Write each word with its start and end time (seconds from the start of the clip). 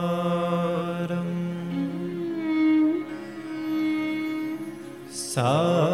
सुनीशारम् 0.00 1.38
सारम् 5.12 5.93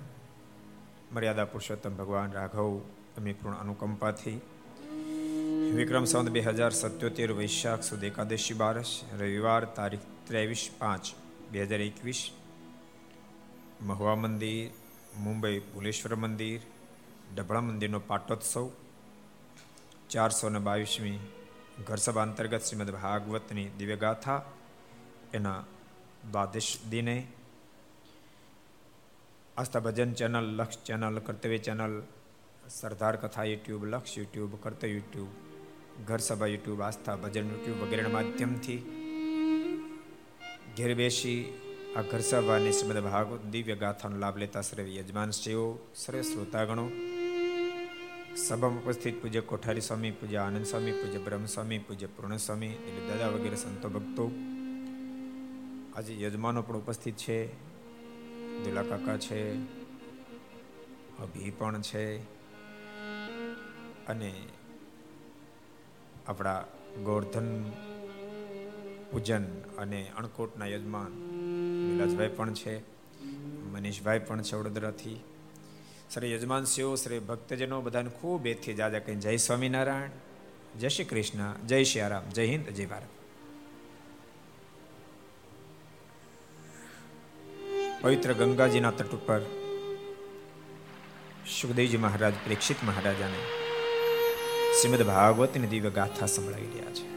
મર્યાદા 1.12 1.44
પુરુષોત્તમ 1.44 1.94
ભગવાન 1.96 2.32
રાઘવ 2.32 2.80
એમની 3.18 3.32
પૂર્ણ 3.32 3.56
અનુકંપાથી 3.56 4.40
વિક્રમ 5.74 6.04
સંત 6.04 6.28
બે 6.28 6.40
હજાર 6.40 6.70
સત્યોતેર 6.70 7.32
વૈશાખ 7.32 7.82
સુદ 7.82 8.02
એકાદશી 8.04 8.54
બારસ, 8.54 8.90
રવિવાર 9.18 9.64
તારીખ 9.64 10.10
ત્રેવીસ 10.26 10.70
પાંચ 10.78 11.14
બે 11.52 11.64
હજાર 11.64 11.80
એકવીસ, 11.80 12.24
મહુવા 13.82 14.16
મંદિર, 14.16 14.68
મુંબઈ 15.18 15.58
ભુલેશ્વર 15.58 16.14
મંદિર, 16.14 16.60
ડભળા 17.34 17.60
મંદિરનો 17.60 18.00
પાટોત્સવ 18.06 18.68
ચારસો 20.10 20.48
ને 20.48 20.60
બાવીસમી 20.60 21.18
ઘરસભા 21.80 22.24
અંતર્ગત 22.24 22.62
શ્રીમદ 22.62 22.90
ભાગવતની 22.92 23.66
દિવ્યગાથા 23.78 24.38
એના 25.32 25.60
દ્વાદશ 26.26 26.70
દિને 26.90 27.16
Aastha 29.56 29.82
Bhajan 29.82 30.12
channel 30.14 30.48
Laksh 30.52 30.80
channel 30.82 31.20
Kartavya 31.20 31.60
channel 31.60 31.94
Sardar 32.70 33.16
Katha 33.18 33.46
YouTube 33.46 33.84
Laksh 33.86 34.16
YouTube 34.18 34.52
Kartavya 34.58 34.90
YouTube 34.90 35.30
ઘર 36.06 36.20
સભા 36.20 36.48
યુટ્યુબ 36.48 36.80
આસ્થા 36.80 37.16
ભજન 37.18 37.52
યુટ્યુબ 37.52 37.78
વગેરેના 37.82 38.16
માધ્યમથી 38.16 38.80
ઘેર 40.76 40.92
બેસી 40.94 41.40
આ 41.90 42.02
ઘર 42.04 42.22
સભાની 42.22 42.74
શ્રીમદ 42.74 43.00
ભાગવત 43.04 43.46
દિવ્ય 43.50 43.76
ગાથાનો 43.76 44.16
લાભ 44.16 44.36
લેતા 44.36 44.62
સર્વે 44.62 44.90
યજમાન 44.92 45.30
શ્રીઓ 45.32 45.64
સર્વે 45.94 46.22
શ્રોતાગણો 46.22 46.86
સભામાં 48.38 48.82
ઉપસ્થિત 48.82 49.20
પૂજ્ય 49.22 49.42
કોઠારી 49.42 49.80
સ્વામી, 49.80 50.12
પૂજ્ય 50.12 50.38
આનંદ 50.38 50.64
સ્વામી, 50.64 50.92
પૂજ્ય 50.92 51.18
બ્રહ્મ 51.18 51.46
સ્વામી 51.46 51.78
પૂજ્ય 51.78 52.06
પૂર્ણસ્વામી 52.06 52.66
એટલે 52.66 53.08
દાદા 53.08 53.28
વગેરે 53.28 53.56
સંતો 53.56 53.88
ભક્તો. 53.88 54.30
આજે 55.96 56.22
યજમાનો 56.22 56.62
પણ 56.62 56.76
ઉપસ્થિત 56.76 57.16
છે, 57.16 57.50
દુલા 58.64 58.82
કાકા 58.82 59.18
છે 59.18 59.40
અભી 61.22 61.50
પણ 61.50 61.80
છે 61.80 62.04
અને 64.08 64.32
આપણા 66.26 66.64
ગોર્ધન 67.04 67.50
પૂજન 69.10 69.46
અને 69.78 70.00
અણકોટના 70.18 70.66
યજમાન 70.66 71.12
વિલાસભાઈ 71.90 72.28
પણ 72.28 72.54
છે, 72.54 72.82
મનીષભાઈ 73.72 74.18
પણ 74.18 74.42
છે 74.42 74.56
વડોદરાથી. 74.56 75.18
શ્રી 76.14 76.32
યજમાન 76.32 76.64
શિવ 76.64 76.94
શ્રી 76.94 77.18
ભક્તજનો 77.18 77.80
બધાને 77.80 78.10
ખૂબ 78.10 78.46
એથી 78.46 78.74
જાજા 78.74 78.98
કહીને 78.98 79.20
જય 79.20 79.36
સ્વામિનારાયણ, 79.36 80.10
જય 80.78 80.88
શ્રી 80.88 81.04
કૃષ્ણ, 81.04 81.66
જય 81.66 81.84
શ્રી 81.84 82.00
આરામ 82.00 82.22
જય 82.30 82.46
હિન્દ, 82.46 82.66
જય 82.66 82.86
ભારત. 82.86 83.10
પવિત્ર 88.02 88.32
ગંગાજીના 88.32 88.90
તટ 88.90 89.06
ઉપર 89.06 89.40
સુખદેવજી 91.60 91.96
મહારાજ, 91.96 92.32
પ્રેક્ષિત 92.44 92.76
મહારાજાને 92.84 93.44
શ્રીમદ 94.80 95.02
ભાગવતની 95.02 95.66
દિવ્ય 95.66 95.90
ગાથા 95.90 96.26
સંભળાવી 96.26 96.66
રહ્યા 96.66 96.90
છે. 96.90 97.08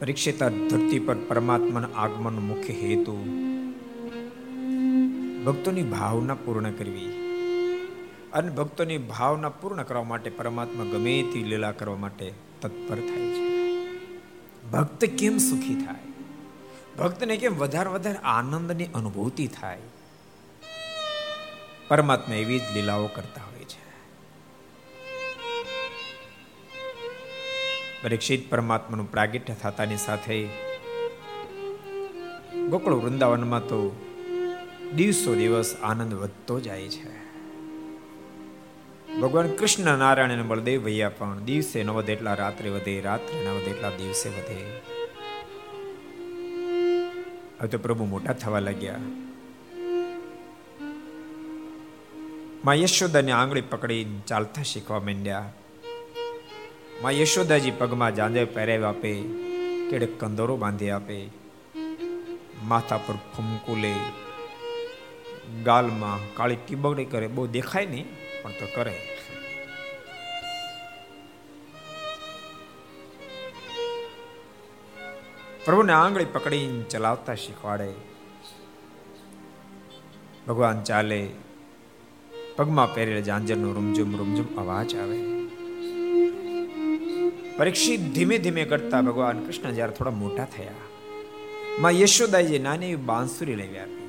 પરીક્ષિતા 0.00 0.48
ધરતી 0.48 0.98
પર 0.98 1.14
પરમાત્માના 1.14 1.88
આગમન 1.96 2.38
મુખ્ય 2.38 2.72
હેતુ 2.72 3.51
ભક્તોની 5.44 5.82
ભાવના 5.82 6.34
પૂર્ણ 6.34 6.70
કરવી. 6.70 7.12
અને 8.32 8.50
ભક્તોની 8.50 8.98
ભાવના 8.98 9.48
પૂર્ણ 9.48 9.82
કરવા 9.82 10.02
માટે 10.02 10.30
પરમાત્મા 10.30 10.84
ગમે 10.84 11.22
તે 11.22 11.38
લીલા 11.38 11.72
કરવા 11.72 11.96
માટે 11.96 12.32
તત્પર 12.60 12.96
થાય 12.96 13.30
છે. 13.30 13.52
ભક્ત 14.70 15.04
કેમ 15.04 15.38
સુખી 15.38 15.74
થાય? 15.74 16.12
ભક્તને 16.98 17.36
કેમ 17.36 17.56
વધારે 17.56 17.90
વધારે 17.90 18.16
આનંદની 18.16 18.84
અનુભૂતિ 18.84 19.46
થાય? 19.46 19.78
પરમાત્મા 21.88 22.34
એવી 22.34 22.58
જ 22.58 22.62
લીલાઓ 22.74 23.06
કરતા 23.06 23.40
હોય 23.44 23.64
છે. 23.64 23.82
પરીક્ષિત 28.02 28.50
પરમાત્માનું 28.50 29.10
પ્રાગટ્ય 29.10 29.54
થતાની 29.54 29.96
સાથે 29.96 30.48
ગોકળ 32.70 32.92
વૃંદાવનમાં 32.92 33.60
તો 33.60 34.08
દિવસો 34.96 35.34
દિવસ 35.34 35.76
આનંદ 35.82 36.14
વધતો 36.14 36.60
જાય 36.60 36.88
છે. 36.88 37.12
ભગવાન 39.20 39.48
કૃષ્ણ 39.48 39.98
નારાયણ 39.98 40.30
અને 40.30 40.42
બળદેવ 40.42 40.84
ભૈયા 40.84 41.08
પણ 41.08 41.38
દિવસે 41.38 41.82
ન 41.82 41.90
વધે 41.90 42.12
એટલા 42.12 42.34
રાત્રે 42.34 42.70
વધે, 42.70 43.00
રાત્રે 43.00 43.38
ન 43.44 43.48
વધે 43.48 43.70
એટલા 43.70 43.90
દિવસે 43.90 44.28
વધે. 44.28 44.58
હવે 47.60 47.68
તો 47.68 47.78
પ્રભુ 47.78 48.04
મોટા 48.04 48.32
થવા 48.32 48.58
લાગ્યા. 48.58 49.00
માં 52.64 52.74
યશોદાની 52.74 53.30
આંગળી 53.30 53.60
પકડી 53.60 54.04
ચાલતા 54.26 54.62
શીખવા 54.62 55.00
માંડ્યા. 55.00 55.52
માં 57.02 57.12
યશોદાજી 57.12 57.70
પગમાં 57.70 58.14
જાંજે 58.14 58.44
પહેરાવી 58.44 58.84
આપે 58.84 59.12
કેડે 59.90 60.06
કંદોરો 60.06 60.56
બાંધી 60.56 60.90
આપે, 60.90 61.18
માથા 62.64 62.96
પર 62.96 63.16
ફૂમકું 63.36 63.80
ગાલમાં 65.64 66.20
કાળી 66.34 66.56
ટીબકડી 66.56 67.04
કરે, 67.04 67.26
બહુ 67.26 67.46
દેખાય 67.46 67.86
નહીં, 67.86 68.06
પણ 68.42 68.50
તો 68.50 68.66
કરે. 68.74 68.94
પ્રભુને 75.64 75.92
આંગળી 75.92 76.24
પકડીને 76.24 76.82
ચલાવતા 76.82 77.34
શીખવાડે. 77.34 77.88
ભગવાન 80.48 80.82
ચાલે, 80.82 81.20
પગમાં 82.56 82.94
પહેરેલ 82.94 83.22
જાંજરનો 83.22 83.72
રૂમઝુમ 83.72 84.16
રૂમઝુમ 84.16 84.48
અવાજ 84.56 84.96
આવે. 84.96 85.18
પરીક્ષિત 87.56 88.00
ધીમે 88.14 88.36
ધીમે 88.38 88.64
કરતા 88.64 89.00
ભગવાન 89.00 89.42
કૃષ્ણ 89.44 89.70
જ્યારે 89.70 89.92
થોડા 89.92 90.10
મોટા 90.10 90.44
થયા, 90.44 90.86
માં 91.78 91.92
યશોદાજી 91.92 92.58
નાની 92.58 92.94
બાંસુરી 92.96 93.54
લઈ 93.54 93.76
આપી 93.78 94.01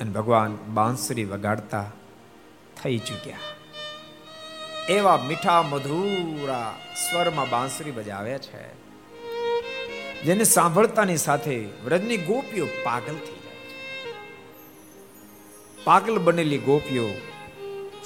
અને 0.00 0.10
ભગવાન 0.10 0.52
બાંસુરી 0.74 1.24
વગાડતા 1.24 1.86
થઈ 2.78 2.98
ચૂક્યા. 2.98 3.46
એવા 4.88 5.16
મીઠા 5.28 5.62
મધુરા 5.62 6.68
સ્વરમાં 7.04 7.50
બાંસુરી 7.50 7.90
બજાવે 7.90 8.36
છે, 8.38 8.64
જેને 10.24 10.44
સાંભળતાની 10.44 11.16
સાથે 11.16 11.56
વ્રજની 11.84 12.16
ગોપીઓ 12.16 12.66
પાગલ 12.84 13.16
થઈ 13.26 13.40
જાય 13.44 13.60
છે. 13.70 13.78
પાગલ 15.84 16.18
બનેલી 16.18 16.58
ગોપીઓ 16.58 17.08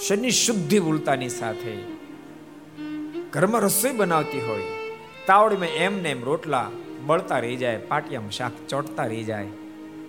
શનિ 0.06 0.30
શુદ્ધિ 0.42 0.78
ભૂલતાની 0.80 1.32
સાથે 1.38 1.75
ઘરમાં 3.30 3.62
રસોઈ 3.62 3.92
બનાવતી 3.92 4.40
હોય, 4.40 4.68
તાવડીમાં 5.26 5.80
એમને 5.87 6.11
એમ 6.11 6.22
રોટલા 6.25 6.68
બળતા 7.06 7.38
રહી 7.38 7.56
જાય, 7.56 7.78
પાટિયામાં 7.90 8.30
શાક 8.30 8.54
ચોટતા 8.68 9.06
રહી 9.06 9.25
જાય 9.25 9.50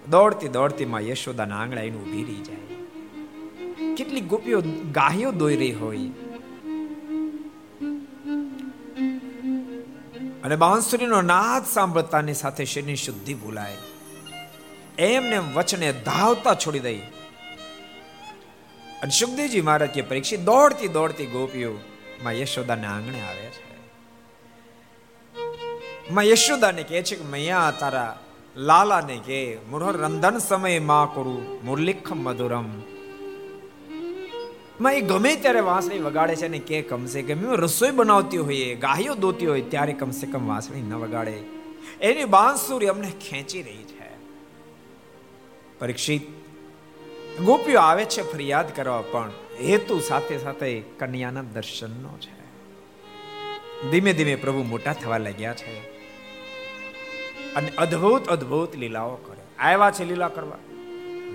દોડતી 0.09 0.47
દોડતી 0.47 0.85
માં 0.85 1.01
યશોદાના 1.01 1.59
આંગણા 1.59 1.81
એનું 1.81 2.01
ઊભી 2.01 2.23
રહી 2.23 2.35
જાય. 2.35 2.75
કેટલી 3.95 4.21
ગોપીઓ 4.21 4.61
ગાહીઓ 4.91 5.31
દોઈ 5.31 5.55
રહી 5.55 5.71
હોય. 5.71 5.97
અને 10.43 10.55
બાંસુરીનો 10.55 11.21
નાદ 11.21 11.65
સાંભળતાની 11.65 12.33
સાથે 12.33 12.65
શરીરની 12.65 12.95
શુદ્ધિ 12.95 13.33
ભૂલાય. 13.33 13.77
એમને 14.97 15.37
વચને 15.37 15.93
ધાવતા 15.93 16.53
છોડી 16.53 16.79
દઈ. 16.79 16.99
અને 19.01 19.09
સુખદેવજી 19.09 19.61
મહારાજ 19.61 19.89
કે 19.89 20.01
પરીક્ષિત 20.01 20.39
દોડતી 20.39 20.87
દોડતી 20.87 21.25
ગોપીઓ 21.25 21.77
માં 22.23 22.33
યશોદાને 22.33 22.87
આંગણે 22.87 23.21
આવે 23.21 23.49
છે. 23.49 23.73
માં 26.11 26.23
યશોદાને 26.23 26.83
કહે 26.83 27.03
છે 27.03 27.15
કે, 27.15 27.23
મૈયા, 27.23 27.73
તારા 27.79 28.19
લાલાને 28.55 29.17
કે 29.19 29.59
મુરહર 29.67 29.93
રંધન 29.97 30.35
સમયમાં 30.39 31.07
કરું 31.09 31.37
મુરલિખ 31.63 32.09
મધુરમમાં 32.15 32.83
એ 34.91 35.01
ગમે 35.03 35.31
ત્યારે 35.35 35.61
વાંસળી 35.63 36.01
વગાડે 36.01 36.35
છે 36.35 36.47
ને 36.47 36.59
કે 36.61 36.81
કમસે 36.83 37.23
કમ 37.23 37.41
રસોઈ 37.55 37.91
બનાવતી 37.91 38.37
હોઈએ 38.39 38.75
ગાયો 38.77 39.15
દોતી 39.15 39.47
હોય 39.47 39.63
ત્યારે 39.65 39.93
કમસે 39.93 40.25
કમ 40.27 40.45
વાંસળી 40.45 40.83
ન 40.83 40.93
વગાડે 40.95 41.35
એની 42.01 42.27
બાંસુરી 42.27 42.89
અમને 42.89 43.09
ખેંચી 43.19 43.63
રહી 43.63 43.85
છે 43.89 44.07
પરીક્ષિત 45.79 46.23
ગોપીઓ 47.41 47.79
આવે 47.79 48.05
છે 48.07 48.21
ફરિયાદ 48.23 48.69
કરવા 48.71 49.03
પણ 49.07 49.31
હેતુ 49.61 49.97
સાથે 50.01 50.37
સાથે 50.37 50.69
કન્યાના 50.99 51.49
દર્શનનો 51.51 52.13
છે 52.19 52.33
ધીમે 53.89 54.11
ધીમે 54.13 54.35
પ્રભુ 54.35 54.63
મોટા 54.65 54.95
થવા 54.95 55.19
લાગ્યા 55.19 55.57
છે 55.57 55.73
અને 57.55 57.71
અદ્ભુત 57.77 58.27
અદ્ભુત 58.27 58.75
લીલાઓ 58.75 59.15
કરે. 59.15 59.63
આવ્યા 59.63 59.91
છે 59.91 60.05
લીલા 60.05 60.27
કરવા. 60.27 60.57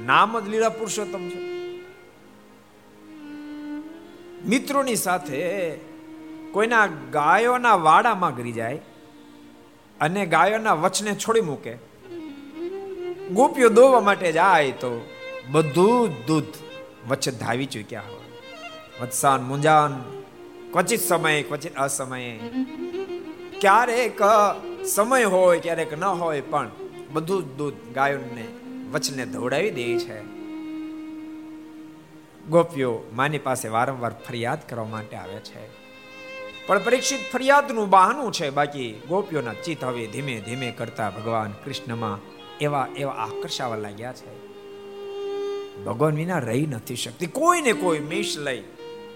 નામ 0.06 0.40
જ 0.40 0.48
લીલા 0.48 0.68
પુરુષોત્તમ 0.68 1.28
છે. 1.28 1.48
મિત્રોની 4.48 4.96
સાથે 4.96 5.72
કોઈના 6.52 6.86
ગાયોના 6.86 7.74
વાડામાં 7.74 8.36
ગરી 8.36 8.52
જાય 8.52 8.80
અને 10.00 10.26
ગાયોના 10.26 10.74
વચને 10.74 11.14
છોડી 11.14 11.40
મૂકે. 11.40 11.74
ગોપીઓ 13.32 13.68
દોવા 13.68 14.00
માટે 14.00 14.32
જાય 14.32 14.70
તો 14.70 15.08
બધું 15.50 16.08
દૂધ 16.26 16.44
વચ્ચે 17.08 17.30
ધાવી 17.30 17.66
ચૂક્યા 17.66 18.00
હોય. 18.00 18.50
વત્સાન, 19.00 19.42
મુંજાન, 19.42 20.22
ક્વચિત 20.72 21.00
સમયે, 21.00 21.42
ક્વચિત 21.42 21.76
અસમયે. 21.76 22.40
ક્યારેક 23.60 24.20
સમય 24.94 25.24
હોય 25.24 25.60
ક્યારેક 25.60 25.98
ન 25.98 26.04
હોય 26.04 26.40
પણ 26.40 26.70
બધું 27.12 27.56
દૂધ 27.56 27.74
ગાયોને 27.94 28.48
વચને 28.92 29.26
ધોડાવી 29.26 29.70
દે 29.70 29.98
છે. 29.98 30.22
ગોપીઓ 32.48 33.00
માની 33.12 33.38
પાસે 33.38 33.68
વારંવાર 33.68 34.12
ફરિયાદ 34.28 34.68
કરવા 34.68 34.84
માટે 34.84 35.16
આવે 35.16 35.34
છે. 35.34 35.68
પણ 36.66 36.84
પરીક્ષિત 36.84 37.20
ફરિયાદનું 37.32 37.90
બહાનું 37.90 38.32
છે, 38.32 38.50
બાકી 38.50 39.02
ગોપીઓના 39.08 39.52
ચિત્ત 39.52 39.84
હવે 39.84 40.06
ધીમે 40.06 40.40
ધીમે 40.40 40.70
કરતા 40.70 41.10
ભગવાન 41.10 41.52
કૃષ્ણમાં 41.52 42.18
એવા 42.58 42.88
એવા 42.96 43.12
આકર્ષાવા 43.12 43.76
લાગ્યા 43.76 44.12
છે. 44.12 44.46
ભગવાન 45.84 46.14
વિના 46.14 46.38
રહી 46.38 46.66
નથી 46.66 46.96
શકતી. 46.96 47.26
કોઈને 47.26 47.72
કોઈ 47.72 47.98
મિશ 47.98 48.34
લઈ 48.38 48.64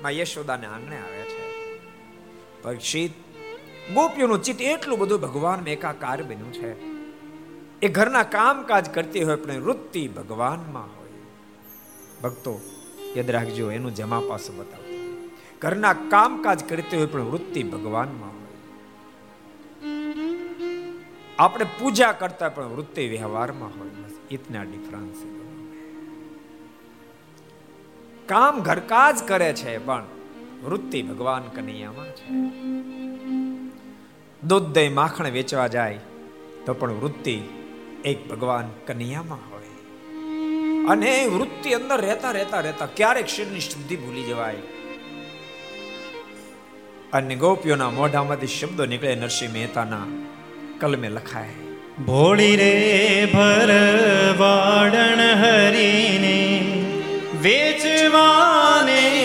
માં 0.03 0.11
યશોદાને 0.11 0.67
આંગણે 0.67 0.97
આવે 0.97 1.23
છે. 1.23 1.43
પરીક્ષિત 2.63 3.32
ગોપીઓનું 3.88 4.42
ચિત્ત 4.42 4.61
એટલું 4.61 4.99
બધું 4.99 5.21
ભગવાન 5.21 5.68
એકાકાર 5.68 6.23
બન્યું 6.23 6.53
છે. 6.53 6.92
એ 7.83 7.88
ઘરના 7.88 8.23
કામકાજ 8.23 8.95
કરતી 8.95 9.23
હોય 9.23 9.37
પણ 9.37 9.53
વૃત્તિ 9.53 10.09
ભગવાનમાં 10.09 10.99
હોય. 10.99 11.09
ભક્તો, 12.23 12.61
યાદ 13.16 13.31
રાખજો, 13.31 13.71
એનું 13.71 13.95
જમા 13.95 14.23
પાસું 14.29 14.57
બતાવતું 14.57 15.31
ઘરના 15.61 15.92
કામકાજ 15.92 16.64
કરતી 16.64 16.97
હોય 16.97 17.07
પણ 17.07 17.21
વૃત્તિ 17.21 17.62
ભગવાનમાં 17.62 18.29
હોય. 18.29 18.57
આપણે 21.38 21.66
પૂજા 21.81 22.12
કરતા 22.12 22.49
પણ 22.49 22.64
વૃત્તિ 22.64 23.09
વ્યવહારમાં 23.09 23.68
હોય. 23.68 23.90
ઇતના 24.31 24.62
ડિફરન્સ 24.62 25.16
કામ 28.27 28.61
ઘરકાજ 28.61 29.23
કરે 29.29 29.53
છે, 29.53 29.79
પણ 29.79 30.05
વૃત્તિ 30.64 31.03
ભગવાન 31.03 31.42
કનૈયામાં 31.42 32.07
છે. 32.07 32.29
દૂધ 34.47 34.63
દહીં 34.63 34.95
માખણ 34.95 35.31
વેચવા 35.31 35.67
જાય, 35.67 35.99
તો 36.67 36.75
પણ 36.75 36.93
વૃત્તિ 36.93 37.41
એક 38.05 38.29
ભગવાન 38.29 38.69
કનૈયામાં 38.87 39.39
હોય. 39.53 39.63
અને 40.87 41.27
વૃત્તિ 41.27 41.71
અંદર 41.71 42.01
રહેતા 42.01 42.31
રહેતા 42.31 42.61
રહેતા 42.61 42.87
ક્યારેક 42.87 43.27
શરીરની 43.27 43.61
શુદ્ધિ 43.61 43.97
ભૂલી 43.97 44.23
જવાય. 44.23 44.55
અને 47.13 47.35
ગોપીઓના 47.35 47.91
મોઢામાંથી 47.91 48.47
શબ્દો 48.47 48.87
નીકળે 48.87 49.15
નરસિંહ 49.15 49.53
મહેતાના 49.53 50.07
કલમે 50.81 51.09
લખાય. 51.09 51.49
ભોળી 52.05 52.57
રે 52.57 53.29
ભરવાડણ 53.33 55.21
હરીને 55.41 56.39
વેચવાને 57.43 59.22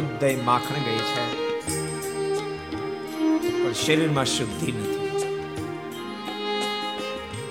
દહીં 0.00 0.44
માખણ 0.44 0.82
ગઈ 0.84 0.98
છે. 0.98 1.48
પણ 3.64 3.72
શરીરમાં 3.72 4.24
શુદ્ધિ 4.24 4.72
નથી. 4.72 5.08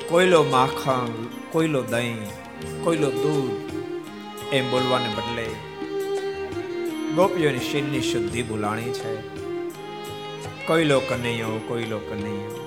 કોઈલો 0.10 0.44
માખણ 0.44 1.08
કોઈલો 1.52 1.82
દહીં 1.82 2.18
કોઈલો 2.84 3.12
દૂધ 3.12 3.68
એમ 4.54 4.72
બોલવાને 4.72 5.10
બદલે 5.10 5.46
ગોપીઓની 7.16 7.60
શરીરની 7.60 8.02
શુદ્ધિ 8.02 8.44
બોલાણી 8.44 8.84
છે. 8.84 9.22
કોઈલો 10.68 11.00
કનૈયો 11.00 11.48
કોઈલો 11.68 11.98
કનૈયો. 11.98 12.64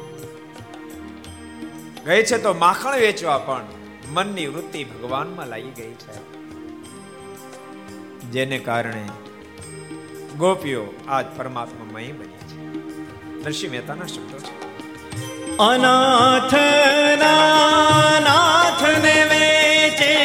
ગઈ 2.06 2.22
છે 2.22 2.38
તો 2.38 2.54
માખણ 2.54 2.98
વેચવા 2.98 3.38
પણ 3.38 3.66
મનની 4.12 4.46
વૃત્તિ 4.46 4.84
ભગવાનમાં 4.84 5.46
લાગી 5.46 5.70
ગઈ 5.70 5.92
છે. 5.92 6.40
જેને 8.30 8.58
કારણે 8.58 9.08
ગોપીઓ 10.40 10.86
આજ 11.08 11.26
પરમાત્મામય 11.36 12.12
બની 12.12 12.36
છે. 12.36 12.56
નરસિંહ 13.44 13.72
મહેતાના 13.72 14.06
શબ્દો 14.06 14.38
છે. 14.38 14.54
અનાથ 15.56 16.54
નાથને 18.22 19.24
વેચે 19.24 20.16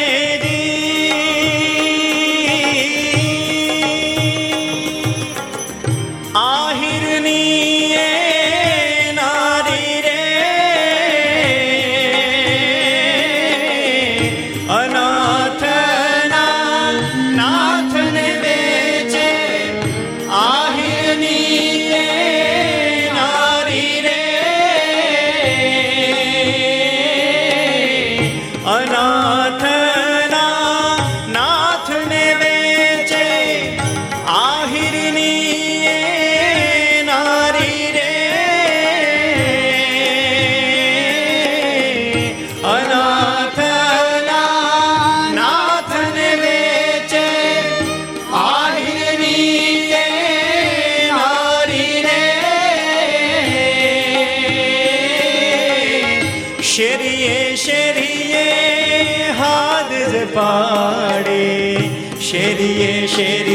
shitty 63.16 63.55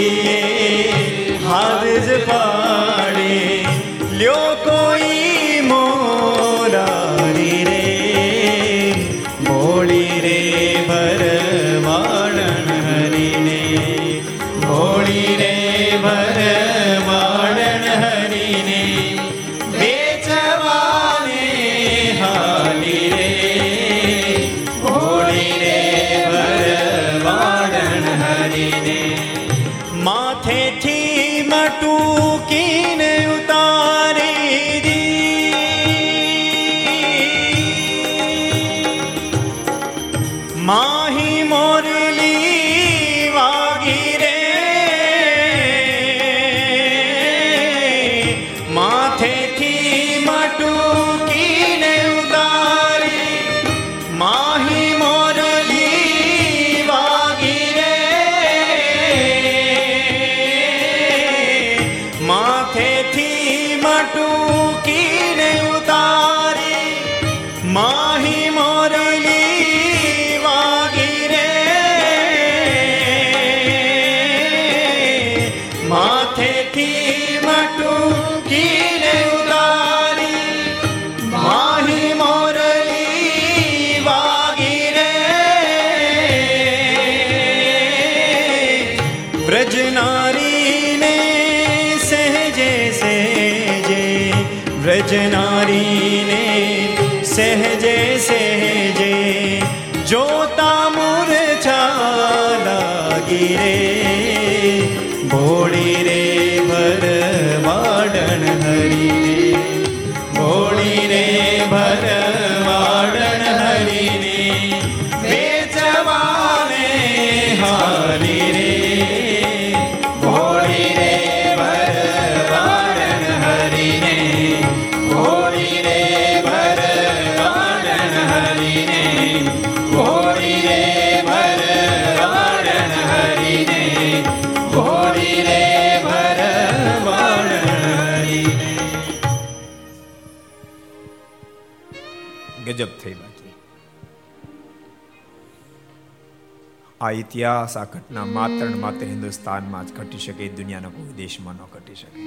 આ 147.10 147.12
ઇતિહાસ 147.12 147.76
આ 147.76 147.84
ઘટના 147.84 148.24
માત્ર 148.24 148.64
ને 148.66 148.74
માત્ર 148.74 149.04
હિન્દુસ્તાનમાં 149.04 149.86
જ 149.86 149.92
ઘટી 149.92 150.18
શકે 150.18 150.48
દુનિયાના 150.48 150.88
કોઈ 150.88 151.12
દેશમાં 151.12 151.54
ન 151.54 151.62
ઘટી 151.72 151.94
શકે. 151.94 152.18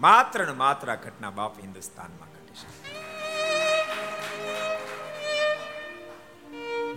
માત્ર 0.00 0.38
ને 0.46 0.52
માત્ર 0.52 0.86
આ 0.92 0.98
ઘટના 1.04 1.30
બાપ 1.30 1.54
હિન્દુસ્તાનમાં 1.62 2.28
ઘટી 2.34 2.58
શકે. 2.60 2.76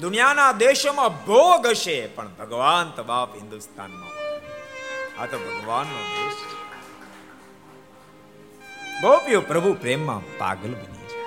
દુનિયાના 0.02 0.52
દેશોમાં 0.64 1.16
ભોગ 1.26 1.66
હશે 1.68 1.98
પણ 2.08 2.36
ભગવાન 2.40 2.92
તો 2.92 3.04
બાપ 3.04 3.32
હિન્દુસ્તાનમાં 3.36 4.14
આ 5.22 5.26
તો 5.32 5.38
ભગવાનનો 5.38 6.02
દેશ 6.12 6.40
છે. 6.42 6.60
ગોપીઓ 9.02 9.42
પ્રભુ 9.42 9.74
પ્રેમમાં 9.74 10.30
પાગલ 10.38 10.74
બની 10.74 11.10
છે 11.14 11.20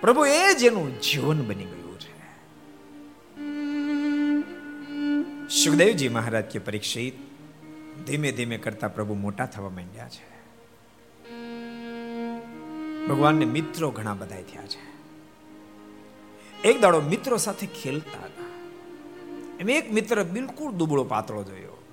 પ્રભુ 0.00 0.26
એ 0.26 0.42
જ 0.54 0.60
એનું 0.64 0.90
જીવન 1.00 1.40
બની 1.50 1.64
ગયું. 1.64 1.81
સુખદેવજી 5.64 6.08
મહારાજ 6.08 6.44
કે 6.44 6.58
પરીક્ષિત, 6.58 7.14
ધીમે 8.06 8.32
ધીમે 8.32 8.58
કરતા 8.58 8.88
પ્રભુ 8.88 9.14
મોટા 9.14 9.46
થવા 9.46 9.68
માંડ્યા 9.68 10.08
છે. 10.08 10.24
ભગવાનને 13.06 13.44
મિત્રો 13.44 13.90
ઘણા 13.90 14.14
બધા 14.14 14.42
થયા 14.42 14.66
છે. 14.66 14.80
એક 16.68 16.80
દાડો 16.80 17.00
મિત્રો 17.00 17.36
સાથે 17.36 17.66
ખેલતા 17.66 18.24
હતા. 18.24 18.48
એમ 19.60 19.70
એક 19.70 19.92
મિત્ર 19.92 20.24
બિલકુલ 20.24 20.72
દુબળો 20.72 21.04
પાતળો 21.04 21.44
જોયો. 21.44 21.84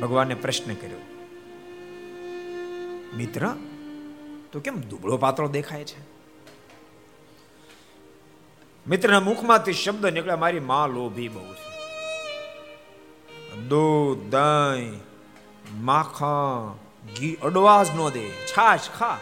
ભગવાને 0.00 0.34
પ્રશ્ન 0.34 0.74
કર્યો, 0.74 1.02
મિત્ર, 3.16 3.48
તો 4.52 4.60
કેમ 4.60 4.80
દુબળો 4.80 5.16
પાતળો 5.16 5.48
દેખાય 5.48 5.84
છે? 5.84 6.07
મિત્રના 8.88 9.20
મુખમાંથી 9.20 9.72
શબ્દ 9.72 10.06
નીકળ્યા, 10.06 10.36
મારી 10.36 10.60
માં 10.60 10.88
લોભી 10.88 11.28
બહુ 11.28 11.54
છે. 11.54 11.68
દૂધ, 13.56 14.18
દહીં, 14.30 15.00
માખણ, 15.84 16.76
ઘી 17.20 17.34
અડવાજ 17.34 17.96
નો 17.96 18.10
દે. 18.10 18.30
છાશ 18.30 18.80
ખા. 18.98 19.18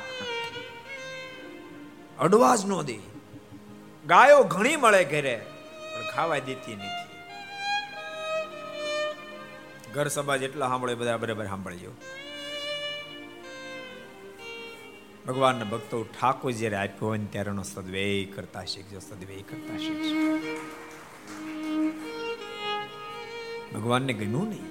અડવાજ 2.19 2.65
નો 2.67 2.83
દે. 2.83 2.99
ગાયો 4.07 4.43
ઘણી 4.43 4.77
મળે 4.77 5.05
ઘરે, 5.05 5.47
પણ 5.95 6.11
ખાવા 6.11 6.39
દેતી 6.39 6.77
નથી. 6.77 7.07
ઘર 9.93 10.09
સભા 10.09 10.37
જેટલા 10.37 10.69
સાંભળે 10.69 10.95
બધા 10.95 11.17
બરાબર 11.17 11.47
સાંભળજો. 11.47 11.91
ભગવાનના 15.27 15.65
ભક્તો 15.65 16.03
ઠાકોર 16.03 16.51
જ્યારે 16.51 16.77
આપ્યો 16.77 17.09
હોય 17.09 17.19
ત્યારે 17.19 17.51
એનો 17.51 17.63
સદવ્યય 17.63 18.25
કરતા 18.25 18.65
શીખજો, 18.65 18.99
સદવ્યય 18.99 19.43
કરતા 19.43 19.77
શીખજો. 19.77 20.39
ભગવાનને 23.75 24.13
ગમ્યું 24.13 24.49
નહીં. 24.49 24.67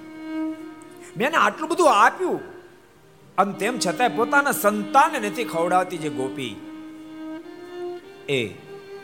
મેં 1.16 1.32
આટલું 1.38 1.70
બધું 1.70 1.94
આપ્યું. 1.94 2.40
અને 3.38 3.52
તેમ 3.52 3.78
છતાંય 3.78 4.08
પોતાના 4.08 4.52
સંતાનને 4.52 5.28
નથી 5.28 5.44
ખવડાવતી 5.44 5.98
જે 5.98 6.08
ગોપી. 6.08 6.56
એ 8.28 8.48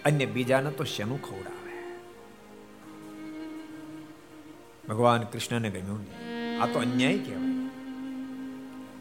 અન્ય 0.04 0.26
બીજાને 0.26 0.70
તો 0.70 0.84
શેનું 0.84 1.22
ખવડાવે? 1.22 1.92
ભગવાન 4.88 5.22
કૃષ્ણને 5.22 5.70
ગમ્યું 5.70 5.98
નહીં. 5.98 6.62
આ 6.62 6.66
તો 6.66 6.78
અન્યાય 6.78 7.18
કહેવાય. 7.18 7.70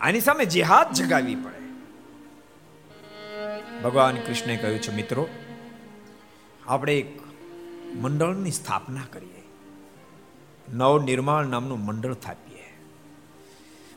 આની 0.02 0.20
સામે 0.20 0.46
જેહાદ 0.46 0.94
જગાવી 0.94 1.36
પડે. 1.36 1.62
ભગવાન 3.84 4.16
કૃષ્ણે 4.16 4.58
કહ્યું 4.58 4.80
છે, 4.80 4.96
મિત્રો, 4.96 5.28
આપણે 6.68 7.00
એક 7.00 7.20
મંડળની 7.96 8.52
સ્થાપના 8.52 9.02
કરીએ. 9.14 9.44
નવ 10.74 11.04
નિર્માણ 11.04 11.46
નામનું 11.46 11.86
મંડળ 11.86 12.14
થાપીએ 12.14 12.78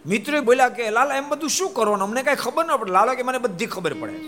મિત્રોએ 0.07 0.41
બોલ્યા 0.41 0.69
કે, 0.69 0.91
લાલા, 0.91 1.15
એમ 1.15 1.29
બધું 1.29 1.51
શું 1.51 1.75
કરવાનું? 1.75 2.09
અમને 2.09 2.23
કઈ 2.23 2.35
ખબર 2.35 2.65
ન 2.65 2.77
પડે. 2.77 2.93
લાલા 2.93 3.15
કે, 3.15 3.23
મને 3.23 3.39
બધી 3.39 3.67
ખબર 3.67 3.95
પડે 3.95 4.19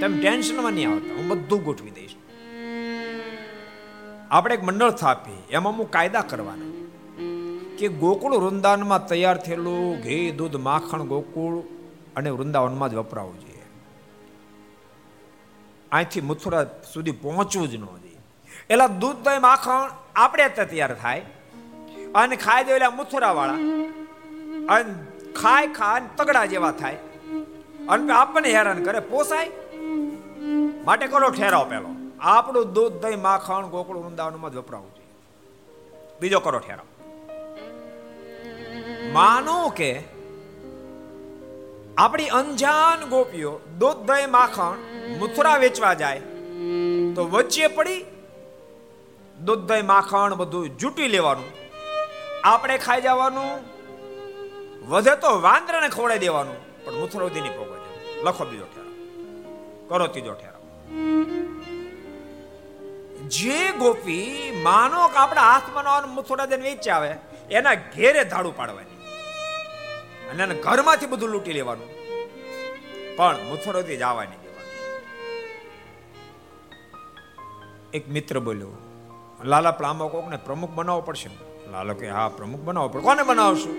તેમ 0.00 0.20
ટેન્શનમાં 0.20 0.72
નહીં 0.72 0.90
આવતા. 0.90 1.14
હું 1.14 1.28
બધું 1.28 1.62
ગોઠવી 1.62 1.90
દઈશ. 1.90 2.14
આપણે 4.30 4.54
એક 4.54 4.62
મંડળ 4.64 4.90
થાપીએ 4.90 5.42
એમાં 5.50 5.72
અમુક 5.72 5.90
કાયદા 5.90 6.20
કરવાના. 6.20 6.72
કે 7.78 7.88
ગોકુળ 7.88 8.34
વૃંદાવનમાં 8.34 9.08
તૈયાર 9.08 9.36
થયેલું 9.36 10.00
ઘી, 10.00 10.30
દૂધ, 10.30 10.56
માખણ, 10.56 11.02
ગોકુળ 11.02 11.62
અને 12.16 12.30
વૃંદાવનમાં 12.30 12.90
જ 12.90 12.94
વપરાવું 12.94 13.40
જોઈએ 13.40 13.51
અહીંથી 15.92 16.20
મથુરા 16.20 16.64
સુધી 16.92 17.10
પહોંચવું 17.10 17.68
જ 17.68 17.74
ન 17.74 17.84
જોઈએ. 17.84 18.18
એટલે 18.70 18.98
દૂધ 18.98 19.16
દહીં 19.16 19.40
માખણ 19.40 19.90
આપણે 20.16 20.48
તૈયાર 20.48 20.94
થાય. 20.94 21.22
અને 22.14 22.36
ખાઈ 22.36 22.64
દે 22.64 22.72
એટલે 22.72 22.88
મથુરા 22.88 23.32
વાળા 23.32 23.52
અને 24.68 24.94
ખાય 25.32 25.66
ખાય 25.66 26.02
તગડા 26.16 26.46
જેવા 26.46 26.72
થાય. 26.72 26.94
અને 27.88 28.12
આપણને 28.12 28.50
હેરાન 28.50 28.84
કરે, 28.84 29.00
પોસાય. 29.00 29.50
માટે 30.84 31.06
કરો 31.06 31.30
ઠેરાવ 31.30 31.68
પેલો. 31.68 31.88
આપણું 32.20 32.72
દૂધ 32.72 32.92
દહીં 32.92 33.22
માખણ 33.22 33.66
ગોકળું 33.66 34.04
વૃંદાવનમાં 34.04 34.52
જ 34.52 34.56
વપરાવું 34.56 34.94
જોઈએ. 34.94 35.08
બીજો 36.20 36.40
કરો 36.40 36.58
ઠેરાવ. 36.58 36.86
માનો 39.12 39.68
કે 39.68 40.02
આપણી 41.96 42.30
અંજાન 42.40 43.00
ગોપીઓ 43.10 43.52
દૂધ, 43.80 44.00
દહીં, 44.08 44.30
માખણ 44.30 44.76
મથુરા 45.20 45.58
વેચવા 45.64 45.94
જાય, 45.94 46.22
તો 47.14 47.22
વચ્ચે 47.34 47.66
પડી 47.76 48.00
દૂધ, 49.36 49.64
દહીં, 49.68 49.86
માખણ 49.86 50.32
બધું 50.42 50.64
જૂટી 50.80 51.08
લેવાનું. 51.08 51.50
આપણે 52.44 52.76
ખાઈ 52.78 53.04
જવાનું, 53.08 53.52
વધે 54.92 55.14
તો 55.24 55.30
વાંદરાને 55.46 55.88
ખવડાવી 55.96 56.22
દેવાનું, 56.26 56.58
પણ 56.84 56.96
મથુરા 57.02 57.28
સુધી 57.28 57.44
નહીં 57.44 57.56
પહોંચે 57.58 57.90
લખો 58.26 58.44
બીજો 58.50 58.66
ઠેરાવ 58.72 58.94
કરો 59.88 60.06
ત્રીજો 60.14 60.34
ઠેરાવ 60.40 60.62
જે 63.36 63.60
ગોપી 63.82 64.30
માનો 64.68 65.00
કે 65.12 65.18
આપણા 65.24 65.46
હાથમાં 65.50 66.08
મથુરા 66.16 66.48
જઈને 66.52 66.64
વેચી 66.68 66.94
આવે 66.96 67.10
એના 67.58 67.76
ઘેરે 67.94 68.22
ધાડું 68.32 68.54
પાડવાની. 68.60 68.91
અને 70.32 70.42
એને 70.42 70.54
ઘરમાંથી 70.54 71.06
બધું 71.06 71.28
લૂંટી 71.28 71.52
લેવાનું. 71.52 71.88
પણ 73.16 73.36
મથુરાથી 73.50 73.96
જવાની 73.96 74.38
એક 77.94 78.08
મિત્ર 78.08 78.38
બોલ્યો, 78.38 78.68
લાલા 79.44 79.70
પ્લામો 79.70 80.08
કોકને 80.08 80.36
પ્રમુખ 80.36 80.70
બનાવવો 80.70 81.00
પડશે 81.00 81.28
લાલો 81.72 81.94
કે, 81.94 82.08
હા, 82.08 82.28
પ્રમુખ 82.28 82.60
બનાવવો 82.60 82.88
પડે. 82.88 83.02
કોને 83.02 83.22
બનાવશું? 83.22 83.74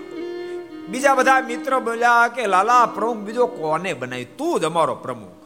બીજા 0.88 1.14
બધા 1.14 1.40
મિત્રો 1.40 1.80
બોલ્યા 1.80 2.28
કે, 2.28 2.46
લાલા 2.46 2.86
પ્રમુખ 2.86 3.16
બીજો 3.16 3.46
કોને 3.46 3.92
બનાવી 3.94 4.24
તું 4.24 4.60
જ 4.60 4.64
અમારો 4.64 4.94
પ્રમુખ. 4.94 5.42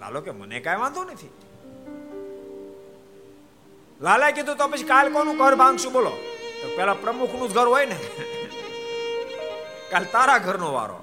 લાલો 0.00 0.20
કે, 0.20 0.30
મને 0.30 0.60
કાંઈ 0.60 0.78
વાંધો 0.78 1.04
નથી. 1.04 1.30
લાલા 4.00 4.30
કીધું, 4.30 4.56
તો 4.56 4.68
પછી 4.68 4.84
કાલ 4.84 5.12
કોનું 5.12 5.36
ઘર 5.36 5.54
ભાંગશું? 5.54 5.92
બોલો. 5.92 6.10
તો 6.62 6.76
પેલા 6.76 6.94
પ્રમુખનું 6.94 7.48
જ 7.48 7.52
ઘર 7.54 7.66
હોય 7.66 7.86
ને. 7.86 7.96
કાલ 9.92 10.04
તારા 10.04 10.38
ઘરનો 10.38 10.72
વારો. 10.72 11.00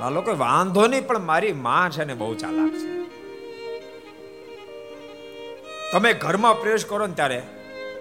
લાલો 0.00 0.22
કોઈ 0.22 0.34
વાંધો 0.36 0.86
નહીં, 0.86 1.06
પણ 1.06 1.18
મારી 1.18 1.52
માં 1.52 1.90
છે 1.90 2.04
ને 2.04 2.14
બહુ 2.14 2.34
ચાલાક 2.34 2.70
છે. 2.70 2.98
તમે 5.92 6.12
ઘરમાં 6.12 6.60
પ્રવેશ 6.60 6.86
કરો 6.86 7.06
ને 7.06 7.14
ત્યારે 7.14 7.42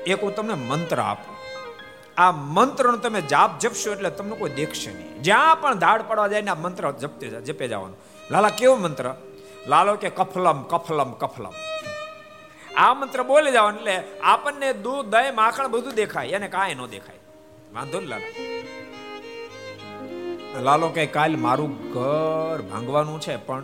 એક 0.07 0.23
હું 0.23 0.35
તમને 0.35 0.53
મંત્ર 0.53 0.99
આપું. 0.99 1.37
આ 2.21 2.31
મંત્રનો 2.31 2.97
તમે 2.97 3.21
જાપ 3.21 3.59
જપશો 3.59 3.91
એટલે 3.91 4.09
તમને 4.09 4.35
કોઈ 4.35 4.49
દેખશે 4.49 4.93
નહીં. 4.93 5.21
જ્યાં 5.21 5.61
પણ 5.61 5.73
ધાડ 5.73 6.01
પડવા 6.01 6.27
જાય 6.27 6.41
ને 6.41 6.51
આ 6.51 6.55
મંત્ર 6.55 6.91
જપતે 6.91 7.29
જપે 7.29 7.67
જવાનું. 7.67 7.97
લાલા, 8.31 8.49
કેવો 8.49 8.75
મંત્ર? 8.75 9.15
લાલો 9.67 9.95
કે 9.95 10.09
કફલમ 10.09 10.63
કફલમ 10.63 11.11
કફલમ. 11.11 11.51
આ 12.77 12.93
મંત્ર 12.93 13.23
બોલે 13.23 13.51
જવાનું 13.51 13.79
એટલે 13.79 14.03
આપણને 14.23 14.73
દૂધ, 14.73 15.05
દહીં, 15.05 15.35
માખણ 15.35 15.67
બધું 15.67 15.93
દેખાય. 15.93 16.27
એને 16.27 16.47
કાંઈ 16.47 16.75
ન 16.75 16.85
દેખાય. 16.85 17.15
વાંધો 17.73 17.99
ને 17.99 18.07
લાલા. 18.07 18.57
લાલો 20.55 20.87
કે 20.87 21.05
કાલ 21.05 21.35
મારું 21.35 21.91
ઘર 21.93 22.61
ભાંગવાનું 22.71 23.21
છે, 23.21 23.35
પણ 23.37 23.63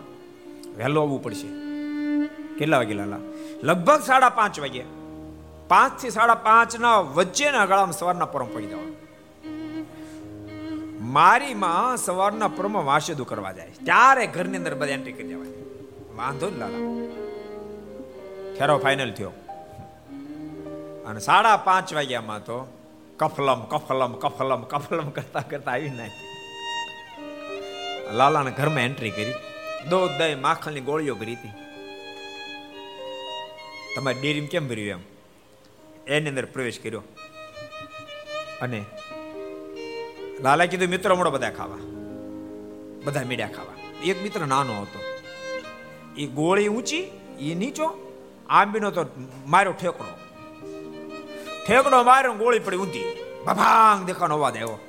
વહેલો 0.78 1.02
આવવું 1.02 1.24
પડશે. 1.24 1.48
કેટલા 2.58 2.78
વાગે 2.78 2.94
લાલા? 2.94 3.18
લગભગ 3.64 4.02
સાડા 4.02 4.30
પાંચ 4.30 4.60
વાગે. 4.60 4.84
પાંચથી 5.68 6.10
સાડા 6.10 6.36
પાંચ 6.36 6.80
ના 6.80 7.00
વચ્ચેના 7.00 7.66
ગાળામાં 7.66 7.94
સવારના 7.94 8.26
પરમ 8.26 8.48
પડી 8.54 8.66
જવાનું 8.66 8.96
મારી 11.14 11.54
માં 11.54 11.98
સવારના 11.98 12.48
પરમ 12.48 12.86
વાસેદું 12.86 13.28
કરવા 13.28 13.52
જાય. 13.52 13.72
ત્યારે 13.84 14.28
ઘરની 14.28 14.58
અંદર 14.58 14.76
બધા 14.76 14.92
એન્ટ્રી 14.92 15.12
કરી 15.12 15.28
જવાની 15.28 15.54
વાંધો 16.16 16.50
ને 16.50 16.58
લાલા. 16.58 16.82
ઠેરો 18.60 18.78
ફાઇનલ 18.78 19.12
થયો. 19.12 19.32
અને 21.08 21.20
સાડા 21.20 21.58
પાંચ 21.58 21.94
વાગ્યામાં 21.94 22.46
તો 22.46 22.58
કફલમ 23.18 23.62
કફલમ 23.62 24.14
કફલમ 24.14 24.62
કફલમ 24.62 25.10
કરતા 25.10 25.44
કરતા 25.50 25.72
આવી 25.72 25.90
નાખી 25.90 26.23
લાલાના 28.12 28.50
ઘરમાં 28.50 28.80
એન્ટ્રી 28.80 29.10
કરી. 29.10 29.34
દૂધ 29.90 30.10
દહીં 30.10 30.42
માખણની 30.42 30.80
ગોળીઓ 30.80 31.16
કરી 31.16 31.34
હતી. 31.34 31.50
તમારે 33.96 34.22
ડેરીમાં 34.22 34.50
કેમ 34.50 34.68
ભર્યું 34.68 34.90
એમ? 34.90 35.00
એની 36.08 36.30
અંદર 36.30 36.46
પ્રવેશ 36.46 36.80
કર્યો. 36.80 37.04
અને 38.62 38.86
લાલા 40.40 40.66
કીધું, 40.66 40.88
મિત્રો 40.88 41.16
મળો 41.16 41.32
બધા 41.32 41.50
ખાવા. 41.50 41.78
બધા 43.04 43.22
મીડ્યા 43.22 43.48
ખાવા. 43.48 44.04
એક 44.04 44.24
મિત્ર 44.24 44.46
નાનો 44.46 44.82
હતો. 44.82 45.00
એ 46.18 46.26
ગોળી 46.26 46.68
ઊંચી, 46.68 47.04
એ 47.40 47.56
નીચો, 47.56 48.16
આંબીનો 48.50 48.92
તો 48.92 49.06
માર્યો 49.46 49.74
ઠેકડો. 49.74 50.18
ઠેકડો 51.68 52.04
માર્યો 52.04 52.34
ગોળી 52.34 52.60
પડી 52.60 52.78
ઊંધી. 52.78 53.18
ભભાંગ 53.46 54.06
દેખાનો 54.06 54.36
અવાજ 54.36 54.54
આવ્યો. 54.54 54.80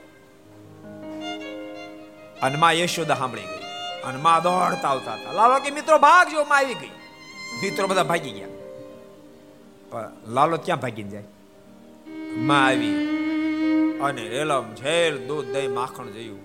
અને 2.44 2.56
માં 2.56 2.72
યશોદા 2.72 3.14
સાંભળી 3.14 3.42
ગઈ. 3.42 3.64
અને 4.04 4.18
માં 4.18 4.42
દોડતા 4.42 4.88
આવતા 4.88 5.14
હતા. 5.14 5.32
લાલો 5.32 5.58
કે 5.58 5.70
મિત્રો 5.70 5.98
ભાગજો 5.98 6.44
માં 6.44 6.58
આવી 6.58 6.74
ગઈ. 6.74 6.90
મિત્રો 7.62 7.86
બધા 7.86 8.02
ભાગી 8.02 8.30
ગયા. 8.30 8.48
પણ 9.90 10.10
લાલો 10.28 10.56
ક્યાં 10.56 10.80
ભાગીને 10.80 11.10
જાય? 11.10 11.24
માં 12.36 12.66
આવી. 12.66 12.94
અને 14.02 14.28
રેલમ 14.28 14.74
ઝેર 14.74 15.16
દૂધ 15.16 15.46
દહીં 15.46 15.74
માખણ 15.74 16.10
જોયું. 16.10 16.40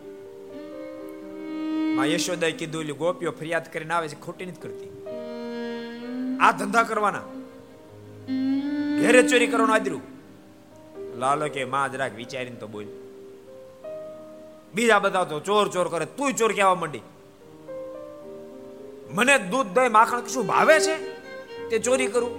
માં 1.95 2.05
યશોદાએ 2.05 2.51
કીધું 2.51 2.81
એટલે 2.81 2.93
ગોપીઓ 2.93 3.31
ફરિયાદ 3.31 3.73
કરીને 3.73 3.93
આવે 3.93 4.07
છે, 4.07 4.21
ખોટી 4.21 4.45
નથી 4.45 4.61
કરતી. 4.61 5.07
આ 6.41 6.51
ધંધા 6.51 6.83
કરવાના. 6.83 7.21
ઘેરે 9.01 9.23
ચોરી 9.23 9.47
કરવાનું 9.47 9.75
આદર્યું 9.75 10.01
લાલો 11.19 11.47
કે, 11.47 11.65
માં 11.65 11.91
જરાક 11.91 12.15
વિચારીને 12.15 12.55
તો 12.55 12.67
બોલ. 12.67 12.85
બીજા 14.73 14.99
બધા 14.99 15.23
તો 15.23 15.39
ચોર 15.39 15.67
ચોર 15.67 15.87
કરે 15.87 16.05
તું 16.05 16.33
ચોર 16.33 16.51
કહેવા 16.53 16.75
માંડી? 16.75 17.01
મને 19.11 19.37
દૂધ 19.37 19.67
દહીં 19.67 19.91
માખણ 19.91 20.21
કશું 20.21 20.47
ભાવે 20.47 20.79
છે? 20.79 20.95
તે 21.69 21.79
ચોરી 21.79 22.07
કરું? 22.07 22.33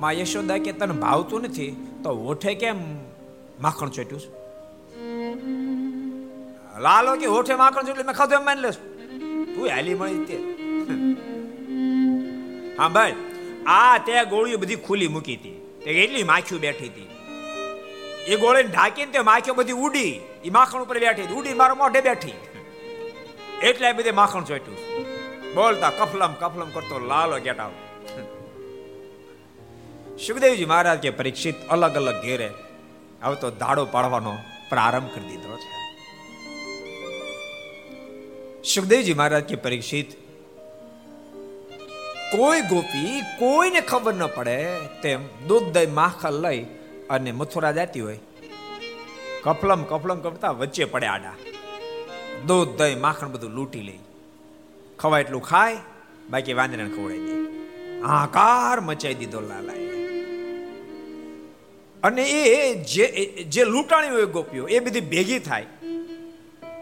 માં 0.00 0.12
યશોદા 0.12 0.58
કે, 0.58 0.72
તને 0.72 0.94
ભાવતું 1.00 1.42
નથી, 1.42 1.70
તો 2.04 2.10
ઓઠે 2.10 2.54
કેમ 2.54 2.76
માખણ 3.60 3.88
ચોટ્યું 3.88 4.20
છે? 4.20 4.30
લાલો 6.80 7.16
કે 7.16 7.26
ઓઠે 7.26 7.54
માખણ 7.54 7.82
ચોટ્યું 7.82 8.06
મેં 8.06 8.14
ખાધું 8.14 8.38
એમ 8.38 8.44
માની 8.44 8.60
લેશું 8.60 8.86
તું 9.54 9.68
હાલી 9.68 9.94
મળી 9.94 10.24
તે. 10.24 10.36
હા 12.78 12.88
ભાઈ, 12.88 13.14
આ 13.66 13.98
તે 13.98 14.24
ગોળીઓ 14.24 14.58
બધી 14.58 14.76
ખુલ્લી 14.76 15.08
મૂકી 15.08 15.34
હતી. 15.34 15.56
તે 15.84 15.90
એટલી 15.90 16.22
માખ્યું 16.22 16.60
બેઠી 16.60 16.86
હતી? 16.86 17.08
એ 18.28 18.36
ગોળીને 18.36 18.68
ઢાંકીને 18.68 19.12
તે 19.12 19.20
માખીઓ 19.30 19.54
બધી 19.54 19.80
ઉડી. 19.86 20.12
એ 20.44 20.50
માખણ 20.50 20.84
ઉપર 20.84 20.98
બેઠી 20.98 21.34
ઉડી 21.34 21.54
મારો 21.54 21.74
મોઢે 21.74 22.00
બેઠી. 22.00 22.38
એટલે 23.62 23.92
બધે 23.92 24.12
માખણ 24.20 24.44
ચોટ્યું 24.44 24.78
બોલતા 25.54 25.90
કફલમ 25.90 26.32
કફલમ 26.32 26.70
કરતો 26.70 26.96
લાલો 27.06 27.38
ગેટાવ 27.38 27.72
સુખદેવજી 30.26 30.64
મહારાજ 30.64 30.98
કે 30.98 31.10
પરીક્ષિત 31.10 31.58
અલગ 31.70 31.96
અલગ 31.96 32.18
ઘેરે 32.22 32.48
હવે 33.22 33.36
તો 33.40 33.48
દાડો 33.62 33.84
પાડવાનો 33.84 34.32
પ્રારંભ 34.70 35.10
કરી 35.14 35.28
દીધો 35.28 35.56
છે. 35.56 35.70
સુખદેવજી 38.74 39.14
મહારાજ 39.14 39.44
કે 39.44 39.56
પરીક્ષિત, 39.66 40.10
કોઈ 42.32 42.60
ગોપી 42.70 43.14
કોઈને 43.38 43.80
ખબર 43.80 44.14
ન 44.14 44.24
પડે 44.36 44.58
તેમ 45.02 45.20
દૂધ 45.48 45.68
દહીં 45.74 45.94
માખણ 45.94 46.42
લઈ 46.44 46.60
અને 47.10 47.32
મથુરા 47.32 47.72
જાતી 47.72 48.00
હોય. 48.00 48.18
કફલમ 49.42 49.82
કફલમ 49.82 50.20
કરતા 50.20 50.50
વચ્ચે 50.50 50.84
પડે 50.84 51.06
આડા. 51.06 51.32
દૂધ, 52.46 52.68
દહીં, 52.78 53.00
માખણ 53.00 53.28
બધું 53.28 53.50
લૂંટી 53.50 53.80
લે 53.80 53.98
ખવાય 54.98 55.20
એટલું 55.20 55.42
ખાય, 55.42 55.76
બાકી 56.30 56.52
વાંદરાને 56.52 56.90
ખવડાવી 56.90 57.18
દે. 57.18 58.02
આકાર 58.02 58.80
મચાઈ 58.80 59.14
દીધો 59.14 59.40
લાલાએ. 59.40 59.88
અને 62.02 62.22
એ 62.22 62.74
જે 62.74 63.06
જે 63.48 63.64
લૂંટાણી 63.64 64.08
હોય 64.08 64.26
ગોપીઓ, 64.26 64.66
એ 64.66 64.78
બધી 64.78 65.00
ભેગી 65.00 65.38
થાય. 65.38 65.66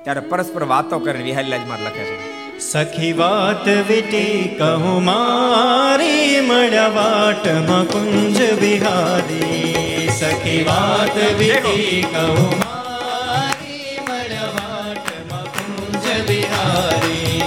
ત્યારે 0.04 0.20
પરસ્પર 0.20 0.62
વાતો 0.62 0.98
કરે 0.98 1.22
વિહારીલાજ 1.22 1.68
માર 1.68 1.80
લખે 1.80 2.04
છે. 2.04 2.36
સખી 2.58 3.12
વાત 3.12 3.68
વીટી 3.68 4.56
કહું, 4.58 5.04
મારી 5.04 6.40
મળ્યા 6.40 6.88
વાટમાં 6.88 7.84
કુંજ 7.84 8.60
બિહારી 8.60 9.75
સખી 10.16 10.60
વાત 10.64 11.16
વિધી 11.38 12.02
કહું 12.04 12.54
મારી 12.60 13.96
મળવાટ 14.00 15.10
મકુંજ 15.24 16.06
કુંજ 16.06 16.06
બિહારી 16.28 17.42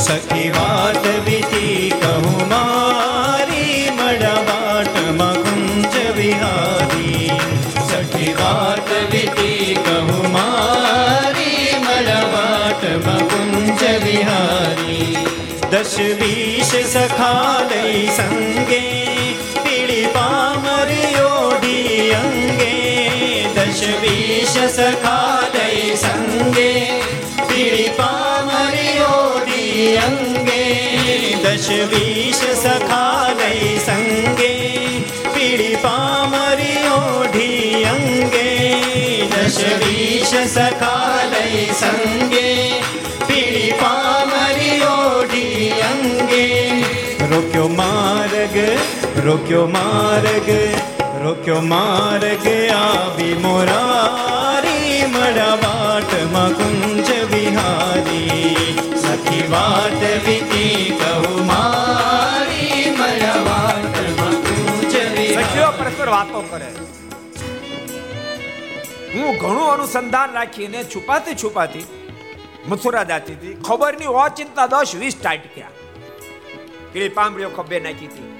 સખી 0.00 0.48
વાત 0.52 1.04
વિધી 1.26 1.90
કહું 1.98 2.48
મારી 2.48 2.73
પીળી 26.54 27.86
પામરી 27.96 28.98
ઓઢી 29.06 29.86
અંગે 29.98 30.60
દશ 31.44 31.70
વીસ 31.90 32.42
સખા 32.56 33.24
લઈ 33.32 33.70
સંગે 33.78 34.50
પીડી 35.34 35.80
પામરી 35.82 36.84
ઓઢી 36.92 37.80
અંગે 37.86 38.44
દશ 39.32 39.58
વીસ 39.82 40.34
સખા 40.52 41.18
લઈ 41.32 41.64
સંગે 41.72 42.46
પીડી 43.26 43.74
પામરી 43.80 44.78
ઓઢી 44.90 45.72
અંગે 45.88 46.46
રોક્યો 47.32 47.68
માર્ગ 47.72 48.56
રોક્યો 49.24 49.66
માર્ગ 49.68 50.54
રોક્યો 51.24 51.60
માર્ગ 51.64 52.48
આવી 52.76 53.34
મોરારી 53.42 54.43
મળા 55.34 55.58
વાટમાં 55.62 56.52
કુંજ 56.52 57.08
વિહારી 57.30 58.56
સખી 58.96 59.46
વાટ 59.50 60.02
વિકી 60.26 60.98
કહું 61.00 61.46
મારી 61.46 62.90
મારા 62.98 63.40
વાટમાં 63.48 64.36
કુંજ 64.46 64.94
વિહારી 64.94 65.78
પરસ્પર 65.78 66.08
વાતો 66.08 66.40
કરે. 66.40 66.68
હું 69.14 69.38
ઘણું 69.38 69.72
અનુસંધાન 69.72 70.30
રાખીને 70.32 70.84
છુપાતી 70.84 71.34
છુપાતી 71.34 71.84
મથુરા 72.68 73.04
જાતી 73.04 73.32
હતી. 73.32 73.54
ખબરની 73.54 74.06
ઓચિંતા 74.06 74.66
દસ 74.66 74.94
વીસ 74.94 75.16
ટાટક્યા. 75.22 75.68
પીળી 76.92 77.08
પાંબડીઓ 77.08 77.48
ખભે 77.48 77.80
નાખી 77.80 78.06
હતી. 78.06 78.30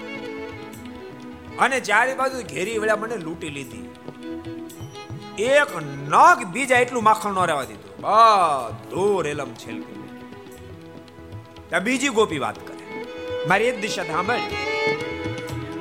અને 1.59 1.81
ચારે 1.81 2.15
બાજુ 2.15 2.47
ઘેરી 2.55 2.79
વળ્યા 2.79 2.97
મને 2.97 3.17
લૂંટી 3.17 3.51
લીધી. 3.51 3.94
એક 5.39 5.77
નગ 6.09 6.45
બીજા 6.53 6.77
એટલું 6.77 7.03
માખણ 7.03 7.35
ન 7.35 7.39
રહેવા 7.39 7.65
દીધું. 7.65 7.97
બધું 8.01 9.23
રેલમ 9.23 9.55
છેલ 9.55 9.83
ત્યાં 11.69 11.83
બીજી 11.83 12.09
ગોપી 12.09 12.39
વાત 12.39 12.69
કરે. 12.69 13.05
મારી 13.49 13.65
એક 13.65 13.81
દિશા 13.81 14.03
સાંભળ. 14.03 14.39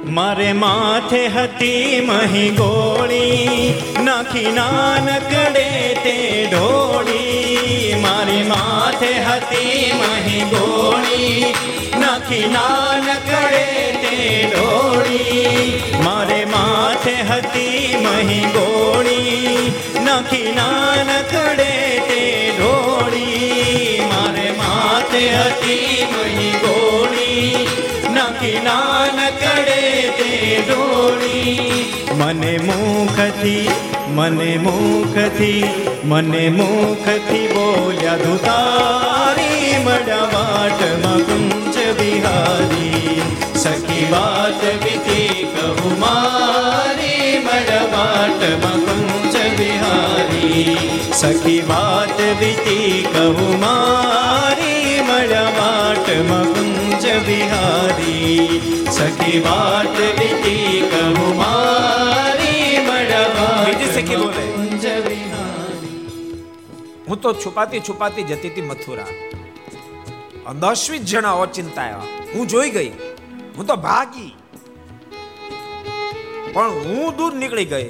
મારે 0.05 0.53
માથે 0.53 1.27
હતી 1.27 2.01
મહી 2.01 2.49
ગોળી, 2.49 3.73
નાખી 4.03 4.51
નાનકડે 4.51 5.93
તે 6.03 6.47
ઢોળી. 6.51 7.95
મારી 8.01 8.43
માથે 8.43 9.13
હતી 9.13 9.91
મહી 9.99 10.41
ગોળી 10.41 11.55
નાખી 12.03 12.47
નાનકડે 12.47 13.65
તે 14.03 14.15
ઢોળી 14.51 15.81
મારે 16.05 16.45
માથે 16.45 17.15
હતી 17.23 17.97
મહી 17.97 18.41
ગોળી. 18.53 19.73
નાખી 20.05 20.51
નાનકડે 20.51 21.69
તે 22.09 22.21
ઢોળી 22.57 23.99
મારે 24.11 24.47
માથે 24.51 25.23
હતી 25.37 26.07
મહી 26.13 26.51
ગોળી. 26.63 27.67
નાખી 28.13 28.59
નાનકડે 28.59 29.81
તે 30.19 30.29
ડોળી. 30.67 31.85
મને 32.17 32.53
મુખથી 32.59 33.69
મને 34.15 34.51
મુખથી 34.57 35.65
મને 36.03 36.49
મુખથી 36.49 37.47
બોલ્યા 37.47 38.17
દુતારી 38.17 39.73
મળ્યા 39.85 40.31
વાટમાં 40.33 41.25
કુંજ 41.25 41.62
બિહારી 41.99 43.21
સખી 43.55 44.05
વાત 44.11 44.63
વિતી 44.83 45.47
કહું 45.55 45.93
મારી 45.99 47.39
મળ્યા 47.39 48.07
મકુંજ 48.63 49.35
બિહારી 49.57 50.77
સખી 51.21 51.61
વાત 51.61 52.19
વિતી 52.39 53.03
કહું 53.13 53.59
મારી 53.59 55.01
મળ્યા 55.09 55.93
મકુંજ 56.29 57.05
બિહારી 57.27 58.61
સખી 58.91 59.39
વાત 59.39 59.97
વિતી 60.19 60.81
કહું 60.91 61.35
મારી 61.35 62.79
મળ્યા 62.87 63.93
સખી 63.95 64.15
બોલે. 64.15 64.43
હું 67.07 67.17
તો 67.19 67.33
છુપાતી 67.33 67.81
છુપાતી 67.81 68.23
જતી 68.23 68.49
હતી 68.49 68.61
મથુરા. 68.61 69.11
દસ 70.51 70.87
વીસ 70.91 71.01
જણા 71.01 71.33
ઓચિંતા 71.33 71.81
આવ્યા 71.81 72.31
હું 72.35 72.47
જોઈ 72.47 72.69
ગઈ. 72.69 72.91
હું 73.57 73.67
તો 73.67 73.75
ભાગી. 73.75 74.31
પણ 76.53 76.69
હું 76.69 77.17
દૂર 77.17 77.33
નીકળી 77.33 77.65
ગઈ. 77.65 77.89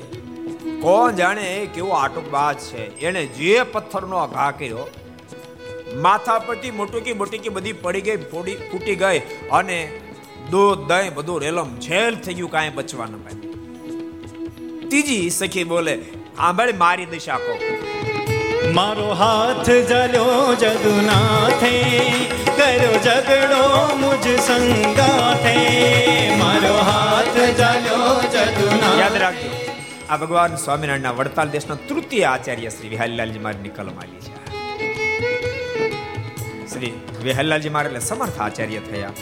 કોણ 0.81 1.11
જાણે 1.11 1.67
કેવો 1.73 1.89
આટોકબાજ 1.89 2.57
છે. 2.57 2.99
એને 2.99 3.25
જે 3.25 3.63
પથ્થરનો 3.63 4.27
ઘા 4.27 4.51
કર્યો 4.51 4.85
માથા 5.95 6.39
પરથી 6.39 6.71
મોટુકી 6.71 7.13
મોટુકી 7.13 7.49
બધી 7.49 7.73
પડી 7.73 8.01
ગઈ, 8.01 8.17
ફોડી 8.17 8.55
ફૂટી 8.55 8.95
ગઈ 8.95 9.19
અને 9.51 9.99
દૂધ 10.51 10.79
દહીં 10.87 11.13
બધું 11.13 11.41
રેલમ 11.41 11.75
છેલ 11.79 12.15
થઈ 12.15 12.33
ગયું 12.33 12.51
કાંઈ 12.51 12.69
બચવા 12.69 13.05
ન 13.05 13.17
પામ્યું. 13.17 14.89
ત્રીજી 14.89 15.29
સખી 15.29 15.63
બોલે, 15.63 15.95
આંબળે 16.37 16.73
મારી 16.73 17.05
દિશા 17.05 17.37
કહો 17.37 17.53
મારો 18.75 19.07
હાથ 19.13 19.69
જલ્યો 19.89 20.53
જદુનાથે 20.55 21.73
કર્યો 22.57 22.95
ઝઘડો 23.05 23.65
મુજ 23.97 24.25
સંગાથે. 24.39 25.57
મારો 26.37 26.71
હાથ 26.89 27.37
જલ્યો 27.59 28.07
યાદ 28.35 28.37
જદુનાથે 28.53 29.19
રાખજો, 29.19 29.51
આ 30.09 30.17
ભગવાન 30.17 30.55
સ્વામિનારાયણના 30.55 31.11
વડતાલ 31.11 31.49
દેશના 31.49 31.77
તૃતીય 31.89 32.23
આચાર્ય 32.23 32.69
શ્રી 32.69 32.89
વિહારીલાલજી 32.89 33.39
મહારાજની 33.39 33.69
કલમ 33.69 33.97
આલી 33.99 34.23
છે. 34.25 34.33
શ્રી 36.73 36.93
વિહારીલાલજી 37.23 37.69
મહારાજ 37.69 37.93
એટલે 37.93 38.05
સમર્થ 38.09 38.41
આચાર્ય 38.41 38.81
થયા. 38.89 39.13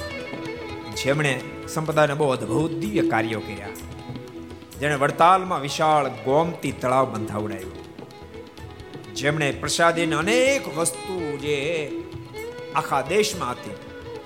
જેમણે 1.03 1.33
સંપદાને 1.73 2.13
બહુ 2.13 2.29
અદ્ભુત 2.29 2.79
દિવ્ય 2.85 3.03
કાર્યો 3.09 3.39
કર્યા. 3.39 3.75
જેણે 4.79 4.95
વડતાલમાં 4.95 5.61
વિશાળ 5.61 6.11
ગોમતી 6.25 6.75
તળાવ 6.81 7.05
બંધાવડાયું 7.05 7.80
જેમણે 9.15 9.51
પ્રસાદીને 9.51 10.15
અનેક 10.15 10.77
વસ્તુ 10.77 11.37
જે 11.37 11.57
આખા 12.75 13.01
દેશમાં 13.01 13.51
હતી, 13.51 13.75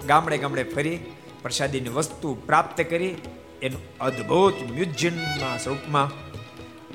ગામડે 0.08 0.38
ગામડે 0.38 0.64
ફરી 0.64 1.00
પ્રસાદીની 1.42 1.90
વસ્તુ 1.90 2.34
પ્રાપ્ત 2.46 2.82
કરી, 2.82 3.16
એનું 3.62 3.84
અદ્ભુત 4.00 4.56
મ્યુઝિયમના 4.72 5.58
સ્વરૂપમાં 5.58 6.10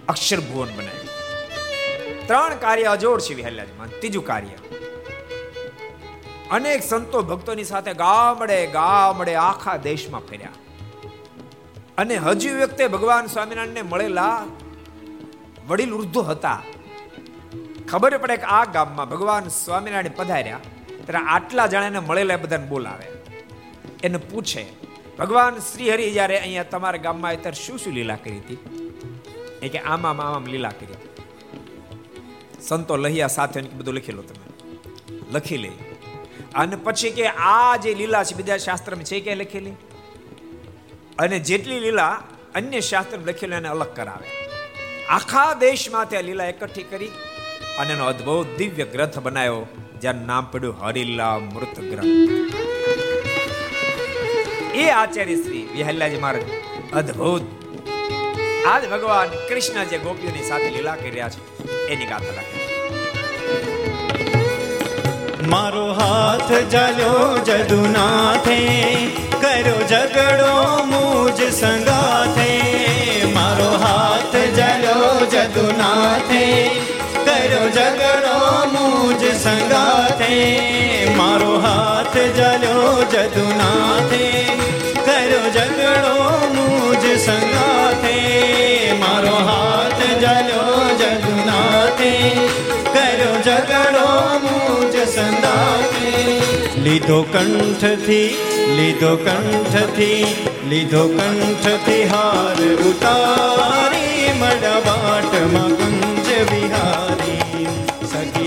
અક્ષર 0.07 0.41
ભુવન 0.41 0.70
બનાવ્યું. 0.76 2.26
ત્રણ 2.26 2.55
કાર્ય 2.55 2.84
અજોડ 2.84 3.20
છે 3.20 3.34
વિહલ્યાજીમાં. 3.34 3.88
ત્રીજું 3.99 4.24
કાર્ય, 4.26 4.57
અનેક 6.51 6.82
સંતો 6.82 7.22
ભક્તોની 7.22 7.64
સાથે 7.64 7.93
ગામડે 7.95 8.59
ગામડે 8.66 9.34
આખા 9.34 9.76
દેશમાં 9.76 10.26
ફર્યા. 10.26 10.55
અને 11.99 12.16
હજુ 12.16 12.51
વ્યક્તિ 12.57 12.86
ભગવાન 12.86 13.26
સ્વામિનારાયણને 13.26 13.82
મળેલા 13.82 14.36
વડીલ 15.68 15.93
વૃદ્ધો 15.95 16.22
હતા. 16.22 16.61
ખબર 17.91 18.18
પડે 18.18 18.36
કે 18.36 18.43
આ 18.43 18.64
ગામમાં 18.64 19.09
ભગવાન 19.09 19.49
સ્વામિનારાયણ 19.49 20.09
પધાર્યા, 20.16 20.61
ત્યારે 21.07 21.26
આટલા 21.26 21.66
જણાને 21.66 21.99
મળેલા 21.99 22.36
બધાને 22.36 22.66
બોલાવે. 22.66 23.07
એને 24.03 24.18
પૂછે, 24.18 24.66
ભગવાન 25.18 25.59
શ્રી 25.59 25.93
હરિ 25.93 26.11
જ્યારે 26.11 26.41
અહીંયા 26.41 26.62
તમારા 26.62 26.97
ગામમાં 26.97 27.32
અત્યારે 27.32 27.66
શું 27.66 27.78
શું 27.78 27.93
લીલા 27.93 28.16
કરી 28.16 28.38
હતી? 28.38 28.59
એ 29.62 29.68
કે 29.68 29.78
આમાં 29.78 30.11
આમામ 30.11 30.47
લીલા 30.47 30.68
કરી. 30.68 30.95
સંતો 32.62 32.97
લહિયા 32.97 33.26
સાથે 33.26 33.62
બધું 33.62 33.95
લખી 33.95 34.12
લો 34.12 34.22
તમે. 34.22 34.74
લખી 35.32 35.57
લે. 35.57 35.70
અને 36.55 36.76
પછી 36.76 37.11
કે, 37.11 37.26
આ 37.26 37.76
જે 37.76 37.95
લીલા 37.95 38.24
છે, 38.24 38.34
બીજા 38.34 38.57
શાસ્ત્રમાં 38.57 39.05
છે 39.05 39.20
કે 39.20 39.34
લખેલી? 39.34 39.70
અને 41.18 41.38
જેટલી 41.38 41.80
લીલા 41.80 42.22
અન્ય 42.55 42.80
શાસ્ત્ર 42.80 43.18
લખેલી 43.18 43.57
એને 43.57 43.68
અલગ 43.68 43.95
કરાવે. 43.95 44.47
આખા 45.07 45.55
દેશમાં 45.55 46.09
ત્યાં 46.09 46.22
લીલા 46.22 46.45
એકઠી 46.45 46.82
કરી 46.82 47.11
અને 47.78 47.92
એનો 47.92 48.04
અદ્ભુત 48.04 48.48
દિવ્ય 48.58 48.84
ગ્રંથ 48.84 49.18
બનાવ્યો 49.18 49.60
જેનું 50.02 50.26
નામ 50.26 50.44
પડ્યું 50.52 50.76
હરિલા 50.80 51.36
મૃત 51.38 51.76
ગ્રંથ. 51.80 52.14
એ 54.74 54.84
આચાર્ય 54.90 55.36
શ્રી 55.36 55.64
વિહલ્લાજી 55.74 56.16
મહારાજ 56.16 56.46
અદ્ભુત. 56.92 57.44
આજ 58.66 58.82
ભગવાન 58.90 59.28
કૃષ્ણ 59.48 59.84
જે 59.84 59.98
ગોપીઓની 59.98 60.48
સાથે 60.48 60.70
લીલા 60.70 60.96
કરી 60.96 61.10
છે, 61.10 61.40
એની 61.86 62.06
ગાથા 62.06 62.34
લખે. 62.38 62.56
મારો 65.48 65.86
હાથ 65.92 66.52
જાલ્યો 66.72 67.22
જદુનાથે, 67.38 68.58
કર્યો 69.42 69.80
ઝઘડો 69.88 70.52
મુજ 70.84 71.38
સંગાથે. 71.54 72.50
મારો 73.34 73.70
હાથ 73.76 74.36
જાલ્યો 74.58 75.26
જદુનાથે 75.26 76.44
કર્યો 77.41 77.68
ઝઘડો 77.70 78.36
મુજ 78.72 79.24
સંગાથે, 79.34 80.34
મારો 81.16 81.59
હાથ 81.59 82.16
જલ્યો 82.36 83.03
જદુનાથે. 83.03 84.47
કર્યો 85.05 85.51
ઝઘડો 85.55 86.14
મુજ 86.55 87.07
સંગાથે, 87.16 88.16
મારો 89.01 89.34
હાથ 89.34 90.03
જલ્યો 90.20 90.80
જદુનાથે. 91.01 92.12
કર્યો 92.93 93.34
ઝઘડો 93.43 94.07
મુજ 94.43 94.97
સંગાથે. 95.14 96.41
લીધો 96.84 97.22
કંઠથી 97.22 98.36
લીધો 98.76 99.16
કંઠથી 99.16 100.24
લીધો 100.68 101.09
કંઠથી 101.09 102.03
હાર 102.05 102.61
ઉતારી 102.91 104.30
મડવાટમાં 104.41 105.99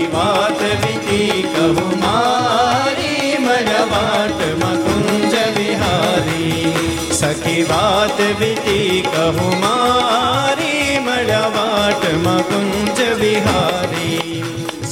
સખી 0.04 0.12
વાત 0.12 0.60
વિતી 0.82 1.42
કહું, 1.54 1.78
મારી 2.00 3.38
મડવાટમાં 3.44 4.78
કુંજ 4.84 5.34
વિહારી 5.56 6.72
સખી 7.20 7.62
વાત 7.70 8.18
વિતી 8.40 9.02
કહું, 9.12 9.38
મારી 9.62 10.98
મડવાટમાં 11.06 12.42
કુંજ 12.50 12.98
વિહારી 13.20 14.42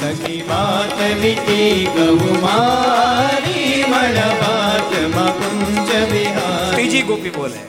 સખી 0.01 0.43
વાત 0.49 0.99
વિતી 1.23 1.77
કહું, 1.97 2.23
મારી 2.47 3.85
મડવાટમાં 3.93 5.33
કુંજ 5.41 5.91
વિહારી 6.13 6.75
ત્રીજી 6.75 7.03
ગોપી 7.03 7.35
બોલે, 7.39 7.61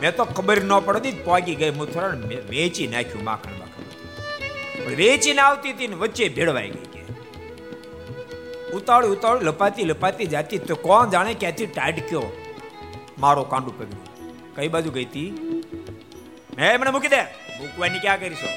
મેં 0.00 0.12
તો 0.16 0.24
ખબર 0.24 0.58
ન 0.64 0.72
પડતી 0.88 1.16
પોગી 1.28 1.56
ગઈ 1.60 1.72
મુથરા 1.80 2.14
વેચી 2.50 2.88
નાખ્યું 2.94 3.24
માખણ 3.30 3.56
માખણ 3.60 3.79
વેચીને 4.86 5.40
આવતી 5.40 5.72
હતી 5.72 5.88
ને 5.88 5.94
વચ્ચે 5.94 6.28
ભેળવાઈ 6.28 6.70
ગઈ 6.70 6.84
કે. 6.84 7.00
ઉતાળું 8.72 9.10
ઉતાળું 9.10 9.42
લપાતી 9.42 9.84
લપાતી 9.84 10.26
જાતી 10.26 10.58
તો 10.58 10.74
કોણ 10.74 11.10
જાણે 11.10 11.34
ક્યાંથી 11.34 11.66
ટાઢક્યો? 11.66 12.22
મારો 13.18 13.44
કાંડું 13.44 13.78
પગડ્યું. 13.78 14.56
કઈ 14.56 14.68
બાજુ 14.68 14.90
ગઈ 14.90 15.04
હતી 15.04 15.30
મેં 16.56 16.80
મને 16.80 16.90
મૂકી 16.90 17.08
દે. 17.08 17.22
મૂકવાની 17.58 17.98
ક્યાં 17.98 18.20
કરીશો 18.20 18.48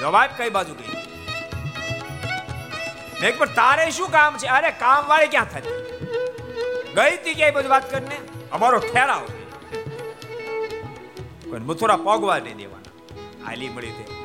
જવાબ 0.00 0.30
કઈ 0.36 0.50
બાજુ 0.50 0.74
ગઈ? 0.74 0.96
મેં 3.22 3.38
પણ 3.38 3.46
તારે 3.46 3.90
શું 3.90 4.10
કામ 4.10 4.38
છે? 4.38 4.46
અરે 4.46 4.70
કામ 4.70 5.06
વાળી 5.06 5.26
ક્યાં 5.26 5.44
થતી? 5.44 5.70
ગઈ 6.94 7.16
હતી 7.16 7.34
ક્યાંય 7.34 7.52
બધું 7.52 7.70
વાત 7.70 7.90
કરીને? 7.90 8.18
અમારો 8.52 8.78
ઠેરાવ. 8.78 9.24
કોઈ 11.50 11.60
મથુરા 11.60 11.96
પોગવા 11.96 12.38
નહીં 12.38 12.56
દેવાના. 12.56 13.50
આલી 13.50 13.68
મળી 13.68 13.86
તે. 13.86 14.23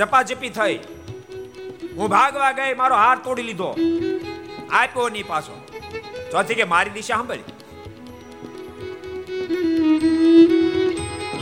જપા 0.00 0.22
જપી 0.22 0.48
થઈ. 0.48 0.76
હું 1.96 2.08
ભાગવા 2.08 2.52
ગઈ, 2.52 2.74
મારો 2.74 2.96
હાર 2.96 3.16
તોડી 3.24 3.42
લીધો. 3.42 3.70
આપ્યો 4.72 5.08
નહીં 5.08 5.26
પાછો. 5.26 5.56
ચોથી 6.32 6.54
કે 6.60 6.64
મારી 6.74 6.90
દિશા 6.90 7.14
સાંભળી. 7.14 7.48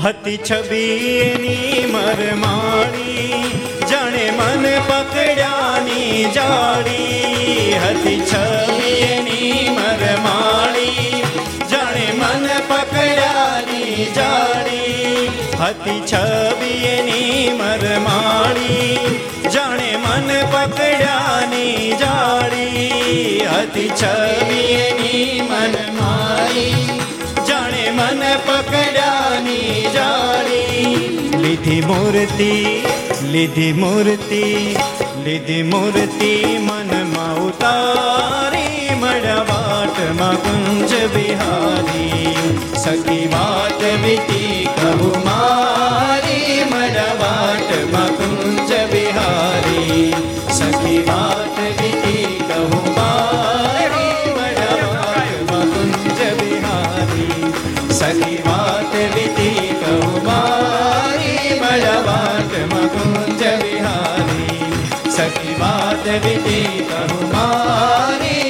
હતી 0.05 0.39
છબીની 0.51 1.87
મરમાણી 1.93 3.43
જાણે 3.91 4.25
મન 4.31 4.65
પકડ્યાની 4.89 6.25
જાળી 6.35 7.73
હતી 7.85 8.21
છબીની 8.33 9.69
મરમાણી 9.79 11.23
જાણે 11.71 12.07
મન 12.21 12.47
પકડ્યાની 12.69 14.07
જાળી 14.17 14.88
હતી 15.61 16.01
છબીની 16.01 17.51
મરમાળી, 17.51 18.99
જાણે 19.55 19.97
મન 19.97 20.29
પકડ્યાની 20.53 21.95
જાળી. 22.01 23.43
હતી 23.53 23.91
છબીની 24.03 25.43
મનમાળી 25.51 27.01
જાણે 27.49 27.91
મન 27.91 28.23
પકડ્યાની 28.47 29.83
જાળી. 29.95 31.11
લીધી 31.43 31.81
મૂર્તિ 31.81 32.53
લીધી 33.33 33.73
મૂર્તિ 33.73 34.45
લીધી 35.25 35.63
મૂર્તિ 35.63 36.33
મનમાં 36.59 37.37
ઉતારી. 37.39 38.58
મળવાટમાં 40.19 40.39
કુંજ 40.39 40.93
બિહારી 41.15 42.35
સખી 42.75 43.31
વાત 43.31 43.83
વીતી 44.03 44.69
કહું 44.77 45.23
મારી 45.25 46.65
મળવાટમાં 46.65 48.11
કુંજ 48.13 48.73
બિહારી 48.93 50.15
સખી 50.51 51.03
વાત 51.07 51.59
વીતી 51.79 52.27
કહું 52.49 52.89
મારી 52.97 54.33
મળવાટમાં 54.33 55.69
કુંજ 55.71 56.21
બિહારી 56.41 57.53
સખી 57.93 58.41
વાત 58.45 58.93
વિધિ 59.15 59.53
કહું 59.77 60.21
મારી 60.25 61.61
મળવાટમાં 61.63 62.91
કુંજ 62.91 63.43
વિહારી 63.63 64.61
સખી 65.11 65.57
વાત 65.61 66.05
વિધિ 66.25 66.61
કહું 66.91 67.25
મારી 67.33 67.69
મળવાટમાં 68.07 68.48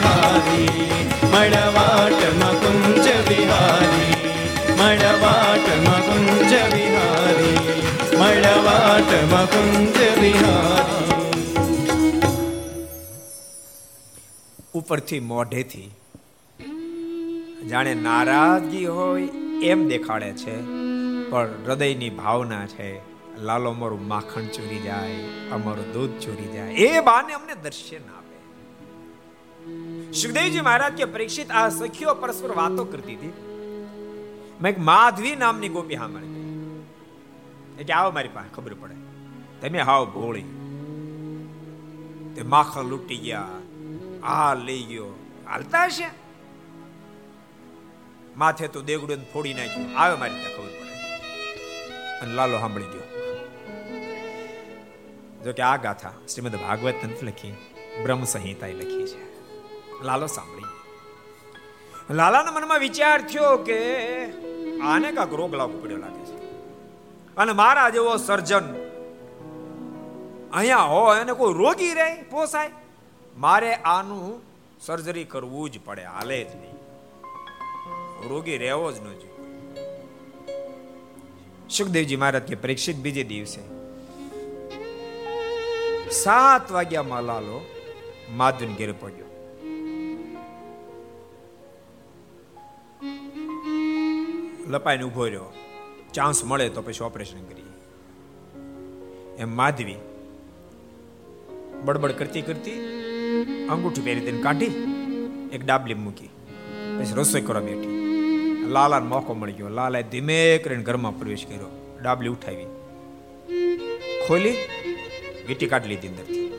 વિહારી 0.00 1.04
મળવાટ 1.32 2.22
મકુંજ 2.40 3.06
વિહારી 3.28 4.14
મળવાટ 4.78 5.66
મકુંજ 5.86 6.52
વિહારી 6.74 7.58
મળવાટ 8.20 9.10
મકુંજ 9.32 9.98
વિહારી 10.20 11.18
ઉપરથી 14.74 15.20
મોઢેથી 15.20 15.90
જાણે 17.70 17.94
નારાજગી 17.94 18.84
હોય 18.84 19.28
એમ 19.62 19.80
દેખાડે 19.88 20.30
છે, 20.32 20.54
પણ 21.30 21.50
હૃદયની 21.66 22.10
ભાવના 22.20 22.66
છે, 22.66 22.88
લાલો, 23.46 23.70
અમારું 23.70 24.04
માખણ 24.12 24.46
ચોરી 24.54 24.82
જાય, 24.86 25.20
અમારું 25.56 25.88
દૂધ 25.92 26.14
ચોરી 26.24 26.50
જાય, 26.54 26.72
એ 26.86 27.00
બાને 27.00 27.32
અમને 27.38 27.54
દર્શન 27.64 28.04
આપે 28.14 28.19
સુખદેવજી 30.12 30.60
મહારાજ 30.60 30.92
કે 30.92 31.04
પરીક્ષિત 31.04 31.50
આ 31.50 31.68
સખીઓ 31.68 32.14
પરસ્પર 32.14 32.56
વાતો 32.56 32.84
કરતી 32.84 33.14
હતી. 33.14 33.32
મેં 34.62 34.74
માધવી 34.78 35.36
નામની 35.36 35.68
ગોપી 35.68 35.96
સાંભળી 35.96 36.30
એટલે 37.80 37.94
આવો 37.94 38.10
મારી 38.10 38.28
પાસે, 38.28 38.54
ખબર 38.54 38.74
પડે. 38.74 38.94
તમે 39.60 39.78
હાવ 39.78 40.06
ભોળી. 40.06 40.42
તે 42.36 42.42
માખણ 42.42 42.84
લૂંટી 42.84 43.16
ગયા. 43.16 43.48
આ 44.22 44.54
લઈ 44.54 44.82
ગયો. 44.82 45.06
હાલતા 45.50 45.84
હશે? 45.84 46.10
માથે 48.36 48.68
તો 48.68 48.82
દેગડું 48.82 49.32
ફોડી 49.32 49.54
નાખ્યું. 49.54 49.98
આવે 49.98 50.16
મારી 50.16 50.32
ખબર 50.32 50.66
પડે. 50.66 51.16
અને 52.20 52.34
લાલો 52.34 52.58
સાંભળી 52.58 52.84
ગયો. 52.84 53.02
જો 55.44 55.52
કે 55.52 55.62
આ 55.62 55.76
ગાથા 55.76 56.12
શ્રીમદ 56.34 56.56
ભાગવત 56.56 56.94
લખી 57.22 57.52
બ્રહ્મ 58.02 58.24
સંહિતા 58.24 58.66
લખી 58.66 59.06
છે. 59.06 59.29
લાલો 60.02 60.26
સાંભળી. 60.26 60.70
લાલાના 62.14 62.50
મનમાં 62.50 62.78
વિચાર 62.78 63.18
થયો 63.22 63.56
કે 63.56 63.78
આને 64.80 65.12
કાંક 65.12 65.32
રોગ 65.32 65.54
લાગુ 65.54 65.82
પડ્યો 65.82 65.98
લાગે 65.98 66.24
છે. 66.24 66.38
અને 67.36 67.52
મારા 67.52 67.90
જેવો 67.90 68.16
સર્જન 68.16 68.66
અહીંયા 70.52 70.78
હોય 70.78 71.20
અને 71.20 71.32
કોઈ 71.32 71.54
રોગી 71.54 71.94
રહે, 71.94 72.22
પોસાય, 72.22 72.70
મારે 73.36 73.74
આનું 73.74 74.42
સર્જરી 74.80 75.24
કરવું 75.24 75.70
જ 75.70 75.80
પડે, 75.84 76.04
હાલે 76.04 76.44
જ 76.44 76.56
નહીં. 76.56 76.76
રોગી 78.28 78.56
રહેવો 78.56 78.92
જ 78.92 79.00
ન 79.00 79.04
જોઈએ. 79.04 79.30
સુખદેવજી 81.70 82.16
મહારાજ 82.16 82.42
કે 82.42 82.54
પરીક્ષિત 82.54 82.96
બીજે 82.96 83.24
દિવસે, 83.24 83.62
સાત 86.10 86.72
વાગ્યામાં 86.72 87.22
લાલો 87.22 87.66
માધુન 88.30 88.74
ઘેર 88.74 88.92
પહોંચ્યો. 88.92 89.29
લપાઈને 94.66 95.04
ઊભો 95.04 95.24
રહ્યો. 95.24 95.52
ચાન્સ 96.14 96.44
મળે 96.44 96.68
તો 96.68 96.82
પછી 96.82 97.04
ઓપરેશન 97.04 97.44
કરીએ. 97.44 97.64
એમ 99.38 99.56
માધવી 99.56 99.96
બડબડ 101.84 102.12
કરતી 102.12 102.42
કરતી 102.42 102.72
અંગૂઠી 103.70 104.00
પહેરી 104.00 104.20
તેને 104.20 104.42
કાઢી, 104.42 104.66
એક 105.52 105.66
ડાબલી 105.66 105.94
મૂકી. 105.94 106.26
પછી 106.98 107.14
રસોઈ 107.14 107.40
કરવા 107.40 107.60
બેઠી. 107.60 108.00
લાલાને 108.68 109.06
મોકો 109.06 109.34
મળી 109.34 109.52
ગયો. 109.52 109.68
લાલાએ 109.68 110.02
ધીમે 110.02 110.58
કરીને 110.58 110.82
ઘરમાં 110.82 111.18
પ્રવેશ 111.18 111.46
કર્યો. 111.46 111.98
ડાબલી 112.02 112.28
ઉઠાવી. 112.28 112.66
ખોલી, 114.28 114.56
વીટી 115.46 115.66
કાઢી 115.66 115.88
લીધી 115.88 116.08
અંદરથી. 116.08 116.52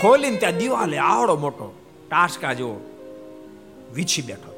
ખોલીને 0.00 0.36
ત્યાં 0.36 0.56
દિવાલે 0.56 0.98
આવડો 0.98 1.36
મોટો 1.36 1.74
ટાસકા 2.10 2.52
જેવો 2.52 2.80
વીછી 3.94 4.22
બેઠો 4.22 4.52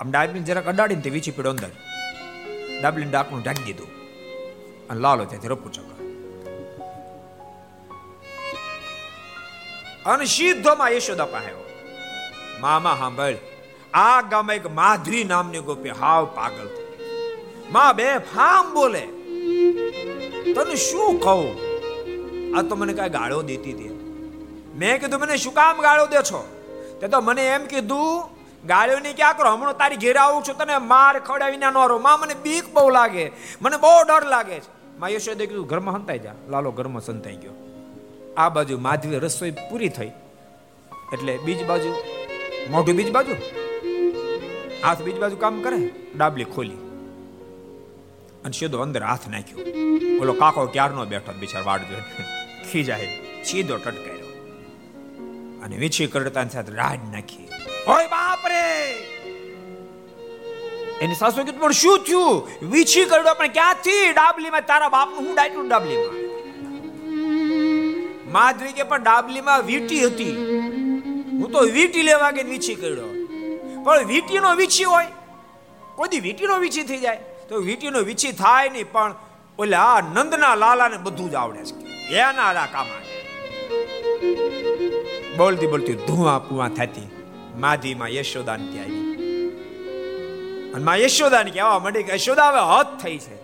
આમ 0.00 0.10
ડાબલીને 0.10 0.46
જરાક 0.46 0.66
અડાડીને 0.66 1.00
તે 1.00 1.10
વીછી 1.10 1.30
પીડો 1.30 1.50
અંદર. 1.50 1.68
ડાબલીને 2.80 3.10
ડાકણું 3.10 3.42
ઢાંકી 3.42 3.62
દીધું. 3.62 3.90
અને 4.90 5.00
લાલો 5.00 5.24
ત્યાંથી 5.24 5.48
રપુ 5.48 5.68
ચક્ર 5.68 5.90
અને 10.06 10.24
સીધોમાં 10.24 10.90
યશોદા 10.90 11.24
પાસે 11.24 11.52
મામા, 12.60 12.96
સાંભળ. 12.98 13.34
આ 13.94 14.20
ગામમાં 14.20 14.56
એક 14.56 14.66
માધરી 14.74 15.24
નામની 15.24 15.58
ગોપી 15.58 15.88
હાવ 15.88 16.24
પાગલમાં 16.24 17.96
બે 17.96 18.18
ફામ 18.18 18.74
બોલે. 18.74 19.06
તને 20.52 20.76
શું 20.76 21.20
કહું? 21.20 21.48
આ 22.58 22.62
તો 22.62 22.76
મને 22.76 22.92
કઈ 22.92 23.08
ગાળો 23.08 23.42
દેતી 23.42 23.72
હતી. 23.72 23.88
મેં 24.74 25.00
કીધું, 25.00 25.20
મને 25.20 25.36
શું 25.36 25.54
કામ 25.54 25.80
ગાળો 25.80 26.06
દે 26.06 26.16
છો? 26.16 26.48
તે 27.00 27.08
તો 27.08 27.20
મને 27.20 27.46
એમ 27.46 27.66
કીધું 27.66 28.39
ગાળ્યો 28.66 28.98
નહીં 28.98 29.16
ક્યાં 29.16 29.36
કરો? 29.36 29.52
હમણાં 29.52 29.76
તારી 29.76 29.96
ઘેર 29.96 30.16
આવું 30.16 30.42
છું, 30.42 30.58
તને 30.58 30.78
માર 30.78 31.18
ખવડાવીને 31.18 31.66
ન 31.66 31.88
રહો 31.88 31.98
માં 31.98 32.20
મને 32.20 32.34
બીક 32.34 32.72
બહુ 32.72 32.90
લાગે. 32.90 33.30
મને 33.62 33.76
બહુ 33.76 34.02
ડર 34.08 34.26
લાગે 34.26 34.60
છે. 34.60 34.98
માં 34.98 35.10
યશોદે 35.10 35.46
કીધું 35.46 35.66
ઘરમાં 35.66 35.94
સંતાઈ 35.94 36.18
જા. 36.18 36.34
લાલો, 36.48 36.70
ઘરમાં 36.70 37.02
સંતાઈ 37.02 37.36
ગયો. 37.36 37.52
આ 38.36 38.48
બાજુ 38.48 38.78
માધવી 38.78 39.18
રસોઈ 39.18 39.50
પૂરી 39.50 39.88
થઈ. 39.88 40.10
એટલે 41.12 41.38
બીજ 41.38 41.66
બાજુ, 41.66 41.94
મોઢું 42.70 42.96
બીજ 42.96 43.12
બાજુ? 43.12 43.34
હાથ 44.84 45.02
બીજ 45.02 45.18
બાજુ 45.20 45.36
કામ 45.36 45.62
કરે? 45.62 45.90
ડાબલી 46.16 46.44
ખોલી. 46.44 46.76
અને 48.44 48.52
સીધો 48.52 48.80
અંદર 48.80 49.02
હાથ 49.02 49.28
નાખ્યો. 49.28 49.58
ઓલો 50.22 50.32
કાકો 50.32 50.66
ક્યારનો 50.66 51.04
બેઠો 51.04 51.32
બિચાર 51.32 51.78
જોઈને 51.78 52.24
ખીજાય. 52.72 53.18
સીધો 53.44 53.76
ટટકાયો 53.76 54.20
અને 55.64 55.76
વીછી 55.76 56.06
કરડતા 56.06 56.44
સાથે 56.44 56.72
રાડ 56.72 56.98
નાખી. 57.14 57.48
ઓય 57.86 58.08
બાપ 58.14 58.42
રે 58.52 58.64
એની 61.02 61.18
સાસુ 61.20 61.44
કીધું, 61.44 61.60
પણ 61.60 61.72
શું 61.82 61.98
થયું? 62.06 62.36
વીછી 62.72 63.06
કરડો, 63.12 63.32
પણ 63.38 63.52
ક્યાંથી 63.58 64.02
ડાબલીમાં 64.16 64.66
તારા 64.70 64.90
બાપનું, 64.96 65.20
હું 65.26 65.34
ડાયટું 65.36 65.66
ડાબલીમાં? 65.70 66.16
માધવી 68.34 68.74
કે 68.78 68.84
પણ 68.90 69.02
ડાબલીમાં 69.06 69.60
વીટી 69.70 70.02
હતી. 70.06 70.34
હું 71.40 71.48
તો 71.54 71.60
વીટી 71.78 72.04
લેવા 72.08 72.32
ગઈ 72.36 72.46
વીછી 72.52 72.76
કર્યો 72.82 73.10
પણ 73.84 74.04
વીટીનો 74.12 74.50
વીછી 74.62 74.88
હોય. 74.92 75.10
કોઈ 75.98 76.20
વીટીનો 76.26 76.54
વીછી 76.64 76.84
થઈ 76.90 77.00
જાય. 77.04 77.20
તો 77.48 77.54
વીટીનો 77.68 78.00
વીછી 78.08 78.34
થાય 78.42 78.68
નહીં, 78.74 78.88
પણ 78.94 79.12
ઓલા 79.58 79.96
નંદના 80.16 80.54
લાલાને 80.64 80.98
બધું 81.06 81.28
જ 81.32 81.34
આવડે 81.44 81.62
છે. 81.68 81.74
એના 82.26 82.66
કામ 82.74 82.88
બોલતી 85.38 85.68
બોલતી 85.72 85.96
ધુઆ 86.08 86.38
પુઆ 86.50 86.70
થતી. 86.78 87.08
માધીમાં 87.58 88.08
યશોદાન 88.08 88.72
ત્યાં 88.72 88.84
આવી 88.84 89.10
અને 90.74 90.84
માં 90.84 90.96
યશોદાને 90.96 91.50
કહેવા 91.50 91.78
માંડી 91.78 92.02
કે 92.02 92.12
યશોદા 92.12 92.48
હવે 92.48 92.60
હદ 92.60 92.86
થઈ 93.02 93.18
છે. 93.18 93.36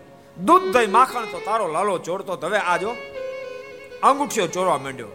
દૂધ 0.45 0.63
દહીં 0.73 0.91
માખણ 0.91 1.25
તો 1.25 1.41
તારો 1.45 1.69
લાલો 1.69 1.99
ચોરતો 1.99 2.47
હવે 2.47 2.59
આજો 2.59 2.97
અંગૂઠીઓ 4.03 4.47
ચોરવા 4.47 4.79
માંડ્યો. 4.79 5.09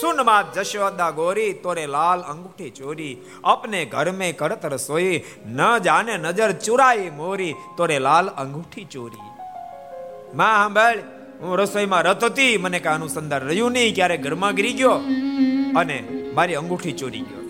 સુન 0.00 0.16
માત 0.24 0.58
જશોદા 0.58 1.10
ગોરી, 1.10 1.52
તોરે 1.52 1.86
લાલ 1.86 2.20
અંગૂઠી 2.20 2.70
ચોરી. 2.70 3.18
અપને 3.44 3.84
ઘર 3.84 4.10
મે 4.10 4.32
કરત 4.32 4.64
રસોઈ, 4.64 5.22
ન 5.46 5.78
જાને 5.78 6.16
નજર 6.16 6.52
ચુરાઈ 6.52 7.10
મોરી, 7.10 7.54
તોરે 7.76 7.98
લાલ 7.98 8.28
અંગૂઠી 8.28 8.84
ચોરી. 8.84 9.30
માં 10.34 10.52
સાંભળ, 10.52 10.98
હું 11.40 11.58
રસોઈમાં 11.58 12.02
રત 12.02 12.24
હતી, 12.24 12.56
મને 12.56 12.80
કઈ 12.80 12.88
અનુસંધાન 12.88 13.42
રહ્યું 13.42 13.72
નહીં, 13.72 13.94
ક્યારે 13.94 14.16
ઘરમાં 14.16 14.54
ગીરી 14.54 14.72
ગયો 14.72 14.92
અને 15.76 16.08
મારી 16.34 16.54
અંગૂઠી 16.54 16.92
ચોરી 16.92 17.20
ગયો. 17.20 17.47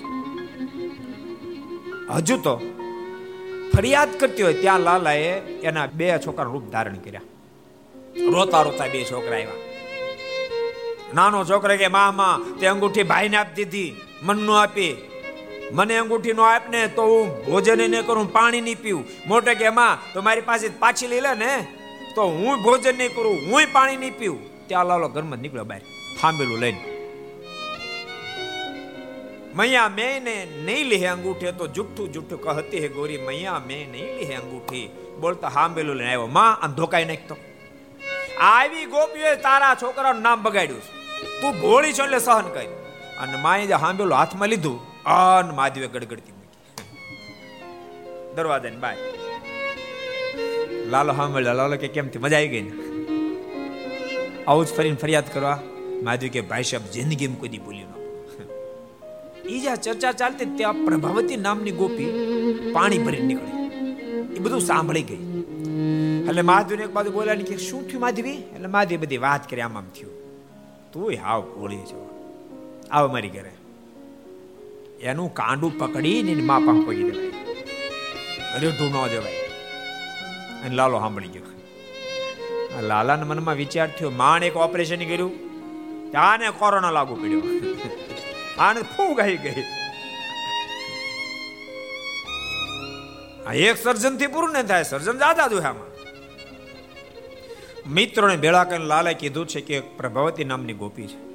હજુ 2.14 2.36
તો 2.36 2.56
ફરિયાદ 3.76 4.20
કરતી 4.20 4.42
હોય 4.42 4.54
ત્યાં 4.54 4.80
લાલાએ 4.80 5.38
એના 5.40 5.86
બે 5.86 6.18
છોકરા 6.18 6.44
રૂપ 6.44 6.70
ધારણ 6.70 6.96
કર્યા. 6.96 7.20
રોતા 8.30 8.62
રોતા 8.62 8.86
બે 8.86 9.04
છોકરા 9.04 9.36
આવ્યા. 9.36 9.50
નાનો 11.14 11.44
છોકરો 11.44 11.76
કે, 11.76 11.86
મામા, 11.86 12.40
તે 12.60 12.66
અંગૂઠી 12.66 13.02
ભાઈને 13.02 13.36
આપી 13.36 13.64
દીધી 13.64 13.96
મન 14.22 14.38
નો 14.38 14.52
આપી. 14.52 14.96
મને 15.72 15.96
અંગૂઠી 15.96 16.32
નો 16.32 16.42
આપ 16.42 16.70
ને 16.70 16.86
તો 16.86 17.02
હું 17.02 17.44
ભોજન 17.44 17.90
નહીં 17.90 18.06
કરું 18.06 18.32
પાણી 18.32 18.60
નહીં 18.60 18.82
પીવું. 18.82 19.04
મોટે 19.26 19.54
કે, 19.54 19.68
માં, 19.68 20.12
તો 20.12 20.22
મારી 20.22 20.40
પાસે 20.40 20.68
પાછી 20.68 21.06
લઈ 21.06 21.20
લે 21.20 21.34
ને, 21.34 21.66
તો 22.14 22.22
હું 22.22 22.62
ભોજન 22.62 22.98
નહીં 22.98 23.14
કરું 23.14 23.34
હું 23.46 23.60
પાણી 23.72 23.96
નહીં 23.96 24.18
પીવું. 24.18 24.66
ત્યાં 24.66 24.86
લાલો 24.86 25.08
ઘરમાં 25.08 25.38
નીકળ્યો 25.38 25.64
બહાર, 25.64 25.80
થાંભેલું 26.20 26.58
લઈને. 26.58 26.97
મૈયા 29.58 29.88
મેં 29.88 30.24
નહીં 30.64 30.86
લીહે 30.86 31.06
અંગૂઠે, 31.06 31.52
તો 31.52 31.66
જુઠ્ઠું 31.66 32.12
જુઠ્ઠું 32.12 32.40
કહતી 32.42 32.80
હે 32.80 32.88
ગોરી, 32.88 33.16
મૈયા 33.18 33.60
મેં 33.66 33.84
નહીં 33.92 34.10
લે 34.18 34.34
અંગૂઠી. 34.34 34.90
બોલતા 35.20 35.48
હાંભેલું 35.48 35.96
લઈને 35.96 36.10
આવ્યો, 36.10 36.26
માં, 36.26 36.60
આમ 36.60 36.72
ધોકાઈ 36.72 37.04
નાખતો 37.04 37.36
આવી 38.40 38.84
ગોપીએ 38.84 39.34
તારા 39.36 39.74
છોકરાનું 39.74 40.22
નામ 40.22 40.42
બગાડ્યું 40.42 40.80
છે. 40.80 40.92
તું 41.40 41.52
ભોળી 41.60 41.92
છો 41.92 42.04
એટલે 42.04 42.18
સહન 42.18 42.48
કરી. 42.48 42.66
અને 43.18 43.36
માએ 43.36 43.66
જે 43.66 43.74
હાંભેલું 43.74 44.16
હાથમાં 44.18 44.48
લીધું, 44.48 44.78
અન 45.04 45.54
માધવે 45.54 45.86
ગડગડતી 45.86 46.32
મૂકી. 46.32 46.84
દરવાજાની 48.34 48.76
બાય. 48.76 48.96
લાલો 50.86 51.12
સાંભળ્યા 51.12 51.52
લાલો 51.52 51.76
કે 51.76 51.88
કેમ 51.88 52.08
થી 52.08 52.18
મજા 52.18 52.36
આવી 52.36 52.48
ગઈ 52.48 52.62
ને? 52.62 52.72
આવું 54.48 54.66
જ 54.66 54.68
ફરીને 54.74 54.96
ફરિયાદ 54.96 55.34
કરવા 55.34 55.58
માધવી 56.02 56.28
કે, 56.28 56.40
ભાઈ 56.40 56.62
સાહેબ 56.62 56.90
જિંદગીમાં 56.90 57.40
કોઈ 57.40 57.48
દી 57.48 57.58
ભૂલી 57.58 57.87
ઈ 59.48 59.60
જ્યાં 59.60 59.76
ચર્ચા 59.76 60.12
ચાલતી 60.12 60.44
ત્યાં 60.44 60.84
પ્રભાવતી 60.84 61.36
નામની 61.36 61.70
ગોપી 61.70 62.04
પાણી 62.72 62.98
ભરી 62.98 63.22
નીકળી. 63.22 63.66
એ 64.36 64.38
બધું 64.38 64.60
સાંભળી 64.60 65.02
ગઈ. 65.02 65.42
એટલે 66.28 66.42
માધવીને 66.42 66.82
એક 66.82 66.90
બાજુ 66.90 67.10
બોલાની 67.10 67.42
કે, 67.42 67.56
શું 67.56 67.88
થયું 67.88 68.00
માધવી 68.00 68.30
એટલે 68.30 68.66
માધવી 68.66 68.96
બધી 68.96 69.16
વાત 69.16 69.50
કરી, 69.50 69.60
આમ 69.60 69.78
આમ 69.78 69.84
થયું. 69.84 70.12
તું 70.92 71.12
હાવ 71.22 71.42
ભોળી 71.42 71.76
છો. 71.76 72.10
આવ 72.90 73.12
મારી 73.12 73.28
ઘરે. 73.28 73.50
એનું 75.00 75.34
કાંડું 75.34 75.78
પકડીને 75.78 76.34
મા 76.34 76.58
પાસે 76.58 76.86
પગી 76.86 77.10
દેવાય 77.10 77.28
રેઢું 78.58 78.88
ન 78.88 79.06
જવાય. 79.06 79.34
અને 80.64 80.74
લાલો 80.74 80.98
સાંભળી 80.98 81.28
ગયો. 81.28 81.42
લાલાના 82.80 83.24
મનમાં 83.24 83.54
વિચાર 83.54 83.88
થયો, 83.98 84.10
માણ 84.10 84.44
એક 84.44 84.56
ઓપરેશન 84.56 85.08
કર્યું. 85.08 85.30
આને 86.16 86.50
કોરોના 86.50 86.90
લાગુ 86.90 87.14
પડ્યો. 87.14 87.42
આને 88.58 88.80
આવી 89.22 89.36
ગઈ. 89.36 89.64
આ 93.46 93.52
એક 93.52 93.76
સર્જનથી 93.76 94.26
પૂરું 94.26 94.52
ન 94.52 94.62
થાય, 94.62 94.82
સર્જન 94.82 95.18
દાદા 95.18 95.46
દુહામાં 95.46 95.88
મિત્રોને 97.92 98.36
ભેળા 98.36 98.64
કરીને 98.64 98.84
લાલે 98.84 99.14
કીધું 99.14 99.46
છે 99.46 99.60
કે 99.60 99.80
પ્રભાવતી 99.80 100.44
નામની 100.44 100.72
ગોપી 100.72 101.06
છે. 101.06 101.28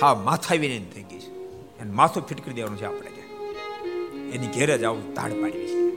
હા, 0.00 0.14
માથા 0.14 0.54
વિને 0.54 0.86
થઈ 0.94 1.02
ગઈ 1.02 1.18
છે. 1.18 1.30
અને 1.80 1.92
માથું 1.92 2.26
ફિટ 2.26 2.48
દેવાનું 2.48 2.78
છે 2.78 2.84
આપણે 2.84 3.08
એની 4.30 4.46
ઘેરે 4.46 4.78
જ 4.78 4.84
આવું 4.84 5.14
તાડ 5.14 5.30
પાડવી 5.30 5.66
છે. 5.66 5.96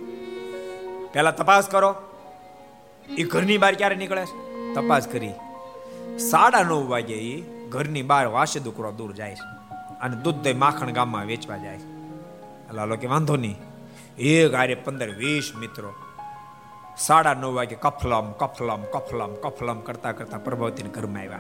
પહેલા 1.14 1.32
તપાસ 1.32 1.68
કરો. 1.68 1.96
એ 3.18 3.24
ઘરની 3.24 3.58
બહાર 3.58 3.76
ક્યારે 3.76 3.96
નીકળે 3.96 4.26
છે? 4.26 4.52
તપાસ 4.74 5.08
કરી. 5.08 5.30
સાડા 6.20 6.64
નવ 6.64 6.90
વાગે 6.90 7.14
એ 7.14 7.42
ઘરની 7.70 8.02
બહાર 8.02 8.28
વાસે 8.28 8.60
દુકડો 8.60 8.92
દૂર 8.92 9.14
જાય 9.14 9.36
છે. 9.36 9.51
અને 10.02 10.16
દૂધ 10.16 10.36
દહીં 10.36 10.60
માખણ 10.60 10.92
ગામમાં 10.92 11.26
વેચવા 11.26 11.58
જાય. 11.58 11.80
લાલો 12.74 12.96
કે 12.96 13.08
વાંધો 13.08 13.36
નહીં. 13.36 13.56
એક 14.18 14.54
આરે 14.54 14.76
પંદર 14.76 15.10
વીસ 15.10 15.52
મિત્રો. 15.60 15.94
સાડા 16.98 17.34
નવ 17.34 17.54
વાગે 17.54 17.76
કફલમ 17.76 18.32
કફલમ 18.32 18.84
કફલમ 18.84 19.34
કફલમ 19.34 19.80
કરતા 19.80 20.12
કરતા 20.12 20.38
પ્રભાવતીને 20.38 20.90
ઘરમાં 20.90 21.22
આવ્યા. 21.22 21.40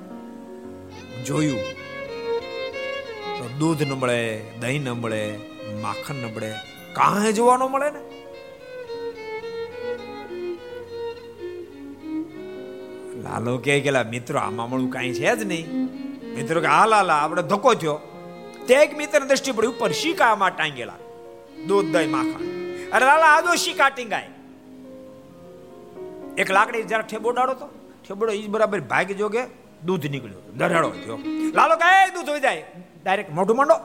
જોયું. 1.26 1.60
તો 3.38 3.50
દૂધ 3.60 3.84
ન 3.84 3.92
મળે, 3.92 4.52
દહીં 4.60 4.84
ન 4.84 4.90
મળે, 4.90 5.38
માખણ 5.82 6.16
ન 6.16 6.36
મળે, 6.36 6.52
કાંઈ 6.94 7.34
જોવાનો 7.34 7.68
મળે 7.68 7.90
ને. 7.90 8.00
લાલો 13.22 13.58
કે 13.58 13.92
મિત્રો, 14.10 14.40
આમાં 14.40 14.70
મળું 14.70 14.90
કાંઈ 14.90 15.14
છે 15.14 15.36
જ 15.36 15.44
નહીં. 15.44 15.86
મિત્રો 16.36 16.62
કે, 16.62 16.68
હા 16.68 16.86
લાલા 16.86 17.16
આપણે 17.16 17.42
ધક્કો 17.42 17.74
થયો. 17.74 18.00
તે 18.68 18.74
એક 18.74 18.98
મિત્ર 18.98 19.20
દ્રષ્ટિ 19.20 19.52
પડી 19.52 19.68
ઉપર 19.68 19.92
શીકામાં 19.92 20.58
ટાંગેલા. 20.58 20.94
દૂધ 21.68 21.86
દહીં 21.86 22.12
માખણ. 22.12 22.46
અરે 22.92 23.06
લાલા 23.06 23.26
આજો 23.26 23.56
શીકા 23.56 23.90
ટીંગાય. 23.90 24.30
એક 26.38 26.52
લાકડી 26.52 26.84
જરા 26.84 27.02
ઠેબોડાડો 27.02 27.54
તો. 27.54 27.68
ઠેબોડો 28.08 28.32
ઈ 28.32 28.48
બરાબર 28.48 28.80
ભાગી 28.80 29.14
જોગે, 29.14 29.44
દૂધ 29.86 30.06
નીકળ્યું. 30.06 30.58
દરાડો 30.58 30.90
થયો. 30.90 31.20
લાલો 31.54 31.76
કહે 31.76 32.10
દૂધ 32.10 32.30
હોય 32.30 32.40
જાય. 32.40 32.66
ડાયરેક્ટ 33.04 33.32
મોઢું 33.32 33.58
માંડો. 33.58 33.76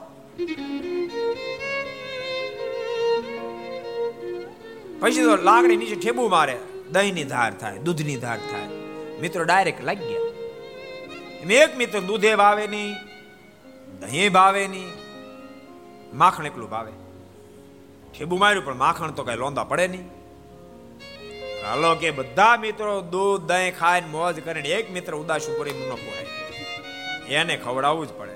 પછી 5.01 5.25
તો 5.25 5.37
લાકડી 5.37 5.77
નીચે 5.77 5.95
ઠેબુ 5.95 6.29
મારે. 6.29 6.57
દહીંની 6.93 7.25
ધાર 7.25 7.55
થાય, 7.55 7.79
દૂધની 7.79 8.17
ધાર 8.17 8.39
થાય. 8.39 8.67
મિત્રો 9.21 9.45
ડાયરેક્ટ 9.45 9.85
લાગી 9.85 10.09
ગયા. 10.09 11.65
એક 11.65 11.77
મિત્ર 11.77 12.01
દૂધે 12.01 12.35
વાવે 12.35 12.67
નહીં. 12.67 12.95
દહીં 14.01 14.33
ભાવે 14.33 14.63
નહીં, 14.69 14.91
માખણ 16.15 16.47
એકલું 16.47 16.71
ભાવે. 16.71 16.93
ઠેબુ 18.13 18.37
માર્યું, 18.43 18.65
પણ 18.67 18.79
માખણ 18.85 19.11
તો 19.11 19.23
કઈ 19.25 19.39
લોંદા 19.43 19.65
પડે 19.65 19.87
નહીં. 19.89 20.07
હાલો 21.65 21.91
કે 22.01 22.11
બધા 22.11 22.57
મિત્રો 22.65 22.95
દૂધ, 23.15 23.43
દહીં 23.51 23.73
ખાઈને 23.79 24.09
મોજ 24.09 24.37
કરીને 24.47 24.69
એક 24.79 24.87
મિત્ર 24.97 25.13
ઉદાસ 25.23 25.49
ઉપર 25.51 25.67
ન 25.69 25.93
પોહાય 26.05 26.25
એને 27.39 27.55
ખવડાવવું 27.57 28.07
જ 28.09 28.13
પડે. 28.19 28.35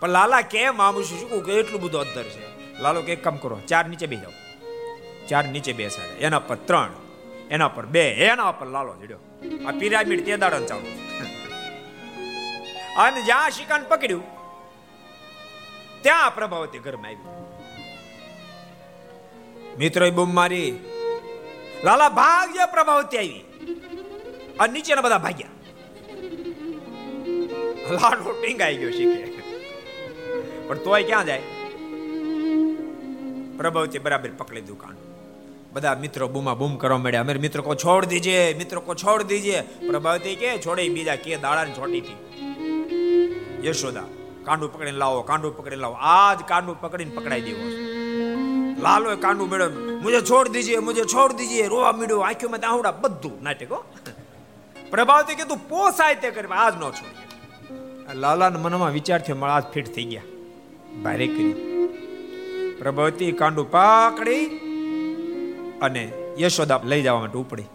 પણ 0.00 0.08
લાલા 0.16 0.42
કેમ 0.52 0.80
આવું 0.80 1.04
છું 1.08 1.18
શું 1.20 1.44
કે 1.46 1.52
એટલું 1.60 1.80
બધું 1.82 2.00
અદ્ધર 2.00 2.26
છે. 2.34 2.44
લાલો 2.82 3.00
કે 3.02 3.12
એક 3.12 3.22
કામ 3.24 3.36
કરો, 3.42 3.56
ચાર 3.70 3.84
નીચે 3.88 4.06
બે 4.12 4.16
જાઓ. 4.16 4.34
ચાર 5.28 5.44
નીચે 5.54 5.72
બેસાડે 5.72 6.14
એના 6.26 6.46
પર 6.48 6.58
ત્રણ, 6.68 6.92
એના 7.50 7.74
પર 7.76 7.86
બે, 7.94 8.04
એના 8.28 8.52
પર 8.58 8.68
લાલો 8.74 8.92
જડ્યો. 9.00 9.20
આ 9.66 9.78
પિરામિડ 9.80 10.20
તે 10.26 10.36
દાડો 10.36 10.58
ચાલુ 10.70 10.88
અને 12.96 13.22
જ્યાં 13.22 13.50
શિકાન 13.50 13.84
પકડ્યું, 13.88 14.24
ત્યાં 16.02 16.34
પ્રભાવતી 16.34 16.78
ઘરમાં 16.78 17.06
આવી. 17.06 17.28
મિત્રો 19.78 20.10
બૂમ 20.10 20.34
મારી. 20.34 20.72
લાલા, 21.84 22.08
ભાગ્ય 22.08 22.66
પ્રભાવતી 22.66 23.18
આવી. 23.18 23.44
અને 24.60 24.72
નીચેના 24.72 25.00
બધા 25.00 25.18
ભાગ્યા. 25.18 25.48
લાડો 27.90 28.32
ટીંગાઈ 28.32 28.76
ગયો 28.76 28.90
શીખે. 28.90 29.42
પણ 30.68 30.78
તોય 30.78 31.02
ક્યાં 31.02 31.26
જાય? 31.26 31.42
પ્રભાવતી 33.56 33.98
બરાબર 33.98 34.30
પકડી 34.38 34.60
દુકાન. 34.60 34.96
બધા 35.72 35.94
મિત્રો 35.94 36.28
બૂમા 36.28 36.54
બૂમ 36.54 36.76
કરવા 36.76 36.98
મળ્યા 36.98 37.20
અમે 37.20 37.34
મિત્રો 37.34 37.62
કો 37.62 37.74
છોડ 37.74 38.04
દીજે, 38.04 38.54
મિત્રો 38.58 38.80
કો 38.80 38.94
છોડ 38.94 39.22
દીજે. 39.22 39.60
પ્રભાવતી 39.86 40.36
કે 40.36 40.58
છોડે 40.58 40.88
બીજા 40.88 41.16
કે 41.16 41.36
દાડા 41.36 41.66
છોડી 41.66 42.00
હતી 42.00 42.49
યશોદા, 43.66 44.08
કાંડું 44.46 44.68
પકડીને 44.72 45.00
લાવો, 45.02 45.20
કાંડું 45.30 45.52
પકડીને 45.58 45.82
લાવો. 45.84 45.96
આજ 46.14 46.40
કાંડું 46.50 46.76
પકડીને 46.82 47.12
પકડાઈ 47.16 47.44
દેવો 47.48 47.64
લાલો 48.84 49.06
કાંડું 49.24 49.48
મેળવ 49.52 49.74
મુજે 50.02 50.20
છોડ 50.30 50.46
દીજીએ 50.54 50.80
મુજે 50.88 51.04
છોડ 51.14 51.32
દીજીએ 51.38 51.66
રોવા 51.72 51.94
મીડ્યો, 52.00 52.20
આંખોમાં 52.28 52.62
દાહુડા 52.64 52.94
બધું 53.02 53.36
નાટકો 53.46 53.78
પ્રભાવતી 54.92 55.36
કીધું 55.40 55.60
પોસાય 55.70 56.16
તે 56.22 56.28
કરી, 56.36 56.52
આજ 56.64 56.74
નો 56.82 56.88
છોડ 56.98 57.14
લાલાના 58.22 58.62
મનમાં 58.64 58.92
વિચાર 58.98 59.20
થયો, 59.24 59.38
મારા 59.42 59.56
આજ 59.58 59.66
ફિટ 59.74 59.88
થઈ 59.96 60.06
ગયા. 60.12 60.28
ભારે 61.02 61.26
કરી. 61.34 61.54
પ્રભાવતી 62.80 63.32
કાંડું 63.40 63.66
પકડી 63.74 64.44
અને 65.86 66.02
યશોદા 66.42 66.80
લઈ 66.90 67.02
જવા 67.04 67.20
માટે 67.24 67.38
ઉપડી. 67.42 67.68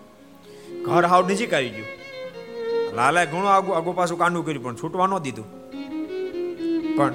ઘર 0.86 1.06
હાવ 1.12 1.22
નજીક 1.30 1.54
આવી 1.54 1.74
ગયું. 1.76 1.92
લાલાએ 2.98 3.28
ઘણું 3.32 3.52
આગુ 3.54 3.70
આગુ 3.78 3.94
પાછું 4.00 4.20
કાંડું 4.24 4.46
કર્યું, 4.46 4.64
પણ 4.66 4.82
છૂટવા 4.82 5.08
ન 5.08 5.14
દીધું. 5.28 5.48
પણ 6.98 7.14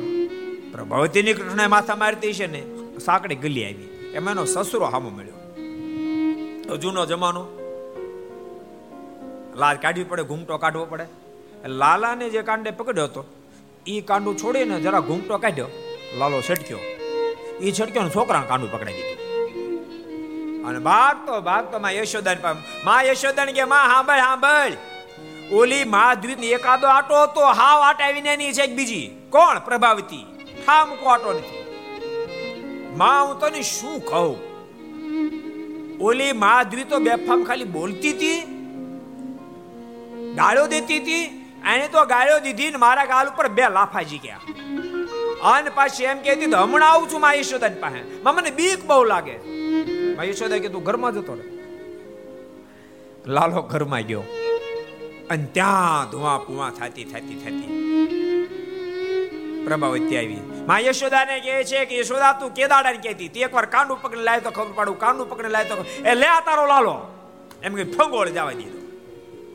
પ્રભાવતીની 0.73 1.33
કૃષ્ણ 1.33 1.69
માથા 1.69 1.97
મારતી 1.97 2.33
છે 2.33 2.47
ને, 2.47 2.63
સાંકડી 2.99 3.35
ગલી 3.35 3.65
આવી. 3.65 3.87
એમાં 4.15 4.35
એનો 4.35 4.45
સસરો 4.45 4.87
હામો 4.87 5.11
મળ્યો. 5.11 5.39
તો 6.69 6.77
જૂનો 6.77 7.07
જમાનો. 7.07 7.43
લાજ 9.57 9.79
કાઢવી 9.79 10.05
પડે, 10.05 10.23
ઘૂમટો 10.23 10.59
કાઢવો 10.59 10.85
પડે. 10.85 11.07
લાલાને 11.67 12.29
જે 12.31 12.43
કાંડે 12.43 12.71
પકડ્યો 12.71 13.05
હતો 13.05 13.25
એ 13.87 14.01
કાંડું 14.01 14.37
છોડીને 14.37 14.81
જરા 14.81 15.01
ઘૂમટો 15.01 15.39
કાઢ્યો, 15.39 15.69
લાલો 16.19 16.41
છટક્યો. 16.41 16.79
એ 17.61 17.73
છટક્યો 17.73 18.03
ને 18.03 18.11
છોકરાને 18.11 18.47
કાંડું 18.47 18.73
પકડાઈ 18.73 18.93
દીધું. 18.93 19.19
અને 20.67 20.79
ભાગતો 20.79 21.41
ભાગતો 21.41 21.79
માં 21.79 21.93
યશોદાની 21.93 22.43
પાસે 22.43 22.85
માં 22.85 23.05
યશોદાને 23.05 23.53
કે, 23.53 23.65
માં, 23.65 23.85
હાંભળ 23.89 24.19
સાંભળ 24.19 24.73
ઓલી 25.53 25.85
મહાદ્વીપ 25.85 26.43
એકાદો 26.43 26.87
આટો 26.87 27.23
હતો, 27.23 27.41
હાવ 27.41 27.81
આટાવીને 27.81 28.33
એની 28.33 28.53
છે 28.53 28.63
એક 28.63 28.77
બીજી. 28.77 29.07
કોણ 29.31 29.59
પ્રભાવતી? 29.59 30.25
ઠામ 30.67 30.93
આટો 31.07 31.33
નથી. 31.33 31.61
માં, 32.97 33.27
હું 33.27 33.41
તને 33.41 33.63
શું 33.63 34.05
કહું? 34.05 34.39
ઓલી 36.01 36.33
મહાદ્વી 36.33 36.85
તો 36.85 36.99
બેફામ 36.99 37.45
ખાલી 37.45 37.65
બોલતી 37.65 38.13
હતી, 38.13 38.41
ગાળો 40.35 40.67
દેતી 40.67 40.99
હતી, 40.99 41.25
એને 41.75 41.89
તો 41.89 42.05
ગાળો 42.05 42.39
દીધી 42.39 42.71
ને 42.71 42.77
મારા 42.77 43.05
ગાલ 43.05 43.29
ઉપર 43.29 43.49
બે 43.49 43.63
લાફાજી 43.63 44.19
ગયા. 44.19 44.41
અને 45.51 45.71
પાછી 45.71 46.05
એમ 46.05 46.19
કહેતી 46.19 46.47
તો 46.47 46.57
હમણાં 46.57 46.91
આવું 46.91 47.11
છું 47.13 47.21
મા 47.21 47.33
યશોદા 47.33 47.69
પાસે 47.81 48.01
મને 48.23 48.51
બીક 48.51 48.85
બહુ 48.87 49.05
લાગે. 49.05 49.37
મા 50.17 50.25
યશોદા 50.25 50.59
કે 50.59 50.69
તું 50.69 50.83
ઘરમાં 50.83 51.15
જતો 51.15 51.35
રહે. 51.35 51.47
લાલો 53.27 53.63
ઘરમાં 53.63 54.03
ગયો. 54.03 54.23
અને 55.31 55.45
ત્યાં 55.45 56.11
ધુઆ 56.11 56.39
પુઆ 56.39 56.71
થતી 56.71 57.05
થતી 57.05 57.35
થતી. 57.35 57.67
પ્રભાવતી 59.65 60.17
આવી. 60.17 60.41
માં 60.67 60.81
યશોદાને 60.81 61.41
કહે 61.41 61.65
છે 61.65 61.85
કે, 61.85 61.99
યશોદા, 61.99 62.33
તું 62.33 62.55
કેદાડા 62.55 62.93
ને 62.93 62.99
કહેતી. 62.99 63.29
તે 63.29 63.41
એકવાર 63.41 63.67
કાંડું 63.67 64.03
પકડી 64.03 64.21
લાવ્યો 64.21 64.41
તો 64.41 64.51
ખબર 64.51 64.73
પાડું. 64.73 64.99
કાંડું 64.99 65.31
પકડી 65.31 65.49
લાવ્યો 65.49 65.77
તો 65.77 65.85
એ 66.05 66.15
લે 66.15 66.27
આ 66.27 66.41
તારો 66.41 66.67
લાલો. 66.67 67.01
એમ 67.63 67.75
કે, 67.75 67.85
ફંગોળ 67.85 68.29
જવા 68.29 68.53
દીધો. 68.53 68.79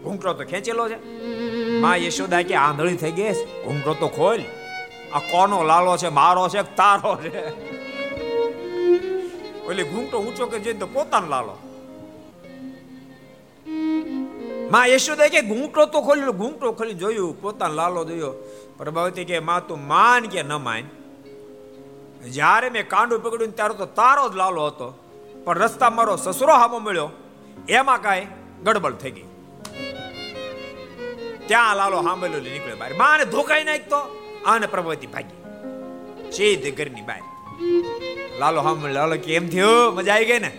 ઘૂંટડો 0.04 0.34
તો 0.34 0.44
ખેંચેલો 0.44 0.90
છે. 0.90 0.98
માં 1.80 1.96
યશોદા 1.96 2.42
કે, 2.42 2.56
આંધળી 2.56 2.96
થઈ 2.96 3.12
ગઈ 3.12 3.34
ઘૂંટડો 3.64 3.94
તો 3.94 4.08
ખોલ. 4.08 4.40
આ 5.14 5.20
કોનો 5.20 5.64
લાલો 5.64 5.98
છે? 5.98 6.08
મારો 6.08 6.50
છે 6.50 6.76
તારો 6.76 7.16
છે? 7.16 7.50
ઓલી 9.68 9.84
ઘૂંટો 9.84 10.20
ઊંચો 10.20 10.46
કે 10.46 10.60
જોઈને 10.60 10.80
તો 10.80 10.88
પોતાનો 10.88 11.28
લાલો. 11.28 11.58
માં 14.72 14.88
યશોદા 14.88 15.28
કે 15.28 15.42
ઘૂંટો 15.42 15.86
તો 15.86 16.02
ખોલ્યો 16.02 16.32
ઘૂંટો 16.32 16.72
ખોલી 16.72 16.94
જોયું, 16.94 17.42
પોતાનો 17.42 17.74
લાલો 17.74 18.06
જોયો. 18.06 18.34
પ્રભાવતી 18.78 19.26
કે 19.26 19.40
માં, 19.40 19.68
તું 19.68 19.88
માન 19.88 20.24
કે 20.24 20.44
ન 20.44 20.54
માન? 20.54 20.84
જ્યારે 22.30 22.70
મેં 22.70 22.88
કાંડું 22.88 23.24
પકડ્યું 23.24 23.56
ત્યારે 23.56 23.74
તો 23.74 23.86
તારો 23.86 24.30
જ 24.30 24.36
લાલો 24.36 24.66
હતો. 24.66 24.94
પણ 25.44 25.60
રસ્તા 25.60 25.90
મારો 25.90 26.16
સસરો 26.16 26.54
હામો 26.54 26.80
મળ્યો. 26.80 27.10
એમાં 27.70 28.02
કાંઈ 28.02 28.28
ગડબડ 28.64 28.94
થઈ 28.94 29.12
ગઈ. 29.12 29.26
ત્યાં 31.48 31.76
લાલો 31.76 32.02
સાંભળ્યો 32.02 32.40
નીકળ્યો 32.40 32.76
બહાર. 32.76 32.94
માને 32.94 33.26
ધોકાઈ 33.26 33.64
નાખતો? 33.64 34.22
આને 34.46 34.68
પ્રભાવતી 34.68 35.08
ભાગી. 35.08 35.44
સીધી 36.32 36.72
ઘરની 36.72 37.02
બહાર. 37.02 37.22
લાલો 38.40 38.62
સાંભળ્યો 38.62 38.96
લાલો 38.96 39.16
કેમ 39.16 39.50
થયો? 39.50 39.92
મજા 39.92 40.14
આવી 40.14 40.26
ગઈ 40.26 40.40
ને? 40.40 40.58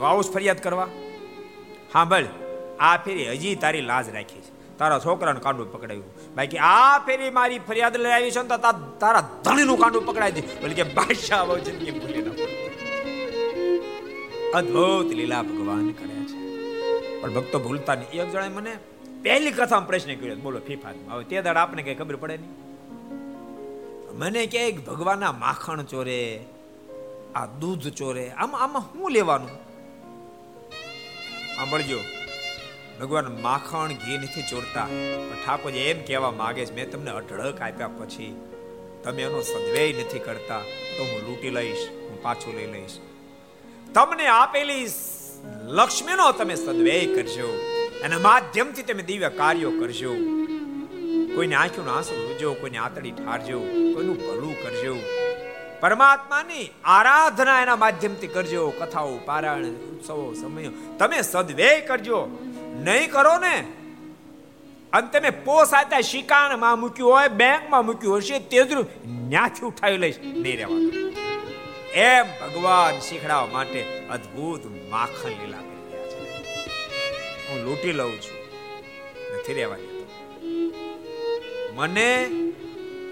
વાઉસ 0.00 0.30
ફરિયાદ 0.30 0.62
કરવા? 0.62 0.88
સાંભળ 1.92 2.26
આ 2.80 2.96
ફેરી 3.04 3.26
હજી 3.32 3.54
તારી 3.62 3.84
લાજ 3.90 4.06
રાખી 4.16 4.42
છે. 4.46 4.52
તારા 4.78 4.98
છોકરાનું 5.04 5.42
કાંડું 5.42 5.72
પકડાયું. 5.72 6.10
બાકી 6.34 6.60
આ 6.72 6.98
ફેરી 7.06 7.30
મારી 7.38 7.60
ફરિયાદ 7.68 7.96
લઈ 7.96 8.14
આવી 8.16 8.32
છે 8.36 8.42
ને 8.42 8.58
તારા 9.00 9.22
ધણીનું 9.44 9.78
કાંડું 9.78 10.06
પકડાય 10.06 10.32
છે 10.32 10.42
બોલે 10.60 10.74
કે 10.74 10.84
બાદશાહ 10.98 11.40
આવો 11.40 11.54
જિંદગી 11.66 11.92
ભૂલી 11.98 12.22
ના 12.26 12.36
અદ્ભુત 14.58 15.08
લીલા 15.18 15.42
ભગવાન 15.48 15.86
કરે 15.98 16.16
છે. 16.30 16.38
પણ 17.20 17.30
ભક્તો 17.34 17.56
ભૂલતા 17.58 17.94
નહીં. 17.94 18.10
એક 18.22 18.28
જણાએ 18.32 18.52
મને 18.58 18.72
પહેલી 19.22 19.54
કથામાં 19.58 19.88
પ્રશ્ન 19.88 20.10
કર્યો. 20.20 20.36
બોલો 20.46 20.58
ફીફા 20.66 20.92
હવે 21.10 21.24
તે 21.24 21.42
દાડ 21.46 21.58
આપણે 21.62 21.82
કઈ 21.86 21.96
ખબર 22.00 22.16
પડે 22.22 22.36
નહીં? 22.36 22.54
મને 24.18 24.42
કહે 24.46 24.62
ભગવાનના 24.88 25.32
માખણ 25.44 25.82
ચોરે, 25.82 26.20
આ 27.34 27.46
દૂધ 27.60 27.86
ચોરે, 27.98 28.24
આમાં 28.30 28.60
આમાં 28.64 28.82
શું 28.82 29.10
લેવાનું? 29.16 29.52
સાંભળજો. 31.60 32.00
ભગવાન 33.00 33.26
માખણ 33.46 33.92
ઘી 34.02 34.18
નથી 34.18 34.44
ચોરતા, 34.50 34.86
પણ 34.86 35.40
ઠાકોરજી 35.42 35.84
એમ 35.90 35.98
કહેવા 36.08 36.30
માંગે 36.40 36.62
છે, 36.64 36.74
મેં 36.78 36.90
તમને 36.92 37.12
અઢળક 37.18 37.60
આપ્યા 37.66 37.96
પછી 37.98 38.32
તમે 39.04 39.22
એનો 39.22 39.40
સદવ્યય 39.42 39.92
નથી 40.00 40.18
કરતા, 40.18 40.62
તો 40.96 41.08
હું 41.10 41.20
લૂંટી 41.26 41.50
લઈશ, 41.50 41.84
હું 42.06 42.18
પાછું 42.22 42.58
લઈ 42.58 42.70
લઈશ. 42.74 42.96
તમને 43.94 44.26
આપેલી 44.26 44.86
લક્ષ્મીનો 45.78 46.32
તમે 46.32 46.56
સદવ્યય 46.56 47.06
કરજો, 47.16 47.50
એના 48.04 48.24
માધ્યમથી 48.28 48.82
તમે 48.82 49.08
દિવ્ય 49.12 49.30
કાર્યો 49.40 49.72
કરજો. 49.80 50.12
કોઈને 51.34 51.56
આંખોનો 51.62 51.90
આંસુ 51.96 52.20
રૂજો, 52.22 52.54
કોઈને 52.54 52.78
આતડી 52.78 53.10
ઠારજો, 53.10 53.58
કોઈનું 53.94 54.16
ભલું 54.26 54.56
કરજો. 54.62 54.94
પરમાત્માની 55.80 56.70
આરાધના 56.84 57.62
એના 57.62 57.76
માધ્યમથી 57.76 58.26
કરજો, 58.26 58.70
કથાઓ, 58.70 59.18
પારાયણ, 59.24 59.64
ઉત્સવો, 59.64 60.34
સમયો. 60.34 60.72
તમે 60.98 61.22
સદવ્યય 61.22 61.80
કરજો. 61.80 62.28
નહીં 62.74 63.10
કરો 63.10 63.38
ને, 63.38 63.66
અને 64.92 65.08
તમે 65.08 65.30
પોસ 65.30 65.74
આતા 65.74 66.00
શિકાણમાં 66.00 66.80
મૂક્યું 66.80 67.10
હોય, 67.10 67.28
બેંકમાં 67.28 67.86
મૂક્યું 67.86 68.16
હશે 68.16 68.38
તેજરું 68.38 68.86
ન્યાથી 69.28 69.66
ઉઠાવી 69.66 69.96
લઈશ, 69.96 70.18
નહીં 70.18 70.56
રહેવાનું. 70.56 71.12
એમ 71.92 72.26
ભગવાન 72.40 73.00
શીખડાવવા 73.00 73.46
માટે 73.46 74.06
અદ્ભુત 74.10 74.66
માખણ 74.90 75.28
લીલા 75.28 75.58
કરી 75.58 75.92
રહ્યા 75.92 76.06
છે. 76.06 76.20
હું 77.48 77.64
લૂંટી 77.64 77.92
લઉં 77.92 78.20
છું. 78.20 78.40
નથી 79.34 79.54
રહેવા 79.54 79.76
મને 81.74 82.28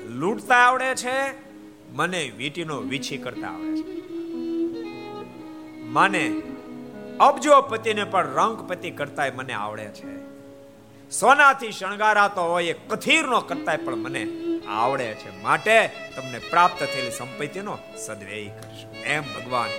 લૂંટતા 0.06 0.54
આવડે 0.54 0.94
છે 0.94 1.47
મને 1.92 2.32
વીટીનો 2.36 2.80
વીછી 2.80 3.16
કરતા 3.16 3.48
આવડે 3.48 3.82
છે. 3.82 3.98
મને 5.82 6.42
અબજોપતિને 7.20 8.04
પણ 8.04 8.34
રંગપતિ 8.34 8.90
કરતા 8.90 9.22
મને 9.34 9.52
આવડે 9.52 9.84
છે. 9.84 10.28
સોનાથી 11.10 11.72
શણગારાતો 11.72 12.42
હોય 12.42 12.64
એ 12.64 12.72
કથીરનો 12.72 13.40
કરતાય 13.40 13.76
પણ 13.76 13.94
મને 13.94 14.26
આવડે 14.68 15.14
છે. 15.14 15.42
માટે 15.42 15.90
તમને 16.16 16.38
પ્રાપ્ત 16.38 16.84
થયેલી 16.84 17.10
સંપત્તિનો 17.10 17.78
સદવ્યય 18.06 18.48
કરશો. 18.48 19.04
એમ 19.04 19.22
ભગવાન 19.22 19.70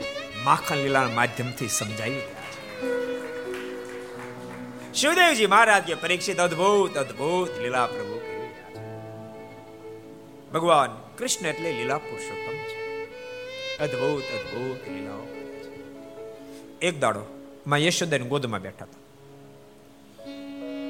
માખણ 0.43 0.76
લીલાના 0.76 1.10
માધ્યમથી 1.10 1.68
સમજાવી 1.68 2.22
શિવદેવજી 4.93 5.47
મહારાજ 5.47 5.84
પરીક્ષિત 6.01 6.39
અદ્ભુત 6.39 6.97
અદ્ભુત 6.97 7.60
લીલા 7.60 7.86
પ્રભુ 7.86 8.22
ભગવાન 10.53 11.09
કૃષ્ણ 11.20 11.47
એટલે 11.47 11.72
લીલા 11.72 11.97
પુરુષોત્તમ 11.97 12.57
છે. 12.70 12.78
અદ્ભુત 13.78 14.24
અદ્ભુત 14.36 14.88
લીલાઓ. 14.89 15.24
એક 16.82 16.99
દાડો 16.99 17.24
માં 17.67 17.80
યશોદાની 17.80 18.24
ગોદમાં 18.24 18.61
બેઠા 18.61 18.86
હતા. 18.86 18.99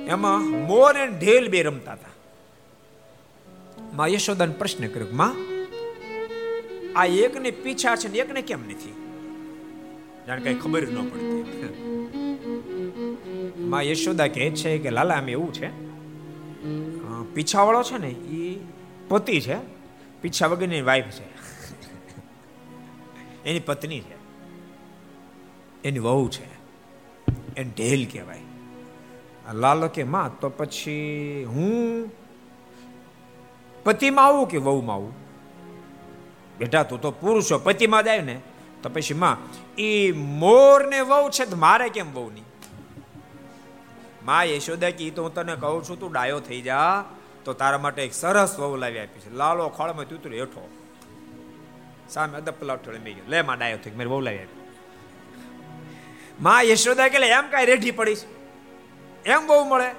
એમાં 0.07 0.41
મોર 0.67 0.93
અને 0.93 1.19
ઢેલ 1.19 1.47
બે 1.47 1.63
રમતા 1.63 1.93
હતા. 1.93 2.11
માં 3.93 4.07
યશોદાને 4.07 4.53
પ્રશ્ન 4.53 4.87
કર્યો 4.87 5.07
માં, 5.13 5.33
આ 6.95 7.05
એકને 7.05 7.51
પીછા 7.51 7.95
છે 7.95 8.07
ને 8.07 8.17
એકને 8.17 8.41
કેમ 8.41 8.61
નથી? 8.69 8.93
જાણે 10.27 10.41
કઈ 10.41 10.53
ખબર 10.53 10.87
ન 10.87 11.09
પડતી. 11.09 11.41
માં 13.63 13.81
યશોદા 13.81 14.27
કહે 14.27 14.51
છે 14.51 14.77
કે, 14.77 14.89
લાલા, 14.89 15.15
આમ 15.15 15.29
એવું 15.29 15.53
છે 15.53 15.69
પીછાવાળો 17.33 17.83
છે 17.83 17.97
ને 17.97 18.09
એ 18.09 18.59
પતિ 19.07 19.41
છે 19.41 19.78
પીછા 20.21 20.47
વગરની 20.47 20.81
વાઈફ 20.81 21.05
છે. 21.05 21.39
એની 23.43 23.59
પત્ની 23.59 23.99
છે. 23.99 24.15
એની 25.83 25.99
વહુ 25.99 26.29
છે. 26.29 26.59
એને 27.55 27.71
ઢેલ 27.77 28.05
કહેવાય. 28.11 28.39
લાલો 29.53 29.87
કે 29.87 30.03
માં, 30.03 30.39
તો 30.39 30.49
પછી 30.49 31.43
હું 31.47 32.11
પતિમાં 33.83 34.25
આવું 34.25 34.49
કે 34.49 34.57
વહુમાં 34.57 34.95
આવું? 34.95 35.13
બેટા, 36.57 36.83
તું 36.83 37.01
તો 37.01 37.11
પુરુષો 37.11 37.59
પતિમાં 37.59 38.03
જાય 38.03 38.21
ને. 38.21 38.41
તો 38.83 38.89
પછી 38.89 39.13
માં 39.13 39.37
એ 39.77 40.11
મોર 40.11 40.87
ને 40.87 41.01
વહુ 41.01 41.29
છે 41.29 41.55
મારે 41.55 41.89
કેમ 41.89 42.13
વહુ 42.13 42.29
નહીં 42.29 42.43
માં 44.25 44.43
યશોદા 44.43 44.89
કી 44.89 45.11
તો 45.11 45.23
હું 45.23 45.33
તને 45.33 45.55
કહું 45.55 45.83
છું, 45.83 45.99
તું 45.99 46.11
ડાયો 46.11 46.39
થઈ 46.39 46.61
જા. 46.61 47.05
તો 47.49 47.53
તારા 47.53 47.77
માટે 47.77 48.03
એક 48.03 48.13
સરસ 48.13 48.59
વહુ 48.59 48.75
લાવી 48.75 48.99
આપી 48.99 49.19
છે. 49.19 49.29
લાલો 49.33 49.69
ખોળમાં 49.69 50.05
તું 50.05 50.33
હેઠો. 50.33 50.69
સામે 52.09 52.37
અદપલા 52.37 52.51
પલાવ 52.59 52.77
ઠળે 52.77 52.99
મેં 52.99 53.17
લે 53.27 53.41
માં 53.41 53.57
ડાયો 53.57 53.77
થઈ 53.77 53.91
મેં 53.91 54.07
વહુ 54.07 54.19
લાવી 54.21 54.37
આપી. 54.37 54.59
માં 56.41 56.63
યશોદા 56.63 57.07
કે 57.07 57.17
એમ 57.17 57.47
કાંઈ 57.47 57.65
રેઢી 57.65 57.91
પડીશ 57.91 58.23
એમ 59.25 59.47
બહુ 59.47 59.63
મળે? 59.63 59.89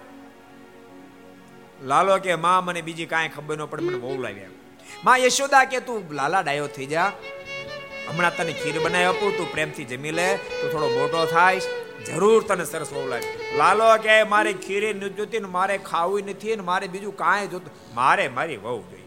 લાલો 1.82 2.18
કે, 2.18 2.34
માં, 2.34 2.64
મને 2.64 2.82
બીજી 2.82 3.06
કાંઈ 3.06 3.28
ખબર 3.28 3.58
ન 3.58 3.64
પડે, 3.64 3.82
મને 3.82 3.98
બહુ 3.98 4.22
લાવી 4.22 4.44
આવ્યો 4.44 5.04
માં 5.04 5.18
યશોદા 5.18 5.64
કે, 5.64 5.80
તું 5.80 6.12
લાલા 6.12 6.40
ડાયો 6.40 6.66
થઈ 6.66 6.86
જા. 6.86 7.12
હમણાં 8.08 8.36
તને 8.36 8.52
ખીર 8.52 8.80
બનાવી 8.84 9.04
આપું, 9.04 9.36
તું 9.36 9.52
પ્રેમથી 9.52 9.84
જમી 9.84 10.10
લે, 10.10 10.36
તું 10.36 10.72
થોડો 10.72 10.88
મોટો 10.88 11.26
થાય 11.26 11.60
જરૂર 12.06 12.44
તને 12.44 12.64
સરસ 12.64 12.92
બહુ 12.92 13.08
લાગે. 13.08 13.56
લાલો 13.56 13.96
કે 14.02 14.22
મારે 14.22 14.52
ખીરી 14.52 14.94
નથી 14.94 15.08
જોતી 15.08 15.38
ને 15.38 15.48
મારે 15.48 15.78
ખાવું 15.78 16.22
નથી 16.24 16.56
ને 16.56 16.62
મારે 16.62 16.86
બીજું 16.86 17.16
કાંઈ 17.16 17.46
જોતું. 17.46 17.94
મારે 17.94 18.28
મારી 18.28 18.56
બહુ 18.56 18.82
જોઈ. 18.82 19.02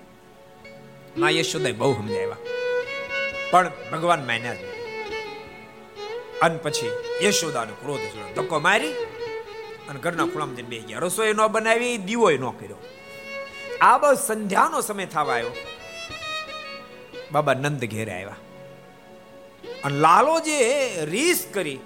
મા 1.17 1.29
યશોદા 1.29 1.69
બહુ 1.77 1.93
સમજાવ્યા. 1.93 2.37
પણ 3.51 3.71
ભગવાન 3.91 4.25
માન્યા 4.25 4.53
જ 4.53 4.57
અને 6.41 6.57
પછી 6.57 6.91
યશોદાનો 7.23 7.73
ક્રોધ 7.73 7.99
જોડો 7.99 8.41
ધક્કો 8.41 8.59
મારી 8.59 8.93
અને 9.89 9.99
ઘરના 9.99 10.25
ખૂણામાં 10.25 10.55
જઈને 10.55 10.69
બેસી 10.69 10.87
ગયા. 10.87 10.99
રસોઈ 10.99 11.33
ન 11.33 11.47
બનાવી 11.47 11.97
દીવો 11.97 12.31
ન 12.31 12.49
કર્યો. 12.49 12.75
આ 13.81 13.97
બસ 13.97 14.17
સંધ્યાનો 14.27 14.81
સમય 14.81 15.05
થવા 15.05 15.33
આવ્યો. 15.33 15.49
બાબા 17.31 17.53
નંદ 17.53 17.85
ઘેરે 17.85 18.13
આવ્યા. 18.13 18.35
અને 19.83 19.99
લાલો 19.99 20.39
જે 20.39 20.89
રીસ 21.05 21.47
કરી 21.53 21.79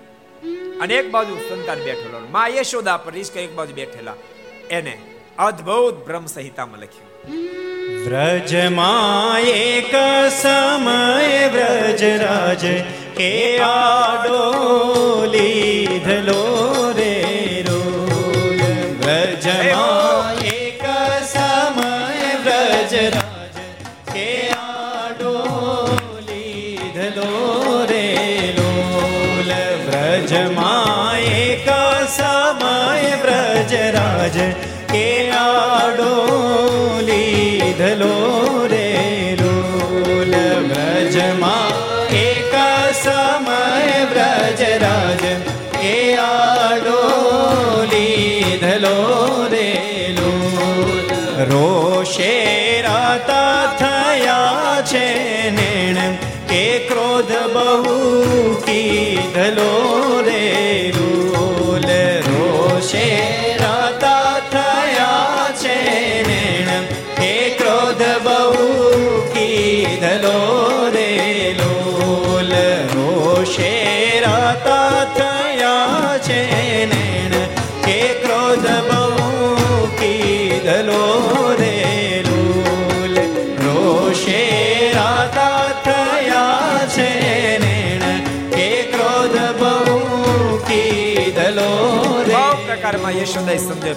અને 0.82 0.94
એક 0.94 1.12
બાજુ 1.12 1.36
સંતાન 1.36 1.80
બેઠેલો. 1.80 2.28
મા 2.32 2.48
યશોદા 2.48 2.98
પર 2.98 3.18
ઈશ્કર 3.18 3.40
એક 3.40 3.54
બાજુ 3.56 3.74
બેઠેલા. 3.74 4.14
એને 4.70 4.98
અદ્ભુત 5.38 6.06
બ્રહ્મ 6.06 6.26
સંહિતામાં 6.26 6.80
લખ્યું. 6.80 7.08
વ્રજમાં 8.06 9.40
એક 9.40 9.96
સમય 10.42 11.48
વ્રજરાજ 11.48 12.66
કે 13.18 13.60
આડો 13.60 14.54
ધલો 16.06 16.47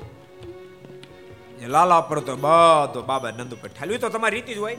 લાલા 1.69 2.03
પર 2.03 2.21
તો 2.23 2.37
બધો 2.39 3.01
બાબા 3.05 3.33
નંદ 3.33 3.53
ઉપર 3.53 3.71
ઠાલ્યું 3.71 4.01
તો 4.01 4.11
તમારી 4.11 4.37
રીતિ 4.37 4.53
જ 4.53 4.59
હોય 4.59 4.79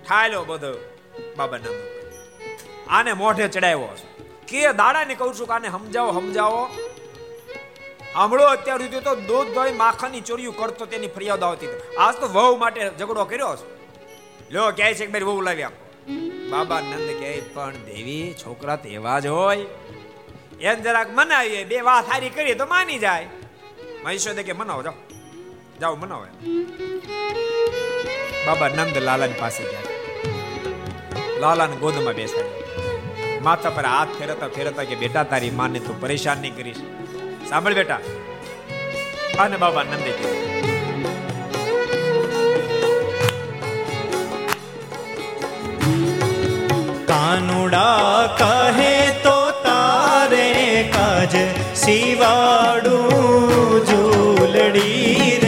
ઠાલ્યો 0.00 0.44
બધો 0.44 0.72
બાબા 1.36 1.60
નંદ 1.60 1.76
આને 2.90 3.12
મોઢે 3.16 3.44
ચડાવ્યો 3.48 3.92
કે 4.48 4.64
દાડાને 4.76 5.14
કહું 5.16 5.36
છું 5.36 5.46
કે 5.46 5.54
આને 5.54 5.68
સમજાવો 5.70 6.16
સમજાવો 6.18 6.64
હમળો 8.14 8.48
અત્યાર 8.48 8.80
સુધી 8.80 9.02
તો 9.02 9.14
દૂધ 9.28 9.52
દોઈ 9.54 9.76
માખણની 9.76 10.24
ચોરીઓ 10.24 10.52
કરતો 10.52 10.84
તેની 10.86 11.12
ફરિયાદ 11.14 11.44
આવતી 11.44 11.70
આજ 11.98 12.14
તો 12.16 12.26
વહુ 12.30 12.50
માટે 12.56 12.80
ઝઘડો 12.98 13.24
કર્યો 13.26 13.52
છે 13.58 13.81
લ્યો 14.52 14.70
કહે 14.70 14.94
છે 14.94 15.06
કે 15.06 15.12
મારી 15.12 15.24
વહુ 15.24 15.40
લાવી 15.40 15.62
આપો 15.62 15.82
બાબા 16.50 16.80
નંદ 16.80 17.20
કહે, 17.20 17.40
પણ 17.54 17.72
દેવી, 17.72 18.34
છોકરા 18.46 18.76
તો 18.76 18.88
એવા 18.88 19.20
જ 19.20 19.26
હોય. 19.26 19.66
એમ 20.60 20.74
જરાક 20.74 21.10
મનાવીએ, 21.12 21.64
બે 21.64 21.80
વાત 21.80 22.06
સારી 22.06 22.28
કરીએ 22.28 22.54
તો 22.54 22.66
માની 22.66 22.98
જાય. 22.98 23.26
મહેશ્વરે 24.04 24.42
કે, 24.42 24.52
મનાવો, 24.52 24.82
જાઓ. 24.82 24.92
જાઓ, 25.80 25.96
મનાવો 25.96 26.26
બાબા 28.46 28.68
નંદ 28.68 28.98
લાલાની 28.98 29.32
પાસે 29.32 29.62
ગયા. 29.64 29.80
લાલાને 31.38 31.76
ગોદમાં 31.76 32.14
બેસાડ્યો. 32.14 32.84
માથા 33.42 33.70
પર 33.70 33.84
હાથ 33.84 34.08
ફેરતા 34.18 34.48
ફેરતા 34.48 34.84
કે, 34.84 34.94
બેટા, 34.94 35.22
તારી 35.22 35.50
માને 35.50 35.78
તું 35.78 36.00
પરેશાન 36.00 36.38
નહીં 36.38 36.56
કરીશ. 36.56 36.76
સાંભળ 37.48 37.74
બેટા. 37.74 38.00
અને 39.38 39.56
બાબા 39.56 39.82
નંદે 39.82 40.10
કીધું 40.10 40.61
કાનુડા 47.12 48.36
કહે 48.38 48.92
તો 49.24 49.36
તારે 49.64 50.46
કાજ 50.94 51.34
શિવાડું 51.82 53.10
ઝૂલડી 53.88 55.41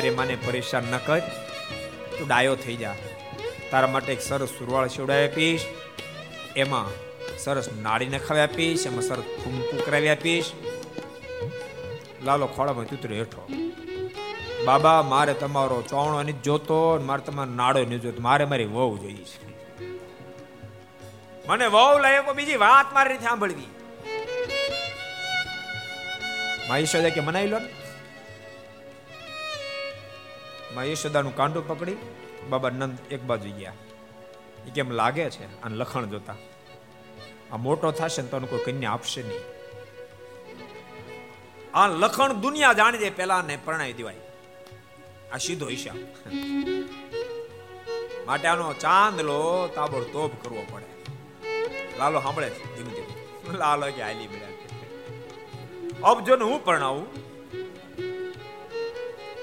તારી 0.00 0.10
માને 0.10 0.36
પરેશાન 0.36 0.84
ન 0.84 0.98
કર. 0.98 1.18
તું 2.18 2.28
ડાયો 2.28 2.56
થઈ 2.56 2.76
જા. 2.76 2.96
તારા 3.70 3.86
માટે 3.86 4.12
એક 4.12 4.20
સરસ 4.20 4.48
સુરવાળ 4.48 4.88
શિવડાવી 4.88 5.28
આપીશ. 5.28 5.64
એમાં 6.56 6.88
સરસ 7.38 7.68
નાળી 7.82 8.06
નખાવી 8.06 8.40
આપીશ. 8.40 8.86
એમાં 8.86 9.02
સરસ 9.02 9.22
ફૂમકું 9.44 9.86
કરાવી 9.86 10.08
આપીશ. 10.08 10.52
લાલો 12.24 12.46
ખોળામાં 12.46 12.84
તૂતરો 12.84 13.16
હેઠો. 13.16 13.48
બાબા, 14.64 15.02
મારે 15.02 15.34
તમારો 15.34 15.82
ચોણો 15.82 16.22
નથી 16.22 16.32
જોતો 16.32 16.98
મારે 16.98 17.22
તમારો 17.22 17.50
નાળો 17.50 17.80
નથી 17.80 17.98
જોતો. 17.98 18.22
મારે 18.22 18.44
મારી 18.44 18.64
વહુ 18.64 18.98
જોઈએ 18.98 19.24
છે. 19.24 19.48
મને 21.48 21.66
વહુ 21.66 21.98
લાવ્યો 21.98 22.22
તો 22.22 22.34
બીજી 22.34 22.56
વાત 22.56 22.92
મારી 22.92 23.12
રીતે 23.12 23.24
સાંભળવી. 23.24 23.64
માં 26.68 27.10
કે 27.10 27.20
મનાઈ 27.20 27.46
લો 27.46 27.58
ને? 27.58 27.79
માં 30.74 30.84
યશોદાનું 30.84 31.36
કાંડું 31.36 31.68
પકડી, 31.68 31.96
બાબા 32.50 32.70
નંદ 32.70 32.98
એક 33.10 33.22
બાજુ 33.22 33.50
ગયા. 33.50 33.72
એ 34.66 34.70
કેમ 34.70 34.90
લાગે 34.90 35.30
છે? 35.30 35.62
અને 35.62 35.76
લખણ 35.76 36.06
જોતા. 36.06 36.34
આ 37.52 37.56
મોટો 37.56 37.90
થશે 37.90 38.22
ને 38.22 38.28
તો 38.28 38.40
કોઈ 38.40 38.72
કન્યા 38.72 38.90
આપશે 38.90 39.22
નહીં. 39.22 39.40
આ 41.74 41.88
લખણ 41.88 42.32
દુનિયા 42.32 42.72
જાણી 42.72 42.98
દે 42.98 43.10
પેલા 43.10 43.42
ને 43.42 43.58
પરણાવી 43.64 43.92
દેવાય. 43.92 44.14
આ 45.32 45.36
સીધો 45.36 45.68
ઈશા. 45.68 45.94
માટે 48.26 48.48
આનો 48.48 48.72
ચાંદલો 48.72 49.68
તાબડતોબ 49.74 50.30
કરવો 50.42 50.66
પડે. 50.72 50.90
લાલો 51.98 52.20
સાંભળે 52.20 52.48
ધીમે 52.48 52.90
ધીમે. 52.90 53.58
લાલો 53.58 53.86
કે 53.86 54.02
હાલી 54.02 54.28
મળ્યા 54.28 54.50
અબ 56.04 56.24
જો 56.24 56.36
હું 56.36 56.64
પરણાવું? 56.64 57.29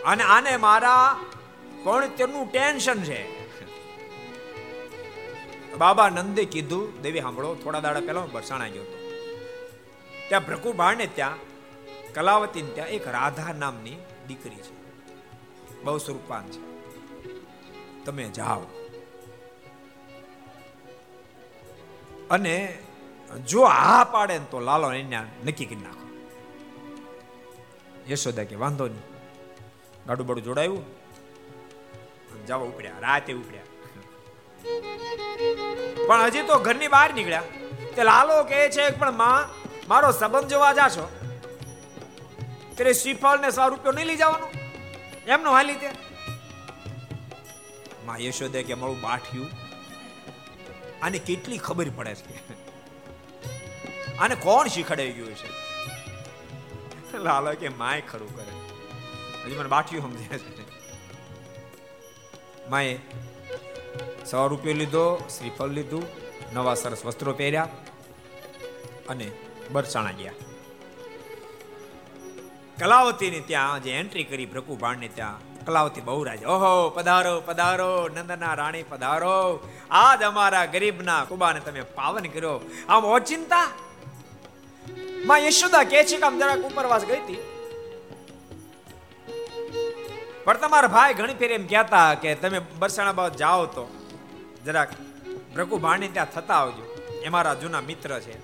અને 0.08 0.24
આને 0.24 0.58
મારા 0.58 1.20
પણ 1.84 2.10
તેનું 2.10 2.52
ટેન્શન 2.52 3.04
છે. 3.04 3.38
બાબા 5.76 6.10
નંદે 6.10 6.46
કીધું, 6.46 7.02
દેવી, 7.02 7.22
સાંભળો, 7.22 7.56
થોડા 7.56 7.80
દાડા 7.80 8.00
પહેલા 8.00 8.20
હું 8.20 8.32
બરસાણા 8.32 8.68
ગયો 8.68 8.82
હતો. 8.82 9.12
ત્યાં 10.30 10.46
ભ્રકુભાણને 10.46 11.08
ત્યાં 11.08 11.36
કલાવતી 12.14 12.62
ત્યાં 12.62 12.88
એક 12.88 13.08
રાધા 13.08 13.54
નામની 13.54 13.98
દીકરી 14.28 14.56
છે. 14.56 14.78
બહુ 15.84 15.98
સ્વરૂપાન 15.98 16.48
છે. 16.48 16.62
તમે 18.06 18.30
જાઓ. 18.30 18.62
અને 22.30 22.78
જો 23.48 23.64
હા 23.64 24.04
પાડે 24.04 24.40
ને 24.40 24.46
તો 24.52 24.60
લાલો 24.60 24.94
એને 24.94 25.22
નક્કી 25.46 25.66
કરી 25.66 25.76
નાખો. 25.76 26.08
યશોદા 28.10 28.44
કે, 28.44 28.56
વાંધો 28.56 28.88
નહીં. 28.88 29.17
ગાડું 30.08 30.28
બાડું 30.28 30.44
જોડાયું? 30.44 30.86
જવા 32.46 32.58
ઉપડ્યા, 32.58 33.00
રાતે 33.00 33.34
ઉપડ્યા. 33.34 33.62
પણ 36.08 36.22
હજી 36.22 36.42
તો 36.42 36.60
ઘરની 36.60 36.88
બહાર 36.88 37.14
નીકળ્યા. 37.14 37.44
તે 37.96 38.04
લાલો 38.04 38.44
કહે 38.44 38.70
છે, 38.70 38.90
પણ 38.90 39.12
માં, 39.12 39.50
મારો 39.88 40.12
સંબંધ 40.12 40.48
જોવા 40.48 40.74
જાશો 40.74 41.10
ત્યારે 42.76 42.94
શ્રીફળ 42.94 43.40
ને 43.40 43.52
સો 43.52 43.68
રૂપિયો 43.68 43.92
નહીં 43.92 44.06
લઈ 44.06 44.16
જવાનો? 44.16 44.48
એમનો 45.28 45.52
હાલી 45.52 45.74
તે. 45.74 45.90
માં 48.06 48.18
યશોદે 48.18 48.64
કે, 48.64 48.74
મારું 48.74 49.02
બાઠ્યું. 49.02 49.48
આને 51.06 51.20
કેટલી 51.20 51.58
ખબર 51.58 51.90
પડે 51.96 52.16
છે? 52.16 52.38
આને 54.18 54.36
કોણ 54.36 54.68
શીખડાઈ 54.68 55.12
ગયું 55.12 55.36
છે? 55.36 55.50
લાલો 57.18 57.52
કે, 57.52 57.70
માય 57.70 58.02
ખરું 58.02 58.36
કરે. 58.36 58.67
હજી 59.48 59.56
મને 59.56 59.70
બાટિયું 59.70 60.04
સમજે 60.04 60.38
છે. 60.38 60.68
માએ 62.70 62.96
સો 64.32 64.48
રૂપિયો 64.48 64.76
લીધો, 64.76 65.30
શ્રીફળ 65.38 65.68
લીધું, 65.68 66.04
નવા 66.54 66.76
સરસ 66.76 67.06
વસ્ત્રો 67.06 67.34
પહેર્યા 67.34 67.68
અને 69.10 69.32
બરસાણા 69.72 70.12
ગયા. 70.12 70.32
કલાવતીની 72.80 73.40
ત્યાં 73.40 73.84
જે 73.84 73.92
એન્ટ્રી 73.92 74.24
કરી 74.24 74.46
ભ્રકુભાણને 74.46 75.08
ત્યાં, 75.08 75.66
કલાવતી 75.66 76.02
બહુ 76.02 76.24
રાજ. 76.24 76.44
ઓહો, 76.44 76.90
પધારો 76.90 77.42
પધારો, 77.42 78.08
નંદના 78.08 78.54
રાણી, 78.54 78.84
પધારો. 78.84 79.60
આજ 79.92 80.24
અમારા 80.24 80.66
ગરીબના 80.66 81.26
કુબાને 81.26 81.60
તમે 81.60 81.82
પાવન 81.82 82.26
કર્યો. 82.26 82.72
આમ 82.90 83.06
ઓચિંતા? 83.06 83.72
માં 85.26 85.40
યશોદા 85.40 85.84
કે 85.84 86.04
છે 86.04 86.18
કે 86.18 86.24
આમ 86.24 86.38
જરાક 86.38 86.60
ઉપરવાસ 86.60 87.06
ગઈ 87.06 87.18
હતી. 87.18 87.57
પણ 90.48 90.58
તમારા 90.58 90.88
ભાઈ 90.88 91.14
ઘણી 91.14 91.34
ફેર 91.34 91.52
એમ 91.52 91.68
કહેતા 91.68 92.14
કે 92.14 92.36
તમે 92.36 92.60
બરસાણા 92.60 93.12
બાદ 93.12 93.36
જાઓ 93.36 93.66
તો 93.66 93.84
જરાક 94.66 94.90
ભ્રકુ 95.56 95.78
ભાણી 95.78 96.08
ત્યાં 96.08 96.26
થતા 96.26 96.54
આવજો. 96.54 96.84
એ 97.26 97.30
મારા 97.30 97.54
જૂના 97.54 97.82
મિત્ર 97.82 98.20
છે. 98.20 98.36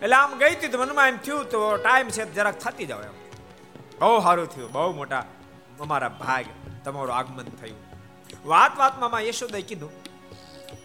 એટલે 0.00 0.16
આમ 0.16 0.38
ગઈ 0.38 0.54
હતી 0.54 0.76
મનમાં 0.76 1.08
એમ 1.08 1.16
થયું 1.16 1.44
તો 1.44 1.76
ટાઈમ 1.76 2.08
છે 2.08 2.34
જરાક 2.34 2.58
થતી 2.58 2.86
જાવ 2.86 3.02
એમ. 3.02 3.12
બહુ 4.00 4.20
સારું 4.22 4.46
થયું, 4.46 4.72
બહુ 4.72 4.94
મોટા 4.94 5.26
અમારા 5.80 6.08
ભાગ 6.08 6.44
તમારું 6.84 7.14
આગમન 7.16 7.44
થયું. 7.44 7.78
વાત 8.48 8.78
વાતમાં 8.78 9.10
માં 9.10 9.20
યશોદાએ 9.20 9.62
કીધું 9.62 9.92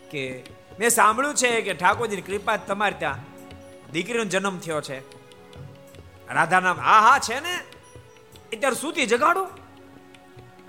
કે 0.09 0.43
મેં 0.79 0.89
સાંભળ્યું 0.89 1.35
છે 1.35 1.61
કે 1.61 1.73
ઠાકોરજીની 1.73 2.21
કૃપા 2.21 2.57
તમારે 2.57 2.95
ત્યાં 2.99 3.17
દીકરીનો 3.91 4.25
જન્મ 4.25 4.57
થયો 4.57 4.81
છે. 4.81 4.99
રાધા 6.33 6.59
નામ, 6.59 6.79
હા 6.79 6.99
હા, 6.99 7.19
છે 7.19 7.39
ને? 7.39 7.55
અત્યારે 8.53 8.75
સુધી 8.75 9.05
જગાડો. 9.05 9.47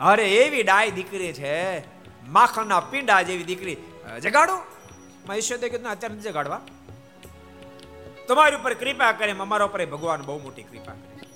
અરે 0.03 0.25
એવી 0.29 0.63
ડાય 0.63 0.91
દીકરી 0.91 1.33
છે, 1.33 1.83
માખણના 2.29 2.81
પિંડા 2.81 3.23
જેવી 3.23 3.45
દીકરી. 3.45 3.77
જગાડો. 4.23 4.57
માં 5.27 5.37
ઈશ્વરે 5.37 5.69
કીધું 5.69 5.91
અત્યારે 5.91 6.15
નથી 6.15 6.23
જગાડવા. 6.23 6.61
તમારી 8.29 8.57
ઉપર 8.57 8.75
કૃપા 8.75 9.13
કરે 9.13 9.33
અમારા 9.33 9.65
ઉપર 9.65 9.87
ભગવાન 9.87 10.23
બહુ 10.23 10.39
મોટી 10.39 10.63
કૃપા 10.63 10.93
કરે 10.93 11.27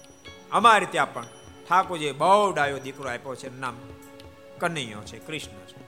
અમારે 0.53 0.87
ત્યાં 0.87 1.15
પણ 1.15 1.27
ઠાકોરજી 1.69 2.13
બહુ 2.13 2.53
ડાયો 2.53 2.79
દીકરો 2.79 3.11
આપ્યો 3.11 3.35
છે 3.35 3.61
નામ 3.61 3.77
કનૈયો 4.59 5.03
છે, 5.03 5.19
કૃષ્ણ 5.19 5.67
છે. 5.67 5.81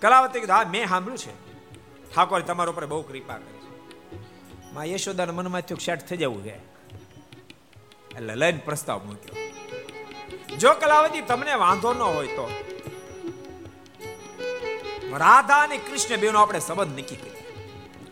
કલાવતી 0.00 0.40
કીધું, 0.40 0.56
હા, 0.56 0.70
મેં 0.70 0.88
સાંભળ્યું 0.88 1.18
છે. 1.18 1.34
ઠાકોર 2.14 2.40
તમારા 2.40 2.70
ઉપર 2.70 2.86
બહુ 2.86 3.02
કૃપા 3.02 3.36
કરે 3.36 3.58
છે. 3.58 3.70
માં 4.72 4.84
યશોદાના 4.84 5.32
મનમાં 5.32 5.60
થયું 5.60 5.80
સેટ 5.80 6.00
થઈ 6.00 6.16
જવું 6.16 6.44
છે. 6.44 6.77
એટલે 8.18 8.34
લઈને 8.34 8.60
પ્રસ્તાવ 8.64 9.00
મૂક્યો. 9.06 9.34
જો 10.56 10.70
કલાવતી, 10.74 11.20
તમને 11.20 11.54
વાંધો 11.54 11.90
ન 11.94 12.02
હોય 12.02 12.26
તો. 12.26 12.46
રાધા 15.18 15.56
અને 15.56 15.76
કૃષ્ણ 15.76 16.16
બેનો 16.16 16.38
આપણે 16.40 16.60
સંબંધ 16.60 16.98
નક્કી 16.98 17.16
કરી 17.16 17.30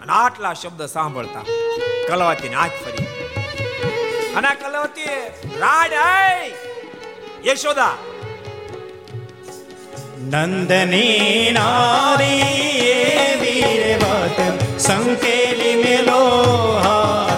અને 0.00 0.12
આટલા 0.12 0.52
શબ્દ 0.52 0.82
સાંભળતા 0.86 1.42
કલાવતી 2.08 2.48
આંખ 2.54 2.76
ફરી. 2.84 3.04
અને 4.34 4.50
કલાવતી, 4.54 5.04
રાડ 5.58 5.92
યશોદા. 7.46 7.92
નંદની 10.18 11.50
નારી 11.52 12.42
રે 13.42 13.98
સંકેલી 14.78 15.76
મેલો 15.76 16.20
હાથ 16.84 17.35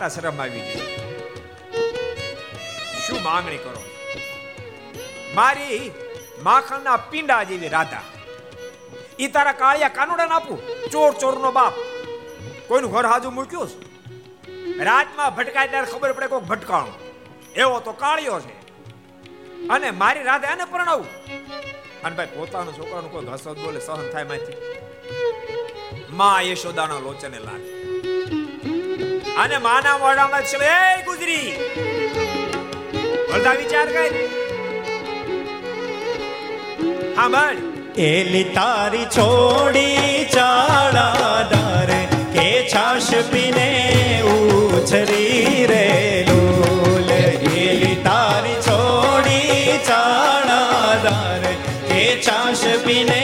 માગતા 0.00 0.20
શરમ 0.20 0.40
આવી 0.40 0.60
ગઈ. 0.60 0.76
શું 3.06 3.22
માંગણી 3.22 3.56
કરો? 3.56 3.82
મારી 5.34 5.90
માખણના 6.42 6.96
પિંડા 6.96 7.42
જેવી 7.42 7.68
રાધા. 7.68 8.02
ઈ 9.20 9.26
તારા 9.26 9.52
કાળિયા 9.52 9.88
કાનુડા 9.88 10.24
આપું, 10.24 10.58
ચોર 10.90 11.12
ચોરનો 11.12 11.52
બાપ. 11.52 11.72
કોઈનું 12.68 12.92
ઘર 12.92 13.06
હાજુ 13.06 13.30
મૂક્યું 13.30 13.68
છે? 13.68 13.78
રાતમાં 14.84 15.36
ભટકાય 15.36 15.68
ત્યારે 15.68 15.92
ખબર 15.92 16.12
પડે 16.12 16.26
કોઈક 16.26 16.44
ભટકાણું. 16.44 16.94
એવો 17.52 17.80
તો 17.80 17.92
કાળિયો 17.92 18.40
છે. 18.40 18.56
અને 19.68 19.90
મારી 19.90 20.22
રાધા 20.22 20.48
એને 20.48 20.64
પરણાવું. 20.64 21.06
અને 22.04 22.16
ભાઈ, 22.16 22.26
પોતાનો 22.26 22.72
છોકરાનું 22.72 23.12
કોઈ 23.12 23.24
ઘસત 23.24 23.48
બોલે, 23.48 23.80
સહન 23.80 24.10
થાયમાંથી 24.10 24.52
માં 26.10 26.42
યશોદાના 26.42 26.94
લોચને 26.94 27.38
લાગે. 27.38 27.79
અને 29.42 29.58
માના 29.58 29.98
મોઢામાં 29.98 30.42
છે 30.42 30.58
એ 30.68 31.02
ગુજરી. 31.06 31.50
બધા 33.30 33.52
વિચાર 33.52 33.86
કર. 33.86 34.12
હા 37.18 37.28
બળ 37.28 37.56
એલી 38.08 38.44
તારી 38.44 39.06
છોડી 39.16 40.24
ચાળા 40.34 41.36
ડરે 41.52 42.00
કે 42.34 42.48
છાશ 42.74 43.10
પીને 43.32 43.68
ઉછરી 44.34 45.66
રે 45.72 45.86
લોલ. 46.28 47.10
એલી 47.10 47.96
તારી 48.04 48.58
છોડી 48.68 49.78
ચાળા 49.88 50.94
ડરે 51.04 51.54
કે 51.90 52.04
છાશ 52.28 52.66
પીને 52.86 53.22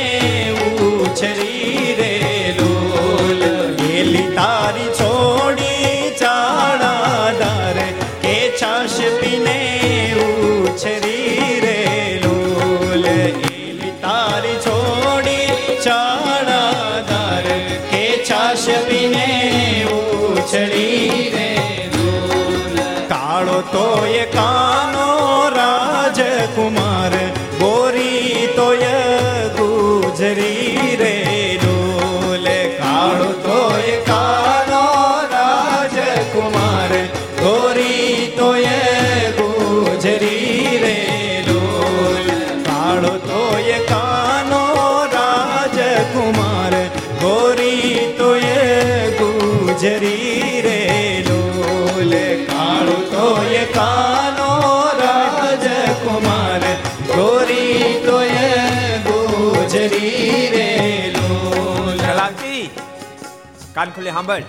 કાન 63.87 63.95
ખુલ્લી 63.95 64.11
સાંભળ. 64.11 64.43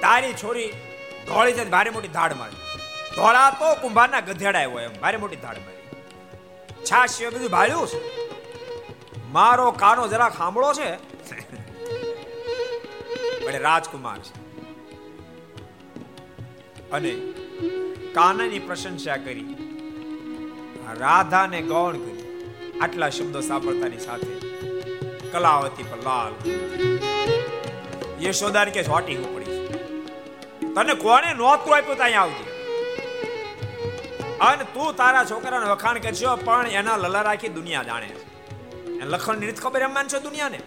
તારી 0.00 0.32
છોરી 0.32 0.72
ધોળી 1.26 1.52
છે 1.52 1.64
ભારે 1.64 1.90
મોટી 1.90 2.08
ધાડ 2.08 2.32
મારી. 2.32 2.56
ધોળા 3.16 3.50
તો 3.50 3.74
કુંભારના 3.74 4.20
ગધેડા 4.20 4.58
આવ્યો 4.58 4.80
એમ, 4.80 4.90
ભારે 5.00 5.16
મોટી 5.16 5.36
ધાડ 5.36 5.56
મારી. 5.56 5.82
છાશ 6.84 7.34
બધું 7.34 7.50
ભાળ્યું 7.50 7.86
છે? 7.86 8.00
મારો 9.32 9.70
કાનો 9.70 10.08
જરા 10.08 10.28
ખાંભળો 10.28 10.72
છે? 10.72 10.96
પણ 13.46 13.58
રાજકુમાર 13.58 14.18
છે. 14.18 14.34
અને 16.90 17.10
કાનાની 18.12 18.58
પ્રશંસા 18.58 19.16
કરી. 19.16 19.54
રાધાને 20.98 21.62
ગૌણ 21.62 21.96
કરી 21.96 22.24
આટલા 22.82 23.08
શબ્દો 23.10 23.40
સાંભળતાની 23.40 23.98
સાથે 23.98 24.57
કલાવતી 25.32 25.82
પર 25.82 26.34
યશોદાને 28.20 28.70
કે 28.70 28.84
છોટી 28.84 29.16
પડી 29.16 29.44
છે. 29.44 29.68
તને 30.74 30.94
કોણે 30.94 31.34
નોતું 31.34 31.76
આપ્યું 31.76 31.96
ત્યાં 31.96 32.22
આવજે. 32.22 32.58
અને 34.40 34.64
તું 34.64 34.96
તારા 34.96 35.24
છોકરાને 35.24 35.66
વખાણ 35.66 35.98
કરશો 35.98 36.36
પણ 36.36 36.66
એના 36.66 36.96
લલા 36.96 37.22
રાખી 37.22 37.48
દુનિયા 37.48 37.82
જાણે 37.82 38.06
છે. 38.06 38.28
લખણ 39.04 39.40
રીત 39.40 39.60
ખબર 39.60 39.82
એમ 39.82 39.94
માનશો 39.94 40.20
દુનિયાને? 40.20 40.58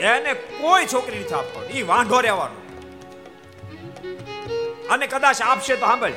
એને 0.00 0.34
કોઈ 0.34 0.86
છોકરી 0.86 1.18
નથી 1.18 1.34
આપવાની. 1.34 1.78
એ 1.78 1.82
વાંઢો 1.82 2.20
રહેવાનો. 2.20 2.60
અને 4.90 5.06
કદાચ 5.06 5.42
આપશે 5.42 5.76
તો 5.76 5.86
સાંભળ. 5.86 6.12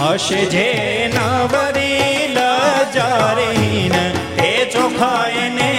હશે 0.00 0.42
જે 0.52 0.68
નવરી 1.14 2.28
લજારીન, 2.36 3.96
એ 4.42 4.52
ચોખાઈને 4.72 5.72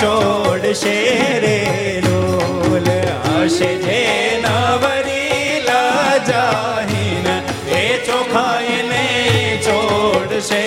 ચોડશે 0.00 0.98
રે 1.44 1.58
લોલ 2.06 2.86
હશે 3.24 3.72
જે 3.84 4.02
નવરી 4.44 5.58
લજાહીન 5.68 7.26
એ 7.80 7.84
ચોખાઈને 8.06 9.04
ચોડશે 9.66 10.62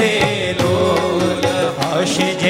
રે 0.00 0.14
લોલ 0.60 1.44
હશે 2.04 2.43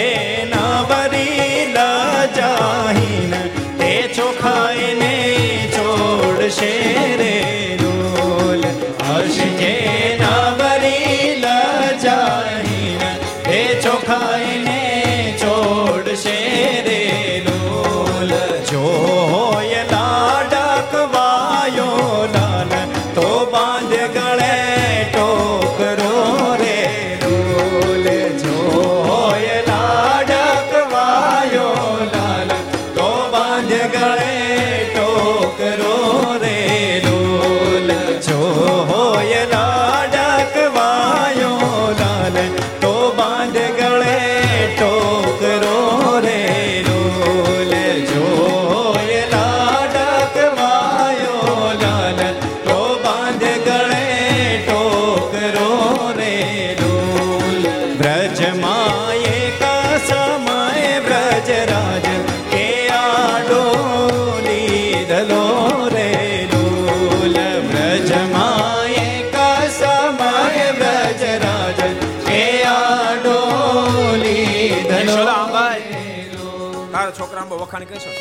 કહેશો 77.94 78.12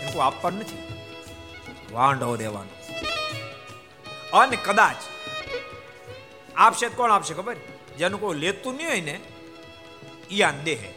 એને 0.00 0.12
કોઈ 0.12 0.22
આપવાનું 0.22 0.60
નથી. 0.60 0.78
વાંઢો 1.92 2.36
દેવાનો 2.36 2.74
અને 4.38 4.56
કદાચ 4.56 5.00
આપશે 6.56 6.88
કોણ 6.88 7.12
આપશે 7.12 7.34
ખબર? 7.34 7.56
જેનું 7.98 8.20
કોઈ 8.20 8.38
લેતું 8.38 8.76
નહીં 8.76 8.88
હોય 8.88 9.00
ને 9.00 9.20
ઈયાન 10.30 10.58
દેહે. 10.64 10.90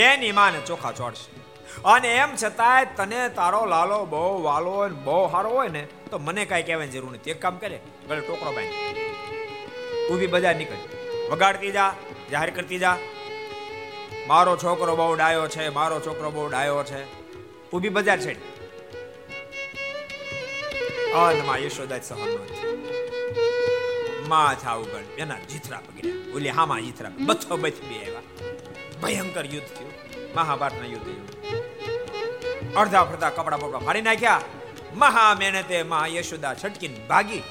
એની 0.00 0.32
માને 0.32 0.60
ચોખા 0.60 0.92
ચોડશે. 0.92 1.28
અને 1.84 2.08
એમ 2.16 2.30
છતાંય 2.44 2.86
તને 2.96 3.28
તારો 3.28 3.66
લાલો 3.66 3.98
બહુ 4.04 4.42
વાલો 4.42 4.88
બહુ 4.88 5.28
સારો 5.30 5.50
હોય 5.50 5.68
ને, 5.68 5.82
તો 6.10 6.18
મને 6.18 6.44
કાંઈ 6.44 6.62
કહેવાની 6.62 6.90
જરૂર 6.90 7.12
નથી. 7.12 7.30
એક 7.30 7.40
કામ 7.42 7.56
કરે, 7.56 7.78
ગળે 8.08 8.20
ટોકરો 8.20 8.52
તું 8.52 10.14
ઊભી 10.14 10.26
બજાર 10.26 10.56
નીકળ. 10.56 10.80
વગાડતી 11.30 11.70
જા, 11.70 11.94
જાહેર 12.30 12.50
કરતી 12.50 12.78
જા. 12.78 12.96
મારો 14.26 14.56
છોકરો 14.56 14.96
બહુ 14.96 15.14
ડાયો 15.14 15.48
છે, 15.48 15.68
મારો 15.68 16.00
છોકરો 16.00 16.30
બહુ 16.30 16.48
ડાયો 16.48 16.84
છે. 16.84 17.26
ઊભી 17.70 17.88
બજાર 17.88 18.20
છે 18.20 18.56
અનમાં 21.12 21.58
યશોદા 21.58 21.98
સહન 21.98 22.46
માથા 24.28 24.76
માં 24.76 25.16
એના 25.16 25.38
જીથરા 25.38 25.78
પગડ્યા 25.78 26.34
ઓલી 26.34 26.48
હામાં 26.48 26.80
જીથરા 26.80 27.10
બથો 27.20 27.56
બથ 27.56 27.72
બે 27.72 27.98
આવ્યા. 27.98 28.22
ભયંકર 29.02 29.44
યુદ્ધ 29.44 29.68
થયું. 29.68 29.92
મહાભારતના 30.36 30.86
યુદ્ધ 30.86 31.04
થયું. 31.04 31.26
અડધા 32.74 33.04
ફરતા 33.04 33.30
કપડા 33.30 33.56
બપડા 33.56 33.78
ફાડી 33.78 34.02
નાખ્યા. 34.02 34.40
મહા 34.94 35.34
મહેનતે 35.34 35.82
મહા 35.82 36.06
યશોદા 36.06 36.54
છટકીને 36.54 37.06
ભાગી. 37.08 37.42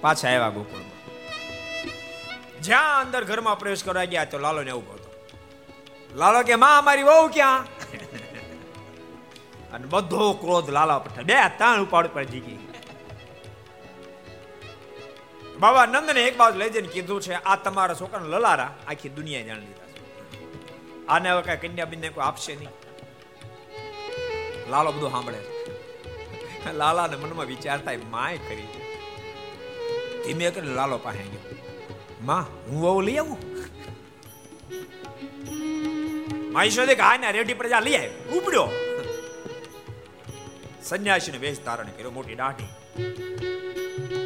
પાછા 0.00 0.28
આવ્યા 0.28 0.48
ગોકુળમાં. 0.48 0.83
જ્યાં 2.64 3.00
અંદર 3.00 3.22
ઘરમાં 3.24 3.58
પ્રવેશ 3.58 3.84
કરવા 3.84 4.04
ગયા 4.04 4.24
તો 4.24 4.38
લાલો 4.38 4.62
ને 4.62 4.72
ઊભો 4.72 4.92
હતો 4.92 5.10
લાલો 6.16 6.42
કે, 6.42 6.54
માં, 6.54 6.78
અમારી 6.78 7.02
વહુ 7.02 7.28
ક્યાં? 7.28 7.66
અને 9.72 9.86
બધો 9.86 10.32
ક્રોધ 10.32 10.70
લાલા 10.70 10.98
પર 10.98 11.22
બે 11.22 11.36
તાણ 11.58 11.82
ઉપાડ 11.82 12.06
પર 12.06 12.24
જીગી 12.24 12.60
બાબા 15.60 15.86
નંદને 15.86 16.20
એક 16.20 16.36
બાજુ 16.36 16.58
લઈ 16.58 16.70
જઈને 16.70 16.88
કીધું 16.88 17.20
છે, 17.20 17.34
આ 17.34 17.56
તમારા 17.56 17.94
છોકરાને 17.94 18.28
લલારા 18.28 18.70
આખી 18.88 19.08
દુનિયા 19.08 19.42
જાણી 19.42 19.66
લીધા 19.66 19.90
છે. 19.94 20.00
આને 21.06 21.30
હવે 21.30 21.56
કઈ 21.56 21.68
કન્યા 21.68 21.84
બિન્ને 21.84 22.08
કોઈ 22.08 22.24
આપશે 22.24 22.52
નહીં. 22.54 22.72
લાલો 24.70 24.92
બધું 24.92 25.10
સાંભળે 25.10 25.38
છે. 25.38 26.72
લાલાને 26.72 27.16
મનમાં 27.16 27.46
વિચારતા 27.46 27.98
માય 28.10 28.38
કરી 28.38 28.70
ધીમે 30.24 30.50
કરીને 30.50 30.74
લાલો 30.74 30.98
પાસે 30.98 31.22
ગયો. 31.22 31.53
माँ 32.24 32.42
હું 32.66 32.78
વહુ 32.78 33.00
લઈ 33.02 33.18
આવું 33.18 33.38
મા 36.52 36.64
ઈશ્વરે 36.64 36.96
હા 36.98 37.16
ને 37.18 37.32
રેડી 37.32 37.56
પ્રજા 37.56 37.80
લઈ 37.80 37.96
આવ્યો 37.96 38.38
ઉપડ્યો 38.38 38.68
સંન્યાસીને 40.84 41.40
વેશ 41.40 41.60
ધારણ 41.62 41.92
કર્યો 41.92 42.12
મોટી 42.12 42.38
દાઢી 42.38 42.70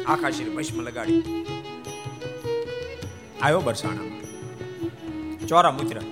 આખા 0.05 0.31
શરીર 0.31 0.51
ભસ્મ 0.51 0.81
લગાડી 0.81 1.21
આવ્યો 3.41 3.61
બરસાણા 3.61 4.09
ચોરા 5.45 5.73
મુત્રા 5.73 6.05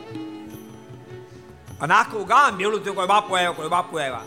અને 1.80 1.94
આખું 1.96 2.26
ગામ 2.28 2.58
ભેળું 2.58 2.82
થયું 2.84 2.98
કોઈ 2.98 3.10
બાપુ 3.10 3.32
આવ્યો 3.36 3.54
કોઈ 3.56 3.72
બાપુ 3.72 3.94
આવ્યા 3.98 4.26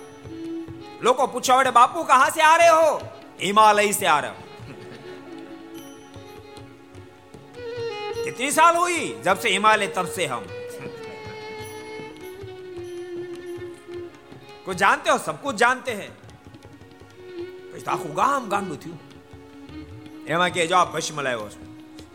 લોકો 1.03 1.29
પૂછવા 1.29 1.59
વડે 1.59 1.73
બાપુ 1.75 2.07
કહા 2.07 2.31
સે 2.31 2.45
આ 2.45 2.55
રહે 2.59 2.71
હો 2.73 2.87
હિમાલય 3.41 3.93
સે 3.95 4.09
આ 4.09 4.21
રહે 4.23 4.31
હો 4.31 4.50
कितनी 8.20 8.52
साल 8.52 8.76
हुई 8.78 9.02
जब 9.24 9.38
से 9.38 9.50
हिमालय 9.50 9.88
तब 9.96 10.08
से 10.10 10.26
हम 10.28 10.46
को 14.66 14.74
जानते 14.76 15.10
हो 15.10 15.18
सब 15.20 15.42
कुछ 15.42 15.56
जानते 15.58 15.92
हैं 15.94 16.12
પછી 17.72 17.82
તો 17.82 17.92
આખું 17.92 18.14
ગામ 18.14 18.50
ગાંડું 18.50 18.78
થયું 18.78 19.00
એમાં 20.28 20.52
કે 20.52 20.68
જો 20.68 20.78
આ 20.78 20.86
ભસ્મ 20.88 21.22
લાવ્યો 21.22 21.50
છું 21.50 21.66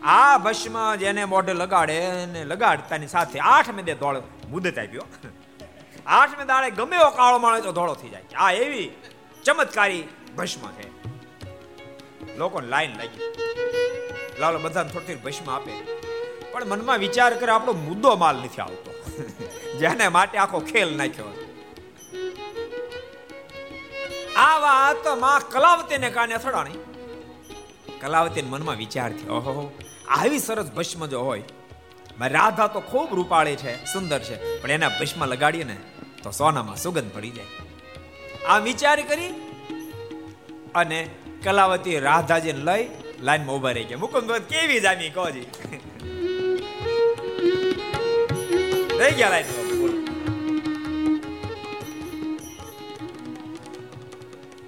આ 0.05 0.37
ભસ્મ 0.39 0.77
જેને 0.99 1.21
મોઢે 1.25 1.53
લગાડે 1.55 1.97
ને 2.33 2.41
લગાડતાની 2.45 3.13
સાથે 3.13 3.37
આઠ 3.47 3.71
મેં 3.71 3.85
દે 3.85 3.95
ધોળ 3.95 4.21
મુદત 4.49 4.71
આપ્યો 4.73 5.05
આઠ 6.11 6.35
મેં 6.37 6.47
દાડે 6.47 6.69
ગમે 6.73 6.97
એવો 6.97 7.11
કાળો 7.11 7.39
માણસ 7.39 7.63
તો 7.63 7.73
ધોળો 7.73 7.95
થઈ 7.95 8.11
જાય 8.11 8.39
આ 8.39 8.51
એવી 8.59 8.89
ચમત્કારી 9.45 10.03
ભસ્મ 10.35 10.67
છે 10.71 10.87
લોકોને 12.36 12.68
લાઈન 12.68 12.96
લાગી 12.98 13.20
લાલો 14.38 14.58
બધાને 14.58 14.90
થોડી 14.90 15.06
થોડી 15.06 15.30
ભસ્મ 15.30 15.50
આપે. 15.50 15.72
પણ 16.52 16.64
મનમાં 16.64 16.98
વિચાર 16.98 17.34
કરે 17.34 17.52
આપણો 17.52 17.72
મુદ્દો 17.72 18.16
માલ 18.16 18.36
નથી 18.36 18.62
આવતો. 18.62 18.90
જેને 19.78 20.08
માટે 20.08 20.38
આખો 20.38 20.60
ખેલ 20.60 20.96
નાખ્યો 20.96 21.46
આ 24.36 24.58
વાતમાં 24.58 25.40
કલાવતીને 25.50 26.10
કાને 26.10 26.34
અથડાણી. 26.34 26.70
કલાવતીને 28.00 28.48
મનમાં 28.50 28.76
વિચાર 28.76 29.12
થયો, 29.12 29.32
ઓહો, 29.32 29.78
આવી 30.08 30.38
સરસ 30.38 30.72
ભસ્મ 30.72 31.06
જો 31.06 31.20
હોય 31.20 31.42
રાધા 32.20 32.66
તો 32.66 32.80
ખૂબ 32.80 33.14
રૂપાળી 33.14 33.56
છે, 33.56 33.84
સુંદર 33.84 34.18
છે, 34.18 34.60
પણ 34.60 34.70
એના 34.70 34.88
ભસ્મ 34.88 35.24
લગાડીએ 35.24 35.64
ને 35.64 35.76
તો 36.22 36.30
સોનામાં 36.30 36.76
સુગંધ 36.76 37.14
પડી 37.14 37.30
જાય. 37.30 37.46
આ 38.48 38.58
વિચાર 38.58 39.02
કરી 39.02 39.34
અને 40.74 41.08
કલાવતી 41.46 41.98
રાધાજીને 42.08 42.62
લઈ 42.68 42.84
લાઈનમાં 43.26 43.56
ઊભા 43.56 43.74
રહી 43.76 43.88
ગયા. 43.90 44.02
મુકુંદ 44.04 44.30
કેવી 44.52 44.80
જામી 44.86 45.10
કોજી 45.18 45.46
રહી 49.00 49.14
ગયા 49.18 49.32
લાઈન 49.34 49.64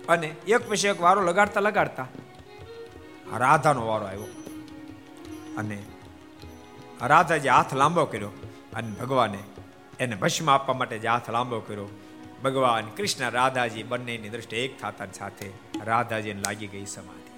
અને 0.08 0.28
એક 0.48 0.62
પછી 0.68 0.90
એક 0.92 1.00
વારો 1.06 1.20
લગાડતા 1.28 1.62
લગાડતા 1.66 2.08
રાધાનો 3.38 3.86
વારો 3.86 4.06
આવ્યો. 4.06 4.30
અને 5.58 5.78
રાધાજી 7.02 7.52
હાથ 7.56 7.72
લાંબો 7.80 8.04
કર્યો 8.12 8.32
અને 8.76 8.90
ભગવાને 9.00 9.40
એને 10.00 10.14
ભસ્મ 10.16 10.48
આપવા 10.50 10.78
માટે 10.80 10.96
જે 10.98 11.08
હાથ 11.08 11.28
લાંબો 11.30 11.58
કર્યો 11.60 11.88
ભગવાન 12.43 12.85
કૃષ્ણ 12.95 13.29
રાધાજી 13.31 13.83
બંનેની 13.83 14.29
દ્રષ્ટિ 14.29 14.57
એક 14.59 14.73
થતા 14.77 15.09
સાથે 15.11 15.49
રાધાજીને 15.83 16.41
લાગી 16.41 16.67
ગઈ 16.67 16.87
સમાધિ 16.87 17.31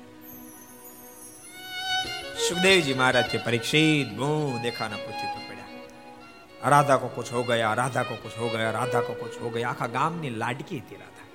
સુખદેવજી 2.40 2.94
महाराज 2.94 3.28
के 3.32 3.38
परीक्षित 3.40 4.08
मुंह 4.18 4.62
देखा 4.64 4.88
ना 4.88 4.98
पृथ्वी 4.98 5.28
पर 5.28 5.46
પડ્યા 5.48 6.70
રાધા 6.70 6.98
કો 6.98 7.08
કુછ 7.10 7.32
હો 7.32 7.44
ગયા 7.44 7.76
રાધા 7.76 8.04
કો 8.04 8.16
કુછ 8.16 8.38
હો 8.40 8.50
ગયા 8.50 8.72
રાધા 8.72 9.02
કો 9.02 9.14
કુછ 9.14 9.38
હો 9.42 9.50
ગયા 9.50 9.72
આખા 9.72 9.90
ગામની 9.90 10.34
લાડકી 10.36 10.80
હતી 10.80 10.98
રાધા 10.98 11.28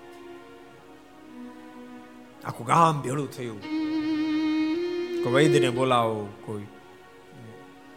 આખું 2.45 2.67
ગામ 2.67 3.03
ભેળું 3.03 3.29
થયું 3.29 3.61
કોઈ 5.23 5.35
વૈદ્યને 5.35 5.71
બોલાવો 5.73 6.17
કોઈ 6.47 6.67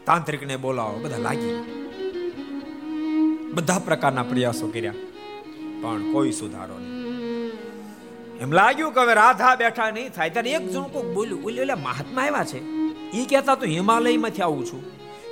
તાંત્રિકને 0.05 0.57
બોલાવો 0.57 0.99
બધા 0.99 1.23
લાગી 1.23 1.55
બધા 3.53 3.79
પ્રકારના 3.79 4.23
પ્રયાસો 4.23 4.67
કર્યા 4.67 5.06
પણ 5.81 6.03
કોઈ 6.13 6.33
સુધારો 6.33 6.77
નહીં 6.79 8.41
એમ 8.41 8.51
લાગ્યું 8.51 8.93
કે 8.93 9.01
હવે 9.01 9.15
રાધા 9.15 9.53
બેઠા 9.57 9.89
નહીં 9.91 10.11
થાય 10.11 10.31
ત્યારે 10.31 10.53
એક 10.53 10.67
જણ 10.67 10.89
કોક 10.91 11.07
બોલ્યું 11.15 11.41
બોલ્યું 11.41 11.65
એટલે 11.65 11.79
મહાત્મા 11.83 12.25
આવ્યા 12.25 12.45
છે 12.45 12.59
એ 13.15 13.25
કહેતા 13.25 13.57
તો 13.57 13.71
હિમાલયમાંથી 13.71 14.43
આવું 14.43 14.65
છું 14.65 14.83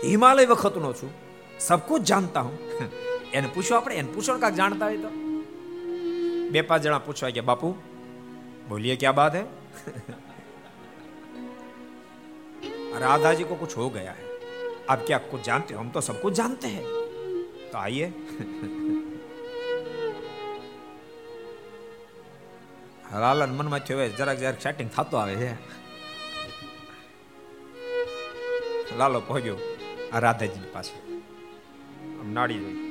હિમાલય 0.06 0.48
વખતનો 0.48 0.92
છું 0.96 1.14
સબ 1.60 1.80
કુછ 1.88 2.04
જાણતા 2.06 2.44
હું 2.44 2.58
એને 3.34 3.48
પૂછો 3.50 3.76
આપણે 3.76 4.02
એને 4.02 4.10
પૂછો 4.10 4.40
કાક 4.40 4.56
જાણતા 4.56 4.88
હોય 4.88 5.02
તો 5.02 5.12
બે 6.52 6.64
પાંચ 6.64 6.84
જણા 6.84 7.02
પૂછવા 7.02 7.32
કે 7.32 7.48
બાપુ 7.50 7.72
बोलिए 8.70 8.96
क्या 8.96 9.12
बात 9.14 9.34
है 9.34 9.46
राधा 12.98 13.34
जी 13.34 13.44
को 13.44 13.56
कुछ 13.56 13.78
हो 13.78 13.90
गया 13.90 14.12
है 14.12 14.30
आप 14.90 15.04
क्या 15.08 15.18
कुछ 15.28 15.42
जानते 15.44 15.74
हो 15.74 15.80
हम 15.80 15.90
तो 15.90 16.02
सब 16.02 16.22
कुछ 16.22 16.34
जानते 16.34 16.68
हैं 16.68 16.84
तो 17.72 17.78
आइए 17.78 18.12
લાલન 23.13 23.57
મનમાં 23.57 23.79
થયો 23.79 24.09
જરાક 24.09 24.39
જરાક 24.39 24.63
સેટિંગ 24.63 24.91
થતો 24.91 25.17
આવે 25.17 25.35
છે. 25.35 25.53
લાલો 28.97 29.21
પહોંચ્યો 29.21 29.57
આ 30.13 30.19
રાધાજી 30.19 30.61
પાસે 30.73 30.93
આમ 32.21 32.33
નાડી 32.33 32.59
જોઈ. 32.59 32.87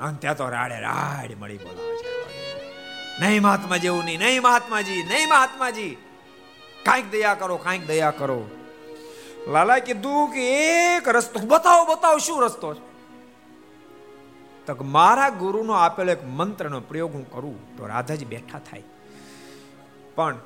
અને 0.00 0.16
ત્યાં 0.20 0.36
તો 0.36 0.48
રાડે 0.48 0.80
રાડ 0.80 1.30
મળી 1.38 1.58
બોલાવે 1.58 1.96
છે. 1.96 2.30
નહીં 3.20 3.42
મહાત્મા 3.42 3.76
જેવું 3.76 4.04
નહીં 4.04 4.18
નહીં 4.18 4.42
મહાત્માજી 4.42 5.02
નહીં 5.02 5.28
મહાત્માજી. 5.28 5.96
કાંઈક 6.84 7.10
દયા 7.10 7.34
કરો 7.34 7.56
કાંઈક 7.56 7.86
દયા 7.86 8.10
કરો. 8.10 8.50
લાલા 9.48 9.78
કીધું 9.78 10.32
કે 10.32 10.40
એક 10.96 11.08
રસ્તો. 11.08 11.40
બતાવો 11.40 11.94
બતાવો 11.94 12.18
શું 12.18 12.42
રસ્તો 12.42 12.74
છે? 12.74 12.89
તો 14.74 14.84
મારા 14.84 15.28
ગુરુનો 15.28 15.72
આપેલો 15.72 16.12
એક 16.12 16.22
મંત્રનો 16.24 16.80
પ્રયોગ 16.80 17.12
હું 17.12 17.26
કરું, 17.30 17.58
તો 17.76 17.86
રાધાજી 17.86 18.24
બેઠા 18.24 18.58
થાય. 18.58 18.82
પણ 20.14 20.36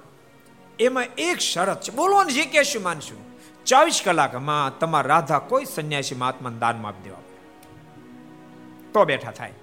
એમાં 0.78 1.06
એક 1.18 1.38
શરત 1.38 1.80
છે. 1.80 1.92
બોલો 1.92 2.22
ને 2.22 2.32
જે 2.32 2.44
કહેશું 2.44 2.82
માનશું 2.82 3.20
ચોવીસ 3.66 4.02
કલાકમાં 4.04 4.78
તમારા 4.78 5.08
રાધા 5.08 5.38
કોઈ 5.38 5.64
સંન્યાસી 5.64 6.14
મહાત્માને 6.14 6.58
દાનમાં 6.58 6.90
આપી 6.90 7.04
દેવા 7.04 7.24
તો 8.92 9.04
બેઠા 9.04 9.30
થાય. 9.30 9.54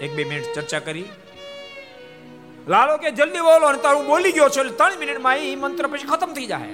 એક 0.00 0.10
બે 0.16 0.24
મિનિટ 0.24 0.48
ચર્ચા 0.54 0.78
કરી. 0.78 1.04
લાલો 2.68 2.96
કે 2.96 3.10
જલ્દી 3.10 3.40
બોલો 3.40 3.72
ને 3.72 3.78
તારું 3.78 4.06
બોલી 4.06 4.32
ગયો 4.32 4.48
છો 4.48 4.62
ત્રણ 4.64 4.98
મિનિટમાં 4.98 5.36
એ 5.36 5.56
મંત્ર 5.56 5.86
પછી 5.86 6.08
ખતમ 6.08 6.32
થઈ 6.34 6.46
જાય 6.46 6.72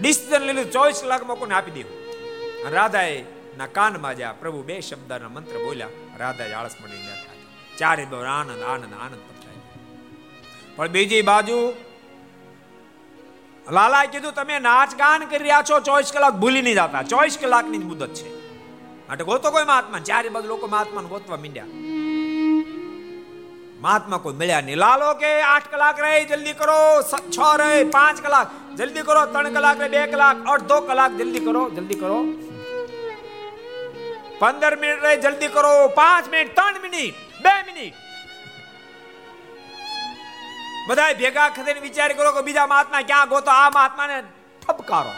ડિસિઝન 0.00 0.42
લીધું, 0.42 0.72
ચોવીસ 0.72 1.00
કલાકમાં 1.02 1.36
કોને 1.36 1.54
આપી 1.54 1.70
દેવું. 1.70 1.96
રાધાએ 2.72 3.16
ના 3.58 3.66
કાનમાં 3.66 4.16
જ્યાં 4.16 4.40
પ્રભુ 4.40 4.62
બે 4.62 4.80
શબ્દના 4.80 5.28
મંત્ર 5.28 5.58
બોલ્યા. 5.58 5.88
રાધા 6.18 6.58
આળસ 6.58 6.74
મળી 6.82 7.04
ચારે 7.78 8.04
દોર 8.04 8.26
આનંદ 8.26 8.62
આનંદ 8.62 8.94
આનંદ 9.00 9.22
પથરાઈ 9.28 9.60
પણ 10.76 10.88
બીજી 10.88 11.22
બાજુ 11.22 11.74
લાલાએ 13.70 14.06
કીધું, 14.06 14.32
તમે 14.32 14.58
નાચ 14.58 14.94
ગાન 14.94 15.24
કરી 15.24 15.38
રહ્યા 15.38 15.62
છો, 15.70 15.80
ચોવીસ 15.80 16.12
કલાક 16.12 16.34
ભૂલી 16.34 16.62
નહીં 16.62 16.74
જતા. 16.74 17.02
ચોવીસ 17.02 17.38
કલાકની 17.40 17.78
જ 17.78 17.84
મુદત 17.84 18.14
છે. 18.14 18.28
માટે 19.08 19.24
ગોતો 19.24 19.50
કોઈ 19.50 19.64
મહાત્મા. 19.64 19.98
ચારે 19.98 20.28
બાજુ 20.28 20.48
લોકો 20.48 20.66
મહાત્માને 20.66 21.08
ગોતવા 21.08 21.36
મીંડ્યા. 21.36 21.64
મહાત્મા 23.80 24.16
કોઈ 24.16 24.34
મળ્યા 24.34 24.60
નહીં. 24.60 24.76
લાલો 24.76 25.14
કે 25.14 25.40
આઠ 25.40 25.70
કલાક 25.70 26.00
રહે, 26.00 26.24
જલ્દી 26.24 26.52
કરો. 26.52 27.02
છ 27.30 27.38
રહે, 27.56 27.84
પાંચ 27.84 28.22
કલાક. 28.22 28.76
જલ્દી 28.76 29.02
કરો. 29.02 29.26
ત્રણ 29.26 29.52
કલાક 29.52 29.80
રહે, 29.80 29.88
બે 29.88 30.06
કલાક. 30.06 30.44
અડધો 30.44 30.80
કલાક 30.80 31.12
જલ્દી 31.12 31.40
કરો 31.40 31.70
જલ્દી 31.70 31.94
કરો. 31.94 32.24
પંદર 34.44 34.76
મિનિટ 34.76 35.04
રહી, 35.04 35.16
જલ્દી 35.16 35.46
કરો. 35.48 35.88
પાંચ 35.88 36.28
મિનિટ, 36.28 36.54
ત્રણ 36.54 36.80
મિનિટ, 36.82 37.14
બે 37.42 37.72
મિનિટ. 37.72 37.94
બધા 40.88 41.12
ભેગા 41.12 41.48
થઈને 41.48 41.80
વિચાર 41.80 42.12
કરો 42.12 42.32
કે 42.32 42.42
બીજા 42.42 42.66
મહાત્મા 42.66 43.00
ક્યાં 43.00 43.28
ગોતો, 43.28 43.50
આ 43.50 43.70
મહાત્માને 43.70 44.22
ઠપકારો. 44.68 45.10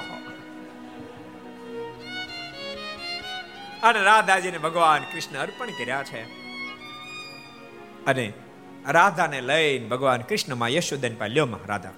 અને 3.83 4.03
રાધાજીને 4.03 4.59
ભગવાન 4.59 5.03
કૃષ્ણ 5.03 5.39
અર્પણ 5.39 5.67
કર્યા 5.67 6.03
છે. 6.03 6.23
અને 8.05 8.33
રાધાને 8.89 9.41
લઈને 9.41 9.89
ભગવાન 9.89 10.21
કૃષ્ણમાં 10.21 10.59
માં 10.59 10.69
યશોદા 10.69 11.09
પાસે 11.19 11.33
લ્યો 11.33 11.47
માં 11.47 11.67
રાધા 11.67 11.91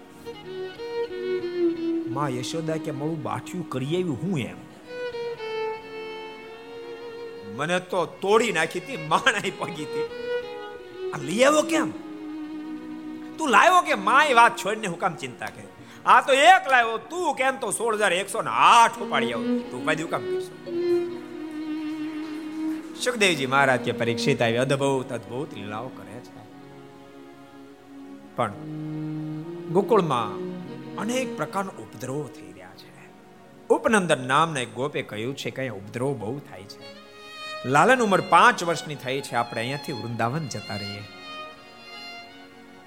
માં 2.08 2.28
યશોદા 2.28 2.76
કે, 2.76 2.90
મારું 2.90 3.22
બાઠિયું 3.22 3.70
કરી 3.70 3.86
આવ્યું 3.86 4.18
હું 4.22 4.38
એમ? 4.38 4.67
મને 7.58 7.80
તો 7.80 8.06
તોડી 8.06 8.52
નાખી 8.52 8.78
હતી, 8.78 8.96
માણાઈ 8.96 9.50
પગી 9.50 9.84
હતી. 9.84 10.06
આ 11.10 11.18
લઈ 11.18 11.42
આવ્યો 11.42 11.62
કેમ? 11.62 11.90
તું 13.38 13.48
લાવ્યો 13.48 13.82
કે 13.82 13.94
માય 13.94 14.34
વાત 14.34 14.56
છોડીને 14.56 14.86
હું 14.86 14.98
કામ 14.98 15.14
ચિંતા 15.14 15.46
કરે? 15.46 15.66
આ 16.06 16.26
તો 16.26 16.32
એક 16.32 16.68
લાવ્યો, 16.70 16.98
તું 16.98 17.34
કેમ 17.34 17.56
તો 17.56 17.70
સોળ 17.70 17.96
હજાર 17.96 18.12
એકસો 18.12 18.42
ને 18.42 18.50
આઠ 18.50 18.98
ઉપાડી 18.98 19.32
આવું? 19.32 19.70
તું 19.70 19.82
ઉપાડી 19.82 20.04
કામ 20.04 20.20
કરશો? 20.20 20.72
સુખદેવજી 23.04 23.46
મહારાજ 23.46 23.80
કે 23.80 23.92
પરીક્ષિત 23.92 24.42
આવી, 24.42 24.56
અદભુત 24.56 25.12
અદભુત 25.12 25.54
લીલાઓ 25.54 25.88
કરે 25.88 26.20
છે. 26.20 26.38
પણ 28.36 28.52
ગોકુળમાં 29.72 30.30
અનેક 30.96 31.36
પ્રકારનો 31.36 31.70
ઉપદ્રવ 31.70 32.26
થઈ 32.26 32.52
રહ્યા 32.52 32.70
છે. 32.76 33.10
ઉપનંદન 33.68 34.28
નામના 34.28 34.60
એક 34.60 34.74
ગોપે 34.74 35.02
કહ્યું 35.02 35.36
છે 35.36 35.50
કે 35.50 35.68
ઉપદ્રવ 35.68 36.18
બહુ 36.18 36.38
થાય 36.38 36.62
છે. 36.62 36.97
લાલન 37.64 38.02
ઉંમર 38.02 38.20
પાંચ 38.20 38.64
વર્ષની 38.64 38.94
થઈ 38.94 39.20
છે. 39.20 39.34
આપણે 39.34 39.60
અહીંયાથી 39.60 39.92
વૃંદાવન 39.92 40.48
જતા 40.48 40.76
રહીએ. 40.76 41.02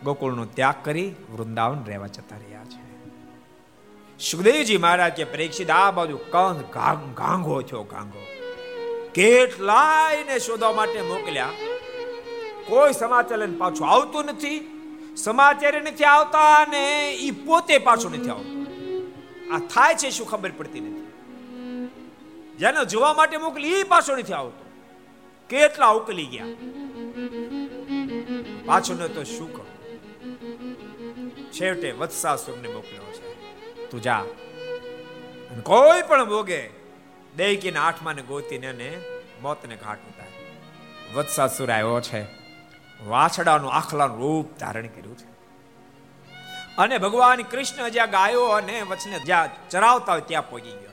ગોકુળનો 0.03 0.45
ત્યાગ 0.45 0.75
કરી 0.83 1.15
વૃંદાવન 1.33 1.83
રહેવા 1.87 2.07
જતા 2.07 2.35
રહ્યા 2.35 2.63
છે. 2.63 2.81
સુખદેવજી 4.19 4.77
મહારાજ 4.77 5.13
કે 5.13 5.23
પરીક્ષિત 5.23 5.69
આ 5.69 5.91
બાજુ 5.91 6.17
કંદ 6.17 6.61
ગાંગો 7.13 7.61
થયો 7.61 7.83
ગાંગો. 7.83 8.25
કેટલાયને 9.13 10.39
શોધવા 10.39 10.71
માટે 10.71 11.01
મોકલ્યા. 11.01 11.49
કોઈ 12.67 12.93
સમાચાર 12.93 13.37
લઈને 13.37 13.57
પાછું 13.57 13.89
આવતું 13.89 14.25
નથી. 14.25 14.77
સમાચાર 15.17 15.81
નથી 15.81 16.03
આવતા 16.03 16.65
ને 16.65 17.11
એ 17.11 17.31
પોતે 17.31 17.77
પાછું 17.77 18.11
નથી 18.11 18.29
આવતું. 18.29 18.61
આ 19.53 19.59
થાય 19.59 19.93
છે 19.93 20.09
શું 20.09 20.27
ખબર 20.27 20.51
પડતી 20.51 20.79
નથી. 20.79 21.01
જેને 22.57 22.85
જોવા 22.85 23.13
માટે 23.13 23.37
મોકલી 23.37 23.67
એ 23.67 23.83
પાછો 23.83 24.15
નથી 24.15 24.33
આવતો. 24.33 24.60
કેટલા 25.51 25.87
ઉકલી 25.87 26.25
ગયા? 26.25 26.45
પાછું 28.65 28.97
ન 28.97 29.07
તો 29.07 29.23
શું 29.23 29.53
કરું 29.53 29.71
છેવટે 31.51 31.91
વત્સાસુરને 31.91 32.73
મોકલ્યો 32.73 33.13
છે. 33.13 33.89
તું 33.89 34.01
જા. 34.01 34.25
કોઈ 35.63 36.01
પણ 36.07 36.25
ભોગે 36.25 36.69
દેવકીને 37.37 37.79
આઠમા 37.79 38.13
ને 38.13 38.21
ગોતીને 38.21 38.67
એને 38.67 39.01
મોતને 39.41 39.75
ઘાટ 39.75 39.97
ઉતાર. 39.97 40.27
વત્સાસુર 41.13 41.71
આવ્યો 41.71 42.01
છે. 42.01 42.25
વાછડાનું 43.05 43.73
આખલાનું 43.73 44.17
રૂપ 44.17 44.59
ધારણ 44.59 44.87
કર્યું 44.87 45.17
છે. 45.17 45.29
અને 46.77 46.97
ભગવાન 46.97 47.41
કૃષ્ણ 47.41 47.89
જ્યાં 47.89 48.09
ગાયો 48.09 48.45
અને 48.45 48.81
વચને 48.81 49.19
જ્યાં 49.19 49.69
ચરાવતા 49.69 50.11
હોય 50.11 50.21
ત્યાં 50.21 50.49
પહોંચી 50.49 50.71
ગયો. 50.71 50.91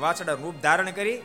વાછડા 0.00 0.32
રૂપ 0.32 0.54
ધારણ 0.62 0.90
કરી 0.90 1.22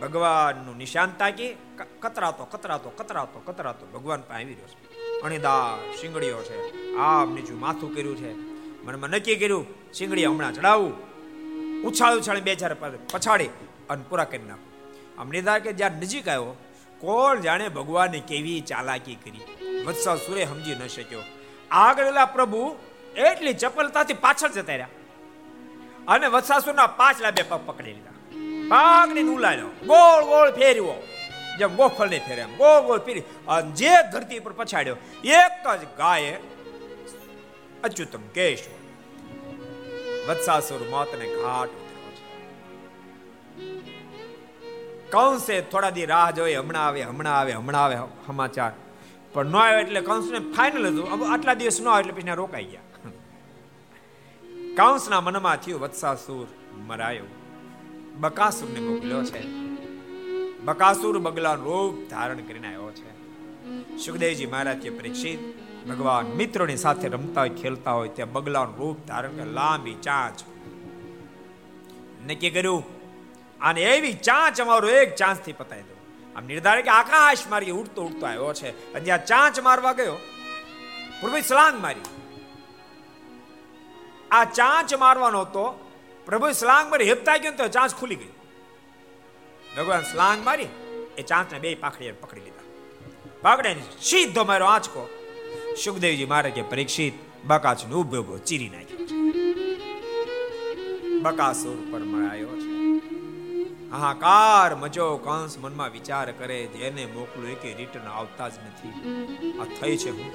ભગવાનનું 0.00 0.76
નિશાન 0.76 1.10
તાકી 1.10 1.56
કતરાતો 2.02 2.44
કતરાતો 2.44 2.90
કતરાતો 2.90 3.40
કતરાતો. 3.40 3.86
ભગવાન 3.86 4.20
પાસે 4.20 4.34
આવી 4.34 4.54
રહ્યો 4.54 4.68
છે. 4.68 5.20
અણીદા 5.20 5.78
શિંગડીઓ 6.00 6.42
છે. 6.42 6.58
આમ 6.96 7.34
નીચું 7.34 7.60
માથું 7.60 7.94
કર્યું 7.94 8.16
છે. 8.16 8.34
મનમાં 8.84 9.10
નક્કી 9.10 9.36
કર્યું, 9.36 9.66
શિંગડી 9.92 10.24
હમણાં 10.24 10.52
ચડાવું. 10.52 10.92
ઉછાળ 11.82 12.18
ઉછાળી 12.18 12.40
બે 12.40 12.54
ચાર 12.54 12.74
પછાડી 13.12 13.48
અને 13.90 14.04
પૂરા 14.08 14.24
કરી 14.24 14.42
નાખું. 14.42 15.20
આમ 15.20 15.28
નિધા 15.28 15.58
કે 15.58 15.72
જ્યાં 15.72 15.92
નજીક 15.92 16.28
આવ્યો, 16.28 16.56
કોણ 17.00 17.40
જાણે 17.40 17.68
ભગવાને 17.68 18.20
કેવી 18.20 18.60
ચાલાકી 18.60 19.14
કરી. 19.14 19.40
વત્સા 19.84 20.16
સુરે 20.16 20.44
સમજી 20.44 20.74
ન 20.74 20.86
શક્યો. 20.86 21.22
આગળલા 21.70 22.26
પ્રભુ 22.26 22.76
એટલી 23.16 23.54
ચપલતાથી 23.54 24.14
પાછળ 24.14 24.48
જતા 24.48 24.72
રહ્યા. 24.72 24.88
અને 26.08 26.26
વત્સાસુરના 26.26 26.86
પાછલા 26.86 27.30
બે 27.30 27.42
પગ 27.42 27.60
પકડી 27.66 27.92
લીધા. 27.92 28.15
પાઘડીને 28.70 29.32
ઉલાડ્યો 29.36 29.70
ગોળ 29.90 30.22
ગોળ 30.32 30.50
ફેરવ્યો 30.58 30.98
જેમ 31.58 31.76
ગોફળ 31.76 32.08
ને 32.08 32.18
ફેરે 32.26 32.44
ગોળ 32.58 32.80
ગોળ 32.86 33.00
ફેરી. 33.06 33.24
અને 33.48 33.70
જે 33.70 33.92
ધરતી 34.12 34.40
પર 34.44 34.52
પછાડ્યો, 34.52 34.96
એક 35.40 35.64
જ 35.80 35.82
ગાયે 35.98 36.36
અચ્યુતમ 37.84 38.24
કેશ 38.36 38.64
વત્સાસુર 40.28 40.82
મોતને 40.90 41.26
ઘાટ 41.34 41.72
કંસે 45.12 45.54
થોડા 45.72 45.90
દી 45.90 46.06
રાહ 46.06 46.30
જોઈ, 46.30 46.54
હમણાં 46.54 46.86
આવે 46.86 47.02
હમણાં 47.02 47.36
આવે 47.38 47.52
હમણાં 47.52 47.84
આવે 47.84 47.96
સમાચાર. 48.26 48.72
પણ 49.32 49.46
ન 49.46 49.56
આવે 49.56 49.78
એટલે 49.80 50.00
કંસને 50.00 50.40
ફાઇનલ 50.56 50.86
હતું. 50.88 51.06
આટલા 51.32 51.56
દિવસ 51.60 51.78
ન 51.80 51.88
આવે 51.88 52.00
એટલે 52.02 52.14
પછી 52.16 52.36
રોકાઈ 52.42 52.68
ગયા. 52.72 52.84
કંસના 54.78 55.20
મનમાં 55.20 55.56
થયું, 55.56 55.80
વત્સાસુર 55.80 56.46
મરાયો. 56.88 57.28
બકાસુરને 58.18 58.80
મોકલ્યો 58.80 59.24
છે. 59.24 59.46
બકાસુર 60.64 61.18
બગલાનું 61.18 61.64
રૂપ 61.64 62.10
ધારણ 62.10 62.36
કરીને 62.36 62.66
આવ્યો 62.66 62.90
છે. 62.90 63.16
સુખદેવજી 63.98 64.46
મહારાજ 64.46 64.78
કે 64.78 64.90
પરીક્ષિત, 64.90 65.38
ભગવાન 65.88 66.26
મિત્રોની 66.26 66.76
સાથે 66.76 67.08
રમતા 67.08 67.40
હોય, 67.40 67.50
ખેલતા 67.50 67.92
હોય, 67.92 68.08
ત્યાં 68.08 68.32
બગલાનું 68.32 68.76
રૂપ 68.76 69.06
ધારણ 69.06 69.32
કરે, 69.32 69.44
લાંબી 69.44 69.94
ચાંચ. 69.94 70.40
નક્કી 72.26 72.50
કર્યું? 72.50 72.84
અને 73.60 73.82
એવી 73.82 74.12
ચાંચ 74.12 74.60
અમારો 74.60 74.88
એક 74.88 75.14
ચાંચથી 75.14 75.52
પતાવી 75.52 75.82
દો. 75.82 75.96
આમ 76.36 76.46
નિર્ધાર 76.46 76.82
કે 76.82 76.90
આકાશ 76.90 77.38
મારી 77.50 77.70
ઉડતો 77.70 78.02
ઉડતો 78.02 78.26
આવ્યો 78.26 78.52
છે. 78.52 78.92
અને 78.92 79.04
જ્યાં 79.04 79.26
ચાંચ 79.26 79.60
મારવા 79.60 79.92
ગયો? 79.92 80.16
પૂર્વે 81.20 81.40
સલાંગ 81.40 81.82
મારી. 81.82 82.00
આ 84.30 84.44
ચાંચ 84.44 84.94
મારવાનો 84.94 85.40
હતો 85.40 85.85
પ્રભુ 86.26 86.52
સ્લાંગ 86.52 86.90
મારી 86.90 87.04
હેપતા 87.04 87.36
ગયો 87.36 87.52
તો 87.52 87.68
ચાંચ 87.68 87.94
ખુલી 87.94 88.14
ગઈ. 88.14 88.28
ભગવાન 89.76 90.02
સ્લાંગ 90.02 90.44
મારી 90.44 90.66
એ 91.18 91.22
ચાંચને 91.22 91.58
બે 91.58 91.74
પાખડી 91.74 92.12
પકડી 92.12 92.40
લીધા. 92.40 92.62
પાકડે 93.42 93.76
સીધો 94.02 94.44
મારો 94.44 94.66
આંચકો. 94.66 95.08
સુખદેવજી 95.84 96.24
મારે 96.24 96.50
કે 96.50 96.62
પરીક્ષિત 96.62 97.12
બકાચનો 97.44 98.00
ઊભો 98.00 98.16
ઊભો 98.16 98.38
ચીરી 98.38 98.68
નાખ્યો. 98.68 98.98
બકાસુર 101.20 101.92
પર 101.92 101.98
મળાયો 101.98 102.48
છે. 102.48 102.96
હાહાકાર 103.90 104.74
મજો 104.74 105.16
કંસ 105.16 105.58
મનમાં 105.58 105.90
વિચાર 105.90 106.32
કરે 106.32 106.66
જેને 106.66 107.06
મોકલું 107.06 107.60
કે 107.60 107.74
રિટર્ન 107.74 108.08
આવતા 108.08 108.48
જ 108.48 108.52
નથી. 108.58 108.88
આ 109.60 109.64
થઈ 109.64 109.96
છે 109.96 110.10
હું. 110.10 110.32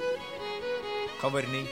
ખબર 1.22 1.42
નહીં. 1.42 1.66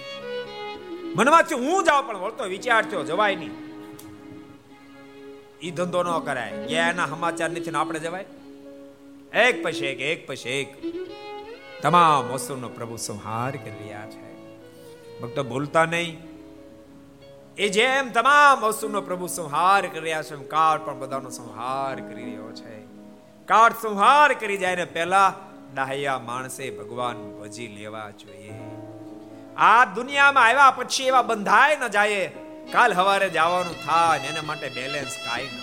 મનમાંથી 1.17 1.55
હું 1.55 1.85
જાવ 1.85 2.09
પણ 2.09 2.17
વળતો 2.19 2.45
વિચાર 2.45 2.85
થયો, 2.85 3.03
જવાય 3.03 3.37
નહીં. 3.37 3.70
ઈ 5.63 5.71
ધંધો 5.71 6.03
ન 6.03 6.19
કરાય. 6.19 6.67
ગયા 6.67 6.93
સમાચાર 6.93 7.51
નથી 7.51 7.71
ને 7.71 7.79
આપણે 7.79 7.99
જવાય. 7.99 8.25
એક 9.35 9.63
પછી 9.63 9.87
એક 9.87 10.01
એક 10.01 10.27
પછી 10.27 10.49
એક. 10.49 10.83
તમામ 11.83 12.25
વસ્તુનો 12.25 12.69
પ્રભુ 12.69 12.97
સંહાર 12.97 13.51
કરી 13.51 13.71
રહ્યા 13.71 14.07
છે. 14.07 14.31
ભક્તો 15.21 15.45
ભૂલતા 15.45 15.85
નહીં. 15.85 16.19
એ 17.57 17.69
જેમ 17.69 18.11
તમામ 18.11 18.61
વસ્તુનો 18.61 19.01
પ્રભુ 19.01 19.27
સંહાર 19.27 19.87
કરી 19.87 20.01
રહ્યા 20.01 20.23
છે 20.23 20.45
કાળ 20.45 20.79
પણ 20.85 20.99
બધાનો 20.99 21.31
સંહાર 21.31 22.01
કરી 22.01 22.25
રહ્યો 22.25 22.53
છે. 22.53 22.81
કાળ 23.47 23.73
સંહાર 23.73 24.33
કરી 24.33 24.57
જાય 24.57 24.77
ને 24.77 24.85
પહેલા 24.85 25.35
ડાહ્યા 25.75 26.19
માણસે 26.19 26.71
ભગવાન 26.71 27.17
ભજી 27.17 27.67
લેવા 27.67 28.11
જોઈએ. 28.11 28.53
આ 29.57 29.85
દુનિયામાં 29.85 30.45
આવ્યા 30.45 30.71
પછી 30.71 31.05
એવા 31.05 31.23
બંધાય 31.23 31.77
ન 31.77 31.89
જાય. 31.89 32.33
કાલ 32.73 32.93
હવારે 32.93 33.29
જવાનું 33.29 33.77
થાય 33.85 34.31
એના 34.31 34.43
માટે 34.43 34.69
બેલેન્સ 34.69 35.17
કાંઈ 35.27 35.45
ન 35.45 35.59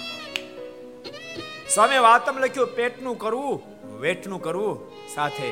સ્વામી 1.70 1.98
વાતમ 1.98 2.38
લખ્યું, 2.40 2.76
પેટનું 2.76 3.18
કરવું 3.18 3.56
વેટનું 4.00 4.42
કરવું 4.42 4.76
સાથે 5.16 5.50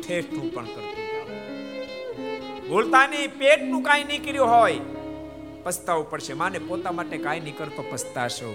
ઠેઠનું 0.00 0.54
પણ 0.54 0.64
કરતું 0.64 0.92
ભૂલતા 2.68 3.06
પેટનું 3.38 3.82
કાંઈ 3.82 4.04
નહીં 4.04 4.24
કર્યું 4.24 4.50
હોય, 4.50 4.78
પસ્તાવું 5.64 6.10
પડશે. 6.10 6.32
માને 6.32 6.58
પોતા 6.58 6.92
માટે 6.92 7.18
કાંઈ 7.18 7.40
નહીં 7.40 7.56
કરતો, 7.56 7.84
પસ્તાશો. 7.90 8.50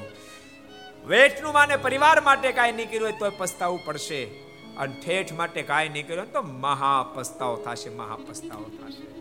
વેઠનું 1.07 1.53
માને 1.53 1.76
પરિવાર 1.78 2.22
માટે 2.22 2.52
કાંઈ 2.52 2.72
નહીં 2.72 2.90
કર્યું 2.90 3.06
હોય 3.06 3.20
તો 3.20 3.32
પસ્તાવું 3.38 3.86
પડશે. 3.86 4.24
અને 4.78 4.94
ઠેઠ 5.06 5.34
માટે 5.34 5.61
કાંઈ 5.64 5.90
નહીં 5.90 6.07
કર્યું 6.07 6.34
તો 6.34 6.41
મહા 6.41 7.03
પસ્તાવો 7.16 7.56
થશે 7.56 7.90
મહા 7.90 8.18
પસ્તાવો 8.28 8.68
થશે. 8.78 9.18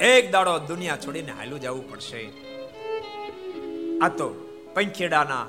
એક 0.00 0.30
દાડો 0.30 0.58
દુનિયા 0.58 0.96
છોડીને 0.96 1.32
હાલું 1.32 1.60
જવું 1.60 1.90
પડશે. 1.90 2.28
આ 4.02 4.08
તો 4.08 4.28
પંખેડાના 4.74 5.46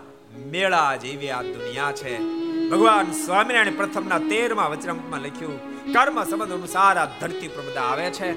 મેળા 0.52 0.96
જેવી 0.96 1.30
આ 1.30 1.42
દુનિયા 1.42 1.92
છે. 1.92 2.20
ભગવાન 2.70 3.12
સ્વામિનારાયણ 3.12 3.76
પ્રથમના 3.76 4.20
તેરમાં 4.20 4.72
વચનામૃતમાં 4.72 5.20
લખ્યું, 5.20 5.84
કર્મ 5.94 6.24
સંબંધ 6.24 6.52
અનુસાર 6.52 6.98
આ 6.98 7.06
ધરતી 7.06 7.48
પર 7.48 7.62
બધા 7.62 7.82
આવે 7.82 8.12
છે. 8.12 8.32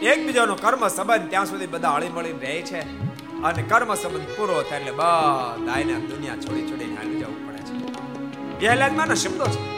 એકબીજાનો 0.00 0.54
કર્મ 0.54 0.88
સંબંધ 0.88 1.30
ત્યાં 1.30 1.46
સુધી 1.46 1.66
બધા 1.66 1.90
હળી 1.90 2.32
રહે 2.32 2.62
છે. 2.62 2.80
અને 3.42 3.62
કર્મ 3.62 3.94
સંબંધ 3.94 4.26
પૂરો 4.36 4.62
થાય 4.62 4.80
એટલે 4.80 4.92
બધા 4.92 5.80
એને 5.80 5.94
દુનિયા 5.94 6.36
છોડી 6.36 6.62
છોડીને 6.62 6.96
હાલી 6.96 7.20
જવું 7.20 7.48
પડે 7.48 7.58
છે. 7.58 8.58
ગેલાજમાં 8.60 9.14
શબ્દો 9.14 9.44
છે. 9.44 9.74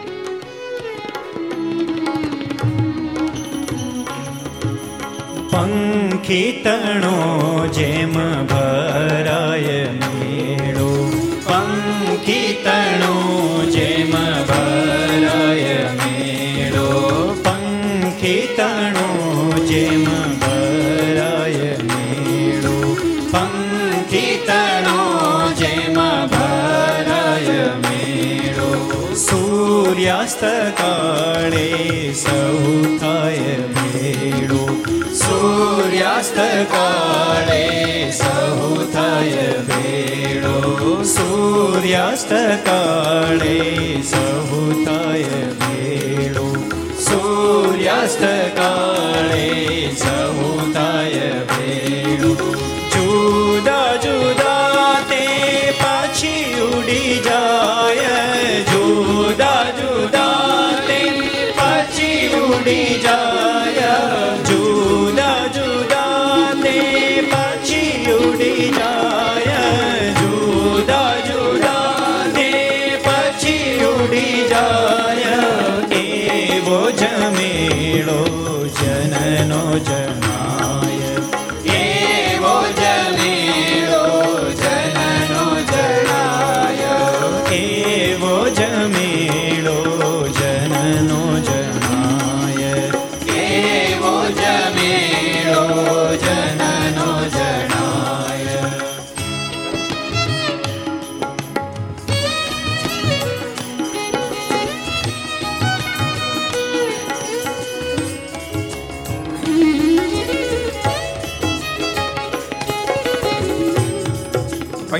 પંખી 5.57 6.61
તણો 6.65 7.66
જેમ 7.66 8.47
ભરાય 8.47 9.85
મેળો. 9.85 11.12
પંખી 11.45 12.57
તણો 12.65 13.15
જેમ 13.70 14.11
ભરાય 14.47 15.89
મેળો. 15.95 16.91
પંખી 17.45 18.49
તણો 18.57 19.53
જેમ 19.69 20.05
ભરાય 20.39 21.77
મેળો. 21.83 22.97
પંખી 23.31 24.45
તણો 24.47 25.53
જેમ 25.59 26.27
ભરાય 26.27 27.59
મેળો. 27.77 29.15
સૂર્યાસ્ત 29.15 30.45
કાળે 30.78 32.12
સૌ 32.12 32.83
સૂર્યાસ્ત 36.16 36.70
કાળે 36.70 37.64
સહુ 38.10 38.68
થાય 38.93 39.48
ભેળો 39.66 40.93
સૂર્યાસ્ત 41.06 42.30
કાળે 42.64 43.59
સહુ 44.02 44.60
થાય 44.78 45.40
ભેળો 45.59 46.47
સૂર્યાસ્ત 47.01 48.24
કાળે 48.56 49.44
સહુ 49.94 50.48
થાય 50.72 51.28
ભેળો 51.51 52.32
જુદા 52.94 53.93
જુદા 53.98 54.94
તે 55.10 55.20
પાછી 55.82 56.47
ઉડી 56.68 57.20
જાય 57.28 58.16
જુદા 58.72 59.60
જુદા 59.74 60.72
તે 60.88 60.98
પાછી 61.60 62.24
ઉડી 62.40 62.98
જાય 63.05 63.56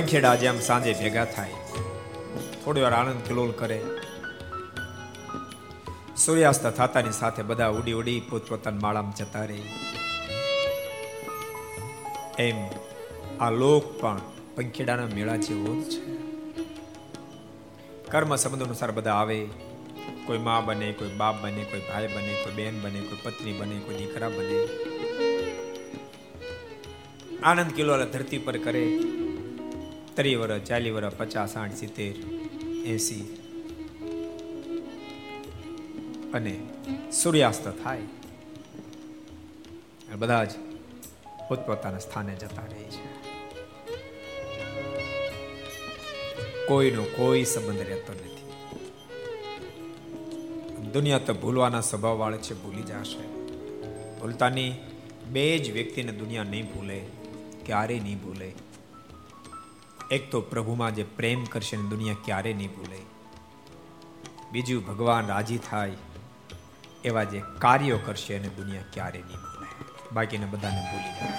પંખેડા 0.07 0.35
જેમ 0.35 0.59
સાંજે 0.59 0.93
ભેગા 0.93 1.25
થાય. 1.25 1.49
થોડી 2.65 2.81
વાર 2.81 2.93
આનંદ 2.93 3.21
કિલોલ 3.27 3.51
કરે. 3.51 3.81
સૂર્યાસ્ત 6.17 6.67
થતાની 6.67 7.11
સાથે 7.11 7.43
બધા 7.43 7.67
ઉડી 7.67 7.91
ઉડી 7.91 8.21
પોતપોતાના 8.29 8.79
માળામાં 8.79 9.13
જતા 9.15 9.45
રહે. 9.45 9.61
એમ 12.39 12.55
આ 13.39 13.51
લોક 13.51 14.01
પણ 14.01 14.21
પંખેડાના 14.55 15.05
મેળા 15.05 15.35
જેવો 15.35 15.81
જ 15.81 15.85
છે. 15.89 16.15
કર્મ 18.11 18.35
સંબંધ 18.35 18.63
અનુસાર 18.63 18.91
બધા 18.91 19.13
આવે. 19.13 19.47
કોઈ 20.25 20.37
મા 20.37 20.59
બને, 20.59 20.91
કોઈ 20.91 21.09
બાપ 21.09 21.41
બને, 21.41 21.63
કોઈ 21.63 21.79
ભાઈ 21.79 22.07
બને, 22.07 22.33
કોઈ 22.43 22.53
બેન 22.53 22.81
બને, 22.81 22.99
કોઈ 22.99 23.17
પત્ની 23.23 23.53
બને, 23.53 23.79
કોઈ 23.79 23.95
દીકરા 23.95 24.29
બને. 24.29 24.67
આનંદ 27.43 27.71
કિલોલ 27.71 28.05
ધરતી 28.05 28.37
પર 28.37 28.57
કરે. 28.57 28.99
ત્રી 30.17 30.35
વર્ષ 30.35 30.61
ચાલી 30.61 30.91
વર્ષ 30.91 31.13
પચાસ 31.13 31.53
સાઠ 31.53 31.73
સિત્તેર 31.73 32.15
એસી 32.85 33.21
અને 36.33 36.59
સૂર્યાસ્ત 37.11 37.67
થાય. 37.83 38.01
બધા 40.15 40.43
જ 40.43 40.49
પોતપોતાના 41.49 41.99
સ્થાને 41.99 42.35
જતા 42.35 42.65
રહે 42.65 42.83
છે. 42.83 43.05
કોઈનો 46.67 47.03
કોઈ 47.03 47.43
સંબંધ 47.43 47.81
રહેતો 47.81 48.13
નથી. 48.13 48.51
દુનિયા 50.91 51.17
તો 51.17 51.33
ભૂલવાના 51.33 51.81
સ્વભાવ 51.81 52.17
વાળે 52.17 52.37
છે, 52.37 52.53
ભૂલી 52.53 52.81
જશે. 52.81 53.27
ભૂલતાની 54.19 54.73
બે 55.29 55.57
જ 55.57 55.71
વ્યક્તિને 55.71 56.11
દુનિયા 56.11 56.43
નહીં 56.43 56.65
ભૂલે 56.65 57.05
ક્યારે 57.65 57.99
નહીં 57.99 58.19
ભૂલે. 58.19 58.51
એક 60.11 60.31
તો 60.31 60.41
પ્રભુમાં 60.41 60.95
જે 60.95 61.03
પ્રેમ 61.03 61.43
કરશે 61.43 61.77
દુનિયા 61.77 62.15
ક્યારે 62.25 62.53
નહીં 62.53 62.71
ભૂલે. 62.75 62.99
બીજું 64.51 64.85
ભગવાન 64.85 65.27
રાજી 65.27 65.57
થાય 65.57 65.91
એવા 67.03 67.23
જે 67.23 67.41
કાર્યો 67.59 67.99
કરશે 68.05 68.37
અને 68.37 68.47
દુનિયા 68.47 68.81
ક્યારે 68.93 69.19
નહીં 69.19 69.41
ભૂલે. 69.41 69.67
બાકીને 70.13 70.45
બધાને 70.45 70.81
ભૂલી 70.91 71.13
જાય. 71.17 71.31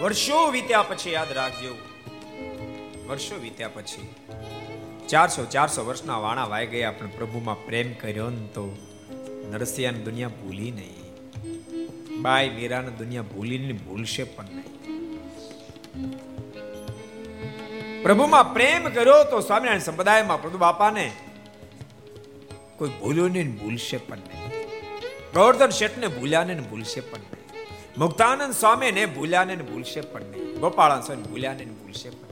વર્ષો 0.00 0.50
વીત્યા 0.50 0.82
પછી 0.82 1.12
યાદ 1.12 1.32
રાખજો. 1.32 1.74
વર્ષો 3.08 3.40
વીત્યા 3.40 3.68
પછી 3.68 4.14
ચારસો 5.08 5.44
ચારસો 5.44 5.84
વર્ષના 5.84 6.18
વાણા 6.18 6.44
વાઈ 6.44 6.66
ગયા, 6.66 6.90
પણ 6.90 7.06
પ્રભુમાં 7.06 7.66
પ્રેમ 7.66 7.92
કર્યો 7.92 8.30
ને 8.30 8.46
તો 8.46 8.76
નરસિંહાની 9.50 10.02
દુનિયા 10.02 10.28
ભૂલી 10.28 10.70
નહીં. 10.70 10.97
બાઈ 12.20 12.50
મીરાને 12.50 12.90
દુનિયા 12.90 13.22
ભૂલીને 13.22 13.72
ભૂલશે 13.72 14.24
પણ 14.24 14.44
નહીં. 14.44 14.68
પ્રભુમાં 18.02 18.54
પ્રેમ 18.54 18.88
કર્યો 18.88 19.24
તો 19.24 19.40
સ્વામિનારાયણ 19.40 19.80
સંપ્રદાયમાં 19.80 20.42
પ્રભુ 20.42 20.58
બાપાને 20.58 21.12
કોઈ 22.76 22.88
ભૂલ્યો 22.88 23.28
નહીં 23.28 23.58
ભૂલશે 23.58 23.96
પણ 23.96 24.16
નહીં. 24.16 24.52
ગોવર્ધન 25.34 25.68
શેઠને 25.68 26.06
ભૂલ્યા 26.06 26.44
ને 26.44 26.54
ભૂલશે 26.54 27.00
પણ 27.00 27.18
નહીં. 27.18 27.38
મુક્તાનંદ 27.98 28.54
સ્વામીને 28.54 29.06
ભૂલ્યા 29.06 29.44
ને 29.44 29.56
ભૂલશે 29.56 30.00
પણ 30.00 30.20
નહીં. 30.20 30.60
ગોપાળાન 30.60 31.00
સ્વામી 31.00 31.22
ભૂલ્યા 31.22 31.52
ને 31.52 31.64
ભૂલશે 31.64 32.10
પણ 32.10 32.16
નહીં. 32.16 32.28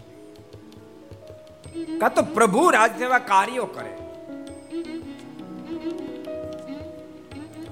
કાં 1.98 2.14
તો 2.14 2.22
પ્રભુ 2.22 2.70
રાજ 2.70 2.98
જેવા 2.98 3.18
કાર્યો 3.18 3.66
કરે. 3.66 3.90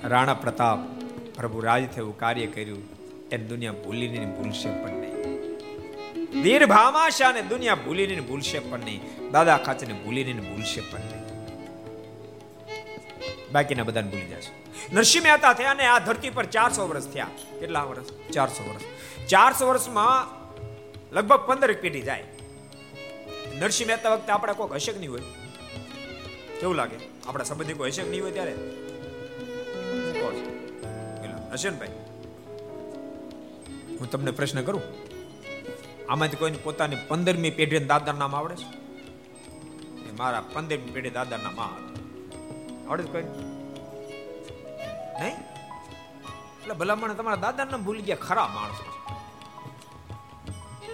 રાણા 0.05 0.35
પ્રતાપ 0.35 0.94
પ્રભુ 1.35 1.61
રાજ 1.61 1.89
થયું, 1.89 2.19
કાર્ય 2.19 2.47
કર્યું 2.47 2.82
એને 3.32 3.44
દુનિયા 3.44 3.73
ભૂલીને 3.73 4.27
ભૂલશે 4.27 4.82
પણ 4.82 4.90
નહીં. 4.90 5.15
વીર 6.43 6.66
ભામાશા 6.66 7.32
ને 7.32 7.43
દુનિયા 7.43 7.74
ભૂલીને 7.74 8.20
ભૂલશે 8.20 8.59
પણ 8.59 8.78
નહીં. 8.78 9.01
દાદા 9.31 9.56
ખાચરને 9.56 9.94
ભૂલીને 9.94 10.40
ભૂલશે 10.40 10.81
પણ 10.81 10.98
નહીં. 10.98 11.24
બાકીના 13.52 13.82
બધાને 13.82 14.11
ભૂલી 14.11 14.24
જશે. 14.24 14.65
નરસિંહ 14.93 15.24
મહેતા 15.24 15.52
થયા 15.52 15.74
ને 15.74 15.86
આ 15.86 15.98
ધરતી 15.98 16.31
પર 16.31 16.47
ચારસો 16.47 16.89
વર્ષ 16.89 17.06
થયા. 17.06 17.27
કેટલા 17.61 17.82
વર્ષ? 17.82 18.32
ચારસો 18.32 18.70
વર્ષ. 18.70 18.82
ચારસો 19.28 19.69
વર્ષમાં 19.69 20.44
લગભગ 21.15 21.36
પંદર 21.36 21.73
પેઢી 21.73 22.01
જાય. 22.01 22.24
નરસિંહ 23.55 23.89
મહેતા 23.89 24.15
વખતે 24.15 24.32
આપણે 24.32 24.52
કોઈ 24.52 24.69
હશે 24.74 24.93
નહીં 24.93 25.11
હોય. 25.11 25.20
કેવું 26.61 26.74
લાગે? 26.74 26.97
આપણા 27.27 27.44
સંબંધી 27.44 27.73
કોઈ 27.73 27.90
હશે 27.90 28.02
નહીં 28.02 28.23
હોય 28.23 28.31
ત્યારે? 28.31 28.55
હશે 31.55 31.69
ને 31.71 31.79
ભાઈ 31.81 31.97
હું 33.99 34.07
તમને 34.13 34.33
પ્રશ્ન 34.39 34.61
કરું? 34.69 34.85
આમાંથી 36.11 36.41
કોઈને 36.43 36.59
પોતાની 36.65 37.01
પંદરમી 37.09 37.55
પેઢી 37.59 37.85
દાદા 37.93 38.17
નામ 38.21 38.33
આવડે 38.39 38.57
છે? 38.63 38.69
મારા 40.19 40.45
પંદરમી 40.55 40.95
પેઢી 40.97 41.15
દાદા 41.19 41.41
નામ 41.45 41.59
આ 41.61 41.71
આવડે 42.89 43.03
કોઈ 43.15 43.27
નહીં? 45.19 45.37
એટલે 46.61 46.75
ભલામણ 46.81 47.15
તમારા 47.19 47.43
દાદા 47.47 47.67
નામ 47.71 47.83
ભૂલી 47.87 48.07
ગયા, 48.09 48.25
ખરા 48.27 48.49
માણસો. 48.57 48.85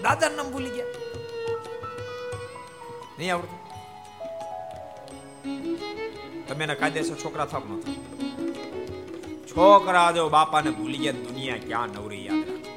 દાદા 0.05 0.31
નામ 0.37 0.49
ભૂલી 0.53 0.74
ગયા? 0.77 0.93
નહીં 3.19 3.32
આવડતું? 3.35 3.59
તમે 6.49 6.62
એના 6.65 6.78
કાયદેસર 6.81 7.16
છોકરા 7.24 7.49
થાપ 7.53 7.65
ન 7.70 7.73
છોકરા 9.51 10.12
જો 10.12 10.28
બાપાને 10.28 10.70
ભૂલી 10.70 10.98
ગયા 10.98 11.12
દુનિયા 11.12 11.56
ક્યાં 11.56 11.89
નવરી 11.89 12.27
યાદ 12.27 12.39
રાખે. 12.39 12.70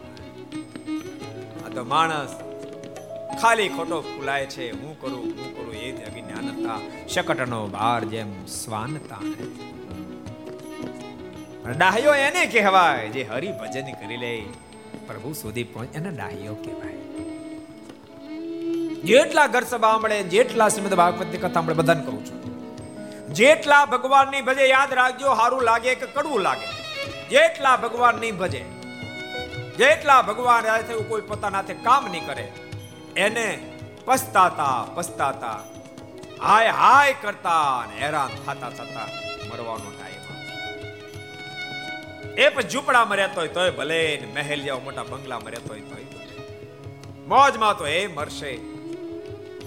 આ 1.66 1.70
તો 1.76 1.84
માણસ 1.84 2.30
ખાલી 3.42 3.70
ખોટો 3.70 4.02
ફૂલાય 4.02 4.46
છે. 4.46 4.82
હું 4.82 5.02
કરું 5.02 5.20
હું 5.20 5.58
કરું, 5.58 5.74
એ 5.74 5.92
જ 5.92 6.02
અજ્ઞાનતા. 6.06 6.80
શકટનો 7.08 7.68
બાર 7.68 8.04
જેમ 8.04 8.46
સ્વાનતા 8.46 9.22
ડાહ્યો 11.78 12.14
એને 12.14 12.46
કહેવાય 12.46 13.10
જે 13.10 13.24
હરિ 13.24 13.52
ભજન 13.52 13.92
કરી 13.92 14.18
લે. 14.18 14.44
પ્રભુ 15.08 15.34
સુધી 15.34 15.64
પહોંચ 15.64 15.96
એને 15.96 16.12
ડાહ્યો 16.12 16.56
કહેવાય. 16.56 16.94
જેટલા 19.04 19.48
ઘર 19.48 19.64
સભા 19.64 19.98
મળે 19.98 20.24
જેટલા 20.24 20.70
શ્રીમદ 20.70 20.94
ભાગવતની 20.94 21.38
કથા 21.38 21.62
મળે 21.62 21.74
બધાને 21.74 22.04
કહું 22.04 22.26
છું. 22.26 22.33
જેટલા 23.40 23.84
ભગવાનની 23.92 24.44
ભજે 24.48 24.66
યાદ 24.68 24.92
રાખજો 25.00 25.36
સારું 25.40 25.64
લાગે 25.70 25.92
કે 26.02 26.08
કડવું 26.16 26.42
લાગે. 26.48 26.68
જેટલા 27.32 27.76
ભગવાન 27.84 28.16
નહીં 28.24 28.38
ભજે, 28.42 28.62
જેટલા 29.80 30.22
ભગવાન 30.30 30.66
થયું, 30.88 31.06
કોઈ 31.12 31.26
પોતાના 31.30 31.64
કામ 31.86 32.04
નહીં 32.14 32.26
કરે. 32.30 32.46
એને 33.26 33.48
પસ્તાતા 34.08 34.80
પસ્તાતા, 34.96 35.60
હાય 36.42 36.74
હાય 36.74 37.14
કરતા 37.22 37.68
હેરાન 38.00 38.32
થતા 38.40 38.72
થતા 38.78 39.08
મરવાનો 39.50 39.90
ટાઈમ 39.92 40.22
એ 42.38 42.46
પછી 42.50 42.70
ઝૂંપડામાં 42.72 43.20
રહેતો 43.22 43.38
હોય 43.42 43.54
તોય 43.58 43.74
ભલે 43.80 44.02
મહેલ 44.36 44.62
જેવા 44.68 44.84
મોટા 44.86 45.08
બંગલામાં 45.12 45.54
રહેતો 45.56 45.70
હોય 45.74 45.86
તોય 45.92 46.08
મોજમાં 47.32 47.76
તો 47.80 47.86
એ 47.96 48.00
મરશે. 48.18 48.54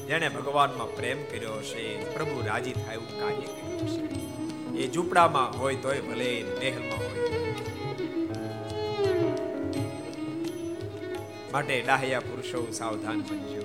જેણે 0.07 0.29
ભગવાનમાં 0.29 0.97
પ્રેમ 0.97 1.25
કર્યો 1.25 1.63
છે 1.63 2.15
પ્રભુ 2.15 2.47
રાજી 2.47 2.73
થાય 2.73 2.95
એવું 2.95 3.21
કાર્ય 3.21 3.47
કર્યું 3.47 3.89
છે 3.89 4.27
એ 4.79 4.93
ઝૂંપડામાં 4.93 5.59
હોય 5.59 5.77
તોય 5.77 6.01
ભલે 6.01 6.45
મહેલમાં 6.59 6.99
હોય. 6.99 7.17
માટે 11.53 11.83
ડાહ્યા 11.87 12.21
પુરુષો 12.21 12.71
સાવધાન 12.73 13.21
બનજો. 13.21 13.63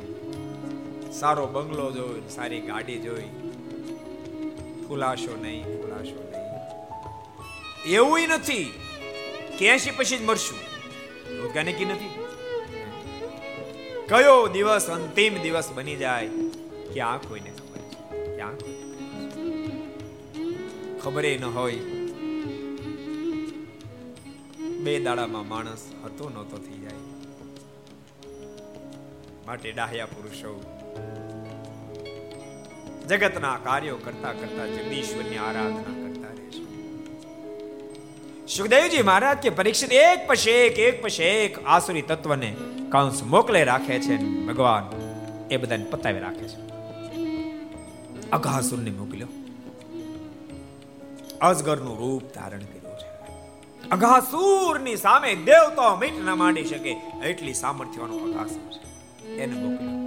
સારો 1.11 1.47
બંગલો 1.47 1.91
જોઈ, 1.91 2.21
સારી 2.29 2.61
ગાડી 2.61 2.99
જોઈ. 2.99 3.29
ફૂલાશો 4.87 5.37
નહીં 5.41 5.63
ફૂલાશો 5.63 6.31
નહીં. 6.31 6.41
એવું 7.83 8.19
નથી. 8.21 8.73
કે 9.57 9.77
પછી 9.97 10.17
જ 10.17 10.21
મરશું? 10.21 10.59
વૈજ્ઞાનિકી 11.43 11.85
નથી. 11.85 12.30
કયો 14.11 14.47
દિવસ 14.47 14.89
અંતિમ 14.89 15.41
દિવસ 15.41 15.71
બની 15.71 15.95
જાય 15.95 16.29
ક્યાં 16.93 17.21
કોઈને 17.21 17.51
ખબર 17.51 17.77
છે? 17.77 18.39
આંખ 18.39 18.63
ખબર 21.03 21.25
ન 21.25 21.45
હોય. 21.45 21.75
બે 24.79 24.99
દાડામાં 24.99 25.47
માણસ 25.47 25.87
હતો 26.05 26.29
નહોતો 26.29 26.57
થઈ 26.57 26.79
જાય. 26.79 26.99
માટે 29.45 29.71
ડાહ્યા 29.71 30.05
પુરુષો. 30.05 30.61
જગતના 33.09 33.59
કાર્યો 33.63 33.97
કરતા 33.97 34.33
કરતા 34.33 34.67
જગદીશ્વરની 34.67 35.37
આરાધના. 35.37 36.00
સુખદેવજી 38.57 39.01
મહારાજ 39.01 39.37
કે 39.37 39.49
પરીક્ષિત 39.49 39.93
એક 39.93 40.27
પછી 40.27 40.51
એક 40.51 40.79
એક 40.79 41.03
પછી 41.03 41.23
એક 41.23 41.65
આસુરી 41.65 42.01
તત્વને 42.01 42.55
કંસ 42.91 43.23
મોકલે 43.23 43.63
રાખે 43.63 43.99
છે 43.99 44.17
ભગવાન 44.17 44.83
એ 45.51 45.57
બધાને 45.57 45.83
પતાવી 45.83 46.19
રાખે 46.19 46.47
છે. 46.47 46.57
અઘાસુરને 48.29 48.91
મોકલ્યો. 48.91 49.27
અજગરનું 51.41 51.99
રૂપ 51.99 52.23
ધારણ 52.33 52.59
કર્યું 52.59 52.99
છે. 52.99 53.89
અઘાસુરની 53.89 54.95
સામે 54.95 55.35
દેવતાઓ 55.35 55.95
મીટ 55.95 56.21
ન 56.21 56.29
માંડી 56.29 56.63
શકે 56.63 56.95
એટલી 57.25 57.53
સામર્થ્યનો 57.53 58.17
અઘાસુર 58.17 58.73
છે. 58.73 59.27
એને 59.35 59.55
મોકલ્યો. 59.55 59.99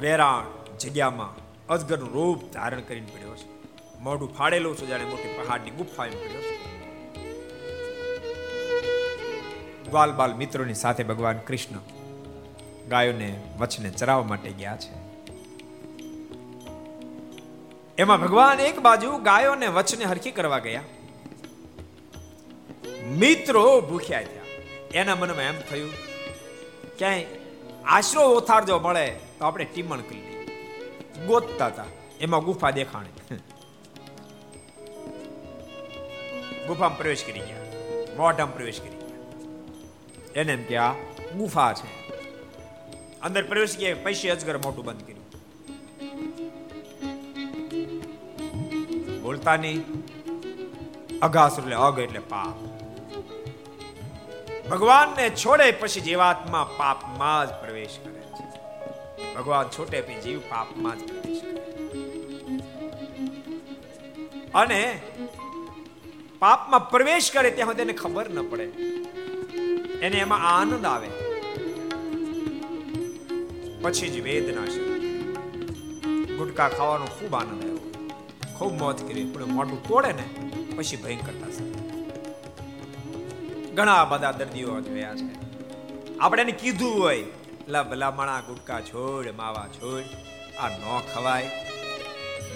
વેરાણ 0.00 0.44
જગ્યામાં 0.78 1.34
અજગરનું 1.68 2.12
રૂપ 2.12 2.52
ધારણ 2.52 2.80
કરીને 2.80 3.06
પડ્યો 3.06 3.34
છે. 3.34 3.49
મોઢું 4.00 4.34
ફાડેલું 4.34 4.76
છે 4.76 4.86
જાણે 4.86 5.04
મોટી 5.04 5.32
પહાડની 5.38 5.70
ગુફા 5.70 6.06
એમ 6.06 6.12
કર્યો 6.12 6.42
ગ્વાલ 9.90 10.12
બાલ 10.12 10.34
મિત્રોની 10.34 10.74
સાથે 10.74 11.02
ભગવાન 11.04 11.38
કૃષ્ણ 11.38 11.80
ગાયોને 12.88 13.28
વચ્છને 13.58 13.90
ચરાવવા 13.90 14.24
માટે 14.24 14.50
ગયા 14.50 14.76
છે. 14.76 14.94
એમાં 17.98 18.20
ભગવાન 18.20 18.60
એક 18.60 18.80
બાજુ 18.80 19.18
ગાયોને 19.18 19.66
વચ્છને 19.66 20.04
હરખી 20.04 20.30
કરવા 20.30 20.58
ગયા. 20.58 20.82
મિત્રો 23.18 23.80
ભૂખ્યા 23.80 24.22
થયા. 24.22 24.46
એના 24.94 25.14
મનમાં 25.14 25.42
એમ 25.42 25.60
થયું, 25.70 25.92
ક્યાંય 26.98 27.24
આશરો 27.84 28.22
ઓથાર 28.22 28.64
જો 28.64 28.78
મળે 28.78 29.06
તો 29.38 29.44
આપણે 29.44 29.64
ટીમણ 29.64 30.00
કરી 30.00 30.20
લઈએ. 30.20 31.26
ગોતતા 31.26 31.66
હતા. 31.66 31.84
એમાં 32.20 32.44
ગુફા 32.44 32.70
દેખાણી. 32.70 33.36
ગુફામાં 36.70 36.98
પ્રવેશ 36.98 37.24
કરી 37.24 37.40
ગયા. 37.40 37.56
મોઢામાં 38.16 38.54
પ્રવેશ 38.54 38.80
કરી 38.80 38.90
ગયા. 38.90 39.06
એને 40.34 40.52
એમ 40.52 40.62
કે, 40.62 40.76
આ 40.76 40.92
ગુફા 41.36 41.72
છે. 41.72 42.08
અંદર 43.20 43.42
પ્રવેશ 43.42 43.76
ગયા 43.76 43.96
પૈસે 44.02 44.30
અજગર 44.30 44.58
મોટું 44.58 44.84
બંધ 44.84 45.06
કર્યું. 45.06 45.30
બોલતા 49.22 49.56
નહીં. 49.56 49.84
અઘાસુર 51.22 51.64
એટલે 51.64 51.76
અગ 51.76 51.98
એટલે 51.98 52.18
પાપ. 52.18 52.54
ભગવાનને 54.68 55.30
છોડે 55.30 55.72
પછી 55.72 56.00
જીવાત્મા 56.00 56.70
પાપમાં 56.76 57.46
જ 57.46 57.52
પ્રવેશ 57.60 57.98
કરે 58.04 58.20
છે. 58.20 59.34
ભગવાન 59.34 59.68
છોટે 59.68 60.00
પછી 60.00 60.20
જીવ 60.20 60.40
પાપમાં 60.40 60.98
જ 60.98 61.12
પ્રવેશ 61.12 61.42
કરે 61.42 61.60
અને 64.54 65.00
પાપમાં 66.40 66.90
પ્રવેશ 66.90 67.30
કરે 67.30 67.50
ત્યાં 67.50 67.68
સુધી 67.68 67.82
એને 67.82 67.92
ખબર 67.92 68.30
ન 68.30 68.42
પડે. 68.42 68.64
એને 70.02 70.18
એમાં 70.18 70.38
આનંદ 70.38 70.86
આવે. 70.86 71.08
પછી 73.82 74.08
જ 74.08 74.20
વેદના 74.20 74.66
છે. 74.66 74.80
ગુટકા 76.36 76.68
ખાવાનો 76.68 77.06
ખૂબ 77.06 77.34
આનંદ 77.34 77.64
આવ્યો. 77.64 77.78
ખૂબ 78.58 78.72
મોત 78.72 79.08
કરી. 79.08 79.24
પણ 79.24 79.44
મોટું 79.44 79.88
તોડે 79.88 80.12
ને, 80.12 80.50
પછી 80.76 80.96
ભયંકરતા 80.96 81.50
છે 81.50 81.80
ઘણા 83.72 84.04
બધા 84.04 84.32
દર્દીઓ 84.32 84.80
જોયા 84.80 85.14
છે. 85.14 85.40
આપણે 86.18 86.42
એને 86.42 86.52
કીધું 86.52 87.00
હોય, 87.00 87.24
લા 87.68 87.82
ભલા 87.82 88.10
માણા 88.10 88.40
ગુટકા 88.40 88.80
છોડ, 88.80 89.28
માવા 89.28 89.68
છોડ, 89.68 90.02
આ 90.58 90.68
ન 90.68 91.00
ખવાય. 91.14 91.50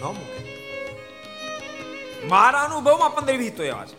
ન 0.00 0.04
મૂકે. 0.04 0.53
મારા 2.28 2.60
અનુભવમાં 2.60 3.14
પંદર 3.14 3.36
વીસ 3.36 3.52
તો 3.56 3.62
એવા 3.62 3.86
છે. 3.86 3.96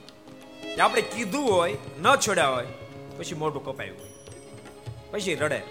કે 0.76 0.82
આપણે 0.82 1.02
કીધું 1.02 1.52
હોય, 1.52 1.78
ન 2.02 2.16
છોડ્યા 2.16 2.50
હોય, 2.50 2.68
પછી 3.18 3.36
મોઢું 3.36 3.66
કપાયું 3.66 4.00
હોય. 4.00 4.10
પછી 5.12 5.36
રડે. 5.36 5.62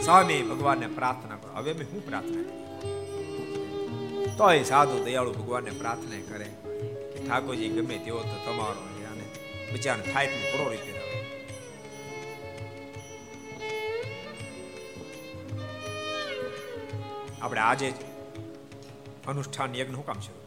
સ્વામી 0.00 0.42
ભગવાનને 0.42 0.86
પ્રાર્થના 0.86 1.36
કરો. 1.36 1.52
હવે 1.52 1.72
મેં 1.72 1.86
હું 1.92 2.06
પ્રાર્થના 2.06 2.42
કરી 2.42 2.60
તોય 4.38 4.62
સાધુ 4.62 5.04
દયાળુ 5.04 5.32
ભગવાનને 5.32 5.70
પ્રાર્થના 5.70 6.20
કરે 6.28 6.44
કે 7.10 7.28
ઠાકોરજી 7.28 7.68
ગમે 7.68 7.98
તેવો 7.98 8.18
તો 8.18 8.36
તમારો 8.44 8.80
અને 9.12 9.24
બિચારાને 9.72 10.26
પૂરો 10.26 10.70
રીતે 10.70 10.92
રહે 10.92 11.24
આપણે 17.42 17.60
આજે 17.60 17.92
અનુષ્ઠાન 19.28 19.74
યજ્ઞ 19.74 19.94
હું 19.94 20.06
કામ 20.06 20.20
શરૂ 20.20 20.39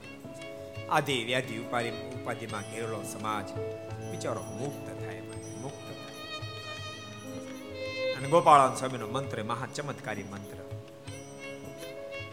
આદિ 0.90 1.24
વ્યાધિ 1.24 1.58
ઉપાધિ 1.58 1.90
ઉપાધિમાં 1.90 2.62
ઘેરેલો 2.62 3.04
સમાજ 3.04 3.52
બિચારો 4.12 4.42
મુક્ત 4.42 5.06
થાય 5.06 5.22
મુક્ત 5.62 5.88
થાય. 5.88 6.14
અને 8.14 8.28
ગોપાળાન 8.28 8.76
સ્વામીનો 8.76 9.08
મંત્ર 9.08 9.44
મહા 9.44 9.68
ચમત્કારી 9.76 10.24
મંત્ર. 10.24 10.58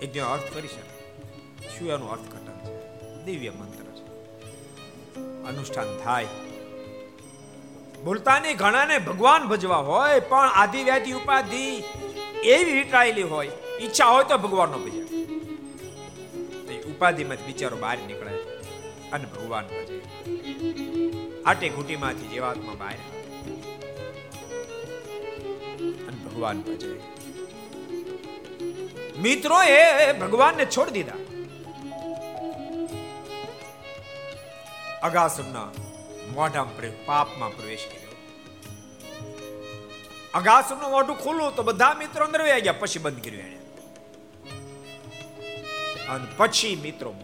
યજ્ઞ 0.02 0.20
અર્થ 0.20 0.54
કરી 0.54 0.68
શકે 0.68 1.78
શું 1.78 1.88
એનું 1.88 2.10
અર્થઘટન 2.10 2.58
છે. 2.64 3.24
દિવ્ય 3.24 3.50
મંત્ર 3.50 3.84
છે. 3.84 4.06
અનુષ્ઠાન 5.44 5.98
થાય. 6.04 6.26
બોલતાની 8.04 8.54
ઘણાને 8.54 8.98
ભગવાન 8.98 9.48
ભજવા 9.48 9.76
હોય, 9.76 10.20
પણ 10.20 10.48
આધિ 10.48 10.84
વ્યાધિ 10.84 11.12
ઉપાધિ 11.12 11.82
એવી 12.44 12.72
રીટાયેલી 12.72 13.22
હોય, 13.22 13.50
ઈચ્છા 13.80 14.06
હોય 14.06 14.24
તો 14.24 14.38
ભગવાનનો 14.38 14.78
ભજે 14.78 15.00
ઉપાધિમાંથી 16.80 17.42
બિચારો 17.42 17.76
બહાર 17.76 17.98
નીકળે. 17.98 18.29
અને 19.12 19.24
ભગવાન 19.24 19.66
ભજે. 19.66 20.00
આટે 21.46 21.68
ઘૂંટીમાંથી 21.68 22.26
જીવાત્મા 22.26 22.74
બહાર 22.74 22.94
અને 26.08 26.18
ભગવાન 26.24 26.60
ભજે. 26.60 27.00
મિત્રો 29.20 29.62
એ 29.62 30.12
ભગવાનને 30.12 30.64
છોડી 30.64 30.90
દીધા. 30.90 31.18
અગાસુરના 35.02 35.68
મોઢામાં 36.34 37.04
પાપમાં 37.06 37.56
પ્રવેશ 37.56 37.86
કર્યો. 37.86 38.10
અગાસુરનું 40.34 40.90
મોઢું 40.90 41.16
ખુલ્લું 41.16 41.56
તો 41.56 41.62
બધા 41.62 41.94
મિત્રો 41.94 42.24
અંદર 42.24 42.60
ગયા, 42.60 42.72
પછી 42.72 42.98
બંધ 42.98 43.24
કર્યું 43.24 43.42
એને. 43.42 43.58
અને 46.06 46.26
પછી 46.36 46.76
મિત્રો 46.76 47.14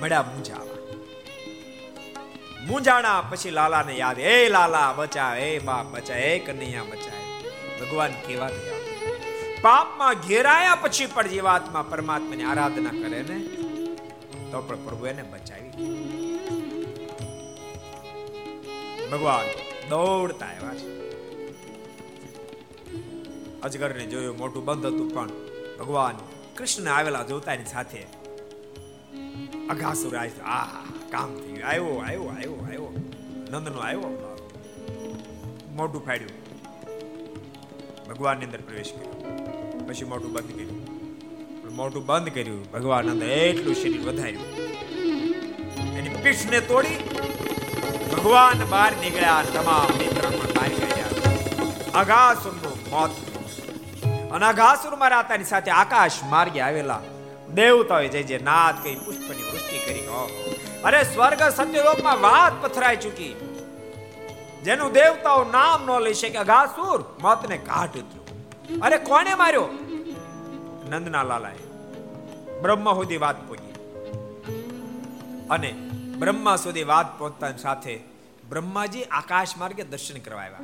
મળ્યા 0.00 0.22
મૂંઝાવા. 0.22 0.80
મૂંઝાણા 2.66 3.20
પછી 3.20 3.50
લાલાને 3.50 3.94
યાદ, 3.96 4.18
એ 4.18 4.48
લાલા 4.48 4.92
બચા 4.92 5.36
એ 5.36 5.58
બાપ 5.58 5.86
બચા 5.86 6.16
એ 6.16 6.38
કનૈયા 6.38 6.82
બચા 6.82 7.18
ભગવાન 7.80 8.12
કેવા 8.26 8.48
થયા? 8.48 8.80
પાપમાં 9.62 10.14
ઘેરાયા 10.28 10.74
પછી 10.74 11.06
પણ 11.06 11.28
જીવાત્મા 11.28 11.82
પરમાત્માની 11.82 12.44
આરાધના 12.44 12.90
કરે 12.90 13.20
ને, 13.22 13.38
તો 14.50 14.62
પણ 14.62 14.84
પ્રભુ 14.84 15.06
એને 15.06 15.22
બચાવી 15.22 15.72
ભગવાન 19.12 19.48
દોડતા 19.88 20.46
આવ્યા 20.46 20.74
છે. 20.74 20.88
અજગરને 23.60 24.04
જોયું 24.06 24.38
મોટું 24.38 24.64
બંધ 24.64 24.86
હતું 24.86 25.08
પણ 25.14 25.30
ભગવાન 25.78 26.16
કૃષ્ણ 26.56 26.88
આવેલા 26.88 27.22
જોતા 27.22 27.52
એની 27.52 27.64
સાથે 27.64 28.06
અઘાસુર 29.70 30.16
આવ્યો 30.16 30.44
આ 30.44 30.64
કામ 31.10 31.34
થયું 31.34 31.68
આવ્યો 31.68 31.98
આવ્યો 31.98 32.24
આવ્યો 32.24 32.66
આવ્યો 32.66 33.02
નંદનો 33.50 33.78
આવ્યો 33.78 34.36
મોઢું 35.70 36.06
ફાડ્યું. 36.06 36.46
ભગવાનની 38.08 38.44
અંદર 38.44 38.60
પ્રવેશ 38.60 38.92
કર્યો. 38.92 39.86
પછી 39.88 40.04
મોઢું 40.04 40.32
બંધ 40.32 40.52
કર્યું. 40.52 40.86
મોઢું 41.76 42.06
બંધ 42.06 42.28
કર્યું. 42.28 42.72
ભગવાન 42.72 43.10
અંદર 43.10 43.26
એટલું 43.26 43.74
શરીર 43.74 44.08
વધાર્યું. 44.08 44.44
એની 45.98 46.08
પીઠને 46.08 46.60
તોડી 46.60 46.96
ભગવાન 48.12 48.64
બહાર 48.70 48.92
નીકળ્યા 48.92 49.42
તમામ 49.54 49.98
મિત્ર 49.98 50.28
પણ 50.28 50.54
બહાર 50.54 50.68
કાઢ્યા 50.68 51.06
અઘાસુરનું 52.00 52.76
મોત 52.90 53.10
અને 54.32 54.46
અઘાસુર 54.46 55.08
રાતાની 55.08 55.44
સાથે 55.44 55.70
આકાશ 55.70 56.12
માર્ગે 56.24 56.60
આવેલા 56.60 57.02
દેવતાઓએ 57.56 58.08
જય 58.08 58.22
જે 58.22 58.38
નાથ 58.38 58.74
કઈ 58.82 58.94
પુષ્પની 58.94 59.42
વૃષ્ટિ 59.42 59.78
કરી 59.86 60.00
કહો 60.00 60.54
અરે 60.84 61.02
સ્વર્ગ 61.02 61.42
સત્યલોકમાં 61.42 62.20
વાત 62.20 62.62
પથરાઈ 62.62 62.96
ચૂકી. 62.96 63.56
જેનું 64.64 64.92
દેવતાઓ 64.92 65.44
નામ 65.44 65.86
ન 65.86 66.00
લઈ 66.00 66.14
શકે 66.14 66.38
અઘાસુર 66.38 67.16
મોતને 67.22 67.58
ઘાટ 67.58 67.96
ઉતર્યો. 67.96 68.22
અરે 68.82 68.98
કોને 68.98 69.34
માર્યો? 69.34 69.68
નંદના 70.90 71.22
લાલાએ. 71.22 71.56
બ્રહ્મા 72.60 72.92
સુધી 72.92 73.16
વાત 73.16 73.48
પહોંચી. 73.48 73.72
અને 75.50 75.72
બ્રહ્મા 76.18 76.56
સુધી 76.56 76.84
વાત 76.84 77.18
પહોંચતાની 77.18 77.58
સાથે 77.58 78.00
બ્રહ્માજી 78.48 79.02
આકાશ 79.02 79.56
માર્ગે 79.56 79.84
દર્શન 79.84 80.18
કરવા 80.18 80.40
આવ્યા. 80.40 80.58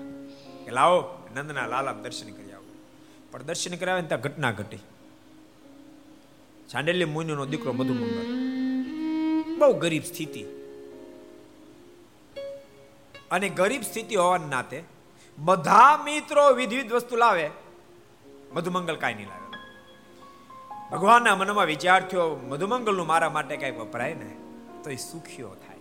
કે 0.64 0.70
લાવો, 0.70 1.28
નંદના 1.34 1.66
લાલા 1.66 1.92
દર્શન 1.92 2.30
કરી 2.30 2.52
આવો. 2.52 2.64
પણ 3.30 3.42
દર્શન 3.42 3.76
કરાવે 3.76 4.02
ત્યાં 4.02 4.20
ઘટના 4.20 4.50
ઘટી. 4.50 4.78
ચાંડેલી 6.72 7.04
મુનિનો 7.04 7.46
દીકરો 7.46 7.72
મધુમંગલ 7.72 8.42
બહુ 9.58 9.72
ગરીબ 9.72 10.04
સ્થિતિ. 10.04 10.42
અને 13.30 13.48
ગરીબ 13.48 13.82
સ્થિતિ 13.82 14.14
હોવાના 14.14 14.46
નાતે 14.46 14.84
બધા 15.38 16.02
મિત્રો 16.04 16.50
વિધવિધ 16.50 16.92
વસ્તુ 16.92 17.16
લાવે. 17.16 17.50
મધુમંગલ 18.54 18.96
કાંઈ 18.96 19.14
નહીં 19.14 19.26
લાવે. 19.26 19.42
ભગવાનના 20.92 21.36
મનમાં 21.36 21.66
વિચાર 21.66 22.08
થયો 22.08 22.40
મધુમંગલનું 22.48 23.06
મારા 23.06 23.30
માટે 23.30 23.56
કાંઈ 23.56 23.72
વપરાય 23.72 24.14
ને, 24.14 24.36
તો 24.84 24.90
એ 24.90 24.96
સુખીઓ 24.96 25.48
થાય. 25.48 25.78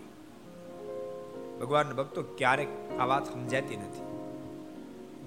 ભગવાનના 1.60 1.94
ભક્તો 1.94 2.22
ક્યારેક 2.22 2.68
આ 3.00 3.06
વાત 3.06 3.34
સમજાતી 3.34 3.78
નથી. 3.78 4.02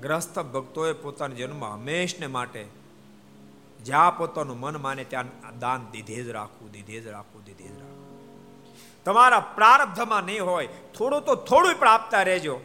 ગ્રસ્ત 0.00 0.38
ભક્તોએ 0.38 0.92
પોતાના 0.92 1.34
જન્મ 1.34 1.64
હંમેશને 1.64 2.26
માટે 2.26 2.83
જ્યાં 3.84 4.18
પોતાનું 4.18 4.60
મન 4.60 4.76
માને 4.76 5.04
ત્યાં 5.04 5.58
દાન 5.58 5.86
દીધે 5.92 6.22
જ 6.22 6.28
રાખવું, 6.28 6.70
દીધે 6.70 7.00
જ 7.00 7.06
રાખવું, 7.06 7.44
દીધે 7.44 7.64
જ 7.64 7.72
રાખવું. 7.72 8.04
તમારા 9.04 9.40
પ્રારબ્ધમાં 9.40 10.22
નહીં 10.22 10.44
હોય, 10.44 10.68
થોડું 10.98 11.22
તો 11.22 11.34
થોડું 11.34 11.74
પણ 11.78 11.88
આપતા 11.88 12.22
રહેજો. 12.22 12.60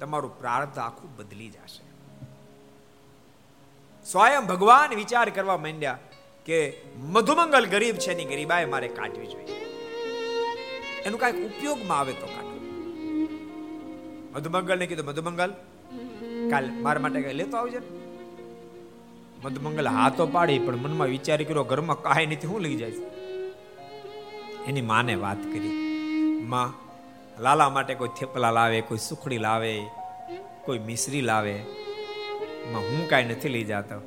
તમારું 0.00 0.38
પ્રારબ્ધ 0.40 0.78
આખું 0.78 1.16
બદલી 1.16 1.48
જશે. 1.48 1.82
સ્વયં 4.06 4.46
ભગવાન 4.46 4.94
વિચાર 4.94 5.28
કરવા 5.30 5.56
માંડ્યા 5.56 5.98
કે 6.46 6.58
મધુમંગલ 6.96 7.66
ગરીબ 7.66 7.96
છે 7.96 8.14
ની 8.14 8.24
ગરીબાએ 8.24 8.64
મારે 8.64 8.88
કાઢવી 8.88 9.26
જોઈએ. 9.26 9.60
એનું 11.04 11.20
કાંઈક 11.20 11.46
ઉપયોગમાં 11.46 11.98
આવે 11.98 12.12
તો 12.12 12.26
કાઢવું 12.26 12.62
મધુમંગલ 14.34 14.78
ને 14.78 14.86
કીધું, 14.86 15.06
મધુમંગલ, 15.06 15.50
કાલ 16.50 16.70
મારા 16.70 17.00
માટે 17.00 17.22
કઈ 17.22 17.32
લેતો 17.32 17.56
આવજે 17.56 17.80
મધુમંગલ 19.44 19.88
હાથો 19.88 20.26
પાડી, 20.26 20.58
પણ 20.58 20.76
મનમાં 20.76 21.08
વિચાર 21.08 21.42
કર્યો, 21.42 21.64
ઘરમાં 21.64 22.02
કાંઈ 22.02 22.26
નથી, 22.26 22.46
હું 22.46 22.60
લઈ 22.60 22.76
જાય 22.76 22.92
એની 24.66 24.80
માને 24.80 25.14
વાત 25.14 25.36
કરી. 25.36 25.68
માં, 26.42 26.72
લાલા 27.42 27.68
માટે 27.68 27.94
કોઈ 27.94 28.08
થેપલા 28.08 28.50
લાવે, 28.50 28.80
કોઈ 28.80 28.98
સુખડી 28.98 29.38
લાવે, 29.38 29.82
કોઈ 30.64 30.78
મિશ્રી 30.78 31.20
લાવે. 31.20 31.62
માં, 32.72 32.82
હું 32.82 33.08
કાંઈ 33.08 33.24
નથી 33.24 33.48
લઈ 33.48 33.64
જતો. 33.64 34.02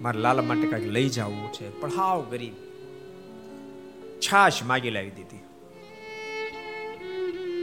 મારા 0.00 0.20
લાલા 0.20 0.42
માટે 0.42 0.66
કાંઈક 0.66 0.86
લઈ 0.86 1.08
જવું 1.08 1.52
છે. 1.52 1.80
પણ 1.80 1.90
હાવ 1.96 2.26
ગરીબ. 2.30 2.52
છાશ 4.20 4.62
માગી 4.62 4.90
લાવી 4.90 5.10
દીધી. 5.10 5.38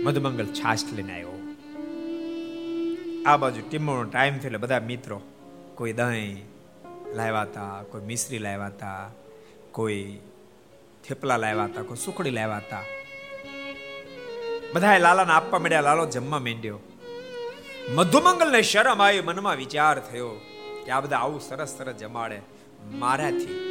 મધમંગલ 0.03 0.45
છાશ 0.45 0.79
લઈને 0.93 1.13
આવ્યો. 1.13 1.53
આ 3.25 3.37
બાજુ 3.37 3.61
ટીમનો 3.69 4.03
ટાઈમ 4.03 4.37
થયો 4.37 4.59
બધા 4.59 4.79
મિત્રો, 4.79 5.21
કોઈ 5.75 5.93
દહીં 5.93 6.54
લાવ્યા 7.19 7.45
હતા, 7.49 7.75
કોઈ 7.91 8.05
મિશ્રી 8.09 8.41
લાવ્યા 8.45 8.73
હતા, 8.73 9.03
કોઈ 9.71 10.03
થેપલા 11.03 11.39
લાવ્યા 11.43 11.69
હતા, 11.69 11.83
કોઈ 11.89 12.03
સુખડી 12.05 12.35
લાવ્યા 12.37 12.63
હતા. 12.65 12.83
બધાએ 14.73 14.99
લાલાને 14.99 15.33
આપવા 15.33 15.59
માંડ્યા, 15.59 15.87
લાલો 15.87 16.05
જમવા 16.15 16.41
માંડ્યો. 16.47 16.79
મધુમંગલને 17.97 18.61
શરમ 18.71 19.01
આવી, 19.01 19.21
મનમાં 19.21 19.57
વિચાર 19.63 19.95
થયો 20.09 20.31
કે 20.85 20.89
આ 20.91 21.01
બધા 21.05 21.21
આવું 21.25 21.41
સરસ 21.41 21.71
સરસ 21.77 21.95
જમાડે. 22.03 22.39
મારાથી 23.03 23.61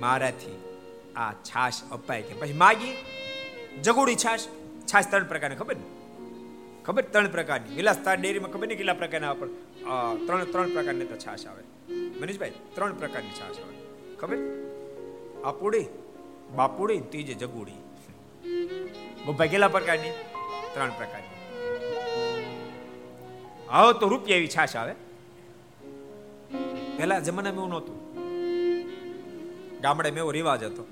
મારાથી 0.00 0.58
આ 1.16 1.32
છાશ 1.48 1.78
અપાય 1.92 2.22
કે 2.28 2.34
પછી 2.40 2.58
માગી, 2.64 2.94
જગુડી 3.84 4.18
છાશ 4.24 4.44
છાશ 4.90 5.06
ત્રણ 5.10 5.30
પ્રકારની, 5.32 5.60
ખબર 5.62 5.76
ને? 5.76 5.86
ખબર? 6.86 7.04
ત્રણ 7.12 7.28
પ્રકારની. 7.36 7.76
વિલાસતા 7.76 8.14
ડેરીમાં 8.14 8.52
ખબર 8.52 8.66
નહીં 8.68 8.78
કેટલા 8.78 9.00
પ્રકારના 9.02 9.34
ત્રણ 10.26 10.44
ત્રણ 10.52 10.74
પ્રકારની 10.76 11.08
તો 11.12 11.16
છાશ 11.26 11.46
આવે. 11.46 11.62
મનીષભાઈ, 11.94 12.52
ત્રણ 12.74 12.94
પ્રકારની 12.94 13.30
છાશ 13.30 13.56
આવે 13.56 14.16
ખબર? 14.16 14.36
આપુડી, 15.44 15.86
બાપુડી 16.56 17.00
ત્રીજે 17.00 17.34
જગુડી. 17.34 17.72
બબ્બા 19.24 19.68
પ્રકારની? 19.68 20.10
ત્રણ 20.74 20.90
પ્રકારની. 20.90 21.34
આવો 23.70 23.92
તો 23.92 24.08
રૂપિયા 24.08 24.36
એવી 24.36 24.48
છાશ 24.48 24.76
આવે. 24.76 24.94
પેલા 26.96 27.18
જમાનામાં 27.18 27.58
એવું 27.58 27.68
નહોતું. 27.68 28.04
ગામડે 29.80 30.08
એવો 30.08 30.30
રિવાજ 30.30 30.64
હતો. 30.64 30.86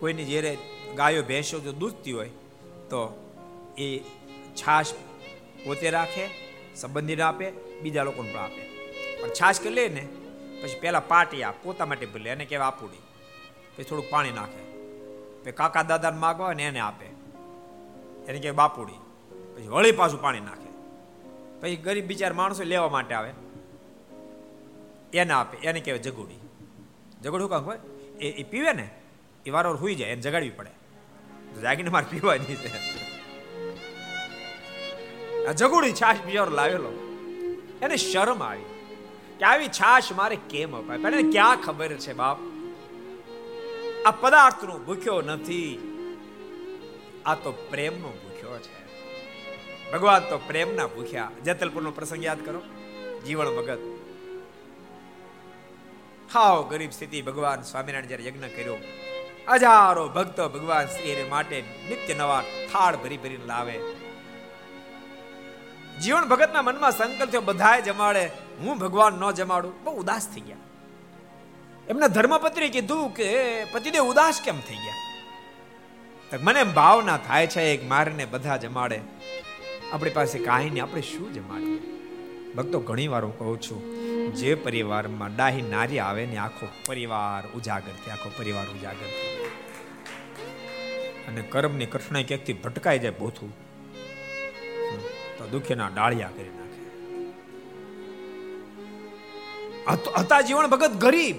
કોઈની 0.00 0.24
જ્યારે 0.24 0.58
ગાયો, 0.96 1.22
ભેંસો 1.22 1.60
જો 1.60 1.72
દૂધતી 1.72 2.12
હોય, 2.12 2.28
તો 2.90 3.30
એ 3.78 3.98
છાશ 4.54 4.92
પોતે 5.64 5.90
રાખે, 5.90 6.28
સંબંધીને 6.76 7.22
આપે, 7.22 7.50
બીજા 7.82 8.02
લોકોને 8.02 8.32
પણ 8.32 8.40
આપે. 8.40 8.79
પણ 9.22 9.28
છાશ 9.28 9.60
કે 9.60 9.70
લે 9.70 9.88
ને, 9.88 10.08
પછી 10.62 10.80
પેલા 10.80 11.00
પાટી 11.00 11.42
આ 11.42 11.50
પોતા 11.50 11.86
માટે 11.86 12.06
ભલે, 12.06 12.30
એને 12.30 12.44
કહેવાય 12.44 12.66
આપુડી. 12.66 12.96
પછી 13.76 13.84
થોડુંક 13.84 14.10
પાણી 14.10 14.30
નાખે. 14.30 14.70
પછી 15.42 15.52
કાકા 15.52 15.82
દાદાને 15.82 16.18
માગવા 16.18 16.52
ને 16.52 16.64
એને 16.64 16.78
આપે. 16.78 17.06
એને 18.28 18.38
કહેવાય 18.38 18.50
બાપુડી. 18.50 18.92
પછી 19.56 19.68
વળી 19.68 19.92
પાછું 19.92 20.20
પાણી 20.20 20.40
નાખે. 20.40 20.70
પછી 21.60 21.76
ગરીબ 21.76 22.06
બિચાર 22.06 22.32
માણસો 22.32 22.62
લેવા 22.62 22.88
માટે 22.88 23.14
આવે. 23.14 23.32
એને 25.14 25.32
આપે, 25.32 25.56
એને 25.56 25.80
કહેવાય 25.80 25.98
જગુડી. 25.98 26.40
જગુડ 27.22 27.42
કાંક 27.42 27.64
હોય 27.64 27.78
એ 28.20 28.30
એ 28.30 28.42
પીવે 28.42 28.72
ને, 28.72 28.90
એ 29.46 29.50
વારવાર 29.50 29.76
હોઈ 29.76 29.94
જાય, 29.94 30.10
એને 30.10 30.22
જગાડવી 30.22 30.50
પડે. 30.50 30.70
જાગીને 31.60 31.90
મારે 31.90 32.06
પીવાની 32.10 32.44
છે. 32.44 32.78
આ 35.46 35.52
જગુડી 35.52 35.92
છાશ 35.92 36.16
બિચારો 36.26 36.50
લાવેલો. 36.50 36.92
એને 37.82 37.96
શરમ 37.96 38.42
આવી. 38.42 38.64
કે 39.40 39.44
આવી 39.44 39.68
છાશ 39.68 40.12
મારે 40.12 40.36
કેમ 40.50 40.76
અપાય? 40.76 40.98
પણ 40.98 41.30
ક્યાં 41.30 41.62
ખબર 41.62 41.92
છે 41.96 42.12
બાપ? 42.12 42.38
આ 44.06 44.10
પદાર્થનો 44.10 44.78
ભૂખ્યો 44.78 45.20
નથી. 45.20 45.68
આ 47.26 47.34
તો 47.34 47.52
પ્રેમનો 47.52 48.08
ભૂખ્યો 48.08 48.58
છે. 48.58 48.80
ભગવાન 49.92 50.28
તો 50.28 50.38
પ્રેમના 50.38 50.86
ભૂખ્યા. 50.86 51.30
જેતલપુરનો 51.44 51.90
પ્રસંગ 51.90 52.24
યાદ 52.24 52.44
કરો. 52.44 52.60
જીવન 53.26 53.46
ભગત 53.56 53.80
હાવ 56.34 56.68
ગરીબ 56.68 56.90
સ્થિતિ 56.90 57.22
ભગવાન 57.22 57.62
સ્વામિનારાયણ 57.62 58.06
જ્યારે 58.06 58.24
યજ્ઞ 58.24 58.48
કર્યો, 58.56 58.76
હજારો 59.48 60.08
ભક્તો 60.08 60.48
ભગવાન 60.48 60.86
શ્રી 60.86 61.26
માટે 61.30 61.60
નિત્ય 61.88 62.14
નવા 62.14 62.42
થાળ 62.72 62.96
ભરી 62.96 63.16
ભરીને 63.16 63.46
લાવે. 63.46 63.78
જીવન 66.02 66.24
ભગતના 66.24 66.62
મનમાં 66.62 66.92
સંકલ્પ 66.92 67.30
થયો 67.30 67.40
બધાએ 67.40 67.82
જમાડે, 67.82 68.30
હું 68.60 68.78
ભગવાન 68.78 69.12
ન 69.12 69.30
જમાડું. 69.30 69.84
બહુ 69.84 70.00
ઉદાસ 70.00 70.28
થઈ 70.34 70.40
ગયા. 70.40 70.56
એમના 71.88 72.06
ધર્મપત્રી 72.06 72.68
કીધું 72.68 73.14
કે, 73.14 73.64
પતિદેવ 73.64 74.02
ઉદાસ 74.02 74.40
કેમ 74.44 74.60
થઈ 74.60 74.74
ગયા? 74.74 76.38
મને 76.42 76.64
ભાવના 76.64 77.16
થાય 77.16 77.46
છે, 77.46 77.62
એક 77.62 77.88
મારને 77.88 78.24
બધા 78.24 78.56
જમાડે. 78.56 79.00
આપણી 79.92 80.10
પાસે 80.10 80.38
કાંઈ 80.38 80.70
નહીં, 80.70 80.82
આપણે 80.82 81.02
શું 81.02 81.32
જમાડીએ? 81.32 81.78
ભક્તો 82.54 82.80
ઘણી 82.80 83.08
વાર 83.08 83.24
હું 83.24 83.38
કહું 83.38 83.60
છું, 83.60 83.80
જે 84.34 84.54
પરિવારમાં 84.54 85.36
ડાહી 85.36 85.62
નારી 85.62 85.98
આવે 85.98 86.26
ને 86.26 86.36
આખો 86.36 86.68
પરિવાર 86.86 87.46
ઉજાગર 87.46 87.92
થાય, 87.92 88.12
આખો 88.12 88.30
પરિવાર 88.38 88.66
ઉજાગર 88.66 89.06
થાય. 89.06 89.40
અને 91.28 91.42
કર્મની 91.42 91.86
કઠણાઈ 91.86 92.24
ક્યાંકથી 92.24 92.52
ભટકાઈ 92.52 92.98
જાય 92.98 93.10
તો 93.10 93.69
દુઃખીના 95.50 95.88
ડાળિયા 95.88 96.28
કરી 96.28 96.48
નાખે. 96.48 96.60
હતા 100.20 100.40
જીવન 100.40 100.66
ભગત 100.66 100.90
ગરીબ, 100.90 101.36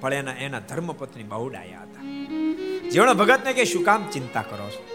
પણ 0.00 0.14
એના 0.14 0.32
એના 0.32 0.60
ધર્મપત્ની 0.60 1.22
બહુ 1.22 1.48
ડાયા 1.48 1.82
હતા. 1.82 2.02
જીવન 2.90 3.12
ભગતને 3.12 3.52
કે 3.52 3.64
શું 3.64 3.84
કામ 3.84 4.04
ચિંતા 4.12 4.42
કરો 4.42 4.70
છો? 4.70 4.86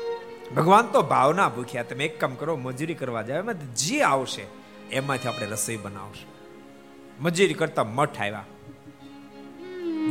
ભગવાન 0.55 0.85
તો 0.85 1.01
ભાવના 1.01 1.49
ભૂખ્યા, 1.49 1.83
તમે 1.83 2.05
એક 2.05 2.19
કામ 2.19 2.35
કરો, 2.35 2.55
મજૂરી 2.55 2.93
કરવા 2.93 3.21
જાવ 3.21 3.37
એમાં 3.37 3.75
જે 3.75 4.01
આવશે, 4.01 4.45
એમાંથી 4.91 5.27
આપણે 5.27 5.45
રસોઈ 5.45 5.77
બનાવશું. 5.77 6.29
મજૂરી 7.23 7.53
કરતા 7.53 7.83
મઠ 7.83 8.21
આવ્યા. 8.21 8.45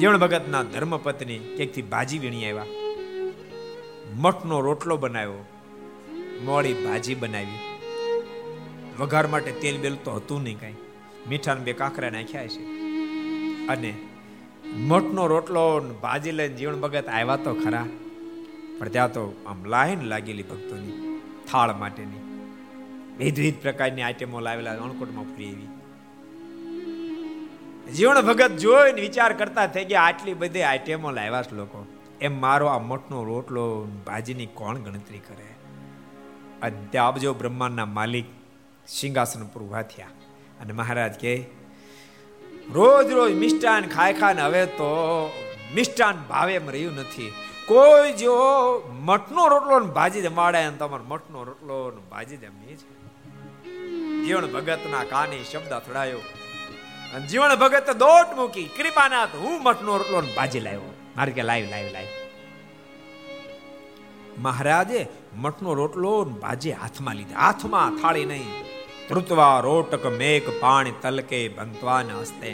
જીવન 0.01 0.17
ભગતના 0.17 0.63
ધર્મપત્ની 0.63 1.39
ક્યાંકથી 1.39 1.83
ભાજી 1.83 2.19
વીણી 2.19 2.51
આવ્યા? 2.51 2.65
મઠનો 4.17 4.61
રોટલો 4.61 4.97
બનાવ્યો. 4.97 5.45
મોડી 6.45 6.75
ભાજી 6.75 7.15
બનાવી. 7.15 7.74
વઘાર 8.99 9.27
માટે 9.27 9.53
તેલ 9.53 9.77
બેલ 9.79 9.97
તો 10.05 10.13
હતું 10.13 10.43
નહીં 10.43 10.61
કાંઈ. 10.61 10.75
મીઠા 11.29 11.55
બે 11.55 11.73
કાંકરા 11.73 12.11
નાખ્યા 12.11 12.47
છે. 12.47 12.63
અને 13.67 13.95
મઠનો 14.89 15.27
રોટલો 15.27 15.63
ભાજી 16.03 16.33
લઈને 16.33 16.57
જીવન 16.57 16.81
ભગત 16.81 17.09
આવ્યા 17.09 17.37
તો 17.37 17.55
ખરા. 17.55 17.87
પણ 18.79 18.89
ત્યાં 18.89 19.13
તો 19.13 19.25
આમ 19.47 19.65
લાઈન 19.65 20.03
લાગેલી 20.03 20.43
ભક્તોની, 20.43 21.21
થાળ 21.51 21.71
માટેની. 21.75 22.21
વિવિધ 23.19 23.39
વિવિધ 23.39 23.59
પ્રકારની 23.63 24.03
આઈટમો 24.03 24.41
લાવેલા 24.41 24.73
અણકોટમાં 24.73 25.25
પૂરી 25.25 25.49
એવી 25.49 25.71
જીવન 27.93 28.21
ભગત 28.21 28.53
જોઈને 28.57 29.01
વિચાર 29.01 29.33
કરતા 29.33 29.67
થઈ 29.67 29.85
ગયા, 29.85 30.03
આટલી 30.03 30.35
બધી 30.35 30.63
આઈટેમો 30.63 31.11
લાવ્યા 31.11 31.43
છે 31.43 31.55
લોકો. 31.57 31.87
એમ 32.21 32.41
મારો 32.41 32.67
આ 32.67 32.79
મઠનો 32.79 33.25
રોટલો 33.25 33.65
ભાજીની 34.07 34.47
કોણ 34.55 34.79
ગણતરી 34.79 35.19
કરે? 35.19 35.51
અદ્યાબજો 36.63 37.35
બ્રહ્માંડના 37.35 37.87
માલિક 37.87 38.25
સિંહાસન 38.89 39.47
પર 39.47 39.61
ઊભા 39.61 39.83
થયા. 39.83 40.07
અને 40.61 40.73
મહારાજ 40.73 41.15
કે, 41.15 41.45
રોજ 42.73 43.11
રોજ 43.11 43.33
મિષ્ટાન 43.33 43.89
ખાય 43.89 44.13
ખાને 44.13 44.43
હવે 44.43 44.67
તો 44.67 45.31
મિષ્ટાન 45.75 46.25
ભાવે 46.29 46.55
એમ 46.55 46.71
રહ્યું 46.71 46.95
નથી. 46.95 47.33
કોઈ 47.67 48.13
જો 48.13 48.35
મઠનો 49.01 49.49
રોટલો 49.49 49.81
ભાજી 49.81 50.23
જમાડે 50.23 50.71
ને 50.71 50.77
તમારો 50.77 51.05
મઠનો 51.05 51.45
રોટલો 51.45 51.91
ને 51.91 52.03
ભાજી 52.11 52.37
જમીએ 52.37 52.77
છે. 52.77 53.05
જીવન 54.27 54.53
ભગતના 54.53 55.05
કાને 55.05 55.45
શબ્દ 55.45 55.73
અથડાયો. 55.73 56.19
અને 57.15 57.27
જીવન 57.27 57.55
ભગત 57.55 57.91
દોટ 57.91 58.37
મૂકી, 58.37 58.65
કૃપાનાથ, 58.65 59.29
હું 59.35 59.63
મઠનો 59.63 59.97
રોટલો 59.97 60.23
ભાજી 60.37 60.61
લાવ્યો. 60.61 60.95
મારે 61.17 61.33
કે 61.33 61.43
લાઈવ 61.43 61.71
લાઈવ 61.71 61.93
લાઈવ 61.93 62.07
મહારાજે 64.39 65.07
મઠનો 65.37 65.75
રોટલો 65.75 66.25
ભાજી 66.25 66.73
હાથમાં 66.73 67.17
લીધા. 67.17 67.39
હાથમાં 67.39 67.91
થાળી 68.03 68.25
નહીં. 68.25 68.53
ધૃતવા 69.09 69.61
રોટક 69.61 70.05
મેઘ 70.07 70.49
પાણી 70.61 70.93
તલકે 71.03 71.49
ભંતવાન 71.49 72.11
હસ્તે 72.21 72.51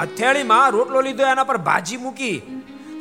હથેળીમાં 0.00 0.70
રોટલો 0.70 1.00
લીધો, 1.00 1.22
એના 1.22 1.44
પર 1.44 1.56
ભાજી 1.56 1.96
મૂકી. 1.96 2.38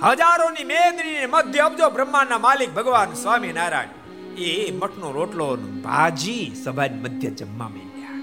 હજારોની 0.03 0.63
મેદની 0.63 1.25
મધ્ય 1.29 1.59
અબજો 1.59 1.89
બ્રહ્માંડના 1.89 2.37
માલિક 2.37 2.73
ભગવાન 2.73 3.13
સ્વામી 3.13 3.53
નારાયણ 3.53 3.95
એ 4.37 4.71
મઠનો 4.71 5.11
રોટલો 5.11 5.47
ભાજી 5.55 6.45
સભાની 6.63 6.99
મધ્ય 6.99 7.29
જમવા 7.29 7.69
માંડ્યા. 7.69 8.19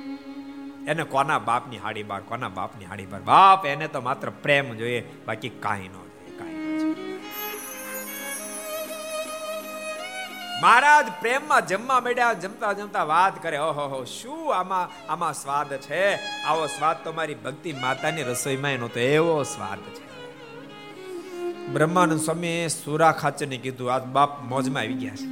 એને 0.86 1.04
કોના 1.04 1.38
બાપની 1.38 1.78
હાડી 1.78 2.02
બાર, 2.02 2.22
કોના 2.22 2.48
બાપની 2.48 2.84
હાડી 2.84 3.06
બાર? 3.06 3.20
બાપ, 3.20 3.66
એને 3.66 3.88
તો 3.88 4.00
માત્ર 4.00 4.30
પ્રેમ 4.30 4.74
જોઈએ, 4.74 5.04
બાકી 5.26 5.48
કાંઈ 5.48 5.88
ન 5.88 6.03
મહારાજ 10.64 11.06
પ્રેમમાં 11.20 11.66
જમવા 11.66 12.00
મળ્યા, 12.00 12.32
જમતા 12.32 12.72
જમતા 12.72 13.04
વાત 13.04 13.42
કરે, 13.42 13.58
ઓહો, 13.58 13.88
હો, 13.88 14.04
શું 14.04 14.56
આમાં 14.56 15.12
આમાં 15.12 15.34
સ્વાદ 15.34 15.76
છે? 15.76 16.14
આવો 16.46 16.66
સ્વાદ 16.66 17.04
તો 17.04 17.12
મારી 17.12 17.34
ભક્તિ 17.34 17.72
માતાની 17.72 18.22
રસોઈમાં 18.22 18.70
એનો 18.70 18.88
તો 18.88 19.00
એવો 19.00 19.42
સ્વાદ 19.42 19.78
છે. 19.78 20.32
બ્રહ્માનંદ 21.66 22.20
સ્વામી 22.20 22.68
સુરા 22.68 23.12
ખાચરને 23.12 23.56
કીધું 23.56 23.92
આ 23.92 23.98
બાપ 23.98 24.42
મોજમાં 24.42 24.80
આવી 24.80 24.94
ગયા 24.94 25.14
છે. 25.14 25.26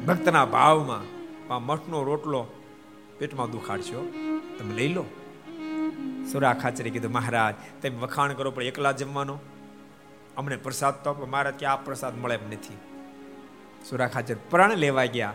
ભક્તના 0.00 0.44
ભાવમાં 0.44 1.00
પણ 1.48 1.58
મઠનો 1.58 2.02
રોટલો 2.02 2.46
પેટમાં 3.18 3.50
દુખાડશો. 3.50 4.12
તમે 4.58 4.74
લઈ 4.74 4.88
લો. 4.88 5.04
સુરા 6.32 6.52
ખાચરે 6.52 6.90
કીધું, 6.90 7.12
મહારાજ, 7.12 7.54
તમે 7.82 7.96
વખાણ 7.96 8.32
કરો, 8.32 8.50
પણ 8.50 8.62
એકલા 8.62 8.92
જમવાનો? 8.92 9.38
અમને 10.36 10.56
પ્રસાદ 10.56 10.94
તો 10.94 11.26
મહારાજ 11.30 11.54
કે, 11.54 11.66
આ 11.66 11.76
પ્રસાદ 11.76 12.18
મળે 12.18 12.34
એમ 12.34 12.48
નથી. 12.48 12.95
સુરા 13.90 14.06
ખાચર 14.06 14.36
પ્રણ 14.50 14.76
લેવા 14.76 15.04
ગયા. 15.04 15.32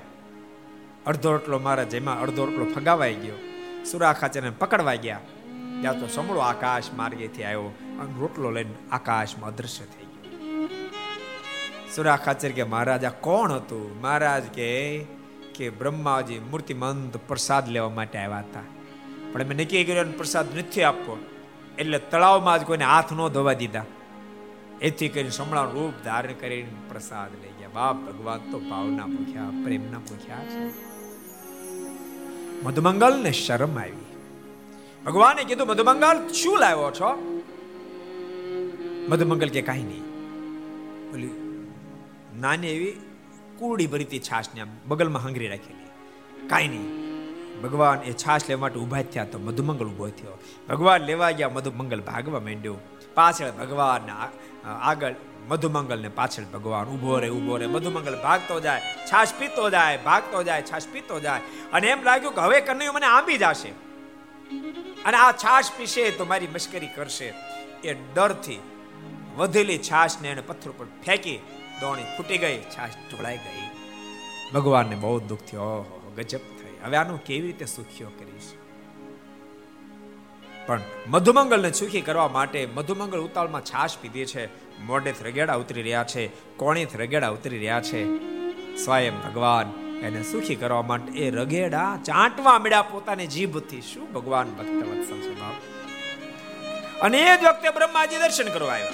અડધો 1.05 1.31
રોટલો 1.31 1.59
મારા 1.59 1.83
જેમાં 1.83 2.21
અડધો 2.21 2.45
રોટલો 2.45 2.65
ફગાવાઈ 2.65 3.13
ગયો. 3.13 3.35
સુરા 3.91 4.13
ખાચરને 4.13 4.49
પકડવા 4.49 4.95
ગયા. 4.95 5.19
ત્યાં 5.81 5.99
તો 5.99 6.07
સમળો 6.07 6.39
આકાશ 6.39 6.83
માર્ગેથી 6.97 7.43
આવ્યો 7.43 7.61
અને 8.01 8.19
રોટલો 8.19 8.51
લઈને 8.51 8.73
આકાશમાં 8.91 9.49
અદ્રશ્ય 9.49 9.85
થઈ 9.85 10.05
ગયો. 10.05 10.67
સુરા 11.95 12.15
ખાચર 12.15 12.51
કે, 12.51 12.63
મહારાજ 12.63 13.05
કોણ 13.05 13.51
હતું? 13.51 14.01
મહારાજ 14.01 14.43
કે 14.43 15.03
કે 15.55 15.69
બ્રહ્માજી 15.69 16.39
મૂર્તિમંત 16.39 17.17
પ્રસાદ 17.17 17.69
લેવા 17.69 17.89
માટે 17.89 18.19
આવ્યા 18.19 18.37
હતા. 18.37 18.61
પણ 19.31 19.43
મેં 19.43 19.57
નક્કી 19.57 19.83
કર્યો 19.83 20.03
પ્રસાદ 20.03 20.57
નથી 20.57 20.83
આપવો. 20.83 21.17
એટલે 21.79 21.99
તળાવમાં 21.99 22.59
જ 22.59 22.63
કોઈને 22.63 22.85
હાથ 22.85 23.13
ન 23.13 23.27
ધોવા 23.27 23.53
દીધા. 23.53 23.85
એથી 24.81 25.09
કરીને 25.09 25.29
સમળા 25.29 25.63
રૂપ 25.63 26.03
ધારણ 26.03 26.33
કરીને 26.33 26.69
પ્રસાદ 26.89 27.29
ગયા 27.29 27.50
બાપ 27.73 27.97
ભગવાન 27.97 28.39
તો 28.51 28.59
ભાવના 28.59 29.05
પૂછ્યા, 29.05 29.49
પ્રેમના 29.63 29.99
પૂછ્યા 29.99 30.45
છે. 30.45 30.63
મધુમંગલ 32.63 33.13
ને 33.23 33.31
શરમ 33.31 33.79
આવી. 33.79 34.05
ભગવાને 35.05 35.43
કીધું, 35.43 35.67
મધુમંગલ, 35.67 36.17
શું 36.33 36.59
લાવ્યો 36.59 36.91
છો? 36.91 37.09
મધુમંગલ 39.09 39.49
કે, 39.49 39.61
કાંઈ 39.61 39.83
નહીં. 39.83 40.03
બોલી, 41.11 41.31
નાની 42.39 42.67
એવી 42.67 42.91
કુરડી 43.59 43.87
ભરીતી 43.87 44.19
છાશ 44.19 44.45
ને 44.55 44.65
બગલમાં 44.87 45.23
હંગરી 45.23 45.47
રાખેલી. 45.47 46.47
કાંઈ 46.47 46.67
નહીં. 46.67 47.01
ભગવાન 47.61 47.99
એ 48.01 48.13
છાશ 48.13 48.41
લેવા 48.49 48.61
માટે 48.61 48.79
ઊભા 48.79 49.01
થયા 49.03 49.25
તો 49.25 49.39
મધુમંગલ 49.39 49.85
ઊભો 49.85 50.07
થયો. 50.09 50.37
ભગવાન 50.69 51.01
લેવા 51.01 51.31
ગયા, 51.31 51.49
મધુમંગલ 51.49 52.01
ભાગવા 52.01 52.39
માંડ્યો. 52.39 52.77
પાછળ 53.13 53.51
ભગવાન 53.51 54.09
આગળ 54.67 55.13
મધુમંગલ 55.47 56.01
ને 56.01 56.09
પાછળ 56.09 56.43
ભગવાન 56.43 56.85
ઊભો 56.85 57.19
રે 57.19 57.29
ઊભો 57.29 57.57
રે. 57.57 57.67
મધુમંગલ 57.67 58.21
ભાગતો 58.21 58.59
જાય, 58.59 58.81
છાશ 58.81 59.27
પીતો 59.39 59.69
જાય, 59.69 59.97
ભાગતો 59.97 60.43
જાય, 60.43 60.61
છાશ 60.61 60.83
પીતો 60.93 61.19
જાય. 61.19 61.41
અને 61.73 61.87
એમ 61.87 62.03
લાગ્યું 62.03 62.35
કે 62.35 62.41
હવે 62.41 62.61
કનૈયો 62.61 62.93
મને 62.93 63.05
આંબી 63.05 63.37
જશે. 63.37 63.69
અને 65.05 65.17
આ 65.17 65.31
છાશ 65.31 65.65
પીશે 65.77 66.11
તો 66.11 66.25
મારી 66.25 66.47
મશ્કરી 66.47 66.87
કરશે. 66.87 67.33
એ 67.83 67.93
ડરથી 67.93 68.59
વધેલી 69.35 69.77
છાશ 69.77 70.21
ને 70.21 70.27
એને 70.27 70.41
પથ્થર 70.41 70.69
ઉપર 70.69 70.85
ફેંકી 70.85 71.37
દોણી 71.81 72.03
ફૂટી 72.03 72.37
ગઈ, 72.37 72.61
છાશ 72.61 72.89
ઢોળાઈ 72.89 73.37
ગઈ. 73.37 73.69
ભગવાનને 74.53 74.95
બહુ 74.95 75.19
દુઃખ 75.19 75.39
થયો. 75.39 75.97
ગજબ 76.15 76.39
થઈ. 76.39 76.85
હવે 76.85 76.97
આનું 76.97 77.23
કેવી 77.23 77.47
રીતે 77.47 77.65
સુખ્યો 77.65 78.09
કરીશ? 78.09 78.53
પણ 80.67 80.81
મધુમંગલને 81.07 81.71
સુખી 81.71 82.01
કરવા 82.01 82.27
માટે 82.27 82.65
મધુમંગલ 82.65 83.19
ઉતાળમાં 83.19 83.61
છાશ 83.61 83.97
પીધી 84.01 84.25
છે. 84.25 84.70
મોઢે 84.85 85.13
રગેડા 85.21 85.55
ઉતરી 85.55 85.81
રહ્યા 85.81 86.03
છે, 86.03 86.27
કોણેથી 86.57 86.97
રગેડા 86.97 87.29
ઉતરી 87.29 87.57
રહ્યા 87.57 87.81
છે. 87.81 88.05
સ્વયં 88.75 89.21
ભગવાન 89.21 89.97
એને 90.01 90.23
સુખી 90.23 90.55
કરવા 90.55 90.81
માટે 90.81 91.11
એ 91.11 91.31
રગેડા 91.31 91.99
ચાંટવા 92.05 92.59
મળ્યા 92.59 92.81
પોતાની 92.81 93.27
જીભથી. 93.27 93.81
શું 93.81 94.13
ભગવાન 94.13 94.47
ભક્ત 94.49 94.87
વત્સલ 94.87 95.35
અને 97.01 97.17
એ 97.17 97.37
જ 97.37 97.43
વખતે 97.43 97.69
બ્રહ્માજી 97.69 98.17
દર્શન 98.17 98.53
કરવા 98.53 98.73
આવ્યા. 98.73 98.87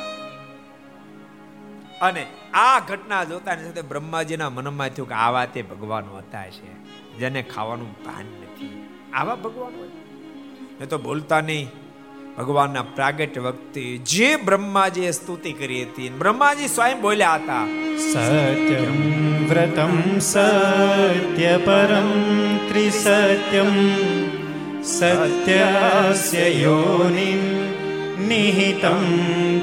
અને 2.02 2.28
આ 2.54 2.80
ઘટના 2.80 3.24
જોતાની 3.24 3.64
સાથે 3.64 3.82
બ્રહ્માજીના 3.82 4.50
મનમાં 4.50 4.90
થયું 4.90 5.08
કે 5.08 5.14
આવા 5.14 5.46
તે 5.46 5.62
ભગવાન 5.62 6.04
હતા 6.18 6.50
છે, 6.50 6.74
જેને 7.18 7.42
ખાવાનું 7.42 7.92
ભાન 7.92 8.26
નથી. 8.26 8.90
આવા 9.14 9.36
ભગવાન 9.36 9.80
હોય? 9.80 9.88
ને 10.80 10.86
તો 10.86 10.98
બોલતા 10.98 11.42
નહીં. 11.42 11.70
ભગવાનના 12.38 12.86
પ્રાગટ્ય 12.96 13.42
વખતે 13.42 14.00
જે 14.06 14.38
બ્રહ્માજીએ 14.46 15.12
સ્તુતિ 15.12 15.54
કરી 15.54 15.86
હતી, 15.86 16.10
બ્રહ્માજી 16.20 16.68
સ્વયં 16.68 17.02
બોલ્યા 17.02 17.38
હતા, 17.38 17.66
સત્યમ 17.98 18.98
વ્રતમ 19.50 20.20
સત્ય 20.20 21.58
પરમ 21.58 22.10
ત્રિસત્યમ 22.70 23.74
સત્યાસ્ય 24.84 26.48
યોનિ 26.64 27.30
નિહિતમ 28.28 29.04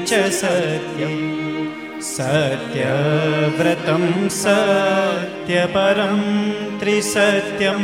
ચ 0.05 0.11
સત્યમ 0.31 1.15
સત્યવ્રતમ 2.01 4.03
સત્ય 4.29 5.65
પરમ 5.73 6.21
ત્રિસત્યમ 6.79 7.83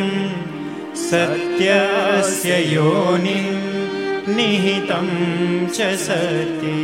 સત્યાસ્ય 0.94 2.60
યોનિ 2.76 3.81
निहितं 4.37 5.09
च 5.77 5.79
सत्ये 6.07 6.79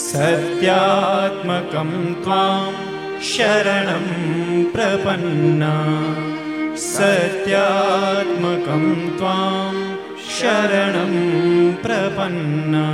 सत्यात्मकं 0.02 1.90
त्वां 2.24 2.60
शरणं 3.31 4.06
प्रपन्ना 4.74 5.73
सत्यात्मकं 6.89 8.85
त्वां 9.19 9.73
शरणं 10.36 11.15
प्रपन्ना 11.85 12.86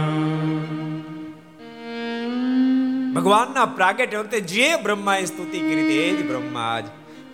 ભગવાનના 3.20 3.66
પ્રાગટ્ય 3.66 4.20
વખતે 4.20 4.40
જે 4.42 4.68
બ્રહ્માએ 4.76 5.24
સ્તુતિ 5.26 5.60
કરી 5.60 5.88
તે 5.88 6.04
જ 6.12 6.28
બ્રહ્મા 6.28 6.76
જ 6.80 6.86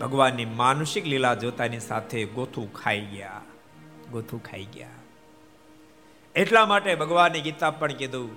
ભગવાનની 0.01 0.45
માનુષિક 0.45 1.05
લીલા 1.05 1.33
જોતાની 1.33 1.79
સાથે 1.79 2.23
ગોથું 2.25 2.73
ખાઈ 2.73 3.05
ગયા, 3.05 3.41
ગોથું 4.11 4.41
ખાઈ 4.43 4.67
ગયા. 4.73 4.97
એટલા 6.35 6.65
માટે 6.65 6.95
ભગવાનની 6.95 7.41
ગીતા 7.41 7.71
પણ 7.71 7.93
કીધું, 7.93 8.33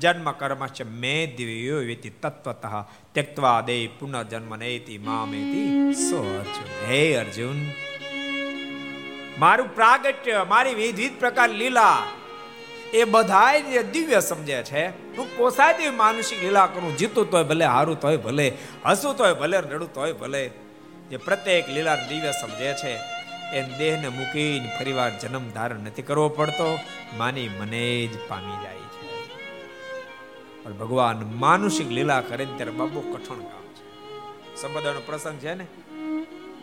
જન્મ 0.00 0.30
કર્મ 0.32 0.66
છે 0.66 0.84
મે 0.84 1.14
દિવ્યો 1.36 1.80
વેતિ 1.80 2.10
તત્વતઃ, 2.10 2.66
ત્યક્તવા 3.12 3.60
દે 3.60 3.76
પુનર્જન્મ 3.86 4.56
નેતિ 4.56 4.98
મામેતિ 4.98 5.64
સો 5.94 6.22
અર્જુન. 6.38 6.70
હે 6.88 7.02
અર્જુન, 7.16 7.58
મારું 9.38 9.74
પ્રાગટ્ય, 9.74 10.46
મારી 10.48 10.74
વિવિધ 10.74 11.20
પ્રકાર 11.20 11.50
લીલા 11.50 11.98
એ 12.92 13.04
બધાય 13.04 13.82
દિવ્ય 13.82 14.20
સમજે 14.20 14.62
છે 14.62 14.86
હું 15.16 15.36
પોસાતી 15.36 15.90
માનસિક 15.90 16.42
લીલા 16.42 16.66
કરું, 16.66 16.96
જીતું 16.96 17.30
તોય 17.30 17.42
ભલે, 17.42 17.64
હારું 17.64 18.00
તોય 18.00 18.16
ભલે 18.16 18.52
હસું 18.86 19.16
તોય 19.16 19.34
ભલે 19.34 19.60
રડું 19.60 19.94
તોય 19.94 20.12
ભલે. 20.12 20.50
જે 21.10 21.16
પ્રત્યેક 21.16 21.68
લીલા 21.68 21.94
દિવ્ય 21.94 22.32
સમજે 22.32 22.72
છે 22.72 22.98
એ 23.56 23.62
દેહને 23.78 24.08
મૂકીને 24.08 24.76
ફરીવાર 24.78 25.18
જન્મ 25.18 25.50
ધારણ 25.50 25.80
નથી 25.80 26.02
કરવો 26.02 26.28
પડતો, 26.28 26.78
માની 27.16 27.48
મને 27.48 28.06
જ 28.06 28.28
પામી 28.28 28.64
જાય 28.64 28.74
છે. 28.74 29.08
પણ 30.64 30.72
ભગવાન 30.72 31.30
માનુષિક 31.34 31.90
લીલા 31.90 32.20
કરે 32.20 32.44
ત્યારે 32.44 32.70
બાબુ 32.70 33.00
કઠણ 33.00 33.34
કામ 33.34 33.66
છે. 33.74 34.62
સંબંધનો 34.62 35.02
પ્રસંગ 35.06 35.38
છે 35.38 35.54
ને? 35.54 35.66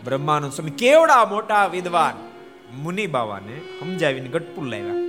બ્રહ્માનંદ 0.03 0.51
સ્વામી 0.51 0.71
કેવડા 0.71 1.25
મોટા 1.25 1.65
વિદ્વાન 1.65 2.13
મુનિ 2.75 3.07
બાવાને 3.07 3.59
સમજાવીને 3.79 4.29
ગટપુર 4.29 4.67
લાવ્યા. 4.67 5.07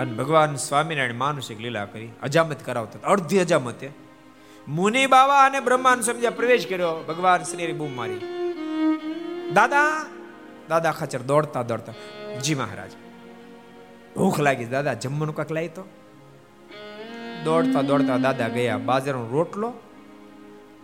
અને 0.00 0.12
ભગવાન 0.12 0.56
સ્વામિનારાયણ 0.56 1.14
માનુષિક 1.14 1.60
લીલા 1.60 1.84
કરી, 1.84 2.08
અજામત 2.22 2.62
કરાવતા 2.64 3.08
અડધી 3.08 3.38
અજામતે. 3.38 3.90
મુનિ 4.68 5.06
બાવા 5.06 5.44
અને 5.44 5.60
બ્રહ્માન 5.60 6.00
સમજ્યા, 6.00 6.30
પ્રવેશ 6.30 6.66
કર્યો. 6.66 7.04
ભગવાન 7.08 7.42
શ્રી 7.42 7.72
બૂમ 7.72 7.96
મારી. 7.96 8.20
દાદા 9.54 10.06
દાદા 10.68 10.90
ખાચર 10.90 11.18
દોડતા 11.18 11.62
દોડતા, 11.62 11.92
જી 12.40 12.54
મહારાજ. 12.54 12.90
ભૂખ 14.16 14.40
લાગી 14.40 14.64
દાદા, 14.64 14.94
જમવાનું 14.94 15.34
કાંક 15.34 15.52
લાવી 15.52 15.68
તો? 15.68 15.84
દોડતા 17.44 17.82
દોડતા 17.82 18.16
દાદા 18.16 18.48
ગયા, 18.48 18.78
બાજરાનો 18.78 19.28
રોટલો 19.28 19.68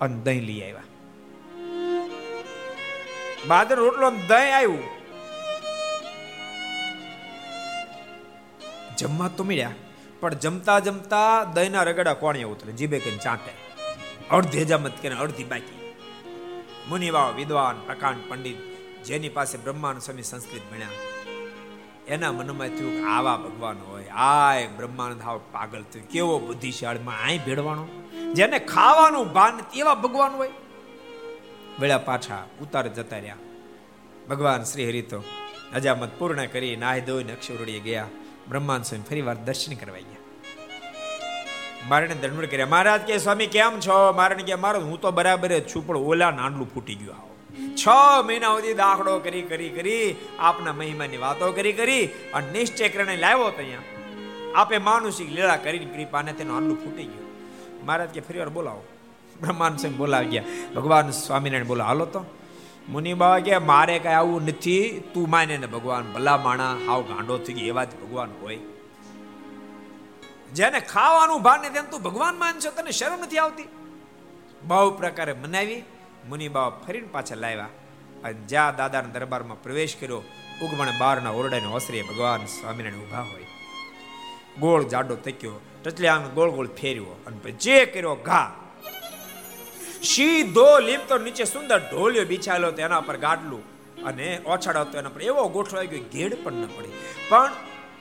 અને 0.00 0.16
દહીં 0.16 0.42
લઈ 0.42 0.60
આવ્યા. 0.60 0.82
બાજર 3.46 3.76
રોટલો 3.76 4.10
દહીં 4.10 4.56
આવ્યું. 4.56 4.95
જમવા 8.98 9.28
તો 9.28 9.44
મળ્યા, 9.44 9.70
પણ 10.20 10.34
જમતા 10.34 10.78
જમતા 10.78 11.44
દહીંના 11.44 11.82
રગડા 11.82 12.14
કોણે 12.14 12.42
ઉતરે 12.42 12.72
જીભે 12.72 12.98
કઈ 12.98 13.18
ચાંટે. 13.18 13.52
અડધી 14.30 14.60
હજામત 14.60 14.92
કે 15.02 15.08
અડધી 15.08 15.44
બાકી. 15.44 15.94
મુનિવાવ 16.88 17.32
વિદ્વાન, 17.32 17.86
પ્રકાંડ, 17.86 18.16
પંડિત, 18.28 18.56
જેની 19.04 19.28
પાસે 19.28 19.58
બ્રહ્માનું 19.58 20.00
સ્વામી 20.00 20.22
સંસ્કૃત 20.22 20.60
ભણ્યા. 20.72 20.88
એના 22.08 22.32
મનમાં 22.32 22.68
થયું 22.68 23.16
આવા 23.16 23.36
ભગવાન 23.36 23.76
હોય. 23.78 24.06
આય, 24.08 24.66
બ્રહ્માનંદ 24.66 25.22
હાવ 25.22 25.40
પાગલ 25.52 25.82
થયું. 25.82 26.08
કેવો 26.08 26.38
બુદ્ધિશાળીમાં 26.38 27.24
આય 27.24 27.38
ભેળવાનો? 27.38 27.88
જેને 28.34 28.58
ખાવાનું 28.58 29.32
ભાન 29.32 29.60
એવા 29.74 29.94
ભગવાન 29.94 30.30
હોય. 30.30 30.50
વેળા 31.80 31.98
પાછા 31.98 32.46
ઉતાર 32.62 32.88
જતા 32.88 33.16
રહ્યા. 33.16 33.36
ભગવાન 34.28 34.62
શ્રી 34.62 34.88
હરિ 34.88 35.02
તો 35.02 35.22
અજામત 35.74 36.18
પૂર્ણ 36.18 36.46
કરી 36.46 36.76
નાહી 36.76 37.00
ધોઈને 37.00 37.32
અક્ષરોડીએ 37.32 37.80
ગયા. 37.80 38.06
બ્રહ્માંડ 38.48 38.84
સ્વામી 38.84 39.04
ફરી 39.10 39.22
વાર 39.22 39.34
દર્શન 39.34 39.74
કરવા 39.74 39.96
ગયા. 39.96 40.16
મારણે 41.88 42.14
દંડ 42.14 42.44
કર્યા, 42.44 42.66
મહારાજ 42.66 43.00
કે, 43.00 43.18
સ્વામી, 43.18 43.46
કેમ 43.46 43.80
છો? 43.80 44.12
મારણ 44.12 44.36
કે, 44.36 44.54
મારો, 44.54 44.80
હું 44.80 45.00
તો 45.00 45.10
બરાબર 45.10 45.48
જ 45.48 45.74
છું, 45.74 45.86
પણ 45.86 45.96
ઓલા 45.96 46.30
નાંડલું 46.30 46.74
ફૂટી 46.74 46.94
ગયું 46.94 47.14
આવો. 47.14 47.36
છ 47.74 47.88
મહિના 48.26 48.48
સુધી 48.48 48.74
દાખલો 48.74 49.18
કરી 49.18 49.42
કરી 49.42 49.68
કરી, 49.68 50.16
આપના 50.38 50.72
મહિમાની 50.72 51.16
વાતો 51.16 51.52
કરી 51.52 51.72
કરી, 51.72 52.06
અને 52.06 52.50
નિશ્ચય 52.50 52.88
કરીને 52.88 53.16
લાવ્યો 53.16 53.50
તો 53.50 53.56
અહીંયા. 53.56 53.78
આપે 54.54 54.78
માનુષિક 54.78 55.30
લીલા 55.30 55.56
કરીને 55.56 55.84
કૃપાને 55.84 56.32
તેનું 56.32 56.56
આંડલું 56.56 56.76
ફૂટી 56.76 57.04
ગયું. 57.04 57.26
મહારાજ 57.86 58.08
કે, 58.08 58.20
ફરી 58.20 58.38
વાર 58.38 58.48
બોલાવો. 58.48 58.84
બ્રહ્માંડ 59.40 59.78
સ્વામી 59.78 59.96
બોલાવી 59.96 60.26
ગયા. 60.26 60.44
ભગવાન 60.76 61.10
સ્વામિનારાયણ 61.10 61.66
બોલો 61.66 61.84
હાલો 61.84 62.04
તો. 62.04 62.24
મુનિ 62.88 63.14
બાબા 63.14 63.38
કે, 63.38 63.58
મારે 63.58 63.98
કઈ 63.98 64.08
આવું 64.08 64.44
નથી, 64.44 65.02
તું 65.14 65.30
માને 65.30 65.56
ને 65.56 65.66
ભગવાન, 65.66 66.12
ભલા 66.12 66.36
માણા, 66.36 66.76
હાવ 66.86 67.02
ગાંડો 67.02 67.38
થઈ 67.38 67.52
ગયો 67.52 67.66
એવા 67.66 67.84
જ 67.84 67.88
ભગવાન 68.00 68.30
હોય. 68.42 68.58
જેને 70.54 70.80
ખાવાનું 70.80 71.42
ભાન 71.42 71.60
ને 71.60 71.70
તેમ 71.70 71.84
તું 71.90 72.02
ભગવાન 72.02 72.36
માનશો 72.36 72.70
તને 72.70 72.90
શરમ 72.90 73.20
નથી 73.20 73.38
આવતી? 73.38 73.68
બહુ 74.62 74.90
પ્રકારે 74.90 75.32
મનાવી, 75.32 75.82
મુનિ 76.28 76.48
બાબા 76.48 76.76
ફરીને 76.86 77.06
પાછા 77.06 77.34
લાવ્યા 77.34 77.68
અને 78.24 78.32
જ્યાં 78.32 78.76
દાદાના 78.76 79.08
દરબારમાં 79.08 79.62
પ્રવેશ 79.62 79.96
કર્યો, 80.00 80.22
ઉગમણ 80.62 80.86
બારના 80.98 81.30
ઓરડાને 81.30 81.66
ઓસરીએ 81.66 82.02
ભગવાન 82.02 82.44
સ્વામિનારાયણ 82.44 83.02
ઊભા 83.02 83.20
હોય. 83.20 83.46
ગોળ 84.58 84.82
જાડો 84.84 85.14
તક્યો 85.14 85.60
ટચલિયાંગ 85.84 86.30
ગોળ 86.30 86.50
ગોળ 86.50 86.66
ફેર્યો 86.66 87.20
અને 87.26 87.50
જે 87.50 87.84
કર્યો, 87.84 88.14
ઘા. 88.14 88.52
સીધો 90.02 90.78
લીપતો 90.78 91.18
નીચે 91.18 91.44
સુંદર 91.44 91.78
ઢોલિયો 91.78 92.24
બિછાયેલો 92.24 92.68
હતો, 92.68 92.82
એના 92.82 93.00
પર 93.00 93.16
ગાડલું. 93.16 93.76
અને 94.04 94.40
ઓછાડો 94.46 94.80
હતો 94.80 94.98
એના 94.98 95.08
પર. 95.08 95.22
એવો 95.22 95.48
ગોઠવો 95.48 95.78
આવી 95.78 95.86
ગયો, 95.86 96.02
ઘેડ 96.12 96.44
પણ 96.44 96.52
ન 96.52 96.66
પડી. 96.66 96.88
પણ 97.28 97.52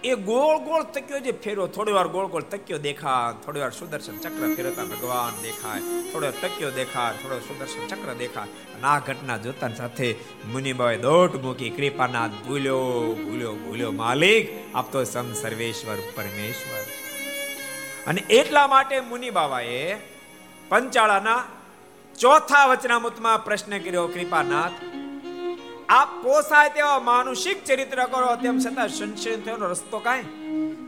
એ 0.03 0.15
ગોળ 0.15 0.57
ગોળ 0.57 0.83
તક્યો 0.83 1.19
જે 1.19 1.31
ફેરો 1.31 1.67
થોડી 1.67 1.91
વાર 1.91 2.07
ગોળ 2.07 2.25
ગોળ 2.25 2.43
તક્યો 2.43 2.77
દેખાય, 2.77 3.43
થોડી 3.45 3.59
વાર 3.59 3.71
સુદર્શન 3.71 4.17
ચક્ર 4.17 4.55
ફેરવતા 4.55 4.83
ભગવાન 4.83 5.41
દેખાય. 5.41 5.79
થોડો 6.11 6.31
તક્યો 6.31 6.71
દેખાય, 6.71 7.13
થોડો 7.23 7.39
સુદર્શન 7.39 7.87
ચક્ર 7.87 8.13
દેખાય. 8.13 8.45
અને 8.45 8.83
આ 8.83 8.99
ઘટના 8.99 9.37
જોતા 9.37 9.69
સાથે 9.69 10.15
મુનિબાએ 10.51 10.97
દોટ 10.97 11.35
મૂકી 11.35 11.69
કૃપાનાથ 11.69 12.31
ભૂલ્યો 12.47 12.81
ભૂલ્યો 13.23 13.53
ભૂલ્યો 13.53 13.91
માલિક 13.91 14.49
આપતો 14.75 15.03
સમ 15.03 15.33
સર્વેશ્વર 15.33 15.95
પરમેશ્વર. 16.15 16.81
અને 18.07 18.21
એટલા 18.21 18.67
માટે 18.67 18.99
મુનિ 18.99 19.29
બાવાએ 19.29 19.95
પંચાળાના 20.69 21.43
ચોથા 22.19 22.65
વચનામૃતમાં 22.65 23.45
પ્રશ્ન 23.45 23.77
કર્યો, 23.77 24.07
કૃપાનાથ, 24.07 24.71
આપ 25.89 26.23
પોસાય 26.23 26.69
તેવા 26.69 26.99
માનુષિક 26.99 27.65
ચરિત્ર 27.65 28.05
કરો, 28.05 28.35
તેમ 28.35 28.59
છતાં 28.59 28.89
સંશય 28.89 29.37
થયોનો 29.37 29.67
રસ્તો 29.67 29.99
કાંઈ? 29.99 30.23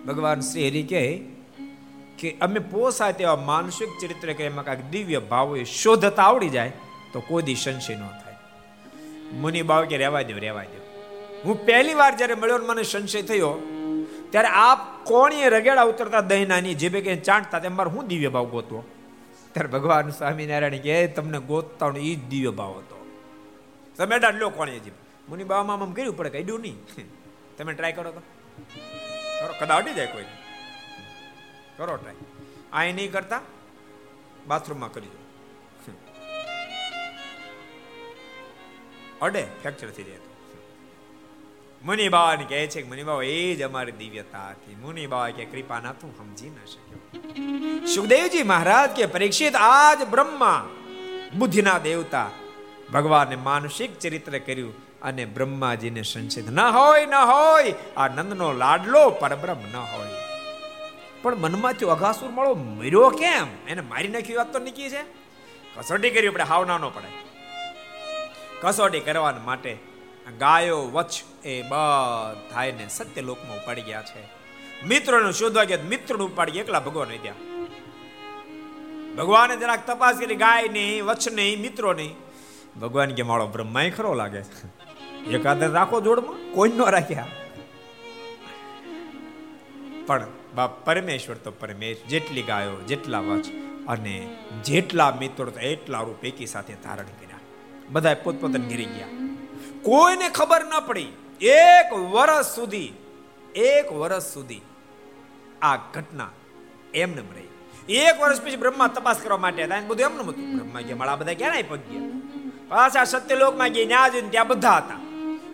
ભગવાન 0.07 0.39
શ્રી 0.39 0.69
હરિ 0.69 0.83
કહે 0.83 1.21
કે, 2.17 2.37
અમે 2.41 2.59
પોસાય 2.59 3.13
તેવા 3.13 3.35
માનુષિક 3.35 3.89
ચરિત્ર 4.01 4.33
કે 4.33 4.43
એમાં 4.43 4.65
કાંઈક 4.65 4.89
દિવ્ય 4.89 5.19
ભાવો 5.19 5.63
શોધતા 5.63 6.23
આવડી 6.23 6.49
જાય, 6.49 6.71
તો 7.13 7.19
કોઈ 7.19 7.43
દી 7.43 7.55
સંશય 7.55 7.95
ન 7.95 7.99
થાય. 7.99 8.37
મુનિ 9.33 9.61
બાવ 9.61 9.85
કે, 9.85 9.97
રહેવા 9.97 10.21
દો 10.21 10.33
રહેવા 10.39 10.61
દો 10.61 10.79
હું 11.45 11.65
પહેલી 11.65 11.93
વાર 11.93 12.17
જ્યારે 12.17 12.33
મળ્યો 12.33 12.57
મને 12.57 12.83
સંશય 12.83 13.21
થયો, 13.21 13.59
ત્યારે 14.29 14.47
આપ 14.47 15.05
કોણીએ 15.05 15.49
રગેડા 15.49 15.83
ઉતરતા 15.83 16.21
દહીનાની 16.21 16.73
જે 16.73 16.89
બે 16.89 17.01
કંઈ 17.01 17.15
ચાંટતા, 17.15 17.59
તેમ 17.59 17.75
મારે 17.75 17.89
હું 17.89 18.07
દિવ્ય 18.07 18.29
ભાવ 18.29 18.45
ગોતવો. 18.45 18.83
ત્યારે 19.57 19.73
ભગવાન 19.73 20.09
સ્વામિનારાયણ 20.09 20.77
કે 20.77 20.95
તમને 21.07 21.39
ગોતતા 21.39 21.93
એ 21.97 22.15
જ 22.15 22.23
દિવ્ય 22.29 22.51
ભાવ 22.51 22.73
હતો. 22.77 22.97
તમે 23.97 24.19
ડાડ 24.19 24.35
લો 24.35 24.49
કોણે 24.49 24.79
જીવ 24.79 24.93
મુનિ 25.29 25.43
બાવામાં 25.43 25.81
આમ 25.81 25.93
કર્યું 25.93 26.17
પડે 26.17 26.29
કાઢ્યું 26.29 26.61
નહીં. 26.61 26.77
તમે 27.57 27.73
ટ્રાય 27.73 27.93
કરો 27.93 28.11
તો. 28.11 28.21
કરો 29.39 29.53
કદા 29.59 29.75
અડી 29.75 29.93
જાય 29.93 30.05
કોઈ. 30.05 30.27
કરો 31.77 31.95
ટ્રાય 31.95 32.15
આ 32.73 32.83
નહીં 32.91 33.11
કરતા, 33.11 33.41
બાથરૂમમાં 34.47 34.93
કરી 34.93 35.07
દો. 35.07 35.19
અડે 39.21 39.43
ફ્રેક્ચર 39.61 39.89
થઈ 39.89 40.03
જાય 40.03 40.25
મુનિ 41.85 42.09
બાવાને 42.09 42.45
કહે 42.45 42.67
છે 42.67 42.81
કે 42.81 42.87
મુનિ 42.87 43.03
બાવા 43.03 43.23
એ 43.23 43.55
જ 43.55 43.61
અમારી 43.61 43.91
દિવ્યતા 43.91 44.49
હતી. 44.49 44.75
મુનિ 44.75 45.07
બાવા 45.07 45.29
કે 45.29 45.45
કૃપાના 45.45 45.93
તું 45.93 46.11
સમજી 46.17 46.49
ન 46.49 46.65
શક્યો. 46.65 46.99
સુખદેવજી 47.95 48.43
મહારાજ 48.43 48.89
કે 48.89 49.05
પરીક્ષિત 49.05 49.55
આજ 49.55 50.07
બ્રહ્મા 50.07 50.69
બુદ્ધિના 51.35 51.77
દેવતા 51.77 52.29
ભગવાને 52.93 53.35
માનસિક 53.35 53.99
ચરિત્ર 53.99 54.37
કર્યું 54.37 55.01
અને 55.01 55.25
બ્રહ્માજીને 55.25 56.01
સંશિત 56.01 56.49
ન 56.49 56.59
હોય 56.59 57.05
ન 57.05 57.13
હોય, 57.13 57.73
આ 57.97 58.07
નંદનો 58.07 58.53
લાડલો 58.53 59.09
પરબ્રહ્મ 59.09 59.57
ન 59.57 59.75
હોય. 59.75 60.07
પણ 61.21 61.35
મનમાંથી 61.35 61.85
અઘાસુર 61.85 62.29
મળો, 62.29 62.53
મર્યો 62.53 63.09
કેમ? 63.09 63.47
એને 63.67 63.81
મારી 63.81 64.07
નાખ્યું 64.07 64.37
વાત 64.37 64.53
તો 64.53 64.59
નીકળી 64.59 64.89
છે. 64.89 65.01
કસોટી 65.77 66.09
કરી 66.09 66.27
આપણે 66.27 66.43
હાવ 66.43 66.65
નાનો 66.65 66.89
પડે. 66.89 67.07
કસોટી 68.61 68.99
કરવા 68.99 69.39
માટે 69.45 69.77
ગાયો 70.39 70.81
વચ્ચ 70.81 71.45
એ 71.45 71.61
બધાને 71.61 72.87
સત્ય 72.89 73.21
લોકમાં 73.21 73.65
પડી 73.65 73.81
ગયા 73.81 74.01
છે. 74.01 74.36
મિત્રોને 74.85 75.31
શોધવા 75.31 75.63
ગયા 75.63 75.77
મિત્રોને 75.89 76.23
ઉપાડી 76.23 76.59
એકલા 76.59 76.79
ભગવાન 76.79 77.07
ત્યાં 77.07 77.47
ભગવાને 79.15 79.57
જરાક 79.57 79.87
તપાસ 79.87 80.15
કરી, 80.15 80.35
ગાય 80.35 80.67
નહીં 80.67 81.05
વચ્છ 81.05 81.27
નહીં, 81.31 81.61
મિત્રો 81.61 81.93
નહીં. 81.93 82.15
ભગવાન 82.79 83.09
કે, 83.09 83.21
મારો 83.21 83.47
બ્રહ્માય 83.47 83.89
ખરો 83.89 84.13
લાગે. 84.13 84.39
એકાદ 85.29 85.63
રાખો 85.63 86.01
જોડમાં, 86.01 86.53
કોઈ 86.53 86.69
ન 86.69 86.81
રાખ્યા. 86.81 87.27
પણ 90.07 90.25
બાપ 90.55 90.85
પરમેશ્વર 90.85 91.35
તો 91.35 91.51
પરમેશ, 91.51 91.97
જેટલી 92.09 92.41
ગાયો, 92.41 92.81
જેટલા 92.87 93.19
વચ 93.19 93.45
અને 93.87 94.37
જેટલા 94.63 95.17
મિત્રો 95.21 95.45
તો 95.45 95.59
એટલા 95.59 96.01
રૂપ 96.01 96.25
એકી 96.25 96.45
સાથે 96.45 96.73
ધારણ 96.73 97.03
કર્યા. 97.03 97.39
બધા 97.89 98.15
પોતપોતાને 98.23 98.67
ઘેરી 98.67 98.85
ગયા. 98.85 99.07
કોઈને 99.81 100.29
ખબર 100.29 100.65
ન 100.65 100.87
પડી, 100.87 101.07
એક 101.41 101.93
વર્ષ 101.93 102.55
સુધી 102.55 102.93
એક 103.57 103.91
વર્ષ 103.91 104.33
સુધી 104.33 104.61
આ 105.61 105.75
ઘટના 105.75 106.29
એમને 106.93 107.21
રહી 107.21 107.95
એક 107.95 108.21
વર્ષ 108.21 108.41
પછી 108.41 108.55
બ્રહ્મા 108.55 108.87
તપાસ 108.87 109.17
કરવા 109.17 109.37
માટે 109.37 109.63
હતા 109.63 109.81
બધું 109.87 110.05
એમને 110.05 110.23
હતું. 110.23 110.55
બ્રહ્મા 110.55 110.81
ગયા, 110.81 110.95
માળા 110.95 111.15
બધા 111.15 111.33
ક્યાં 111.33 111.51
નહીં 111.51 111.69
પગ્યા. 111.69 112.01
પાછા 112.67 113.03
સત્યલોકમાં 113.03 113.69
ગયા 113.69 113.85
ન્યા 113.85 114.07
જઈને 114.07 114.29
ત્યાં 114.29 114.47
બધા 114.47 114.77
હતા. 114.77 114.97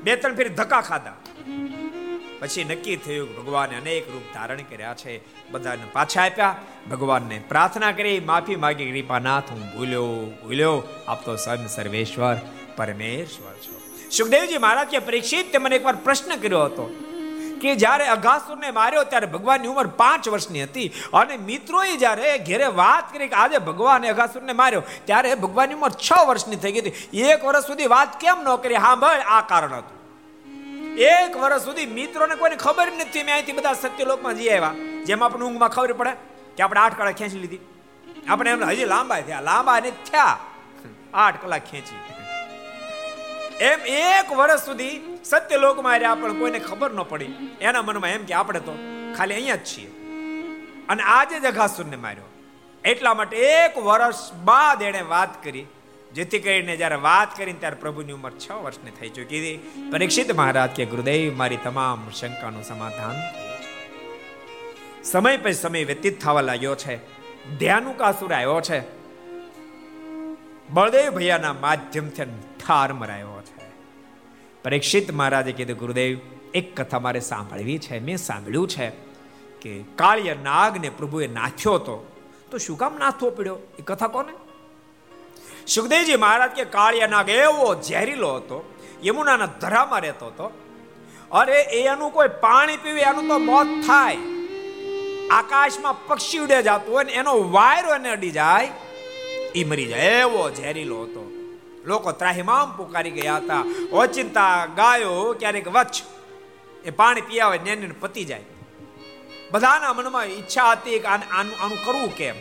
બે 0.03 0.15
ત્રણ 0.15 0.35
ફેર 0.35 0.53
ધક્કા 0.53 0.81
ખાધા. 0.81 1.13
પછી 2.39 2.63
નક્કી 2.63 2.95
થયું 2.95 3.35
ભગવાને 3.35 3.75
અનેક 3.75 4.09
રૂપ 4.09 4.33
ધારણ 4.33 4.57
કર્યા 4.57 4.93
છે. 4.93 5.21
બધાને 5.51 5.83
પાછા 5.93 6.23
આપ્યા. 6.23 6.55
ભગવાનને 6.91 7.43
પ્રાર્થના 7.47 7.91
કરી, 7.91 8.19
માફી 8.19 8.55
માગી, 8.55 9.01
કૃપાનાથ, 9.01 9.51
હું 9.51 9.77
ભૂલ્યો 9.77 10.05
ભૂલ્યો. 10.43 10.83
આપ 11.07 11.25
તો 11.25 11.35
સન 11.35 11.67
સર્વેશ્વર, 11.67 12.35
પરમેશ્વર 12.77 13.53
છો. 13.53 13.81
સુખદેવજી 14.11 14.57
મહારાજ 14.57 14.87
કે 14.87 14.99
પરીક્ષિત 14.99 15.51
તે 15.51 15.57
મને 15.57 15.75
એકવાર 15.75 15.95
પ્રશ્ન 15.95 16.35
કર્યો 16.35 16.65
હતો. 16.65 17.12
કે 17.63 17.75
જ્યારે 17.75 18.07
અઘાસુરને 18.07 18.71
માર્યો 18.71 19.03
ત્યારે 19.03 19.25
ભગવાનની 19.25 19.67
ઉંમર 19.67 19.87
પાંચ 19.87 20.29
વર્ષની 20.29 20.63
હતી 20.63 20.91
અને 21.13 21.37
મિત્રોએ 21.37 21.97
જ્યારે 21.97 22.37
ઘેરે 22.37 22.65
વાત 22.65 23.13
કરી 23.13 23.27
કે 23.27 23.35
આજે 23.35 23.57
ભગવાને 23.57 24.09
અઘાસુરને 24.09 24.53
માર્યો 24.53 24.83
ત્યારે 25.05 25.35
ભગવાનની 25.35 25.73
ઉંમર 25.73 25.91
છ 25.91 26.11
વર્ષની 26.27 26.55
થઈ 26.55 26.71
ગઈ 26.71 26.81
હતી. 26.81 27.21
એક 27.21 27.45
વર્ષ 27.45 27.65
સુધી 27.65 27.87
વાત 27.87 28.19
કેમ 28.19 28.41
ન 28.43 28.55
કરી? 28.55 28.75
હા, 28.75 28.95
ભાઈ, 28.95 29.19
આ 29.19 29.41
કારણ 29.41 29.73
હતું. 29.73 29.97
એક 30.95 31.37
વર્ષ 31.37 31.61
સુધી 31.61 31.85
મિત્રોને 31.85 32.35
કોઈને 32.35 32.55
ખબર 32.55 32.91
નથી. 32.91 33.23
મેં 33.23 33.33
અહીંથી 33.35 33.51
બધા 33.51 33.73
સત્યલોકમાં 33.73 34.37
જઈ 34.37 34.49
આવ્યા. 34.49 34.73
જેમ 35.05 35.23
આપણે 35.23 35.45
ઊંઘમાં 35.45 35.69
ખબર 35.69 35.93
પડે 35.93 36.13
કે 36.57 36.63
આપણે 36.63 36.79
આઠ 36.79 36.97
કલાક 36.97 37.15
ખેંચી 37.15 37.39
લીધી. 37.39 37.59
આપણે 38.29 38.51
એમને 38.51 38.65
હજી 38.65 38.85
લાંબા 38.85 39.19
થયા. 39.19 39.41
લાંબા 39.41 39.79
ને 39.79 39.91
થયા. 39.91 40.37
આઠ 41.13 41.41
કલાક 41.41 41.61
ખેંચી. 41.71 42.22
એમ 43.63 43.79
એક 43.85 44.31
વર્ષ 44.31 44.65
સુધી 44.65 45.17
સત્ય 45.23 45.57
લોકમાં 45.57 45.99
રહ્યા, 45.99 46.15
પણ 46.15 46.39
કોઈને 46.39 46.59
ખબર 46.59 46.91
ન 46.91 47.03
પડી. 47.03 47.57
એના 47.61 47.81
મનમાં 47.81 48.09
એમ 48.09 48.23
કે 48.25 48.33
આપણે 48.33 48.59
તો 48.59 48.73
ખાલી 49.17 49.33
અહીંયા 49.33 49.55
જ 49.55 49.65
છીએ. 49.65 49.89
અને 50.89 51.03
આજે 51.03 51.39
જ 51.39 51.45
અઘાસુરને 51.45 51.95
માર્યો. 51.95 52.27
એટલા 52.85 53.13
માટે 53.13 53.37
એક 53.37 53.77
વર્ષ 53.77 54.33
બાદ 54.33 54.81
એણે 54.81 55.01
વાત 55.01 55.43
કરી, 55.43 55.65
જેથી 56.13 56.39
કરીને 56.39 56.77
જ્યારે 56.77 56.95
વાત 56.95 57.37
કરીને 57.37 57.59
ત્યારે 57.59 57.75
પ્રભુની 57.75 58.11
ઉંમર 58.11 58.31
છ 58.31 58.51
વર્ષની 58.51 58.91
થઈ 58.91 59.09
ચૂકી 59.09 59.39
હતી. 59.39 59.89
પરીક્ષિત 59.91 60.35
મહારાજ 60.35 60.69
કે, 60.69 60.85
ગુરુદેવ, 60.85 61.35
મારી 61.35 61.57
તમામ 61.57 62.09
શંકાનું 62.11 62.63
સમાધાન 62.63 63.17
સમય 65.03 65.37
પછી 65.37 65.53
સમય 65.53 65.83
વ્યતીત 65.83 66.21
થવા 66.21 66.41
લાગ્યો 66.41 66.75
છે. 66.75 66.95
ધ્યાનુકાસુર 67.57 68.33
આવ્યો 68.33 68.61
છે. 68.61 68.79
બળદેવ 70.69 71.09
ભૈયાના 71.11 71.53
માધ્યમથી 71.53 72.52
ઠાર 72.67 72.93
મરાયો 72.93 73.41
છે. 73.41 73.63
પરીક્ષિત 74.63 75.11
મહારાજે 75.11 75.51
કીધું, 75.51 75.77
ગુરુદેવ, 75.77 76.19
એક 76.53 76.81
કથા 76.81 76.99
મારે 76.99 77.19
સાંભળવી 77.19 77.77
છે. 77.77 77.99
મેં 77.99 78.17
સાંભળ્યું 78.17 78.67
છે 78.67 78.89
કે 79.61 79.83
કાળિય 79.95 80.35
નાગને 80.43 80.89
પ્રભુએ 80.89 81.27
નાથ્યો 81.27 81.73
હતો. 81.73 82.11
તો 82.51 82.57
શું 82.57 82.77
કામ 82.77 82.97
નાથવો 82.97 83.29
પડ્યો? 83.29 83.57
એ 83.79 83.81
કથા 83.81 84.07
કોને? 84.07 84.33
સુખદેવજી 85.67 86.15
મહારાજ 86.15 86.51
કે 86.51 86.65
કાળિયા 86.65 87.07
નાગ 87.07 87.29
એવો 87.29 87.81
ઝેરીલો 87.81 88.35
હતો, 88.35 88.73
યમુનાના 89.05 89.45
ધરામાં 89.45 90.01
રહેતો 90.01 90.25
હતો. 90.25 90.59
અરે 91.31 91.61
એનું 91.61 92.09
કોઈ 92.11 92.27
પાણી 92.27 92.77
પીવે 92.77 93.01
એનું 93.01 93.27
તો 93.27 93.39
મોત 93.39 93.67
થાય. 93.67 94.17
આકાશમાં 95.31 96.07
પક્ષી 96.07 96.37
ઉડે 96.37 96.63
જતું 96.63 96.95
હોય 96.95 97.03
ને 97.03 97.11
એનો 97.11 97.51
વાયરો 97.51 97.95
એને 97.95 98.09
અડી 98.09 98.31
જાય 98.31 98.69
એ 99.55 99.63
મરી 99.63 99.85
જાય. 99.85 99.99
એવો 99.99 100.49
ઝેરીલો 100.49 101.01
હતો. 101.01 101.32
લોકો 101.85 102.11
ત્રાહિમામ 102.11 102.77
પુકારી 102.77 103.11
ગયા 103.11 103.37
હતા. 103.37 103.65
ઓચિંતા 103.91 104.65
ગાયો 104.65 105.35
ક્યારેક 105.39 105.67
વચ્ચ 105.67 106.03
એ 106.85 106.89
પાણી 106.89 107.21
પીયાવે 107.21 107.57
ને 107.57 107.87
પતી 107.99 108.25
જાય. 108.25 108.43
બધાના 109.51 109.93
મનમાં 109.93 110.25
ઈચ્છા 110.25 110.71
હતી 110.71 110.99
કે 110.99 111.07
આનું 111.07 111.61
આનું 111.63 111.77
કરવું 111.85 112.15
કેમ? 112.15 112.35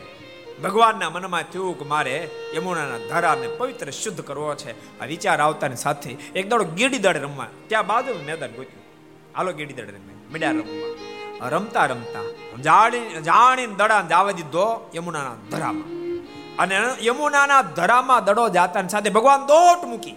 ભગવાનના 0.63 1.11
મનમાં 1.11 1.43
થયું 1.43 1.79
કે 1.79 1.85
મારે 1.85 2.31
યમુનાના 2.55 2.99
ધરાને 2.99 3.49
પવિત્ર 3.49 3.91
શુદ્ધ 3.91 4.21
કરવો 4.21 4.55
છે. 4.55 5.01
આ 5.01 5.05
વિચાર 5.05 5.41
આવતાની 5.41 5.77
સાથે 5.77 6.11
એક 6.11 6.49
દાડો 6.49 6.65
ગીડી 6.65 6.99
દળ 6.99 7.17
રમવા, 7.17 7.47
ત્યાં 7.69 7.87
બાજુ 7.87 8.15
મેદાન 8.27 8.51
ગોત્યું. 8.51 8.83
હાલો 9.37 9.53
ગીડી 9.53 9.75
દળ 9.75 9.85
રમે 9.85 10.15
મીડા 10.33 10.51
રમવા. 10.51 11.49
રમતા 11.49 11.87
રમતા 11.87 12.23
જાણી, 12.63 13.23
જાણીને 13.23 13.75
દડા 13.75 14.07
જાવા 14.11 14.31
દીધો 14.31 14.91
યમુનાના 14.95 15.35
ધરામાં. 15.51 16.02
અને 16.59 16.77
યમુનાના 17.03 17.63
ધરામાં 17.63 18.25
દડો 18.25 18.49
જાતા 18.49 18.87
સાથે 18.87 19.11
ભગવાન 19.11 19.47
દોટ 19.47 19.85
મૂકી. 19.85 20.15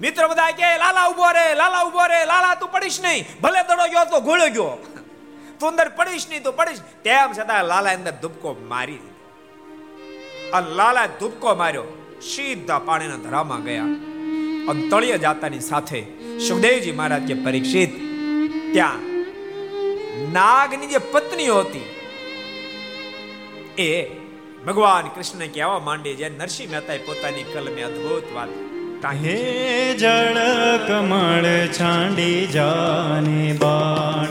મિત્ર 0.00 0.26
બધા 0.26 0.50
કે, 0.50 0.78
લાલા 0.78 1.08
ઊભો 1.08 1.30
રે, 1.30 1.54
લાલા 1.54 1.82
ઊભો 1.84 2.06
રે, 2.06 2.24
લાલા 2.24 2.54
તું 2.54 2.72
પડીશ 2.72 3.00
નહીં. 3.00 3.24
ભલે 3.40 3.62
દડો 3.62 3.88
ગયો 3.88 4.04
તો 4.04 4.20
ગોળ્યો 4.20 4.48
ગયો. 4.48 4.86
તું 5.60 5.68
અંદર 5.68 5.88
પડીશ 5.88 6.28
નહીં, 6.28 6.42
તો 6.42 6.52
પડીશ. 6.52 6.78
તેમ 6.78 7.32
છતાં 7.32 7.64
લાલા 7.64 7.90
અંદર 7.90 8.10
ધુબકો 8.10 8.56
મારી 8.68 8.98
અને 10.54 10.70
લાલા 10.70 11.06
ધુબકો 11.06 11.54
માર્યો. 11.54 11.84
સીધા 12.22 12.78
પાણીના 12.78 13.16
ધરામાં 13.16 13.62
ગયા. 13.62 13.82
અને 14.68 14.88
તળિયે 14.88 15.18
જાતાની 15.18 15.60
સાથે 15.60 16.06
સુખદેવજી 16.48 16.92
મહારાજ 16.92 17.26
કે 17.26 17.34
પરીક્ષિત, 17.34 17.92
ત્યાં 18.72 18.98
નાગની 20.32 20.86
જે 20.86 20.98
પત્ની 20.98 21.48
હતી, 21.48 21.96
એ 23.78 24.21
ભગવાન 24.66 25.08
કૃષ્ણ 25.08 25.46
કહેવા 25.46 25.78
માંડે 25.78 26.14
જે 26.14 26.28
નરસિંહ 26.28 26.70
મહેતાએ 26.70 26.98
પોતાની 26.98 27.42
કલમે 27.42 27.82
અદ્ભુત 27.82 28.34
વાત 28.34 28.48
હે 29.24 29.94
જળ 29.94 30.38
કમળ 30.88 31.46
છાંડી 31.66 32.46
જાને 32.46 33.52
બાણ 33.52 34.30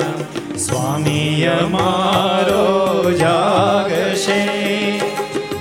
સ્વામી 0.58 1.46
અમારો 1.46 3.12
જાગશે 3.12 4.42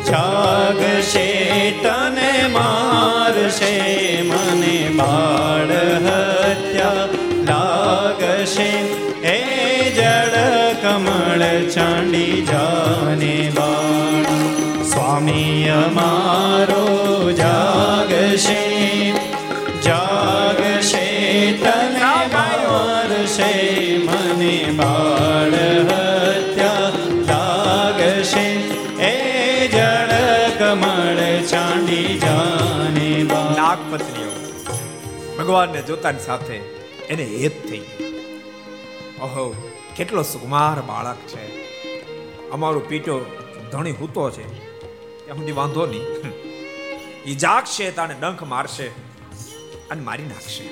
જાગશે 0.05 1.71
તને 1.71 2.49
મારશે, 2.49 3.75
મને 4.23 4.91
બાળ 4.97 5.73
હત્યા 6.07 7.09
લાગશે. 7.49 8.71
હે 9.25 9.37
જળ 9.91 10.37
કમળ 10.83 11.69
ચાંડી 11.69 12.47
જાને 12.51 13.53
બાણ 13.57 13.70
સ્વામી 15.21 15.69
અમારો 15.69 16.85
જાગશે 17.33 18.61
જાગશે 19.83 21.09
તને 21.57 22.13
મારશે 22.35 23.51
મને 23.99 24.55
બાળ 24.77 25.57
હત્યા 25.89 26.93
લાગશે. 27.29 28.47
એ 29.09 29.69
જળ 29.69 30.15
કમળ 30.59 31.21
ચાંડી 31.43 32.19
જાને 32.19 33.25
બા 33.25 33.45
નાગ 33.57 33.79
પત્નીઓ 33.91 34.33
ભગવાનને 35.39 35.83
જોતાની 35.83 36.27
સાથે 36.27 36.57
એને 37.11 37.25
હેત 37.25 37.61
થઈ 37.69 37.85
ઓહો 39.21 39.47
કેટલો 39.97 40.23
સુકુમાર 40.23 40.81
બાળક 40.81 41.29
છે. 41.29 41.45
અમારો 42.51 42.81
પીટો 42.81 43.21
ધણી 43.73 43.93
હૂતો 43.93 44.31
છે. 44.31 44.70
ત્યાં 45.35 45.57
વાંધો 45.57 45.87
નહીં. 45.87 46.03
એ 47.27 47.35
જાગશે 47.35 47.91
તાને 47.91 48.15
ડંખ 48.21 48.43
મારશે 48.43 48.87
અને 49.91 50.03
મારી 50.03 50.23
નાખશે. 50.23 50.65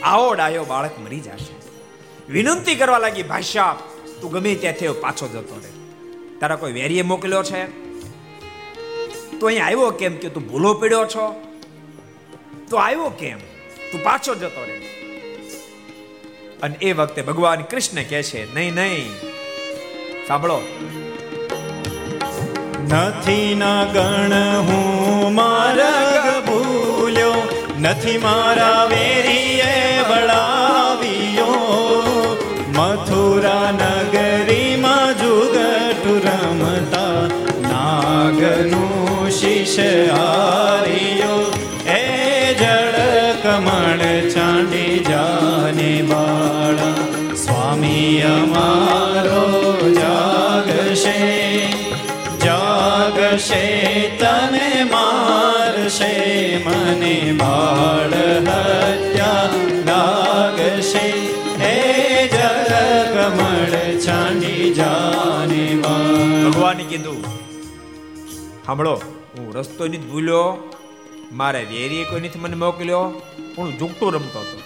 આવો 0.00 0.34
ડાયો 0.34 0.64
બાળક 0.64 0.98
મરી 0.98 1.20
જશે. 1.20 1.54
વિનંતી 2.32 2.74
કરવા 2.74 2.98
લાગી 2.98 3.22
ભાષ્યા 3.22 3.76
તું 4.20 4.32
ગમે 4.32 4.54
ત્યાંથી 4.54 4.88
પાછો 4.88 5.28
જતો 5.28 5.54
રહે. 5.54 5.70
તારા 6.40 6.56
કોઈ 6.56 6.72
વેરીએ 6.72 7.02
મોકલ્યો 7.02 7.42
છે? 7.42 7.66
તું 9.38 9.46
અહીં 9.46 9.64
આવ્યો 9.64 9.90
કેમ 9.90 10.16
કે 10.16 10.28
તું 10.28 10.48
ભૂલો 10.48 10.74
પડ્યો 10.74 11.06
છો? 11.06 11.42
તો 12.70 12.76
આવ્યો 12.76 13.10
કેમ? 13.10 13.38
તું 13.92 14.04
પાછો 14.04 14.34
જતો 14.34 14.64
રહે. 14.64 14.80
અને 16.62 16.74
એ 16.82 16.92
વખતે 16.92 17.22
ભગવાન 17.22 17.62
કૃષ્ણ 17.62 18.02
કહે 18.02 18.22
છે, 18.22 18.54
નહીં 18.54 18.74
નહીં. 18.74 19.14
સાંભળો 20.26 20.62
નથી 22.90 23.54
ના 23.54 23.84
ગણ 23.94 24.34
હું 24.66 25.34
માર્ગ 25.34 26.26
ભૂલ્યો, 26.46 27.34
નથી 27.80 28.18
મારા 28.18 28.86
વેરીએ 28.86 29.74
વળાવ્યો. 30.08 31.58
મથુરા 32.76 33.68
નગરીમાં 33.72 35.14
જુગઠ 35.20 36.06
રમતા 36.24 37.28
નાગનું 37.70 39.30
શીશ 39.30 39.78
કીધું. 66.92 67.20
સાંભળો, 68.66 68.94
હું 69.32 69.52
રસ્તો 69.54 69.86
નથી 69.86 69.98
ભૂલ્યો. 70.10 70.44
મારે 71.32 71.60
વેરીએ 71.64 72.04
કોઈ 72.04 72.20
નથી 72.20 72.38
મને 72.38 72.56
મોકલ્યો. 72.56 73.02
હું 73.58 73.78
ઝૂકટું 73.78 74.12
રમતો 74.12 74.40
હતો. 74.40 74.58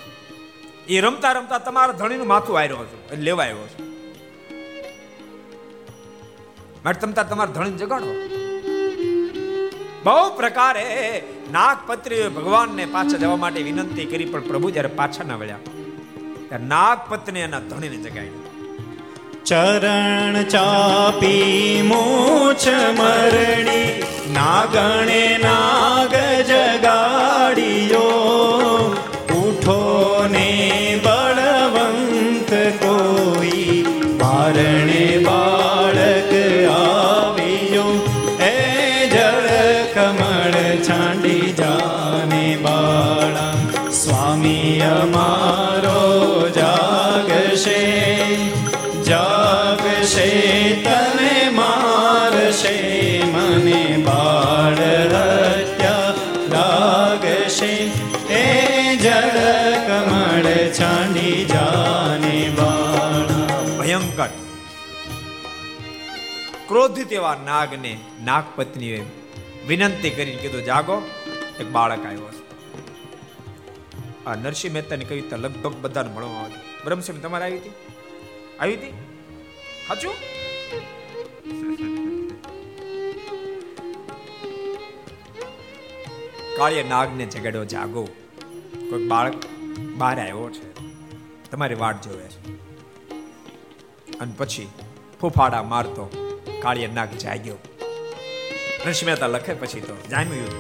એ 0.89 1.01
રમતા 1.01 1.33
રમતા 1.33 1.59
તમારા 1.59 1.93
ધણીનું 1.93 2.27
માથું 2.27 2.59
આવ્યો 2.59 2.85
છે 2.85 3.17
લેવા 3.17 3.45
આવ્યો 3.45 3.67
છું. 3.67 3.87
માટે 6.85 7.01
તમતા 7.01 7.23
તમારા 7.23 7.53
ધણી 7.53 7.73
જગાડો. 7.73 8.11
બહુ 10.05 10.37
પ્રકારે 10.37 10.85
નાગપત્રીએ 11.53 12.29
ભગવાનને 12.29 12.85
પાછા 12.87 13.19
જવા 13.19 13.37
માટે 13.37 13.63
વિનંતી 13.63 14.05
કરી, 14.05 14.25
પણ 14.25 14.41
પ્રભુ 14.41 14.71
જ્યારે 14.71 14.91
પાછા 14.97 15.25
ના 15.25 15.37
વળ્યા, 15.37 15.59
ત્યારે 16.49 16.65
નાગપત્ની 16.65 17.41
એના 17.41 17.61
ધણીને 17.61 17.97
જગાડી 17.97 18.46
ચરણ 19.47 20.37
ચાપી 20.47 21.83
મૂછ 21.83 22.67
મરણી 22.95 23.87
નાગણે 24.33 25.21
નાગ 25.39 25.56
ક્રોધિત 67.07 67.11
તેવા 67.11 67.37
નાગને 67.45 67.99
નાગપત્નીએ 68.25 69.07
વિનંતી 69.67 70.11
કરીને 70.11 70.43
કીધું, 70.43 70.65
જાગો, 70.65 71.03
એક 71.61 71.69
બાળક 71.69 72.07
આવ્યો 72.07 72.29
છે. 72.33 72.45
આ 74.25 74.35
નરસિંહ 74.35 74.75
મહેતાની 74.75 75.05
કવિતા 75.05 75.37
લગભગ 75.37 75.77
બધાને 75.77 76.15
મળવા 76.15 76.31
આવી 76.31 76.55
બ્રહ્મસિંહ 76.85 77.21
તમારે 77.21 77.45
આવી 77.45 77.59
હતી? 77.59 77.71
આવી 78.61 78.75
હતી? 78.75 78.91
સાચું? 79.89 80.15
કાળીએ 86.57 86.89
નાગને 86.89 87.27
જગાડ્યો, 87.27 87.65
જાગો 87.65 88.05
કોઈ 88.91 89.07
બાળક 89.07 89.35
બહાર 89.97 90.21
આવ્યો 90.21 90.51
છે. 90.51 90.75
તમારી 91.51 91.75
વાટ 91.75 92.03
જોવે 92.03 92.29
છે. 92.29 92.55
અને 94.19 94.33
પછી 94.37 94.69
ફૂફાડા 95.21 95.63
મારતો 95.63 96.26
કાળીએ 96.67 96.87
નાગ 96.95 97.11
જાગ્યો. 97.25 97.59
નરસિંહ 98.87 99.11
લખે 99.35 99.55
પછી 99.55 99.81
તો 99.81 99.95
જામ્યું 100.11 100.55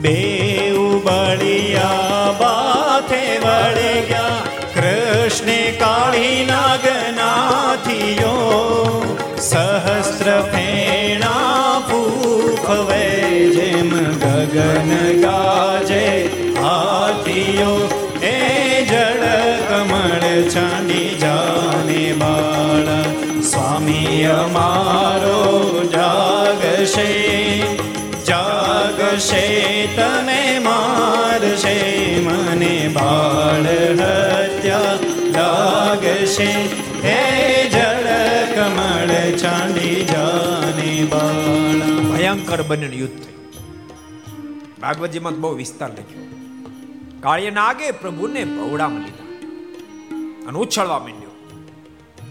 બે 0.00 0.14
બળિયા 1.04 2.32
બાથે 2.40 3.20
વળે 3.38 3.92
ગયા 4.08 4.44
કાળી 5.78 6.46
નાગનાથિયો 6.46 8.38
સહસ્ત્ર 9.38 10.28
ફેણા 10.52 11.80
ફૂફવે 11.90 13.04
જેમ 13.56 13.92
ગગન 14.24 14.90
ગાજે 15.20 16.04
હાથીઓ, 16.60 17.72
એ 18.22 18.34
જળ 18.84 19.24
કમળ 19.68 20.24
છાંડી 20.48 21.13
અમારો 24.24 25.82
જાગશે 25.84 27.34
જાગશે, 28.24 29.86
તને 29.86 30.58
મારશે, 30.58 32.16
મને 32.20 32.90
બાળ 32.92 33.62
હત્યા 34.00 34.98
લાગશે. 35.34 36.68
હે 37.04 37.70
જળ 37.70 38.06
કમળ 38.54 39.36
ચાંદી 39.36 40.04
જાને 40.04 41.04
બાળ. 41.04 41.78
ભયંકર 42.16 42.62
બન્યું 42.62 42.92
યુદ્ધ 42.92 43.24
ભાગવતજીમાં 44.80 45.40
બહુ 45.40 45.54
વિસ્તાર 45.54 45.90
લખ્યો. 45.90 46.22
કાળીએ 47.20 47.50
નાગે 47.50 47.90
પ્રભુને 47.90 48.44
ભવડામાં 48.44 49.00
લીધા. 49.00 49.24
અને 50.48 50.58
ઉછળવા 50.58 50.98
માંડ્યો. 50.98 51.30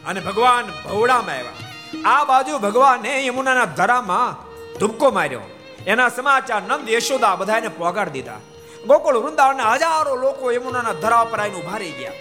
અને 0.08 0.20
ભગવાન 0.20 0.90
ભવડામાં 0.90 1.32
આવ્યા. 1.32 1.73
આ 2.02 2.24
બાજુ 2.24 2.58
ભગવાને 2.58 3.28
યમુનાના 3.28 3.66
ધરામાં 3.66 4.54
ધુબકો 4.80 5.12
માર્યો. 5.12 5.42
એના 5.88 6.10
સમાચાર 6.10 6.62
નંદ 6.62 6.90
યશોદા 6.90 7.36
બધાને 7.36 7.68
પોગાડી 7.68 8.12
દીધા. 8.12 8.40
ગોકુળ 8.88 9.18
વૃંદાવનના 9.18 9.74
હજારો 9.74 10.16
લોકો 10.16 10.52
યમુનાના 10.52 10.94
ધરા 10.94 11.24
પર 11.24 11.40
આવીને 11.40 11.56
ઊભા 11.56 11.78
રહી 11.78 11.92
ગયા. 11.92 12.12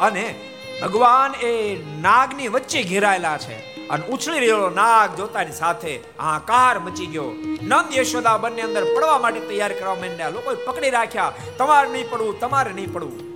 અને 0.00 0.34
ભગવાન 0.82 1.34
એ 1.34 1.78
નાગની 2.00 2.48
વચ્ચે 2.48 2.82
ઘેરાયેલા 2.82 3.38
છે. 3.38 3.86
અને 3.88 4.06
ઉછળી 4.06 4.38
રહેલો 4.38 4.70
નાગ 4.70 5.16
જોતાની 5.16 5.52
સાથે 5.52 6.00
હાકાર 6.20 6.78
મચી 6.78 7.06
ગયો. 7.06 7.30
નંદ 7.62 7.94
યશોદા 7.96 8.36
બંને 8.36 8.62
અંદર 8.62 8.84
પડવા 8.84 9.18
માટે 9.18 9.40
તૈયાર 9.40 9.72
કરવા 9.72 9.94
માંડ્યા. 9.94 10.28
લોકોએ 10.28 10.54
પકડી 10.54 10.90
રાખ્યા. 10.90 11.32
તમારે 11.58 11.88
નહીં 11.88 12.10
પડવું, 12.10 12.40
તમારે 12.40 12.72
નહીં 12.72 12.92
પડવું. 12.92 13.28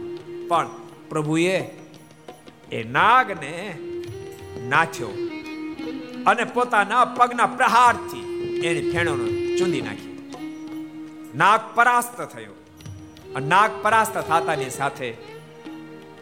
પણ 0.48 0.68
પ્રભુએ 1.08 1.58
એ 2.72 2.84
નાગને 2.90 3.78
નાથ્યો. 4.68 5.31
અને 6.26 6.44
પોતાના 6.44 7.04
પગના 7.04 7.46
પ્રહારથી 7.46 8.20
એની 8.64 8.90
ફેણોનો 8.90 9.56
ચૂંદી 9.56 9.80
નાખી. 9.80 10.32
નાગ 11.34 11.60
પરાસ્ત 11.74 12.20
થયો. 12.20 12.52
નાગ 13.40 13.70
પરાસ્ત 13.82 14.18
થતાની 14.18 14.70
સાથે 14.70 15.14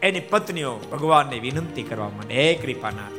એની 0.03 0.21
પત્નીઓ 0.21 0.77
ભગવાનને 0.77 1.39
વિનંતી 1.39 1.83
કરવા 1.83 2.09
માંડે. 2.09 2.35
હે 2.35 2.55
કૃપાનાથ. 2.55 3.13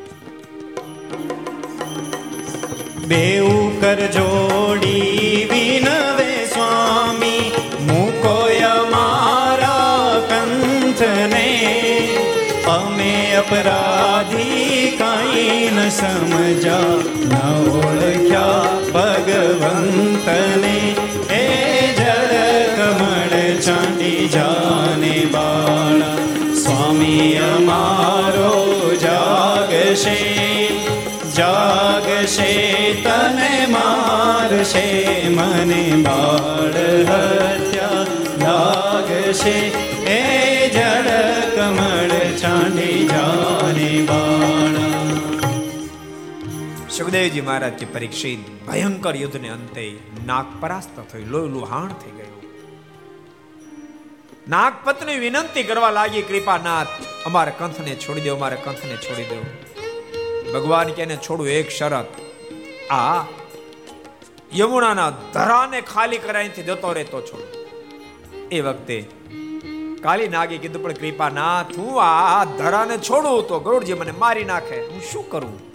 બેઉ 3.05 3.81
કર 3.81 3.95
જોડી 3.95 5.01
વિનવે 5.51 6.45
સ્વામી. 6.45 7.51
મુકોય 7.81 8.59
અમારા 8.59 10.19
કંથને 10.29 12.00
અમે 12.67 13.35
અપરાધી 13.35 14.95
કાંઈ 14.99 15.71
ન 15.75 15.89
સમજા. 15.89 16.95
ન 17.23 17.69
ઓળખ્યા 17.69 18.63
ભગવંતને. 18.93 20.95
એ 21.33 21.95
જળ 21.95 22.33
કમળ 22.75 23.55
ચાંદી 23.55 24.29
જાને 24.33 25.27
બાળા 25.31 26.17
સ્વામી 26.53 27.35
અમારો 27.35 28.91
જાગશે 29.01 30.41
જાગશે, 31.37 32.93
તને 32.93 33.67
મારશે, 33.67 35.29
મને 35.29 36.03
બાળ 36.03 37.09
હત્યા 37.09 38.05
લાગશે. 38.43 39.80
સુખદેવજી 47.11 47.41
મહારાજ 47.41 47.73
કે 47.79 47.85
પરીક્ષિત, 47.85 48.43
ભયંકર 48.67 49.15
યુદ્ધને 49.15 49.49
અંતે 49.49 49.85
નાગ 50.25 50.51
પરાસ્ત 50.61 50.99
થઈ 51.11 51.23
લોહી 51.23 51.49
લુહાણ 51.55 51.89
થઈ 52.01 52.11
ગયું. 52.17 52.43
નાગ 54.47 54.73
પત્ની 54.83 55.17
વિનંતી 55.19 55.63
કરવા 55.63 55.89
લાગી, 55.89 56.21
કૃપાનાથ, 56.21 56.93
અમારા 57.25 57.57
કંથને 57.59 57.95
છોડી 57.95 58.21
દો, 58.21 58.35
અમારા 58.35 58.55
કંથને 58.55 58.95
છોડી 58.97 59.23
દો. 59.23 59.39
ભગવાન 60.53 60.93
કે 60.93 61.01
એને 61.01 61.17
છોડું 61.17 61.47
એક 61.47 61.69
શરત, 61.69 62.07
આ 62.89 63.25
યમુનાના 64.55 65.09
ધરાને 65.33 65.81
ખાલી 65.81 66.17
કરાઈથી 66.17 66.63
જતો 66.63 66.93
રહેતો 66.93 67.21
છોડ. 67.21 67.43
એ 68.51 68.61
વખતે 68.61 68.97
કાલી 70.01 70.27
નાગે 70.27 70.55
કીધું, 70.57 70.83
પણ 70.83 70.93
કૃપાનાથ, 70.93 71.75
હું 71.77 71.99
આ 72.03 72.45
ધરાને 72.45 72.95
છોડું 73.09 73.43
તો 73.47 73.59
ગરુડજી 73.59 73.93
મને 73.93 74.11
મારી 74.11 74.43
નાખે, 74.43 74.79
હું 74.87 75.03
શું 75.11 75.29
કરું? 75.29 75.70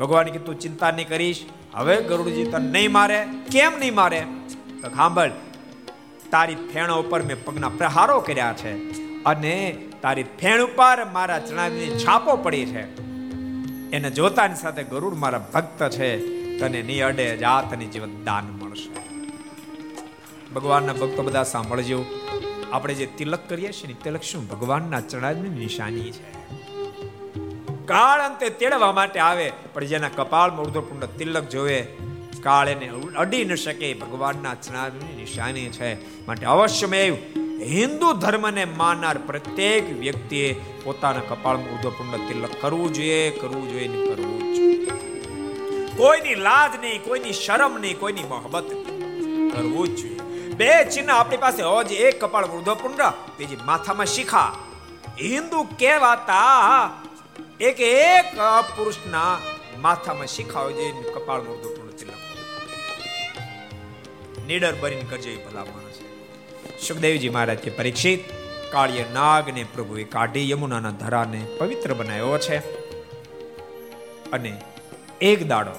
ભગવાન 0.00 0.26
કીધું, 0.26 0.58
ચિંતા 0.58 0.90
નહીં 0.90 1.08
કરીશ. 1.08 1.46
હવે 1.74 2.02
ગરુડજી 2.02 2.44
તને 2.44 2.70
નહીં 2.70 2.92
મારે. 2.92 3.26
કેમ 3.52 3.72
નહીં 3.78 3.94
મારે? 3.94 4.26
તો 4.82 4.88
સાંભળ 4.88 5.30
તારી 6.30 6.54
ફેણ 6.54 6.90
ઉપર 6.90 7.22
મેં 7.22 7.44
પગના 7.44 7.68
પ્રહારો 7.68 8.20
કર્યા 8.20 8.52
છે 8.52 8.72
અને 9.24 9.78
તારી 10.02 10.22
ફેણ 10.22 10.62
ઉપર 10.62 11.04
મારા 11.04 11.38
ચણાની 11.38 11.98
છાપો 11.98 12.36
પડી 12.36 12.66
છે. 12.66 13.00
એને 13.90 14.10
જોતાની 14.10 14.54
સાથે 14.54 14.82
ગરુડ 14.82 15.14
મારા 15.14 15.50
ભક્ત 15.54 15.88
છે. 15.88 16.40
તને 16.58 16.82
નહીં 16.82 17.04
અડે, 17.04 17.36
જાતની 17.36 17.86
જીવન 17.86 18.24
દાન 18.24 18.44
મળશે. 18.44 19.00
ભગવાનના 20.54 20.92
ભક્તો 20.92 21.22
બધા 21.22 21.42
સાંભળજો. 21.42 22.04
આપણે 22.72 22.94
જે 22.94 23.06
તિલક 23.06 23.48
કરીએ 23.48 23.72
છીએ 23.72 23.86
ને, 23.86 23.94
તિલક 24.04 24.22
શું? 24.22 24.48
ભગવાનના 24.48 25.00
ચરણની 25.00 25.48
નિશાની 25.48 26.10
છે. 26.10 26.39
કાળ 27.90 28.20
અંતે 28.20 28.46
તેડવા 28.60 28.92
માટે 28.92 29.18
આવે, 29.20 29.46
પણ 29.72 29.84
જેના 29.84 30.14
કપાળમાં 30.16 30.64
ઉર્ધ્વપુંડ 30.66 31.04
તિલક 31.18 31.46
જોવે 31.48 31.78
કાળ 32.42 32.68
એને 32.68 32.86
અડી 33.18 33.44
ન 33.44 33.54
શકે 33.54 33.88
ભગવાનના 33.94 34.54
ચરણની 34.64 35.14
નિશાની 35.16 35.68
છે. 35.68 35.90
માટે 36.26 36.46
અવશ્યમેવ 36.46 37.14
હિન્દુ 37.72 38.12
ધર્મને 38.12 38.64
માનનાર 38.64 39.18
પ્રત્યેક 39.18 39.90
વ્યક્તિએ 39.98 40.46
પોતાના 40.84 41.26
કપાળમાં 41.28 41.74
ઉર્ધ્વપૂર્ણ 41.74 42.28
તિલક 42.28 42.54
કરવું 42.60 42.92
જોઈએ 42.92 43.18
કરવું 43.30 43.66
જોઈએ 43.70 43.88
ને 43.88 43.98
કરવું 44.06 44.38
જોઈએ. 44.54 44.78
કોઈની 45.96 46.34
લાજ 46.34 46.72
નહીં, 46.80 47.02
કોઈની 47.04 47.32
શરમ 47.32 47.74
નહીં, 47.78 47.98
કોઈની 47.98 48.26
મોહબત 48.28 48.68
કરવું 49.52 49.86
જ 49.88 50.00
જોઈએ. 50.00 50.20
બે 50.54 50.70
ચિહ્ન 50.84 51.10
આપણી 51.10 51.36
પાસે 51.36 51.62
જોઈએ. 51.62 52.00
એક 52.08 52.24
કપાળ 52.24 52.50
ઉર્ધ્વપૂર્ણ, 52.56 53.12
બીજી 53.38 53.62
માથામાં 53.66 54.06
શિખા. 54.06 54.50
હિન્દુ 55.20 55.62
કહેવાતા 55.78 57.00
એક 57.60 57.80
એક 57.80 58.38
પુરુષના 58.76 59.38
માથામાં 59.78 60.26
શિખા 60.26 60.60
હોય 60.60 60.72
જોઈએ 60.72 60.92
કપાળ 61.14 61.40
વૃદ્ધપુંડ 61.40 61.90
તિલક 61.92 62.20
નીડર 64.46 64.74
બનીને 64.80 65.02
કરજે 65.10 65.34
ભલા 65.36 65.64
માણસ. 65.64 65.98
સુખદેવજી 66.86 67.28
મહારાજ 67.28 67.58
પરીક્ષિત, 67.76 68.24
કાળીય 68.72 69.04
નાગને 69.12 69.66
પ્રભુએ 69.74 70.04
કાઢી 70.04 70.50
યમુનાના 70.50 70.90
ધરાને 70.90 71.46
પવિત્ર 71.58 71.94
બનાવ્યો 71.94 72.38
છે. 72.38 72.58
અને 74.30 74.60
એક 75.20 75.46
દાડો 75.48 75.76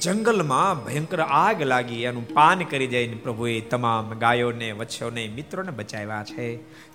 જંગલમાં 0.00 0.84
ભયંકર 0.84 1.20
આગ 1.20 1.62
લાગી, 1.62 2.02
એનું 2.02 2.28
પાન 2.28 2.58
કરી 2.64 2.86
જઈને 2.86 3.14
પ્રભુએ 3.14 3.60
તમામ 3.60 4.18
ગાયોને, 4.18 4.72
વચ્છોને, 4.72 5.28
મિત્રોને 5.28 5.70
બચાવ્યા 5.70 6.24
છે. 6.24 6.46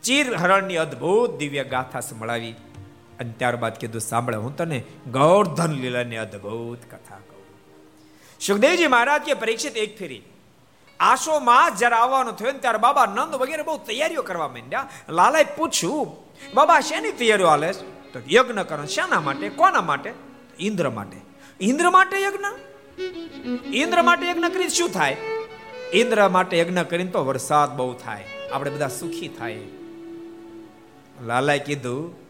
ચીર 0.02 0.34
હરણની 0.36 0.76
અદ્ભુત 0.76 1.38
દિવ્ય 1.38 1.64
ગાથા 1.64 2.00
સંભળાવી 2.00 2.56
અને 3.20 3.34
ત્યારબાદ 3.38 3.76
કીધું, 3.76 4.02
સાંભળે, 4.02 4.38
હું 4.38 4.58
તને 4.58 4.84
ગૌરધન 5.12 5.72
લીલાની 5.72 6.18
અદ્ભુત 6.18 6.82
કથા 6.82 7.16
કહું. 7.16 7.46
સુખદેવજી 8.40 8.88
મહારાજ 8.88 9.22
કે, 9.22 9.34
પરીક્ષિત 9.34 9.78
એક 9.78 9.98
ફેરી. 9.98 10.22
આશો 11.00 11.40
માસ 11.40 11.80
જ્યારે 11.80 11.96
આવવાનું 11.96 12.34
થયો 12.34 12.52
ને 12.52 12.60
ત્યારે 12.60 12.78
બાબા 12.78 13.06
નંદ 13.06 13.36
વગેરે 13.36 13.64
બહુ 13.64 13.78
તૈયારીઓ 13.78 14.22
કરવા 14.22 14.48
માંડ્યા. 14.48 14.90
લાલાએ 15.10 15.44
પૂછ્યું, 15.44 16.08
બાબા, 16.54 16.80
શેની 16.80 17.12
તૈયારીઓ 17.12 17.48
હાલે 17.48 17.74
તો 18.14 18.20
યજ્ઞ 18.30 18.60
કરો. 18.60 18.86
શેના 18.86 19.20
માટે? 19.20 19.50
કોના 19.50 19.82
માટે? 19.82 20.14
ઇન્દ્ર 20.60 20.90
માટે. 20.90 21.18
ઇન્દ્ર 21.60 21.90
માટે 21.90 22.22
યજ્ઞ? 22.22 22.46
ઇન્દ્ર 23.74 24.02
માટે 24.02 24.28
યજ્ઞ 24.28 24.46
કરી 24.46 24.70
શું 24.70 24.90
થાય? 24.90 25.18
ઇન્દ્ર 25.94 26.30
માટે 26.30 26.60
યજ્ઞ 26.60 26.82
કરીને 26.82 27.12
તો 27.12 27.26
વરસાદ 27.26 27.78
બહુ 27.78 27.94
થાય. 27.94 28.26
આપણે 28.54 28.72
બધા 28.72 28.88
સુખી 28.88 29.28
થાય. 29.28 29.60
લાલાએ 31.26 31.60
કીધું 31.60 32.27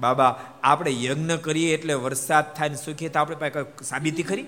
બાબા, 0.00 0.40
આપણે 0.62 1.04
યજ્ઞ 1.04 1.30
કરીએ 1.30 1.74
એટલે 1.74 1.94
વરસાદ 1.94 2.54
થાય 2.54 2.68
ને 2.68 2.74
સુખી 2.74 3.08
થાય, 3.08 3.20
આપણે 3.20 3.36
પાસે 3.36 3.84
સાબિતી 3.84 4.22
ખરી? 4.22 4.44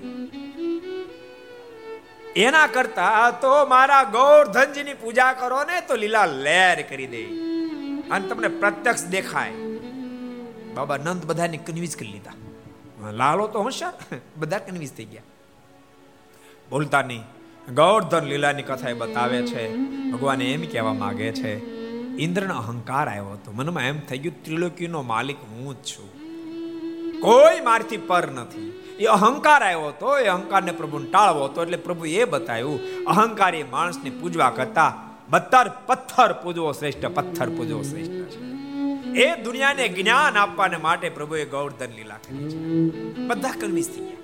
એના 2.36 2.66
કરતા 2.66 3.30
તો 3.30 3.66
મારા 3.66 4.04
ગૌરધનજીની 4.04 4.94
પૂજા 4.94 5.32
કરો 5.32 5.64
ને 5.64 5.80
તો 5.80 5.96
લીલા 5.96 6.26
લહેર 6.26 6.82
કરી 6.82 7.06
દે. 7.06 7.24
અને 8.10 8.28
તમને 8.28 8.48
પ્રત્યક્ષ 8.48 9.04
દેખાય. 9.04 9.52
બાબા 10.74 10.96
નંદ 10.96 11.24
બધાને 11.24 11.56
કન્વિન્સ 11.56 11.96
કરી 11.96 12.08
લીધા. 12.08 12.32
લાલો 13.10 13.46
તો 13.46 13.62
હોશિયાર 13.62 14.20
બધા 14.36 14.58
કન્વિન્સ 14.58 14.92
થઈ 14.92 15.04
ગયા. 15.04 15.22
બોલતા 16.70 17.02
નહીં. 17.02 17.22
ગૌરધન 17.74 18.24
લીલાની 18.24 18.62
કથા 18.62 18.88
એ 18.88 18.92
બતાવે 18.92 19.42
છે. 19.42 19.76
ભગવાન 20.10 20.42
એમ 20.42 20.60
કહેવા 20.60 20.92
માંગે 20.92 21.32
છે 21.32 21.82
ઇન્દ્રનો 22.18 22.54
અહંકાર 22.54 23.08
આવ્યો 23.08 23.24
હતો. 23.24 23.52
મનમાં 23.52 23.82
એમ 23.82 24.00
થઈ 24.00 24.18
ગયું, 24.18 24.44
ત્રિલોકીનો 24.44 25.02
માલિક 25.02 25.36
હું 25.50 25.74
જ 25.74 25.86
છું. 25.86 26.10
કોઈ 27.20 27.60
મારથી 27.60 27.96
પર 27.96 28.30
નથી. 28.30 28.82
એ 29.00 29.04
અહંકાર 29.04 29.62
આવ્યો 29.62 29.88
હતો, 29.88 30.18
એ 30.18 30.26
અહંકારને 30.26 30.72
પ્રભુ 30.72 30.98
ટાળવો 30.98 31.44
હતો, 31.44 31.62
એટલે 31.62 31.76
પ્રભુ 31.76 32.04
એ 32.04 32.24
બતાવ્યું, 32.24 33.04
અહંકારી 33.04 33.62
માણસને 33.62 34.10
પૂજવા 34.10 34.50
કરતા 34.50 34.98
બત્તર 35.30 35.70
પથ્થર 35.86 36.32
પૂજવો 36.32 36.72
શ્રેષ્ઠ, 36.72 37.06
પથ્થર 37.06 37.48
પૂજવો 37.48 37.82
શ્રેષ્ઠ 37.82 38.10
છે. 38.10 38.52
એ 39.12 39.42
દુનિયાને 39.42 39.88
જ્ઞાન 39.88 40.36
આપવાને 40.36 40.76
માટે 40.76 41.08
પ્રભુએ 41.08 41.44
ગૌરધન 41.44 41.88
લીલા 41.96 42.14
કરી 42.14 42.50
છે. 42.50 42.56
બધા 43.14 43.50
કન્વિન્સ 43.50 43.88
થઈ 43.88 44.04
ગયા. 44.04 44.16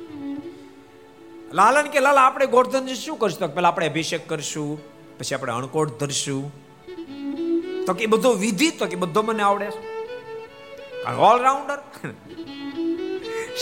લાલન 1.52 1.86
કે 1.86 2.00
લાલા, 2.00 2.22
આપણે 2.22 2.46
ગોરધન 2.46 2.86
શું 2.86 3.18
કરશું? 3.18 3.38
તો 3.38 3.48
પેલા 3.48 3.68
આપણે 3.68 3.88
અભિષેક 3.88 4.28
કરશું, 4.28 4.80
પછી 5.18 5.34
આપણે 5.34 5.52
અણકોટ 5.52 6.00
ધરશું 6.00 6.67
તો 7.88 7.94
કે 7.94 8.06
બધો 8.06 8.32
વિધિ, 8.42 8.70
તો 8.70 8.86
કે 8.86 8.96
બધો 8.96 9.22
મને 9.22 9.42
આવડે 9.42 9.70
છે. 9.70 9.80
ઓલરાઉન્ડર 11.28 11.78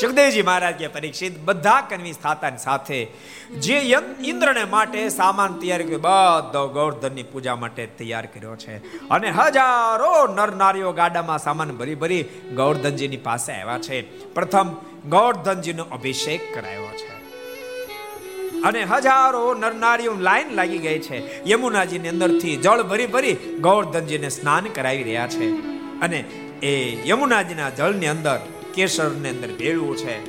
સુખદેવજી 0.00 0.42
મહારાજ 0.42 0.74
કે 0.74 0.88
પરીક્ષિત 0.88 1.36
બધા 1.40 1.76
કન્વિન્સ 1.80 2.18
થતાની 2.18 2.58
સાથે 2.58 2.98
જે 3.58 3.76
ઇન્દ્રને 4.24 4.64
માટે 4.64 5.08
સામાન 5.08 5.54
તૈયાર 5.60 5.82
કર્યો, 5.82 5.98
બધો 5.98 6.66
ગૌરધનની 6.68 7.22
પૂજા 7.22 7.56
માટે 7.56 7.86
તૈયાર 7.86 8.26
કર્યો 8.26 8.56
છે. 8.56 8.76
અને 9.08 9.30
હજારો 9.30 10.12
નર 10.34 10.52
નારીઓ 10.54 10.92
ગાડામાં 10.92 11.38
સામાન 11.38 11.76
ભરી 11.76 11.94
ભરી 11.94 12.22
ગૌરધનજીની 12.56 13.16
પાસે 13.16 13.52
આવ્યા 13.52 13.78
છે. 13.78 14.02
પ્રથમ 14.34 14.76
ગૌરધનજીનો 15.08 15.84
અભિષેક 15.92 16.54
કરાયો 16.54 16.92
છે. 16.96 17.15
અને 18.66 18.84
હજારો 18.84 19.54
નરનારીઓ 19.54 20.14
લાઈન 20.18 20.54
લાગી 20.54 20.78
ગઈ 20.78 20.98
છે. 20.98 21.48
યમુનાજીની 21.50 22.08
અંદરથી 22.08 22.56
જળ 22.56 22.82
ભરી 22.82 23.06
ભરી 23.06 23.36
ગૌરધનજીને 23.60 24.28
સ્નાન 24.28 24.64
કરાવી 24.64 25.02
રહ્યા 25.02 25.28
છે. 25.28 25.50
અને 26.00 26.24
એ 26.62 26.98
યમુનાજીના 27.08 27.70
જળની 27.70 28.06
અંદર 28.06 28.40
કેસરની 28.74 29.28
અંદર 29.28 29.48
ભેળવું 29.48 29.96
છે. 29.96 30.24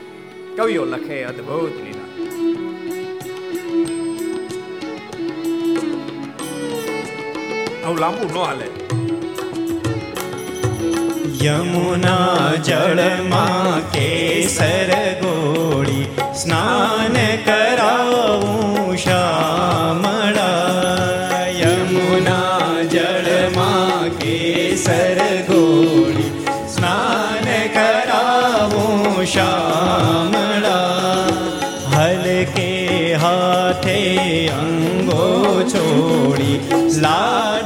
કવિઓ 0.57 0.85
લખે 0.85 1.23
અદ્ભુત 1.23 1.83
લીલા. 1.83 2.07
આવું 7.85 7.97
લાંબુ 7.99 8.39
ન 8.39 8.43
હાલે. 8.43 8.96
યમુના 11.37 12.53
જળમાં 12.59 13.83
કેસર 13.91 14.91
ગોળી 15.21 16.05
સ્નાન 16.33 17.17
કરાવું 17.45 18.97
શામળા 18.97 20.45
યમુના 21.53 22.83
જળમાં 22.85 24.11
કેસર 24.13 25.19
ગોળી 25.49 26.31
સ્નાન 26.67 27.47
કરાવું 27.75 29.27
શામળા 29.27 30.73
હલકે 31.93 32.71
હાથે 33.17 33.99
અંગો 34.55 35.29
છોડી 35.65 36.57
લાડ 37.01 37.56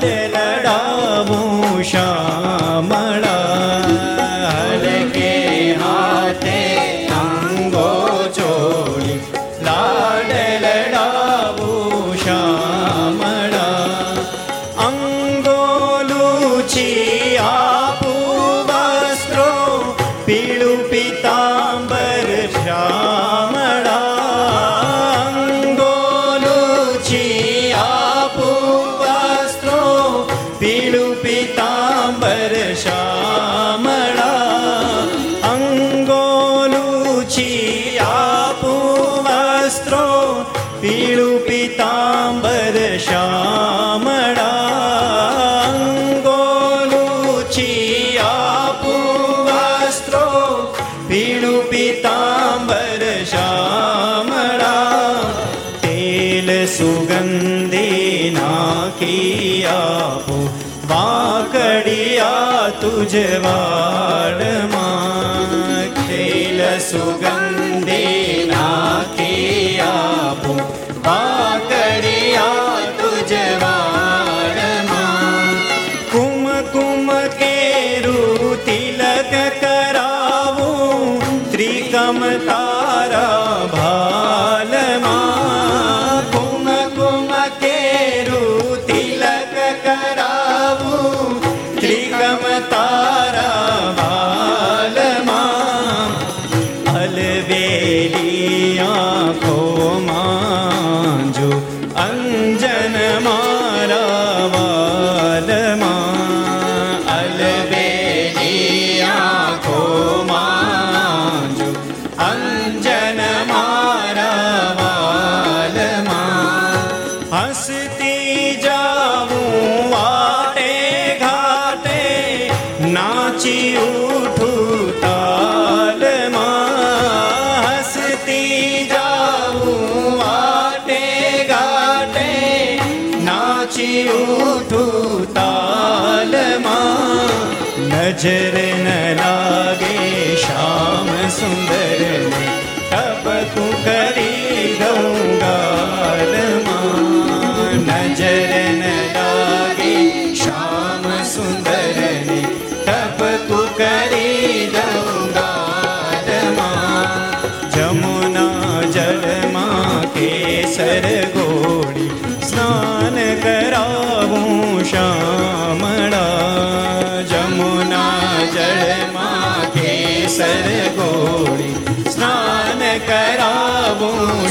தேவா 63.32 63.71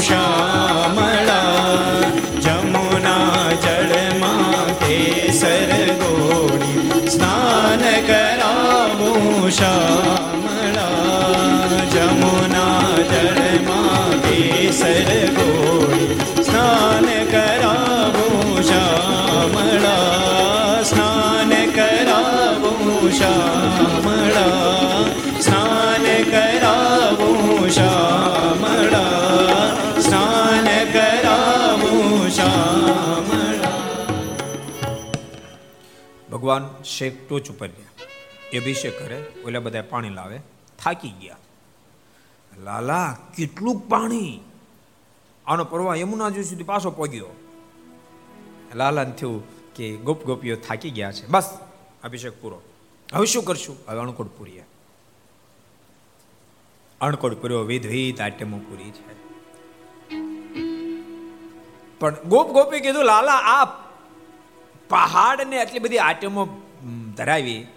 કરાવું 0.09 0.50
ભગવાન 36.41 36.83
શેખ 36.83 37.13
ટોચ 37.29 37.51
ઉપર 37.51 37.67
ગયા. 37.67 38.05
અભિષેક 38.59 38.99
કરે, 38.99 39.25
ઓલા 39.45 39.59
બધા 39.59 39.81
પાણી 39.81 40.09
લાવે, 40.09 40.39
થાકી 40.79 41.09
ગયા. 41.09 41.37
લાલા, 42.57 43.17
કેટલું 43.37 43.89
પાણી? 43.89 44.39
આનો 45.47 45.65
પ્રવાહ 45.65 45.95
યમુના 45.95 46.29
જી 46.29 46.43
સુધી 46.43 46.63
પાછો 46.63 46.91
પગ્યો 46.91 47.27
લાલાને 48.75 49.11
થયું 49.11 49.73
કે 49.73 49.97
ગોપ 49.97 50.23
ગોપીઓ 50.23 50.55
થાકી 50.55 50.89
ગયા 50.89 51.11
છે. 51.11 51.27
બસ, 51.27 51.57
અભિષેક 52.03 52.41
પૂરો. 52.41 52.61
હવે 53.13 53.25
શું 53.25 53.43
કરશું? 53.43 53.77
હવે 53.87 53.99
અણકોટ 53.99 54.37
પૂરીએ. 54.37 54.65
અણકોટ 57.01 57.41
પૂર્યો 57.41 57.59
વિધ 57.59 57.85
વિધ 57.85 58.21
આઈટમો 58.21 58.57
પૂરી 58.57 58.91
છે. 58.91 59.21
પણ 61.99 62.15
ગોપ 62.15 62.47
ગોપી 62.51 62.79
કીધું, 62.79 63.03
લાલા 63.05 63.33
આ 63.33 63.90
પહાડને 64.91 65.61
આટલી 65.61 65.79
બધી 65.79 65.97
આઈટમો 65.97 66.45
ધરાવી, 67.17 67.67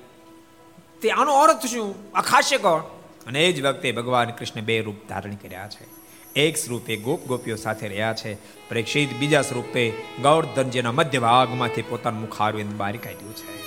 તે 1.03 1.11
આનો 1.11 1.35
અર્થ 1.35 1.66
શું? 1.66 1.95
આ 2.15 2.20
ખાશે 2.20 2.57
કોણ? 2.57 2.81
અને 3.27 3.47
એ 3.47 3.53
જ 3.53 3.62
વખતે 3.62 3.93
ભગવાન 3.93 4.31
કૃષ્ણ 4.31 4.61
બે 4.61 4.81
રૂપ 4.81 4.97
ધારણ 5.09 5.35
કર્યા 5.35 5.69
છે. 5.69 5.86
એક 6.32 6.57
સ્વરૂપે 6.57 6.97
ગોપ 6.97 7.24
ગોપીઓ 7.24 7.57
સાથે 7.57 7.89
રહ્યા 7.89 8.15
છે. 8.15 8.35
પ્રેક્ષિત 8.69 9.15
બીજા 9.15 9.43
સ્વરૂપે 9.43 9.91
ગૌરધનજીના 10.23 10.93
મધ્ય 10.93 11.19
ભાગમાંથી 11.19 11.82
પોતાનું 11.82 12.20
મુખારવિંદ 12.20 12.74
બહાર 12.77 12.97
કાઢ્યું 12.97 13.36
છે. 13.36 13.65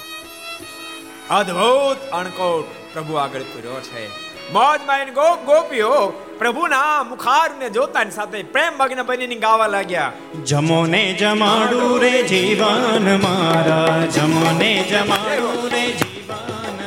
અદ્ભુત 1.30 2.10
અણકોટ 2.12 2.94
પ્રભુ 2.94 3.14
આગળ 3.14 3.42
પૂર્યો 3.42 3.82
છે. 3.82 4.08
મોજ 4.52 4.80
માઈન 4.88 5.10
ગોપ 5.14 5.46
ગોપીઓ 5.46 6.12
પ્રભુના 6.40 7.04
મુખારને 7.04 7.70
જોતાની 7.70 8.12
સાથે 8.12 8.44
પ્રેમ 8.44 8.74
મગ્ન 8.80 9.04
બનીને 9.04 9.36
ગાવા 9.36 9.68
લાગ્યા. 9.68 10.12
જમો 10.46 10.80
ને 10.86 11.04
જમાડું 11.14 12.02
રે 12.02 12.14
જીવન 12.24 13.08
મારા 13.22 14.06
જમો 14.08 14.46
ને 14.60 14.72
જમાડું 14.92 15.70
રે 15.72 15.86
જીવન 16.00 16.82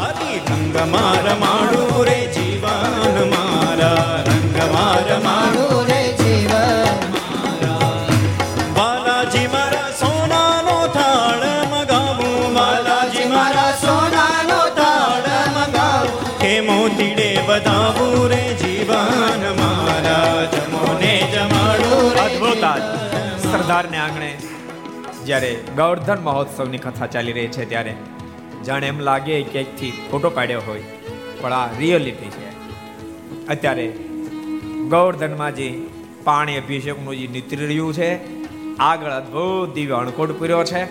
હરિ 0.00 0.30
રંગ 0.48 0.76
માર 0.94 1.36
માડું 1.44 2.04
રે 2.04 2.18
સરદારને 23.76 23.98
આંગણે 23.98 24.28
જ્યારે 25.24 25.48
ગૌરધન 25.76 26.20
મહોત્સવની 26.24 26.78
કથા 26.78 27.06
ચાલી 27.06 27.32
રહી 27.32 27.48
છે 27.48 27.64
ત્યારે 27.68 27.96
જાણે 28.66 28.86
એમ 28.88 29.00
લાગે 29.00 29.34
ક્યાંકથી 29.42 29.90
ફોટો 30.10 30.30
પાડ્યો 30.30 30.62
હોય, 30.66 30.84
પણ 31.40 31.52
આ 31.52 31.66
રિયલિટી 31.78 32.30
છે. 32.36 32.52
અત્યારે 33.46 33.86
ગૌરધનમાં 34.88 35.56
જે 35.56 35.66
પાણી 36.24 36.56
અભિષેકનું 36.56 37.16
જે 37.16 37.26
નીતરી 37.26 37.66
રહ્યું 37.66 37.92
છે, 37.94 38.08
આગળ 38.78 39.10
અદભુત 39.10 39.74
દિવ્ય 39.74 39.94
અણકોટ 39.94 40.34
પૂર્યો 40.38 40.62
છે. 40.64 40.82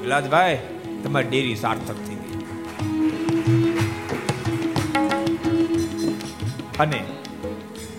વિલાસભાઈ, 0.00 0.58
તમારી 1.04 1.28
ડેરી 1.28 1.56
સાર્થક 1.56 2.04
થઈ 2.04 2.20
ગઈ. 2.26 2.36
અને 6.78 7.02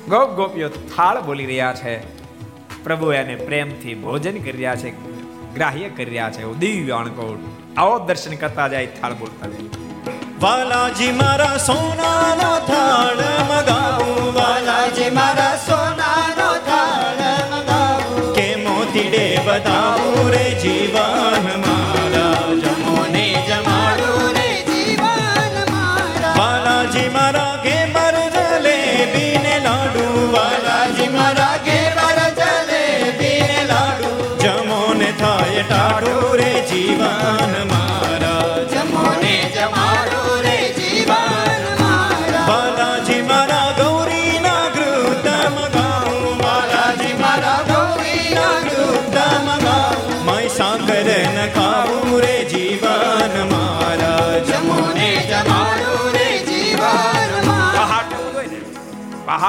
ગોપ 0.10 0.30
ગોપીઓ 0.36 0.70
થાળ 0.70 1.22
બોલી 1.22 1.46
રહ્યા 1.46 1.76
છે. 1.84 2.19
પ્રભુ 2.84 3.12
એને 3.12 3.36
પ્રેમથી 3.36 3.96
ભોજન 3.96 4.38
કરી 4.38 4.52
રહ્યા 4.52 4.76
છે, 4.76 4.90
ગ્રાહ્ય 5.54 5.90
કરી 5.90 6.06
રહ્યા 6.06 6.32
છે. 6.32 6.54
દિવ્ય 6.54 6.92
અણકોટ. 6.92 7.40
આવો 7.78 8.00
દર્શન 8.00 8.36
કરતા 8.36 8.68
જાય 8.68 8.86
થાળ 8.86 9.14
બોલતા 9.14 9.48
જાય. 9.48 9.62
વાલાજી 10.42 11.12
મારા 11.12 11.58
સોનાનો 11.58 12.60
થાળ 12.66 13.18
મગાવું 13.44 14.34
વાલાજી 14.34 15.10
મારા 15.10 15.56
સોનાનો 15.56 16.58
થાળ 16.66 16.79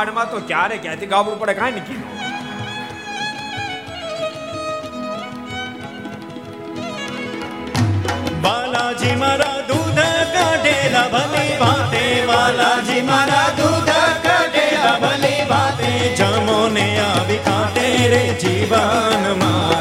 હાડમાં 0.01 0.29
તો 0.35 0.41
ક્યારે 0.51 0.77
ક્યાંથી 0.85 1.13
ગાબરું 1.15 1.39
પડે 1.41 1.55
કાંઈ 1.61 1.83
નક્કી 1.83 2.01
બાલાજી 8.45 9.17
મારા 9.23 9.59
દૂધ 9.69 10.01
કાઢેલા 10.37 11.09
ભલે 11.15 11.45
ભાતે, 11.63 12.05
બાલાજી 12.31 13.03
મારા 13.11 13.49
દૂધ 13.59 13.93
કાઢેલા 14.27 14.97
ભલે 15.05 15.35
ભાતે, 15.53 15.91
જમોને 16.21 16.87
આવી 17.09 17.41
કાઢે 17.49 17.87
રે 18.15 18.25
જીવનમાં. 18.45 19.80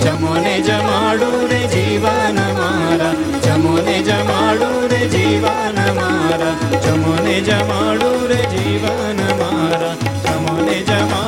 जमोने 0.04 0.58
जाड 0.68 1.22
जीवन 1.68 2.38
मार 2.58 3.00
जमोने 3.46 4.02
जामाड 4.08 4.92
जीवन 5.16 5.78
मार 5.98 6.42
जमोने 6.84 7.40
जाड 7.48 8.32
जीवन 8.52 9.22
मार 9.40 9.84
जमोने 10.26 10.80
जामा 10.90 11.24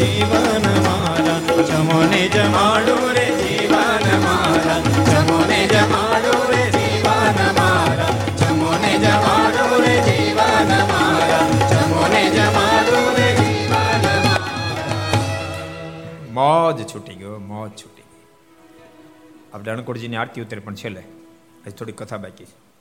जीवन 0.00 0.66
मार 0.86 1.26
जमोने 1.70 2.28
जाड 2.36 3.01
અણકોટજીની 19.70 20.16
આરતી 20.16 20.40
ઉતરે, 20.40 20.60
પણ 20.60 20.74
છેલ્લે 20.74 21.00
હજી 21.00 21.70
થોડી 21.70 21.92
કથા 21.92 22.16
બાકી 22.16 22.44
છે. 22.44 22.72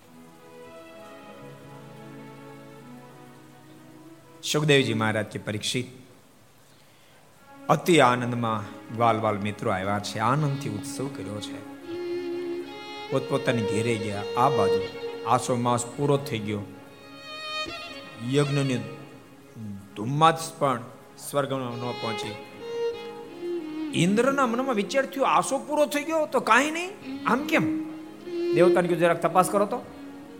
સુખદેવજી 4.52 4.94
મહારાજ 4.94 5.26
કે 5.26 5.40
પરીક્ષિત. 5.40 5.86
અતિ 7.70 8.00
આનંદમાં 8.00 8.64
વાલ 8.98 9.20
વાલ 9.20 9.38
મિત્રો 9.38 9.72
આવ્યા 9.72 10.00
છે. 10.00 10.20
આનંદથી 10.20 10.70
ઉત્સવ 10.70 11.08
કર્યો 11.08 11.42
છે. 11.42 11.72
પોતપોતાની 13.12 13.62
ઘેરે 13.62 13.96
ગયા. 13.96 14.24
આ 14.38 14.50
બાજુ 14.50 14.82
આસો 15.28 15.56
માસ 15.56 15.86
પૂરો 15.86 16.18
થઈ 16.18 16.40
ગયો. 16.40 16.62
યજ્ઞની 18.34 18.78
ધુમ્માજ 19.96 20.36
પણ 20.60 20.82
સ્વર્ગમાં 21.30 21.72
ન 21.72 21.92
પહોંચી. 21.92 22.51
ઇન્દ્રના 23.94 24.48
મનમાં 24.48 24.76
વિચાર 24.76 25.06
થયો 25.06 25.24
આસો 25.24 25.58
પૂરો 25.58 25.86
થઈ 25.86 26.04
ગયો 26.04 26.26
તો 26.26 26.40
કાંઈ 26.40 26.72
નહીં. 26.72 26.90
આમ 27.28 27.44
કેમ? 27.44 27.84
દેવતાને 28.54 28.88
કીધું, 28.88 28.98
જરાક 28.98 29.22
તપાસ 29.22 29.50
કરો 29.50 29.66
તો. 29.66 29.86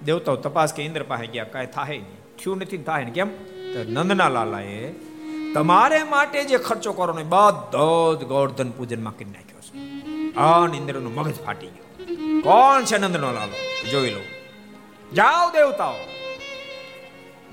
દેવતાઓ 0.06 0.36
તપાસ 0.36 0.74
કે 0.74 0.84
ઇન્દ્ર 0.84 1.04
પાસે 1.04 1.28
ગયા, 1.28 1.44
કાંઈ 1.44 1.66
થાય 1.66 1.88
નહીં. 1.88 2.22
થયું 2.44 2.58
નથી 2.58 2.78
થાય 2.78 3.06
ને 3.06 3.12
કેમ? 3.12 3.30
તો 3.74 3.84
નંદના 3.88 4.30
લાલાએ 4.30 4.94
તમારે 5.54 6.04
માટે 6.04 6.44
જે 6.44 6.58
ખર્ચો 6.58 6.94
કરવાનો 6.94 7.24
બધો 7.24 8.16
જ 8.16 8.24
પૂજન 8.24 8.72
પૂજનમાં 8.72 9.18
કરી 9.18 9.26
નાખ્યો 9.26 9.62
છે. 9.62 9.78
અન 10.36 10.74
ઇન્દ્રનું 10.74 11.16
મગજ 11.16 11.36
ફાટી 11.36 11.68
ગયું. 11.68 12.42
કોણ 12.42 12.84
છે 12.84 12.98
નંદનો 12.98 13.32
લાલો 13.32 13.88
જોઈ 13.92 14.10
લો. 14.10 14.20
જાઓ 15.14 15.50
દેવતાઓ. 15.50 15.94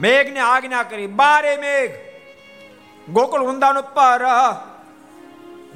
મેઘને 0.00 0.40
આજ્ઞા 0.40 0.82
કરી, 0.82 1.06
બારે 1.06 1.56
મેઘ. 1.56 1.90
ગોકુળ 3.10 3.42
વૃંદાવન 3.42 3.78
ઉપર 3.78 4.20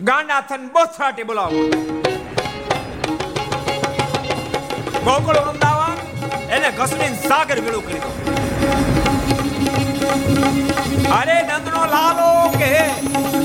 ગાંડાથન 0.09 0.63
બોથરાટી 0.75 1.23
બોલાવો. 1.23 1.61
ગોકુળ 5.05 5.39
વૃંદાવન, 5.47 5.93
એને 6.51 6.71
ઘસડીને 6.79 7.19
સાગર 7.29 7.59
વેળું 7.61 7.85
કરી 7.87 8.01
દો. 8.05 8.11
અરે 11.19 11.37
નંદનો 11.43 11.83
લાલો 11.95 12.29
કે 12.59 12.71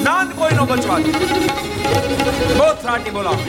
નંદ 0.07 0.29
કોઈનો 0.39 0.65
બચવા 0.65 0.99
દે. 0.99 1.11
બોથરાટી 2.61 3.09
બોલાવો. 3.09 3.43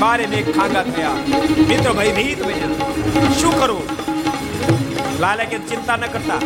બારે 0.00 0.26
બે 0.26 0.42
ખાંગા 0.52 0.82
થયા. 0.82 1.16
મિત્રો 1.68 1.92
ભાઈ 1.94 2.12
ભીત 2.12 2.46
બન્યા 2.46 3.32
શું 3.40 3.60
કરવું 3.60 3.86
લાલે 5.20 5.44
કે 5.44 5.58
ચિંતા 5.58 5.96
ન 5.96 6.00
કરતા. 6.00 6.40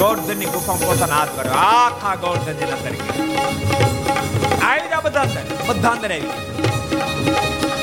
ગોર્ધનની 0.00 0.50
ગુફામાં 0.54 0.88
પોતાનો 0.88 1.14
હાથ 1.18 1.32
કર્યો. 1.36 1.54
આખા 1.60 2.16
ગોર્ધન 2.24 2.56
જેના 2.60 2.80
તરીકે 2.84 3.10
આવી 4.68 4.88
જા 4.92 5.02
બધા 5.06 5.26
બધા 5.68 5.92
અંદર 5.96 6.12
આવી 6.16 6.34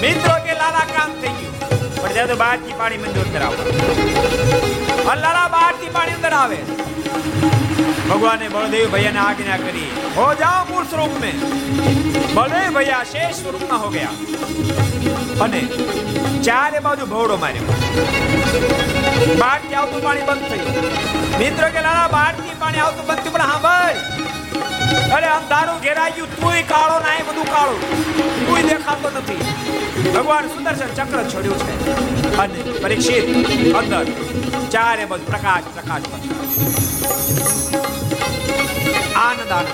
મિત્રો, 0.03 0.35
કે 0.45 0.53
લાલા 0.61 0.85
કામ 0.93 1.11
થઈ 1.21 1.33
ગયું. 1.39 1.55
પણ 1.99 2.13
જ્યારે 2.15 2.35
બહારથી 2.43 2.75
પાણી 2.79 3.01
મંજૂર 3.03 3.29
કરાવો. 3.33 3.61
લાલા 5.23 5.47
બહારથી 5.55 5.91
પાણી 5.97 6.17
અંદર 6.17 6.33
આવે. 6.41 6.59
ભગવાને 8.09 8.47
બળદેવ 8.55 8.85
ભૈયાને 8.95 9.21
આજ્ઞા 9.27 9.59
કરી, 9.65 9.89
હો 10.17 10.25
જાઓ 10.41 10.61
મૂળ 10.71 10.85
સ્વરૂપ 10.91 11.13
મેં 11.23 11.37
બળદેવ 12.35 12.69
ભૈયા 12.77 13.05
શેષ 13.13 13.35
સ્વરૂપમાં 13.43 13.81
હો 13.85 13.89
ગયા. 13.95 14.15
અને 15.45 15.61
ચારે 16.49 16.79
બાજુ 16.87 17.05
ભવડો 17.15 17.35
માર્યો. 17.43 18.94
બહાર 19.15 19.59
આવતું 19.75 20.01
પાણી 20.03 20.21
બંધ 20.21 20.47
થયું 20.49 21.39
મિત્ર 21.39 21.69
કે, 21.69 21.81
લાલા 21.81 22.07
બહાર 22.07 22.33
પાણી 22.59 22.79
આવતું 22.79 23.07
બંધ 23.07 23.19
થયું. 23.19 23.33
પણ 23.33 23.41
હા, 23.41 23.57
ભાઈ. 23.57 23.95
અરે 25.11 25.27
અંધારું 25.27 25.81
ઘેરાઈ 25.81 26.11
ગયું 26.11 26.29
કાળો 26.67 26.99
ના 26.99 27.15
બધું 27.27 27.47
કાળું. 27.51 27.79
તુંય 28.47 28.61
દેખાતો 28.61 29.09
નથી. 29.09 29.41
ભગવાન 30.11 30.47
સુદર્શન 30.47 30.87
ચક્ર 30.87 31.23
છોડ્યું 31.23 31.59
છે. 31.59 32.37
અને 32.37 32.59
પરીક્ષિત, 32.81 33.75
અંદર 33.75 34.05
ચારે 34.71 35.05
બધું 35.05 35.27
પ્રકાશ 35.27 35.63
પ્રકાશ 35.73 36.01
આનંદ 39.15 39.51
આનંદ. 39.51 39.69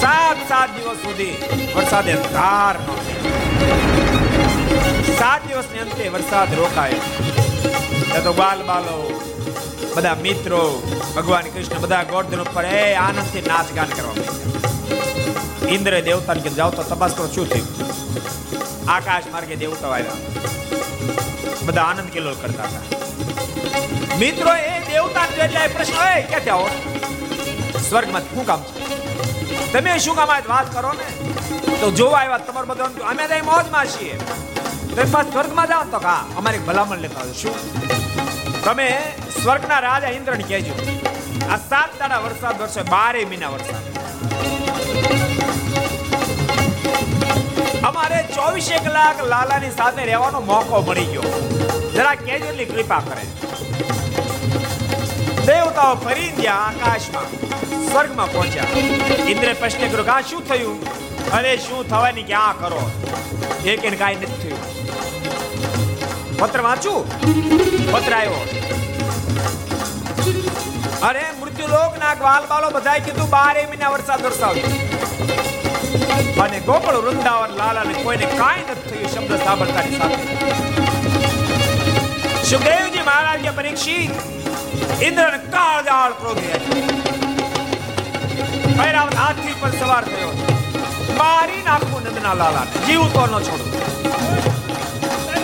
સાત 0.00 0.36
સાત 0.48 0.70
દિવસ 0.76 0.96
સુધી 0.96 1.36
વરસાદે 1.76 2.14
ધાર 2.14 2.74
ન 2.74 2.88
સાત 5.18 5.42
દિવસની 5.48 5.78
અંતે 5.78 6.08
વરસાદ 6.08 6.54
રોકાયો. 6.54 7.31
તો 8.20 8.32
બાલ 8.32 8.62
બાલો. 8.62 9.20
બધા 9.96 10.14
મિત્રો, 10.14 10.82
ભગવાન 11.16 11.42
કૃષ્ણ, 11.42 11.80
બધા 11.80 12.02
ગોર્ધન 12.02 12.40
ઉપર, 12.40 12.64
એ, 12.64 12.94
આનંદથી 12.94 13.40
નાચ 13.40 13.72
ગાન 13.72 13.86
કરવા 13.86 14.12
માંડ્યા. 14.12 15.72
ઇન્દ્ર 15.72 16.00
દેવતાને 16.00 16.40
કીધું, 16.40 16.56
જાઓ 16.56 16.70
તો 16.70 16.82
તપાસ 16.82 17.12
કરો, 17.12 17.26
શું 17.26 17.48
થયું? 17.48 17.66
આકાશ 18.90 19.22
માર્ગે 19.32 19.56
દેવતાઓ 19.56 19.90
આવ્યા. 19.90 20.12
બધા 21.62 21.82
આનંદ 21.82 22.10
કિલ્લો 22.10 22.34
કરતા 22.34 22.62
હતા. 22.62 22.96
મિત્રો, 24.18 24.54
એ 24.54 24.78
દેવતા 24.78 25.44
એટલે 25.44 25.66
પ્રશ્ન 25.66 25.94
હોય 25.94 26.22
કે 26.22 26.50
આવો? 26.50 26.68
સ્વર્ગમાં 27.88 28.22
શું 28.22 28.46
કામ 28.46 28.62
છે? 28.62 29.72
તમે 29.72 29.98
શું 29.98 30.16
કામ 30.16 30.28
વાત 30.28 30.74
કરો 30.74 30.92
ને? 30.92 31.32
તો 31.76 31.90
જોવા 31.90 32.18
આવ્યા 32.18 32.38
તમારું 32.38 32.68
બધા 32.68 32.84
અમે 32.84 33.28
તો 33.28 33.34
મોજમાં 33.44 33.86
છીએ. 33.86 34.20
તમે 34.96 35.04
સ્વર્ગમાં 35.04 35.66
જાઓ 35.66 35.84
તો 35.84 35.98
કા, 35.98 36.24
અમારી 36.36 36.58
ભલામણ 36.58 36.98
લેતા 36.98 37.32
શું? 37.32 37.54
તમે 38.64 39.14
સ્વર્ગના 39.42 39.78
રાજા 39.78 40.08
ઇન્દ્રને 40.08 40.42
કહેજો, 40.42 40.74
આ 41.50 41.56
સાત 41.56 41.98
દાડા 41.98 42.18
વરસાદ 42.18 42.62
વરસે 42.62 42.82
બારે 42.82 43.24
મહિના 43.24 43.48
વરસાદ. 43.48 43.84
અમારે 47.82 48.22
ચોવીસે 48.22 48.78
કલાક 48.78 49.24
લાલાની 49.24 49.70
સાથે 49.70 50.04
રહેવાનો 50.04 50.40
મોકો 50.40 50.80
મળી 50.80 51.04
ગયો. 51.04 51.22
જરા 51.94 52.14
કેજો 52.14 52.44
એટલી 52.44 52.64
કૃપા 52.64 53.00
કરે. 53.00 53.22
દેવતાઓ 55.46 55.94
ફરી 55.94 56.28
ગયા 56.28 56.54
આકાશમાં, 56.54 57.26
સ્વર્ગમાં 57.90 58.32
પહોંચ્યા. 58.32 58.64
ઇન્દ્રે 59.28 59.52
પ્રશ્ન 59.52 59.88
કર્યો, 59.88 60.04
કે 60.04 60.10
આ 60.10 60.20
શું 60.20 60.48
થયું? 60.48 60.84
અરે, 61.30 61.56
શું 61.56 61.88
થવાની, 61.88 62.22
ક્યાં 62.22 62.58
કરો? 62.58 62.90
એક 63.64 63.98
કાંઈ 63.98 64.14
નથી 64.14 64.42
થયું. 64.42 64.71
પત્ર 66.42 66.60
વાંચું? 66.60 67.10
પત્ર 67.92 68.14
આવ્યો. 68.14 68.46
અરે, 71.02 71.24
મૃત્યુલોક 71.40 71.98
ના 71.98 72.14
ગ્વાલ 72.14 72.46
બાલો 72.46 72.70
બધાય 72.70 73.00
કીધું 73.00 73.30
બારે 73.30 73.66
મહિના 73.66 73.88
વરસાદ 73.88 74.24
વરસાવ્યો 74.24 74.64
અને 76.42 76.60
ગોકળ, 76.60 76.94
વૃંદાવન, 76.94 77.50
લાલા 77.50 77.82
ને 77.82 77.94
કોઈને 77.94 78.26
કાંઈ 78.26 78.62
નથી 78.70 78.90
થયું, 78.90 79.08
શબ્દ 79.08 79.44
સાંભળતાની 79.44 79.96
સાથે. 79.96 80.22
સુખદેવજી 82.44 83.02
મહારાજ 83.02 83.40
કે 83.40 83.50
પરીક્ષિત 83.50 84.10
ઇન્દ્ર 85.02 85.36
કાળ 85.38 85.84
જાળ 85.84 86.12
ક્રોધી 86.12 86.52
ભૈરવ 88.74 89.08
હાથી 89.16 89.54
પર 89.60 89.70
સવાર 89.70 90.04
થયો. 90.04 90.56
મારી 91.16 91.62
નાખું 91.62 92.02
નંદના 92.02 92.34
લાલા 92.34 92.64
જીવ 92.86 93.08
તો 93.08 93.26
ન 93.26 93.42
છોડું. 93.42 93.72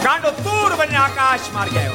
ગાંડો 0.04 0.30
તૂર 0.44 0.72
બને 0.80 0.98
આકાશ 1.04 1.46
માર 1.56 1.68
ગયો 1.76 1.94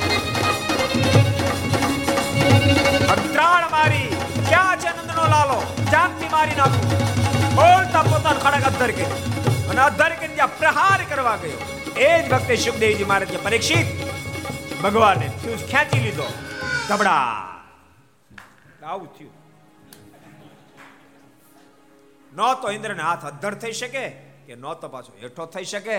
ત્રાણ 3.33 3.65
મારી 3.75 4.09
ક્યાં 4.49 4.77
છે 4.83 4.89
નંદનો 4.95 5.25
લાલો 5.33 5.59
જાનથી 5.93 6.31
મારી 6.35 6.57
નાખું. 6.59 6.85
બોલતા 7.57 8.03
પોતાનો 8.09 8.39
ખડક 8.45 8.65
અધર 8.71 8.91
કે 8.97 9.05
અને 9.71 9.81
અધર 9.89 10.11
કે 10.21 10.27
ત્યાં 10.35 10.53
પ્રહાર 10.59 10.99
કરવા 11.11 11.37
ગયો. 11.43 11.59
એ 12.07 12.09
જ 12.23 12.25
વખતે 12.33 12.53
સુખદેવજી 12.65 13.07
મહારાજ 13.11 13.33
પરીક્ષિત 13.45 13.87
ભગવાને 14.83 15.27
ખેંચી 15.71 16.01
લીધો. 16.05 16.27
ધબડા 16.89 17.23
આવું 18.91 19.09
થયું. 19.15 19.33
ન 22.33 22.39
તો 22.61 22.67
ઇન્દ્રને 22.77 23.03
હાથ 23.07 23.25
અધ્ધર 23.31 23.53
થઈ 23.63 23.75
શકે 23.81 24.05
કે 24.47 24.53
ન 24.55 24.65
તો 24.81 24.87
પાછો 24.95 25.11
હેઠો 25.23 25.43
થઈ 25.55 25.67
શકે. 25.73 25.97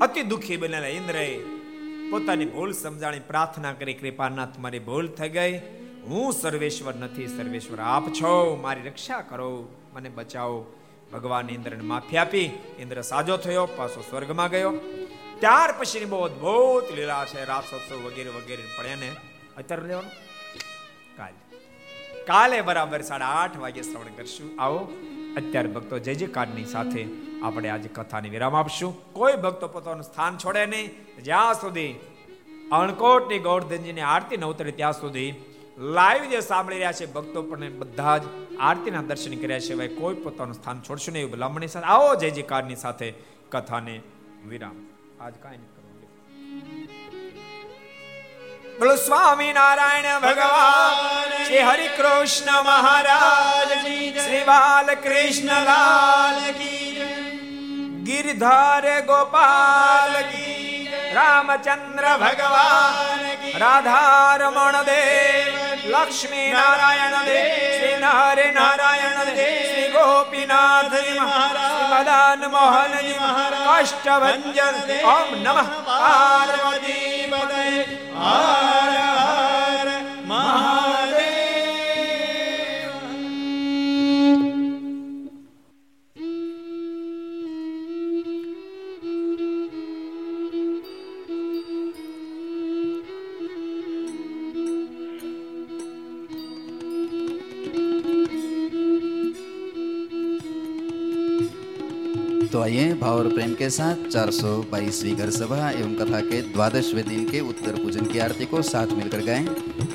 અતિ 0.00 0.22
દુઃખી 0.22 0.56
બનેલા 0.56 0.86
ઇન્દ્રએ 0.86 1.40
પોતાની 2.10 2.44
ભૂલ 2.44 2.72
સમજાણી 2.72 3.20
પ્રાર્થના 3.20 3.72
કરી, 3.72 3.94
કૃપાનાથ, 3.94 4.58
મારી 4.58 4.78
ભૂલ 4.78 5.08
થઈ 5.08 5.28
ગઈ. 5.28 5.58
હું 6.02 6.32
સર્વેશ્વર 6.32 6.94
નથી, 6.94 7.26
સર્વેશ્વર 7.26 7.80
આપ 7.80 8.08
છો. 8.08 8.58
મારી 8.62 8.80
રક્ષા 8.80 9.20
કરો. 9.20 9.68
મને 9.92 10.08
બચાવો. 10.08 10.66
ભગવાન 11.12 11.50
ઇન્દ્રને 11.50 11.82
માફી 11.82 12.16
આપી. 12.16 12.44
ઇન્દ્ર 12.78 13.00
સાજો 13.00 13.36
થયો, 13.36 13.66
પાછો 13.66 14.00
સ્વર્ગમાં 14.00 14.50
ગયો. 14.50 14.70
ત્યાર 15.40 15.72
પછીની 15.72 16.04
બહુ 16.04 16.22
અદભુત 16.22 16.92
લીલા 16.92 17.24
છે 17.24 17.44
રાસોત્સવ 17.44 18.06
વગેરે 18.06 18.30
વગેરે 18.30 18.62
પણ 18.78 18.86
એને 18.86 19.12
અત્યારે 19.56 19.82
લેવાનું 19.82 20.10
કાલે. 21.16 21.56
કાલે 22.24 22.60
બરાબર 22.60 23.02
સાડા 23.02 23.26
આઠ 23.26 23.56
વાગે 23.56 23.82
શ્રવણ 23.82 24.06
કરશું. 24.16 24.62
આવો. 24.62 24.92
અત્યારે 25.36 25.68
ભક્તો 25.68 25.98
જય 25.98 26.14
જય 26.14 26.28
સાથે 26.64 27.06
આપણે 27.42 27.68
આજે 27.68 27.88
કથાને 27.88 28.28
વિરામ 28.28 28.56
આપશું. 28.56 29.12
કોઈ 29.12 29.32
ભક્તો 29.32 29.68
પોતાનું 29.68 30.02
સ્થાન 30.02 30.36
છોડે 30.36 30.66
નહીં. 30.66 30.90
જ્યાં 31.22 31.54
સુધી 31.54 31.94
અણકોટની 32.72 33.38
ગૌરધનજીની 33.38 34.00
આરતી 34.00 34.36
ન 34.36 34.44
ઉતરે, 34.44 34.70
ત્યાં 34.70 34.92
સુધી 34.92 35.34
લાઈવ 35.78 36.24
જે 36.24 36.40
સાંભળી 36.40 36.76
રહ્યા 36.76 36.92
છે 36.92 37.12
ભક્તો 37.12 37.42
પણ 37.42 37.78
બધા 37.78 38.18
જ 38.18 38.22
આરતીના 38.60 39.02
દર્શન 39.02 39.36
કર્યા 39.40 39.58
સિવાય 39.58 39.88
કોઈ 39.88 40.14
પોતાનું 40.14 40.54
સ્થાન 40.54 40.80
છોડશું 40.88 41.12
નહીં. 41.12 41.30
ભલામણી 41.30 41.66
સાથે 41.66 41.86
આવો 41.86 42.14
જય 42.14 42.30
જયકારની 42.30 42.76
સાથે 42.76 43.14
કથાને 43.50 44.00
વિરામ. 44.48 44.76
આજ 45.20 45.34
કાંઈ 45.42 45.56
બોલો 48.80 48.96
સ્વામી 48.98 49.52
નારાયણ 49.52 50.22
ભગવાન 50.22 51.32
શ્રી 51.38 51.64
હરિ 51.64 51.88
કૃષ્ણ 51.96 52.62
મહારાજ 52.64 53.74
શ્રી 53.80 54.44
બાલ 54.44 54.94
કૃષ્ણ 54.98 55.66
લાલ 55.66 56.38
ગિરધાર 58.02 58.84
ગોપાલ 59.04 60.14
રામચંદ્ર 61.10 62.04
ભગવાન 62.18 63.22
રાધારમણ 63.56 64.76
દેવ 64.84 65.54
લક્ષ્મી 65.86 66.50
નારાયણ 66.52 67.16
દેવ 67.24 67.48
શ્રી 67.72 67.96
નારે 67.98 68.46
નારાયણ 68.52 69.18
દેવ 69.30 69.40
શ્રી 69.62 69.88
ગોપીનાથ 69.94 70.96
મદન 71.90 72.46
મોહન 72.50 72.94
કષ્ટભંજન 73.80 74.94
ઓમ 75.08 75.34
નમઃ 75.38 75.74
પાર્વતી 75.88 77.26
પદે 77.32 77.66
હર 78.20 78.94
હર 79.00 79.88
મહાદેવ 80.24 80.89
तो 102.52 102.62
आइए 102.62 102.92
भाव 102.94 103.16
और 103.18 103.28
प्रेम 103.28 103.54
के 103.54 103.68
साथ 103.70 104.10
422वीं 104.10 105.14
घर 105.16 105.30
सभा 105.30 105.70
एवं 105.70 105.94
कथा 105.94 106.20
के 106.20 106.40
द्वादशवें 106.42 107.04
दिन 107.08 107.24
के 107.24 107.40
उत्तर 107.40 107.76
पूजन 107.76 108.06
की 108.06 108.18
आरती 108.18 108.44
को 108.44 108.62
साथ 108.62 108.86
मिलकर 108.86 109.18
गाएँ। 109.18 109.46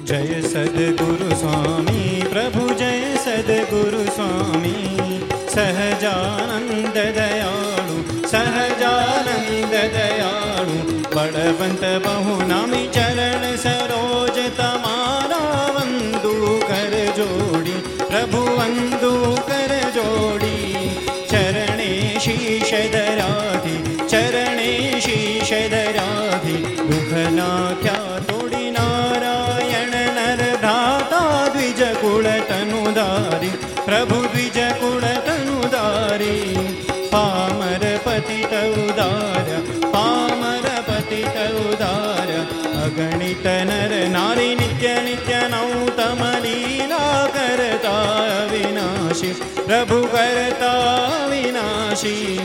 जय 0.04 0.42
सदगुरु 0.42 1.36
स्वामी, 1.36 2.24
प्रभु 2.24 2.74
जय 2.74 3.16
सदगुरु 3.18 4.04
स्वामी। 4.12 4.76
सहजानंद 5.50 6.98
दयालु, 7.18 8.28
सहजानंद 8.28 9.76
दयाळु 9.94 10.78
बड़वंत 11.16 11.84
बहु 12.06 12.48
नामी 12.48 12.88
चरण 12.88 13.55
પ્રભુ 34.06 34.22
વિજય 34.34 34.70
કુળ 34.72 35.06
તનુદારી 35.26 36.58
પામર 37.12 37.84
પતિ 38.04 38.40
ઉદાર 38.84 39.48
પામર 39.92 40.66
પતિ 40.88 41.22
ઉદાર 41.64 42.30
અગણિત 42.86 43.46
નર 43.46 43.94
નારી 44.12 44.56
નિત્ય 44.56 44.94
નિત્ય 45.04 45.42
નૌતમ 45.48 46.22
લીલા 46.44 47.28
કરતા 47.28 48.46
વિનાશી, 48.52 49.36
પ્રભુ 49.66 50.02
કરતા 50.08 51.28
વિનાશી. 51.28 52.40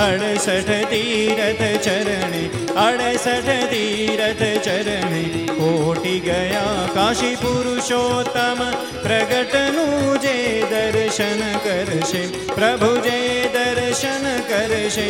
અડસઠ 0.00 0.70
તીરથ 0.90 1.64
ચરણે, 1.84 2.44
અડસઠ 2.76 3.50
તીરથ 3.72 4.44
ચરણે, 4.64 5.24
કોટી 5.48 6.20
ગયા 6.20 6.86
કાશી 6.94 7.36
પુરુષોત્તમ 7.36 8.62
પ્રગટનું 9.02 10.19
જે 10.40 10.92
દર્શન 10.92 11.40
કરશે 11.64 12.20
પ્રભુ 12.50 12.90
જે 12.98 13.16
દર્શન 13.54 14.26
કરશે 14.44 15.08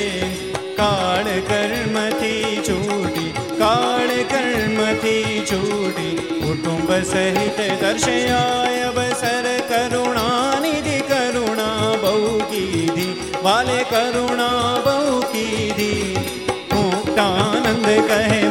કાળ 0.79 1.29
કર્મથી 1.49 2.63
છૂટી 2.69 3.29
કાળ 3.59 4.13
કર્મથી 4.33 5.45
છૂટી 5.45 6.15
કુટુંબ 6.33 6.91
સહિત 7.05 7.61
દર્શયાય 7.83 8.89
અવસર 8.89 9.47
કરુણાનિધિ 9.71 10.99
કરુણા 11.05 11.93
બહુ 12.03 12.15
કીધી 12.47 13.13
વાલે 13.43 13.79
કરુણા 13.85 14.75
બહુ 14.83 15.21
કીધી 15.29 16.27
મુક્તાનંદ 16.75 17.89
કહે 18.09 18.43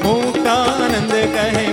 મુક્તાનંદ 0.00 1.14
કહે 1.36 1.71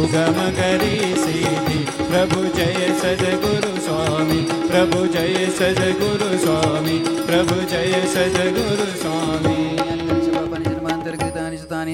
સુગમ 0.00 0.38
કરી 0.50 1.08
સીધી 1.16 1.84
પ્રભુ 2.08 2.42
જય 2.54 2.68
સદગુરુ 2.92 3.72
સ્વામી 3.76 4.44
પ્રભુ 4.68 5.00
જય 5.06 5.46
સદગુરુ 5.48 6.28
સ્વામી 6.36 7.00
પ્રભુ 7.26 7.58
જય 7.64 8.00
સદગુરુ 8.06 8.86
સ્વામી 9.02 9.70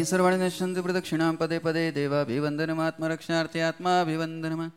સર્વાણી 0.05 0.51
સંત 0.51 0.78
પ્રદક્ષિણા 0.78 1.33
પદે 1.33 1.59
પદે 1.59 1.85
દેવાભિવંદનમાત્મરક્ષાર્થે 1.91 3.61
આત્માભિવંદનમાં 3.61 4.70